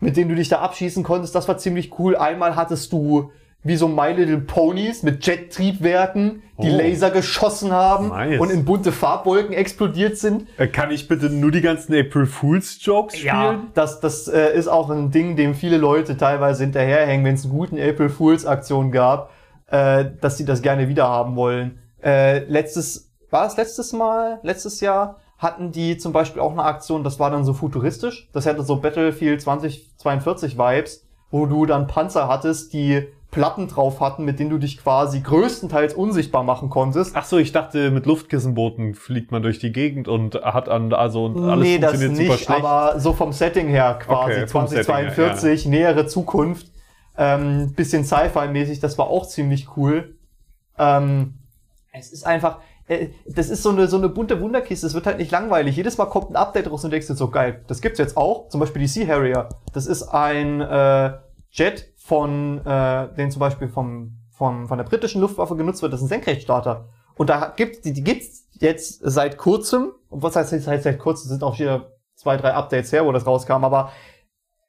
mit 0.00 0.16
denen 0.16 0.30
du 0.30 0.36
dich 0.36 0.48
da 0.48 0.60
abschießen 0.60 1.02
konntest. 1.04 1.34
Das 1.34 1.48
war 1.48 1.58
ziemlich 1.58 1.98
cool. 1.98 2.16
Einmal 2.16 2.56
hattest 2.56 2.92
du 2.92 3.30
wie 3.64 3.76
so 3.76 3.86
My 3.86 4.10
Little 4.12 4.38
Ponies 4.40 5.02
mit 5.02 5.24
Jet-Triebwerken, 5.24 6.42
die 6.60 6.70
Oh. 6.70 6.76
Laser 6.76 7.10
geschossen 7.10 7.72
haben 7.72 8.08
Nice. 8.08 8.40
und 8.40 8.50
in 8.50 8.64
bunte 8.64 8.92
Farbwolken 8.92 9.52
explodiert 9.54 10.16
sind. 10.18 10.46
Äh, 10.58 10.66
Kann 10.68 10.90
ich 10.90 11.08
bitte 11.08 11.30
nur 11.30 11.50
die 11.50 11.60
ganzen 11.60 11.94
April 11.94 12.26
Fools 12.26 12.78
Jokes 12.84 13.16
spielen? 13.18 13.34
Ja, 13.34 13.60
das, 13.74 14.00
das 14.00 14.28
äh, 14.28 14.52
ist 14.56 14.68
auch 14.68 14.90
ein 14.90 15.10
Ding, 15.10 15.36
dem 15.36 15.54
viele 15.54 15.76
Leute 15.76 16.16
teilweise 16.16 16.64
hinterherhängen, 16.64 17.24
wenn 17.24 17.34
es 17.34 17.44
einen 17.44 17.52
guten 17.54 17.80
April 17.80 18.08
Fools 18.08 18.46
Aktion 18.46 18.90
gab, 18.90 19.30
äh, 19.68 20.06
dass 20.20 20.36
sie 20.38 20.44
das 20.44 20.62
gerne 20.62 20.88
wieder 20.88 21.08
haben 21.08 21.36
wollen. 21.36 21.78
Äh, 22.02 22.40
letztes, 22.44 23.12
war 23.30 23.46
es 23.46 23.56
letztes 23.56 23.92
Mal, 23.92 24.40
letztes 24.42 24.80
Jahr, 24.80 25.18
hatten 25.38 25.72
die 25.72 25.98
zum 25.98 26.12
Beispiel 26.12 26.40
auch 26.42 26.52
eine 26.52 26.64
Aktion, 26.64 27.02
das 27.04 27.18
war 27.18 27.30
dann 27.30 27.44
so 27.44 27.52
futuristisch. 27.54 28.28
Das 28.32 28.44
hätte 28.46 28.62
so 28.62 28.76
Battlefield 28.76 29.40
2042 29.40 30.58
Vibes, 30.58 31.04
wo 31.30 31.46
du 31.46 31.66
dann 31.66 31.86
Panzer 31.86 32.28
hattest, 32.28 32.72
die 32.72 33.08
Platten 33.32 33.66
drauf 33.66 34.00
hatten, 34.00 34.26
mit 34.26 34.38
denen 34.38 34.50
du 34.50 34.58
dich 34.58 34.76
quasi 34.76 35.20
größtenteils 35.20 35.94
unsichtbar 35.94 36.44
machen 36.44 36.68
konntest. 36.68 37.16
Ach 37.16 37.24
so, 37.24 37.38
ich 37.38 37.50
dachte, 37.50 37.90
mit 37.90 38.04
Luftkissenbooten 38.04 38.94
fliegt 38.94 39.32
man 39.32 39.42
durch 39.42 39.58
die 39.58 39.72
Gegend 39.72 40.06
und 40.06 40.34
hat 40.34 40.68
an, 40.68 40.92
also 40.92 41.24
und 41.24 41.42
alles 41.42 41.64
nee, 41.66 41.78
das 41.78 41.92
funktioniert 41.92 42.18
super 42.18 42.32
nicht, 42.34 42.44
schlecht. 42.44 42.64
aber 42.64 43.00
so 43.00 43.14
vom 43.14 43.32
Setting 43.32 43.68
her 43.68 43.98
quasi 43.98 44.32
Okay, 44.32 44.46
vom 44.46 44.66
Setting 44.66 44.94
her, 44.94 45.14
2042, 45.14 45.66
nähere 45.66 46.06
Zukunft, 46.06 46.66
ähm, 47.16 47.72
bisschen 47.72 48.04
Sci-Fi-mäßig, 48.04 48.80
das 48.80 48.98
war 48.98 49.06
auch 49.06 49.26
ziemlich 49.26 49.78
cool. 49.78 50.14
Ähm, 50.78 51.38
es 51.90 52.12
ist 52.12 52.26
einfach, 52.26 52.58
äh, 52.86 53.08
das 53.26 53.48
ist 53.48 53.62
so 53.62 53.70
eine, 53.70 53.88
so 53.88 53.96
eine 53.96 54.10
bunte 54.10 54.42
Wunderkiste, 54.42 54.86
es 54.86 54.92
wird 54.92 55.06
halt 55.06 55.16
nicht 55.16 55.30
langweilig. 55.30 55.74
Jedes 55.74 55.96
Mal 55.96 56.04
kommt 56.06 56.28
ein 56.28 56.36
Update 56.36 56.70
raus 56.70 56.84
und 56.84 56.90
denkst 56.90 57.06
dir 57.06 57.14
so, 57.14 57.28
geil, 57.28 57.64
das 57.66 57.80
gibt's 57.80 57.98
jetzt 57.98 58.18
auch. 58.18 58.50
Zum 58.50 58.60
Beispiel 58.60 58.80
die 58.80 58.88
Sea 58.88 59.08
Harrier. 59.08 59.48
Das 59.72 59.86
ist 59.86 60.02
ein 60.02 60.60
äh, 60.60 61.12
Jet 61.50 61.91
von, 62.04 62.64
äh, 62.66 63.14
den 63.14 63.30
zum 63.30 63.40
Beispiel 63.40 63.68
vom, 63.68 64.18
vom, 64.30 64.66
von 64.66 64.78
der 64.78 64.84
britischen 64.84 65.20
Luftwaffe 65.20 65.56
genutzt 65.56 65.82
wird, 65.82 65.92
das 65.92 66.00
ist 66.00 66.06
ein 66.06 66.08
Senkrechtstarter. 66.08 66.88
Und 67.14 67.30
da 67.30 67.52
gibt's, 67.54 67.80
die, 67.82 67.92
die 67.92 68.02
gibt's 68.02 68.48
jetzt 68.52 69.00
seit 69.02 69.36
kurzem, 69.36 69.92
und 70.08 70.22
was 70.22 70.36
heißt 70.36 70.52
jetzt 70.52 70.64
seit, 70.64 70.82
seit 70.82 70.98
kurzem, 70.98 71.28
sind 71.28 71.42
auch 71.42 71.58
wieder 71.58 71.92
zwei, 72.16 72.36
drei 72.36 72.54
Updates 72.54 72.92
her, 72.92 73.06
wo 73.06 73.12
das 73.12 73.26
rauskam, 73.26 73.64
aber 73.64 73.92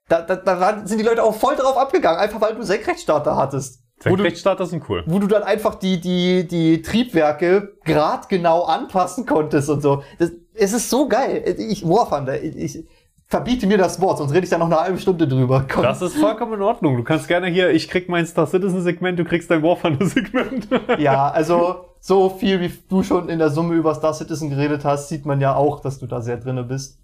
da, 0.09 0.21
da, 0.21 0.35
da 0.35 0.85
sind 0.85 0.99
die 0.99 1.03
Leute 1.03 1.23
auch 1.23 1.33
voll 1.33 1.55
drauf 1.55 1.77
abgegangen, 1.77 2.19
einfach 2.19 2.41
weil 2.41 2.51
du 2.51 2.57
einen 2.57 2.65
Senkrechtstarter 2.65 3.35
hattest. 3.35 3.81
Senkrechtstarter 3.99 4.65
sind 4.65 4.87
cool. 4.89 5.03
wo 5.07 5.19
du 5.19 5.27
dann 5.27 5.43
einfach 5.43 5.75
die, 5.75 6.01
die, 6.01 6.45
die 6.47 6.81
Triebwerke 6.81 7.77
gradgenau 7.85 8.63
anpassen 8.63 9.25
konntest 9.25 9.69
und 9.69 9.81
so. 9.81 10.03
Das, 10.19 10.31
es 10.53 10.73
ist 10.73 10.89
so 10.89 11.07
geil. 11.07 11.55
Ich, 11.57 11.87
War 11.87 12.09
Thunder, 12.09 12.41
ich, 12.41 12.55
ich 12.55 12.85
verbiete 13.33 13.65
mir 13.65 13.79
das 13.79 13.99
Wort, 13.99 14.19
sonst 14.19 14.31
rede 14.31 14.43
ich 14.43 14.49
da 14.51 14.59
noch 14.59 14.67
eine 14.67 14.79
halbe 14.79 14.99
Stunde 14.99 15.27
drüber. 15.27 15.65
Komm. 15.67 15.81
Das 15.81 16.01
ist 16.03 16.15
vollkommen 16.17 16.53
in 16.53 16.61
Ordnung. 16.61 16.95
Du 16.97 17.03
kannst 17.03 17.27
gerne 17.27 17.47
hier, 17.47 17.71
ich 17.71 17.87
krieg 17.89 18.07
mein 18.07 18.27
Star 18.27 18.45
Citizen 18.45 18.81
Segment, 18.83 19.17
du 19.17 19.25
kriegst 19.25 19.49
dein 19.49 19.63
War 19.63 19.75
Thunder 19.81 20.05
Segment. 20.15 20.67
Ja, 20.99 21.29
also 21.31 21.85
so 21.99 22.29
viel, 22.29 22.61
wie 22.61 22.71
du 22.89 23.01
schon 23.01 23.29
in 23.29 23.39
der 23.39 23.49
Summe 23.49 23.73
über 23.73 23.95
Star 23.95 24.13
Citizen 24.13 24.51
geredet 24.51 24.85
hast, 24.85 25.09
sieht 25.09 25.25
man 25.25 25.41
ja 25.41 25.55
auch, 25.55 25.79
dass 25.81 25.97
du 25.97 26.05
da 26.05 26.21
sehr 26.21 26.37
drinne 26.37 26.63
bist. 26.63 26.99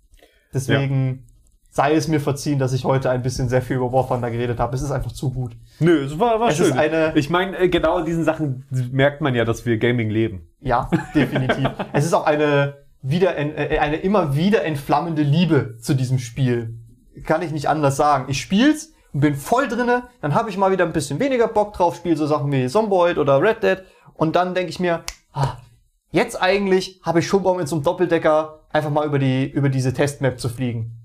Deswegen 0.54 1.26
sei 1.72 1.94
es 1.96 2.08
mir 2.08 2.20
verziehen, 2.20 2.60
dass 2.60 2.74
ich 2.74 2.84
heute 2.84 3.10
ein 3.10 3.22
bisschen 3.22 3.50
sehr 3.50 3.62
viel 3.62 3.78
über 3.78 3.92
War 3.92 4.08
Thunder 4.08 4.30
geredet 4.32 4.60
habe. 4.60 4.76
Es 4.76 4.82
ist 4.82 4.92
einfach 4.92 5.12
zu 5.12 5.32
gut. 5.32 5.54
Nö, 5.80 6.04
es 6.04 6.20
war, 6.20 6.40
war 6.40 6.50
Es 6.50 6.58
schön. 6.58 6.68
ist 6.68 6.78
eine- 6.78 7.12
ich 7.16 7.30
meine, 7.30 7.58
äh, 7.58 7.70
genau 7.70 8.00
in 8.00 8.06
diesen 8.06 8.24
Sachen 8.24 8.66
merkt 8.92 9.22
man 9.22 9.34
ja, 9.36 9.46
dass 9.46 9.66
wir 9.66 9.78
Gaming 9.78 10.10
leben. 10.10 10.48
Ja, 10.62 10.90
definitiv. 11.16 11.70
es 11.94 12.06
ist 12.06 12.14
auch 12.14 12.26
eine 12.26 12.74
wieder 13.02 13.38
äh, 13.38 13.80
eine 13.80 13.98
immer 13.98 14.36
wieder 14.36 14.64
entflammende 14.64 15.22
Liebe 15.22 15.78
zu 15.80 15.94
diesem 15.94 16.20
Spiel. 16.20 16.78
Kann 17.26 17.42
ich 17.42 17.52
nicht 17.52 17.70
anders 17.70 17.96
sagen. 17.96 18.26
Ich 18.30 18.42
spiel's 18.42 18.94
und 19.14 19.22
bin 19.22 19.36
voll 19.36 19.68
drinne, 19.68 20.04
dann 20.22 20.36
habe 20.36 20.50
ich 20.50 20.58
mal 20.58 20.72
wieder 20.72 20.86
ein 20.86 20.94
bisschen 20.94 21.20
weniger 21.20 21.48
Bock 21.48 21.74
drauf, 21.74 21.96
spiele 21.96 22.16
so 22.16 22.28
Sachen 22.28 22.52
wie 22.52 22.68
Zomboid 22.68 23.18
oder 23.18 23.42
Red 23.42 23.64
Dead 23.64 23.84
und 24.14 24.36
dann 24.36 24.54
denke 24.54 24.70
ich 24.70 24.80
mir, 24.80 25.04
ah, 25.34 25.58
jetzt 26.12 26.42
eigentlich 26.42 27.02
habe 27.04 27.20
ich 27.20 27.28
schon 27.28 27.44
Bock 27.44 27.58
mit 27.58 27.68
so 27.68 27.76
einem 27.76 27.84
Doppeldecker 27.84 28.60
einfach 28.70 28.92
mal 28.92 29.06
über 29.06 29.20
die 29.20 29.50
über 29.50 29.70
diese 29.70 29.94
Testmap 29.94 30.40
zu 30.40 30.50
fliegen. 30.50 30.96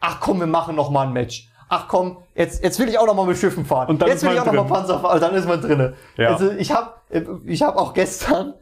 Ach 0.00 0.20
komm, 0.20 0.40
wir 0.40 0.46
machen 0.46 0.74
noch 0.74 0.90
mal 0.90 1.06
ein 1.06 1.12
Match. 1.12 1.48
Ach 1.68 1.88
komm, 1.88 2.18
jetzt, 2.34 2.62
jetzt 2.62 2.78
will 2.78 2.88
ich 2.88 2.98
auch 2.98 3.06
noch 3.06 3.14
mal 3.14 3.24
mit 3.24 3.38
Schiffen 3.38 3.64
fahren. 3.64 3.88
Und 3.88 4.02
dann 4.02 4.08
jetzt 4.08 4.16
ist 4.16 4.22
will 4.24 4.30
man 4.30 4.36
ich 4.36 4.40
auch 4.42 4.52
noch 4.52 4.68
mal 4.68 4.80
drin. 4.80 4.86
Panzer 4.88 5.00
fahren, 5.00 5.20
dann 5.20 5.34
ist 5.34 5.48
man 5.48 5.60
drinne. 5.60 5.94
Ja. 6.18 6.28
Also 6.28 6.50
ich 6.50 6.70
habe 6.70 6.92
ich 7.46 7.62
hab 7.62 7.76
auch 7.76 7.94
gestern, 7.94 8.54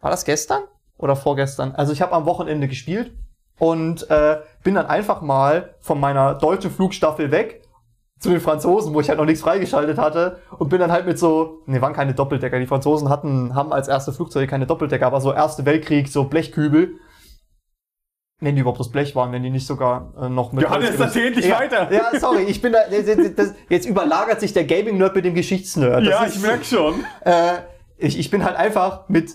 war 0.00 0.10
das 0.10 0.24
gestern 0.24 0.62
oder 0.98 1.16
vorgestern? 1.16 1.72
Also 1.72 1.92
ich 1.92 2.02
habe 2.02 2.12
am 2.12 2.26
Wochenende 2.26 2.68
gespielt 2.68 3.12
und 3.58 4.08
äh, 4.10 4.38
bin 4.64 4.74
dann 4.74 4.86
einfach 4.86 5.20
mal 5.20 5.74
von 5.80 6.00
meiner 6.00 6.34
deutschen 6.34 6.70
Flugstaffel 6.70 7.30
weg 7.30 7.62
zu 8.18 8.30
den 8.30 8.40
Franzosen, 8.40 8.94
wo 8.94 9.00
ich 9.00 9.08
halt 9.08 9.18
noch 9.18 9.24
nichts 9.24 9.42
freigeschaltet 9.42 9.98
hatte 9.98 10.38
und 10.58 10.68
bin 10.68 10.78
dann 10.78 10.92
halt 10.92 11.06
mit 11.06 11.18
so, 11.18 11.62
ne, 11.66 11.82
waren 11.82 11.92
keine 11.92 12.14
Doppeldecker. 12.14 12.58
Die 12.60 12.66
Franzosen 12.68 13.08
hatten, 13.08 13.54
haben 13.56 13.72
als 13.72 13.88
erste 13.88 14.12
Flugzeuge 14.12 14.46
keine 14.46 14.66
Doppeldecker, 14.66 15.06
aber 15.06 15.20
so 15.20 15.32
Erste 15.32 15.64
Weltkrieg, 15.66 16.08
so 16.08 16.24
Blechkübel. 16.24 16.94
Wenn 18.40 18.56
die 18.56 18.60
überhaupt 18.60 18.80
das 18.80 18.90
Blech 18.90 19.14
waren, 19.14 19.30
wenn 19.32 19.42
die 19.44 19.50
nicht 19.50 19.66
sogar 19.66 20.12
äh, 20.20 20.28
noch 20.28 20.52
mit. 20.52 20.64
Johannes, 20.64 20.98
erzähl 20.98 21.28
endlich 21.28 21.46
ja, 21.46 21.60
weiter. 21.60 21.92
Ja, 21.92 22.10
sorry, 22.18 22.42
ich 22.42 22.60
bin 22.60 22.72
da. 22.72 22.80
Das, 22.90 23.34
das, 23.36 23.54
jetzt 23.68 23.86
überlagert 23.86 24.40
sich 24.40 24.52
der 24.52 24.64
Gaming-Nerd 24.64 25.14
mit 25.14 25.24
dem 25.24 25.34
Geschichtsnerd. 25.34 26.00
Das 26.04 26.08
ja, 26.08 26.24
ist- 26.24 26.36
ich 26.36 26.42
merk 26.42 26.64
schon. 26.64 27.04
äh, 27.20 27.58
ich, 27.98 28.18
ich 28.18 28.30
bin 28.30 28.44
halt 28.44 28.56
einfach 28.56 29.08
mit 29.08 29.30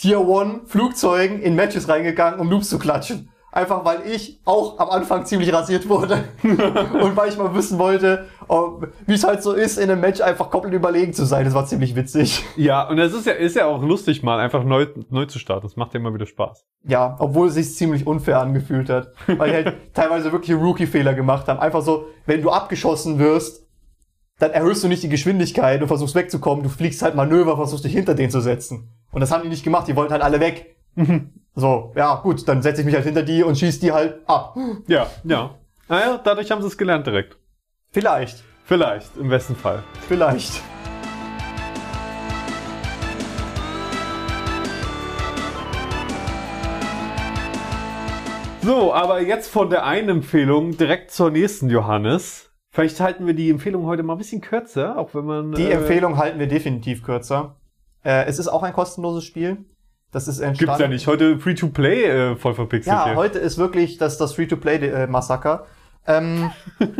Tier 0.00 0.18
1 0.18 0.62
Flugzeugen 0.64 1.42
in 1.42 1.54
Matches 1.54 1.86
reingegangen, 1.86 2.40
um 2.40 2.48
Noobs 2.48 2.70
zu 2.70 2.78
klatschen. 2.78 3.28
Einfach 3.52 3.84
weil 3.84 4.06
ich 4.06 4.40
auch 4.46 4.78
am 4.78 4.88
Anfang 4.88 5.26
ziemlich 5.26 5.52
rasiert 5.52 5.90
wurde. 5.90 6.24
und 6.42 7.16
weil 7.16 7.28
ich 7.28 7.36
mal 7.36 7.54
wissen 7.54 7.78
wollte, 7.78 8.24
wie 9.06 9.12
es 9.12 9.24
halt 9.24 9.42
so 9.42 9.52
ist, 9.52 9.76
in 9.76 9.90
einem 9.90 10.00
Match 10.00 10.22
einfach 10.22 10.48
komplett 10.48 10.72
überlegen 10.72 11.12
zu 11.12 11.26
sein. 11.26 11.44
Das 11.44 11.52
war 11.52 11.66
ziemlich 11.66 11.96
witzig. 11.96 12.46
Ja, 12.56 12.88
und 12.88 12.98
es 12.98 13.12
ist 13.12 13.26
ja, 13.26 13.34
ist 13.34 13.56
ja 13.56 13.66
auch 13.66 13.82
lustig, 13.82 14.22
mal 14.22 14.40
einfach 14.40 14.64
neu, 14.64 14.86
neu 15.10 15.26
zu 15.26 15.38
starten. 15.38 15.66
Das 15.66 15.76
macht 15.76 15.92
ja 15.92 16.00
immer 16.00 16.14
wieder 16.14 16.26
Spaß. 16.26 16.64
Ja, 16.84 17.16
obwohl 17.18 17.48
es 17.48 17.54
sich 17.54 17.74
ziemlich 17.74 18.06
unfair 18.06 18.40
angefühlt 18.40 18.88
hat. 18.88 19.12
Weil 19.26 19.50
die 19.50 19.56
halt 19.56 19.76
teilweise 19.94 20.32
wirklich 20.32 20.56
Rookie-Fehler 20.56 21.12
gemacht 21.12 21.46
haben. 21.46 21.60
Einfach 21.60 21.82
so, 21.82 22.06
wenn 22.24 22.40
du 22.40 22.48
abgeschossen 22.48 23.18
wirst, 23.18 23.66
dann 24.38 24.52
erhöhst 24.52 24.82
du 24.82 24.88
nicht 24.88 25.02
die 25.02 25.10
Geschwindigkeit 25.10 25.82
und 25.82 25.88
versuchst 25.88 26.14
wegzukommen. 26.14 26.62
Du 26.62 26.70
fliegst 26.70 27.02
halt 27.02 27.16
Manöver, 27.16 27.56
versuchst 27.56 27.84
dich 27.84 27.92
hinter 27.92 28.14
denen 28.14 28.30
zu 28.30 28.40
setzen. 28.40 28.88
Und 29.12 29.20
das 29.20 29.32
haben 29.32 29.42
die 29.42 29.48
nicht 29.48 29.64
gemacht. 29.64 29.88
Die 29.88 29.96
wollten 29.96 30.12
halt 30.12 30.22
alle 30.22 30.40
weg. 30.40 30.76
So, 31.56 31.92
ja, 31.96 32.14
gut, 32.14 32.46
dann 32.46 32.62
setze 32.62 32.80
ich 32.80 32.86
mich 32.86 32.94
halt 32.94 33.04
hinter 33.04 33.24
die 33.24 33.42
und 33.42 33.58
schieß 33.58 33.80
die 33.80 33.90
halt 33.90 34.20
ab. 34.28 34.56
Ja, 34.86 35.08
ja. 35.24 35.56
Naja, 35.88 36.20
dadurch 36.22 36.52
haben 36.52 36.62
sie 36.62 36.68
es 36.68 36.78
gelernt 36.78 37.08
direkt. 37.08 37.38
Vielleicht, 37.90 38.44
Vielleicht, 38.64 39.16
im 39.16 39.28
besten 39.28 39.56
Fall. 39.56 39.82
vielleicht. 40.06 40.62
So, 48.62 48.94
aber 48.94 49.20
jetzt 49.20 49.50
von 49.50 49.70
der 49.70 49.84
einen 49.84 50.08
Empfehlung 50.08 50.76
direkt 50.76 51.10
zur 51.10 51.32
nächsten, 51.32 51.68
Johannes. 51.68 52.52
Vielleicht 52.70 53.00
halten 53.00 53.26
wir 53.26 53.34
die 53.34 53.50
Empfehlung 53.50 53.86
heute 53.86 54.04
mal 54.04 54.14
ein 54.14 54.18
bisschen 54.18 54.40
kürzer, 54.40 54.96
auch 54.96 55.14
wenn 55.14 55.24
man. 55.24 55.52
Die 55.52 55.64
äh, 55.64 55.72
Empfehlung 55.72 56.16
halten 56.16 56.38
wir 56.38 56.46
definitiv 56.46 57.02
kürzer. 57.02 57.56
Äh, 58.04 58.24
es 58.26 58.38
ist 58.38 58.48
auch 58.48 58.62
ein 58.62 58.72
kostenloses 58.72 59.24
Spiel. 59.24 59.64
Das 60.12 60.26
ist 60.26 60.40
entstanden. 60.40 60.58
Gibt's 60.58 60.80
ja 60.80 60.88
nicht. 60.88 61.06
Heute 61.06 61.38
Free-to-Play 61.38 62.04
äh, 62.04 62.36
voll 62.36 62.54
verpixelt 62.54 62.92
Ja, 62.92 63.04
hier. 63.06 63.16
heute 63.16 63.38
ist 63.38 63.58
wirklich 63.58 63.98
das, 63.98 64.18
das 64.18 64.34
Free-to-Play-Massaker. 64.34 65.66
Ähm, 66.06 66.50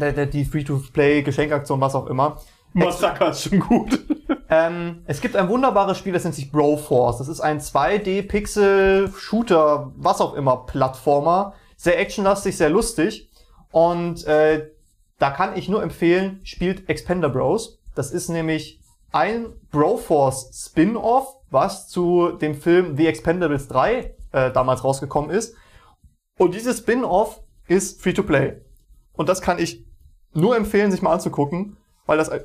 der, 0.00 0.12
der, 0.12 0.26
die 0.26 0.44
Free-to-Play-Geschenkaktion, 0.44 1.80
was 1.80 1.94
auch 1.94 2.06
immer. 2.06 2.38
Massaker 2.74 3.30
ist 3.30 3.48
schon 3.48 3.60
gut. 3.60 3.98
Ähm, 4.50 5.02
es 5.04 5.20
gibt 5.20 5.36
ein 5.36 5.50
wunderbares 5.50 5.98
Spiel, 5.98 6.14
das 6.14 6.24
nennt 6.24 6.34
sich 6.34 6.50
Broforce. 6.50 7.18
Das 7.18 7.28
ist 7.28 7.40
ein 7.40 7.60
2D-Pixel-Shooter, 7.60 9.92
was 9.94 10.22
auch 10.22 10.32
immer, 10.32 10.64
Plattformer. 10.64 11.52
Sehr 11.76 12.00
actionlastig, 12.00 12.56
sehr 12.56 12.70
lustig. 12.70 13.28
Und 13.70 14.26
äh, 14.26 14.70
da 15.18 15.32
kann 15.32 15.54
ich 15.54 15.68
nur 15.68 15.82
empfehlen, 15.82 16.40
spielt 16.44 16.88
Expender 16.88 17.28
Bros. 17.28 17.78
Das 17.94 18.10
ist 18.10 18.30
nämlich 18.30 18.77
ein 19.12 19.46
Broforce 19.70 20.50
Spin-off, 20.66 21.34
was 21.50 21.88
zu 21.88 22.32
dem 22.32 22.54
Film 22.54 22.96
The 22.96 23.06
Expendables 23.06 23.68
3 23.68 24.14
äh, 24.32 24.50
damals 24.52 24.84
rausgekommen 24.84 25.30
ist. 25.30 25.54
Und 26.38 26.54
dieses 26.54 26.78
Spin-off 26.78 27.40
ist 27.66 28.00
Free-to-Play. 28.02 28.60
Und 29.14 29.28
das 29.28 29.40
kann 29.40 29.58
ich 29.58 29.84
nur 30.34 30.56
empfehlen, 30.56 30.90
sich 30.90 31.02
mal 31.02 31.12
anzugucken, 31.12 31.76
weil 32.06 32.18
das 32.18 32.28
ein- 32.28 32.42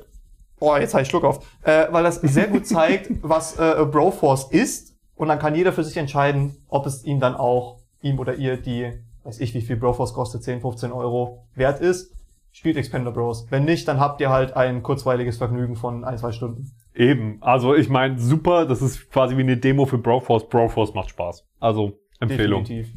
Oh, 0.60 0.74
jetzt 0.76 0.94
habe 0.94 1.02
ich 1.02 1.08
Schluck 1.08 1.24
auf. 1.24 1.44
Äh, 1.62 1.86
weil 1.90 2.04
das 2.04 2.16
sehr 2.16 2.46
gut 2.46 2.66
zeigt, 2.66 3.10
was 3.22 3.58
äh, 3.58 3.84
Broforce 3.84 4.48
ist. 4.50 4.94
Und 5.16 5.28
dann 5.28 5.38
kann 5.38 5.54
jeder 5.54 5.72
für 5.72 5.84
sich 5.84 5.96
entscheiden, 5.96 6.56
ob 6.68 6.86
es 6.86 7.04
ihm 7.04 7.20
dann 7.20 7.34
auch, 7.36 7.78
ihm 8.00 8.18
oder 8.18 8.34
ihr, 8.36 8.56
die, 8.56 8.90
weiß 9.24 9.40
ich, 9.40 9.52
wie 9.54 9.60
viel 9.60 9.76
Broforce 9.76 10.14
kostet, 10.14 10.42
10, 10.42 10.60
15 10.60 10.90
Euro 10.92 11.44
wert 11.54 11.80
ist. 11.80 12.12
Spielt 12.56 12.76
Expander 12.76 13.10
Bros. 13.10 13.48
Wenn 13.50 13.64
nicht, 13.64 13.88
dann 13.88 13.98
habt 13.98 14.20
ihr 14.20 14.30
halt 14.30 14.56
ein 14.56 14.84
kurzweiliges 14.84 15.38
Vergnügen 15.38 15.74
von 15.74 16.04
ein, 16.04 16.16
zwei 16.18 16.30
Stunden. 16.30 16.70
Eben. 16.94 17.38
Also 17.40 17.74
ich 17.74 17.88
meine, 17.88 18.16
super. 18.16 18.64
Das 18.64 18.80
ist 18.80 19.10
quasi 19.10 19.36
wie 19.36 19.40
eine 19.40 19.56
Demo 19.56 19.86
für 19.86 19.98
Broforce. 19.98 20.48
Broforce 20.48 20.94
macht 20.94 21.10
Spaß. 21.10 21.44
Also 21.58 21.98
Empfehlung. 22.20 22.62
Definitiv. 22.62 22.94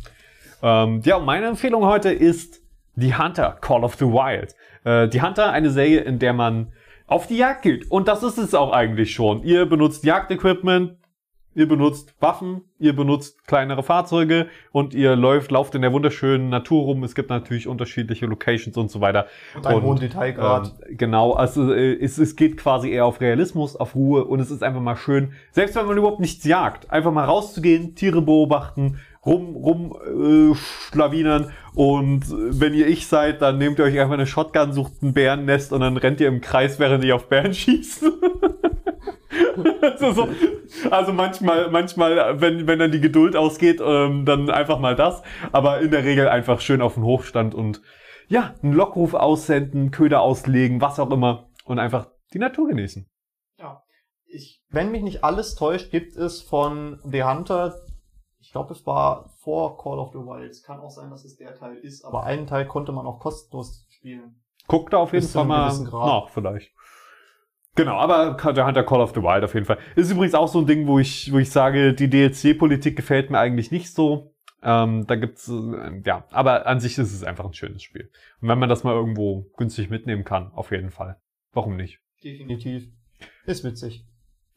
Ähm, 0.61 1.01
ja, 1.03 1.15
und 1.15 1.25
meine 1.25 1.47
Empfehlung 1.47 1.85
heute 1.85 2.11
ist 2.11 2.61
die 2.93 3.17
Hunter, 3.17 3.57
Call 3.59 3.83
of 3.83 3.95
the 3.95 4.05
Wild. 4.05 4.53
Äh, 4.83 5.09
die 5.09 5.23
Hunter, 5.23 5.51
eine 5.51 5.71
Serie, 5.71 6.01
in 6.01 6.19
der 6.19 6.33
man 6.33 6.71
auf 7.07 7.25
die 7.25 7.37
Jagd 7.37 7.63
geht. 7.63 7.89
Und 7.89 8.07
das 8.07 8.21
ist 8.21 8.37
es 8.37 8.53
auch 8.53 8.71
eigentlich 8.71 9.11
schon. 9.11 9.41
Ihr 9.41 9.65
benutzt 9.65 10.03
Jagdequipment, 10.03 10.97
ihr 11.57 11.67
benutzt 11.67 12.13
Waffen, 12.19 12.61
ihr 12.77 12.95
benutzt 12.95 13.47
kleinere 13.47 13.81
Fahrzeuge 13.81 14.45
und 14.71 14.93
ihr 14.93 15.15
läuft, 15.15 15.49
lauft 15.49 15.73
in 15.73 15.81
der 15.81 15.91
wunderschönen 15.91 16.49
Natur 16.49 16.83
rum. 16.83 17.03
Es 17.03 17.15
gibt 17.15 17.31
natürlich 17.31 17.67
unterschiedliche 17.67 18.27
Locations 18.27 18.77
und 18.77 18.91
so 18.91 19.01
weiter. 19.01 19.25
Und 19.55 19.65
einen 19.65 19.81
hohen 19.81 19.99
Detailgrad. 19.99 20.75
Ähm, 20.87 20.97
genau, 20.97 21.33
also 21.33 21.73
äh, 21.73 21.95
es, 21.99 22.19
es 22.19 22.35
geht 22.35 22.57
quasi 22.57 22.91
eher 22.91 23.05
auf 23.05 23.21
Realismus, 23.21 23.75
auf 23.75 23.95
Ruhe 23.95 24.25
und 24.25 24.39
es 24.39 24.51
ist 24.51 24.61
einfach 24.61 24.81
mal 24.81 24.97
schön, 24.97 25.31
selbst 25.51 25.75
wenn 25.75 25.87
man 25.87 25.97
überhaupt 25.97 26.19
nichts 26.19 26.45
jagt, 26.45 26.91
einfach 26.91 27.11
mal 27.11 27.25
rauszugehen, 27.25 27.95
Tiere 27.95 28.21
beobachten, 28.21 28.99
rum, 29.25 29.55
rum 29.55 29.97
äh, 30.05 30.55
schlawinern 30.91 31.51
und 31.73 32.25
äh, 32.25 32.59
wenn 32.59 32.75
ihr 32.75 32.85
ich 32.85 33.07
seid, 33.07 33.41
dann 33.41 33.57
nehmt 33.57 33.79
ihr 33.79 33.85
euch 33.85 33.99
einfach 33.99 34.13
eine 34.13 34.27
Shotgun, 34.27 34.73
sucht 34.73 35.01
ein 35.01 35.13
Bärennest 35.13 35.73
und 35.73 35.81
dann 35.81 35.97
rennt 35.97 36.21
ihr 36.21 36.27
im 36.27 36.39
Kreis, 36.39 36.77
während 36.77 37.03
ihr 37.03 37.15
auf 37.15 37.29
Bären 37.29 37.53
schießt. 37.55 38.05
also, 39.81 40.11
so, 40.11 40.29
also 40.89 41.13
manchmal, 41.13 41.69
manchmal, 41.69 42.41
wenn, 42.41 42.67
wenn 42.67 42.79
dann 42.79 42.91
die 42.91 43.01
Geduld 43.01 43.35
ausgeht, 43.35 43.81
ähm, 43.83 44.25
dann 44.25 44.49
einfach 44.49 44.79
mal 44.79 44.95
das, 44.95 45.23
aber 45.51 45.79
in 45.79 45.91
der 45.91 46.03
Regel 46.03 46.27
einfach 46.27 46.61
schön 46.61 46.81
auf 46.81 46.95
den 46.95 47.03
Hochstand 47.03 47.55
und 47.55 47.81
ja, 48.27 48.55
einen 48.61 48.73
Lockruf 48.73 49.13
aussenden, 49.13 49.91
Köder 49.91 50.21
auslegen, 50.21 50.81
was 50.81 50.99
auch 50.99 51.11
immer 51.11 51.49
und 51.65 51.79
einfach 51.79 52.09
die 52.33 52.39
Natur 52.39 52.67
genießen. 52.67 53.09
Ja. 53.59 53.83
Ich, 54.25 54.61
wenn 54.69 54.91
mich 54.91 55.03
nicht 55.03 55.23
alles 55.23 55.55
täuscht, 55.55 55.91
gibt 55.91 56.15
es 56.17 56.41
von 56.41 56.99
The 57.05 57.23
Hunter, 57.23 57.73
ich 58.39 58.51
glaube, 58.51 58.73
es 58.73 58.85
war 58.85 59.29
vor 59.39 59.77
Call 59.77 59.99
of 59.99 60.11
the 60.13 60.19
Wild. 60.19 60.51
Es 60.51 60.63
kann 60.63 60.79
auch 60.79 60.89
sein, 60.89 61.09
dass 61.09 61.25
es 61.25 61.35
der 61.35 61.53
Teil 61.55 61.75
ist, 61.75 62.05
aber 62.05 62.23
einen 62.23 62.47
Teil 62.47 62.65
konnte 62.65 62.93
man 62.93 63.05
auch 63.05 63.19
kostenlos 63.19 63.85
spielen. 63.89 64.41
Guckt 64.67 64.93
da 64.93 64.97
auf 64.99 65.11
jeden 65.11 65.27
Fall 65.27 65.45
mal 65.45 65.77
nach, 65.77 66.29
vielleicht. 66.29 66.71
Genau, 67.77 67.95
aber 67.95 68.35
der 68.53 68.65
Hunter 68.65 68.83
Call 68.83 68.99
of 69.01 69.13
the 69.15 69.21
Wild 69.21 69.43
auf 69.43 69.53
jeden 69.53 69.65
Fall. 69.65 69.77
Ist 69.95 70.11
übrigens 70.11 70.33
auch 70.33 70.47
so 70.47 70.59
ein 70.59 70.65
Ding, 70.65 70.87
wo 70.87 70.99
ich, 70.99 71.31
wo 71.31 71.37
ich 71.37 71.51
sage, 71.51 71.93
die 71.93 72.09
DLC-Politik 72.09 72.95
gefällt 72.95 73.29
mir 73.29 73.39
eigentlich 73.39 73.71
nicht 73.71 73.93
so. 73.93 74.33
Ähm, 74.63 75.05
da 75.07 75.15
gibt's, 75.15 75.47
äh, 75.47 76.01
ja, 76.03 76.25
aber 76.31 76.65
an 76.65 76.79
sich 76.79 76.97
ist 76.97 77.13
es 77.13 77.23
einfach 77.23 77.45
ein 77.45 77.53
schönes 77.53 77.83
Spiel. 77.83 78.09
Und 78.41 78.49
wenn 78.49 78.59
man 78.59 78.67
das 78.67 78.83
mal 78.83 78.93
irgendwo 78.95 79.45
günstig 79.55 79.89
mitnehmen 79.89 80.23
kann, 80.23 80.51
auf 80.53 80.71
jeden 80.71 80.89
Fall. 80.89 81.17
Warum 81.53 81.77
nicht? 81.77 81.99
Definitiv. 82.23 82.89
Ist 83.45 83.63
witzig. 83.63 84.05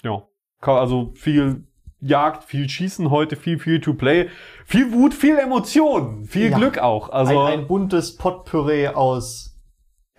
Ja. 0.03 0.27
Also 0.61 1.13
viel 1.15 1.65
Jagd, 2.01 2.45
viel 2.45 2.69
Schießen 2.69 3.11
heute, 3.11 3.37
viel 3.37 3.59
Free-to-Play, 3.59 4.31
viel 4.65 4.93
Wut, 4.93 5.13
viel 5.13 5.37
Emotion, 5.39 6.25
viel 6.25 6.51
Ja. 6.51 6.57
Glück 6.57 6.79
auch. 6.79 7.11
Also, 7.11 7.39
ein, 7.39 7.61
ein 7.61 7.67
buntes 7.67 8.17
Potpourri 8.17 8.89
aus 8.89 9.50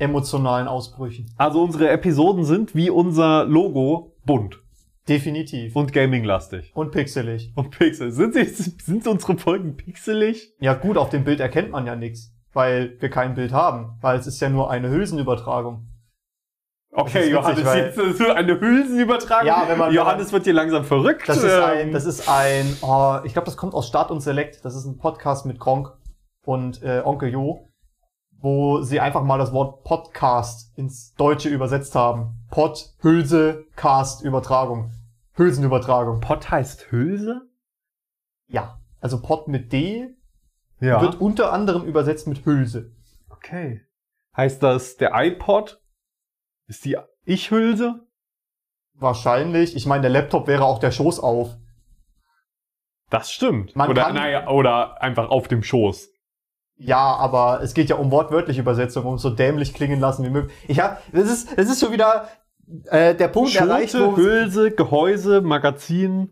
emotionalen 0.02 0.68
Ausbrüchen. 0.68 1.30
also 1.38 1.64
unsere 1.64 1.89
Episoden 1.89 2.43
sind 2.43 2.76
wie 2.76 2.89
unser 2.89 3.45
Logo 3.45 4.14
bunt 4.26 4.60
Definitiv. 5.08 5.76
und 5.76 5.93
gaming-lastig. 5.93 6.72
Und 6.76 6.91
pixelig. 6.91 7.52
Und 7.56 7.72
Pixel. 7.72 8.12
Sind, 8.12 8.34
sie, 8.34 8.43
sind 8.45 9.08
unsere 9.08 9.38
Folgen 9.38 9.76
pixelig? 9.78 10.54
Ja 10.60 10.74
gut, 10.74 10.97
auf 10.97 11.10
dem 11.10 11.24
Bild 11.24 11.39
erkennt 11.39 11.72
man 11.72 11.86
ja 11.88 11.95
nichts, 11.95 12.34
weil 12.54 12.95
wir 12.99 13.10
kein 13.10 13.34
Bild 13.36 13.52
haben, 13.52 13.97
weil 14.02 14.20
es 14.20 14.28
ist 14.28 14.39
ja 14.41 14.49
nur 14.49 14.70
eine 14.70 14.89
Hülsenübertragung. 14.89 15.88
Okay, 16.93 17.08
ist 17.08 17.16
witzig, 17.16 17.32
Johannes, 17.32 17.66
weil- 17.66 17.84
jetzt 17.86 17.97
ist 17.97 18.22
eine 18.30 18.60
Hülsenübertragung. 18.60 19.47
Ja, 19.47 19.64
wenn 19.68 19.78
man- 19.78 19.93
Johannes 19.93 20.34
wird 20.34 20.43
hier 20.43 20.54
langsam 20.54 20.84
verrückt. 20.84 21.28
Das 21.28 21.38
ist 21.38 21.45
Ähm, 21.45 21.64
ein, 21.64 21.91
das 21.93 22.06
ist 22.06 22.28
ein, 22.30 22.76
oh, 22.82 23.16
ich 23.24 23.32
glaube, 23.34 23.45
das 23.45 23.56
kommt 23.56 23.74
aus 23.74 23.88
Start 23.88 24.12
und 24.12 24.20
Select. 24.20 24.64
Das 24.66 24.76
ist 24.76 24.86
ein 24.86 24.97
Podcast 24.97 25.45
mit 25.45 25.58
Gronk 25.60 25.93
und 26.45 26.84
äh, 26.84 27.02
Onkel 27.06 27.30
Jo, 27.32 27.68
wo 28.41 28.81
sie 28.81 28.99
einfach 28.99 29.23
mal 29.23 29.37
das 29.37 29.53
Wort 29.53 29.83
Podcast 29.83 30.75
ins 30.77 31.13
Deutsche 31.15 31.49
übersetzt 31.49 31.95
haben. 31.95 32.39
Pod, 32.49 32.93
Hülse, 33.01 33.65
Cast, 33.75 34.23
Übertragung. 34.23 34.91
Hülsenübertragung. 35.33 36.19
Pott 36.19 36.49
heißt 36.51 36.91
Hülse? 36.91 37.41
Ja. 38.47 38.79
Also 38.99 39.21
Pod 39.21 39.47
mit 39.47 39.71
D 39.71 40.09
Ja. 40.79 41.01
wird 41.01 41.21
unter 41.21 41.53
anderem 41.53 41.83
übersetzt 41.85 42.27
mit 42.27 42.45
Hülse. 42.45 42.91
okay. 43.29 43.81
Heißt 44.35 44.61
das 44.63 44.95
der 44.97 45.11
iPod? 45.13 45.81
Ist 46.67 46.85
die 46.85 46.97
Ich-Hülse? 47.25 48.07
Wahrscheinlich. 48.93 49.75
Ich 49.75 49.85
meine, 49.85 50.01
der 50.03 50.11
Laptop 50.11 50.47
wäre 50.47 50.63
auch 50.63 50.79
der 50.79 50.91
Schoß 50.91 51.19
auf. 51.19 51.57
Das 53.09 53.31
stimmt. 53.31 53.75
Man 53.75 53.89
oder, 53.89 54.03
kann- 54.05 54.15
naja, 54.15 54.47
oder 54.47 55.01
einfach 55.01 55.29
auf 55.29 55.47
dem 55.47 55.63
Schoß. 55.63 56.09
Ja, 56.84 57.15
aber 57.15 57.61
es 57.61 57.73
geht 57.73 57.89
ja 57.89 57.95
um 57.97 58.11
wortwörtliche 58.11 58.61
Übersetzung, 58.61 59.05
um 59.05 59.17
so 59.17 59.29
dämlich 59.29 59.73
klingen 59.73 59.99
lassen 59.99 60.25
wie 60.25 60.29
möglich. 60.29 60.55
Ich 60.67 60.79
hab, 60.79 61.01
das 61.11 61.29
ist, 61.29 61.57
das 61.57 61.69
ist 61.69 61.79
schon 61.79 61.91
wieder 61.91 62.27
äh, 62.88 63.13
der 63.15 63.27
Punkt 63.27 63.55
erreicht, 63.55 63.91
Schote, 63.91 64.07
wo 64.13 64.17
Hülse, 64.17 64.71
Gehäuse, 64.71 65.41
Magazin. 65.41 66.29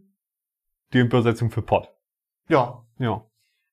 Die 0.94 1.00
Übersetzung 1.00 1.52
für 1.52 1.62
Pott. 1.62 1.90
ja, 2.48 2.84
Ja. 2.98 3.22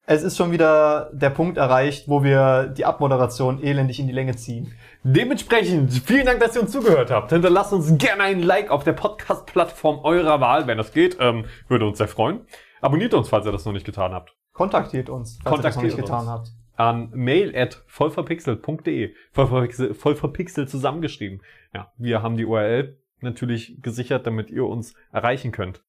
es 0.05 0.23
ist 0.23 0.37
schon 0.37 0.53
wieder 0.53 1.11
der 1.15 1.31
Punkt 1.31 1.57
erreicht, 1.57 2.09
wo 2.09 2.23
wir 2.23 2.67
die 2.67 2.85
Abmoderation 2.85 3.63
elendig 3.63 3.99
in 3.99 4.07
die 4.07 4.13
Länge 4.13 4.37
ziehen. 4.37 4.73
Dementsprechend, 5.03 5.93
vielen 5.95 6.27
Dank, 6.27 6.41
dass 6.41 6.55
ihr 6.57 6.63
uns 6.63 6.73
zugehört 6.73 7.11
habt. 7.11 7.31
Hinterlasst 7.33 7.73
uns 7.73 7.97
gerne 7.97 8.25
ein 8.25 8.43
Like 8.43 8.71
auf 8.71 8.85
der 8.85 8.93
Podcast-Plattform 8.93 10.01
eurer 10.05 10.41
Wahl, 10.41 10.67
wenn 10.67 10.77
das 10.77 10.93
geht. 10.93 11.17
Ähm, 11.21 11.47
würde 11.69 11.87
uns 11.87 11.97
sehr 11.99 12.09
freuen. 12.09 12.41
Abonniert 12.83 13.15
uns, 13.15 13.29
falls 13.31 13.47
ihr 13.47 13.53
das 13.53 13.65
noch 13.65 13.73
nicht 13.73 13.87
getan 13.87 14.13
habt. 14.13 14.37
Kontaktiert 14.53 15.09
uns, 15.09 15.39
falls 15.43 15.59
ihr 15.59 15.63
das 15.63 15.77
noch 15.77 15.83
nicht 15.83 15.97
Kontaktiert 15.97 16.07
getan 16.07 16.21
uns. 16.21 16.51
habt. 16.51 16.56
An 16.77 17.11
mail 17.15 17.57
at 17.57 17.83
vollverpixelt.de. 17.87 19.15
Vollverpixelt, 19.33 19.97
vollverpixelt 19.97 20.69
zusammengeschrieben. 20.71 21.43
Ja, 21.75 21.91
wir 21.97 22.23
haben 22.23 22.37
die 22.37 22.45
URL 22.45 22.99
natürlich 23.21 23.81
gesichert, 23.83 24.27
damit 24.27 24.51
ihr 24.51 24.65
uns 24.67 24.95
erreichen 25.13 25.53
könnt. 25.53 25.83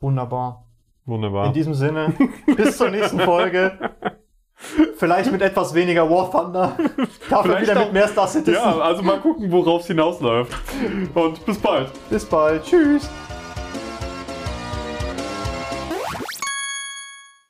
Wunderbar. 0.00 0.66
Wunderbar. 1.06 1.46
In 1.46 1.52
diesem 1.52 1.74
Sinne, 1.74 2.12
bis 2.56 2.76
zur 2.76 2.90
nächsten 2.90 3.20
Folge. 3.20 3.90
Vielleicht 4.96 5.32
mit 5.32 5.42
etwas 5.42 5.74
weniger 5.74 6.08
War 6.08 6.30
Thunder. 6.30 6.76
Dafür 7.28 7.42
Vielleicht 7.56 7.70
wieder 7.70 7.80
auch- 7.80 7.84
mit 7.86 7.94
mehr 7.94 8.06
Star 8.06 8.28
Citizen. 8.28 8.54
ja, 8.54 8.78
also 8.78 9.02
mal 9.02 9.18
gucken, 9.18 9.50
worauf 9.50 9.80
es 9.80 9.88
hinausläuft. 9.88 10.52
Und 11.14 11.44
bis 11.44 11.58
bald. 11.58 11.90
Bis 12.10 12.24
bald. 12.24 12.62
Tschüss. 12.64 13.10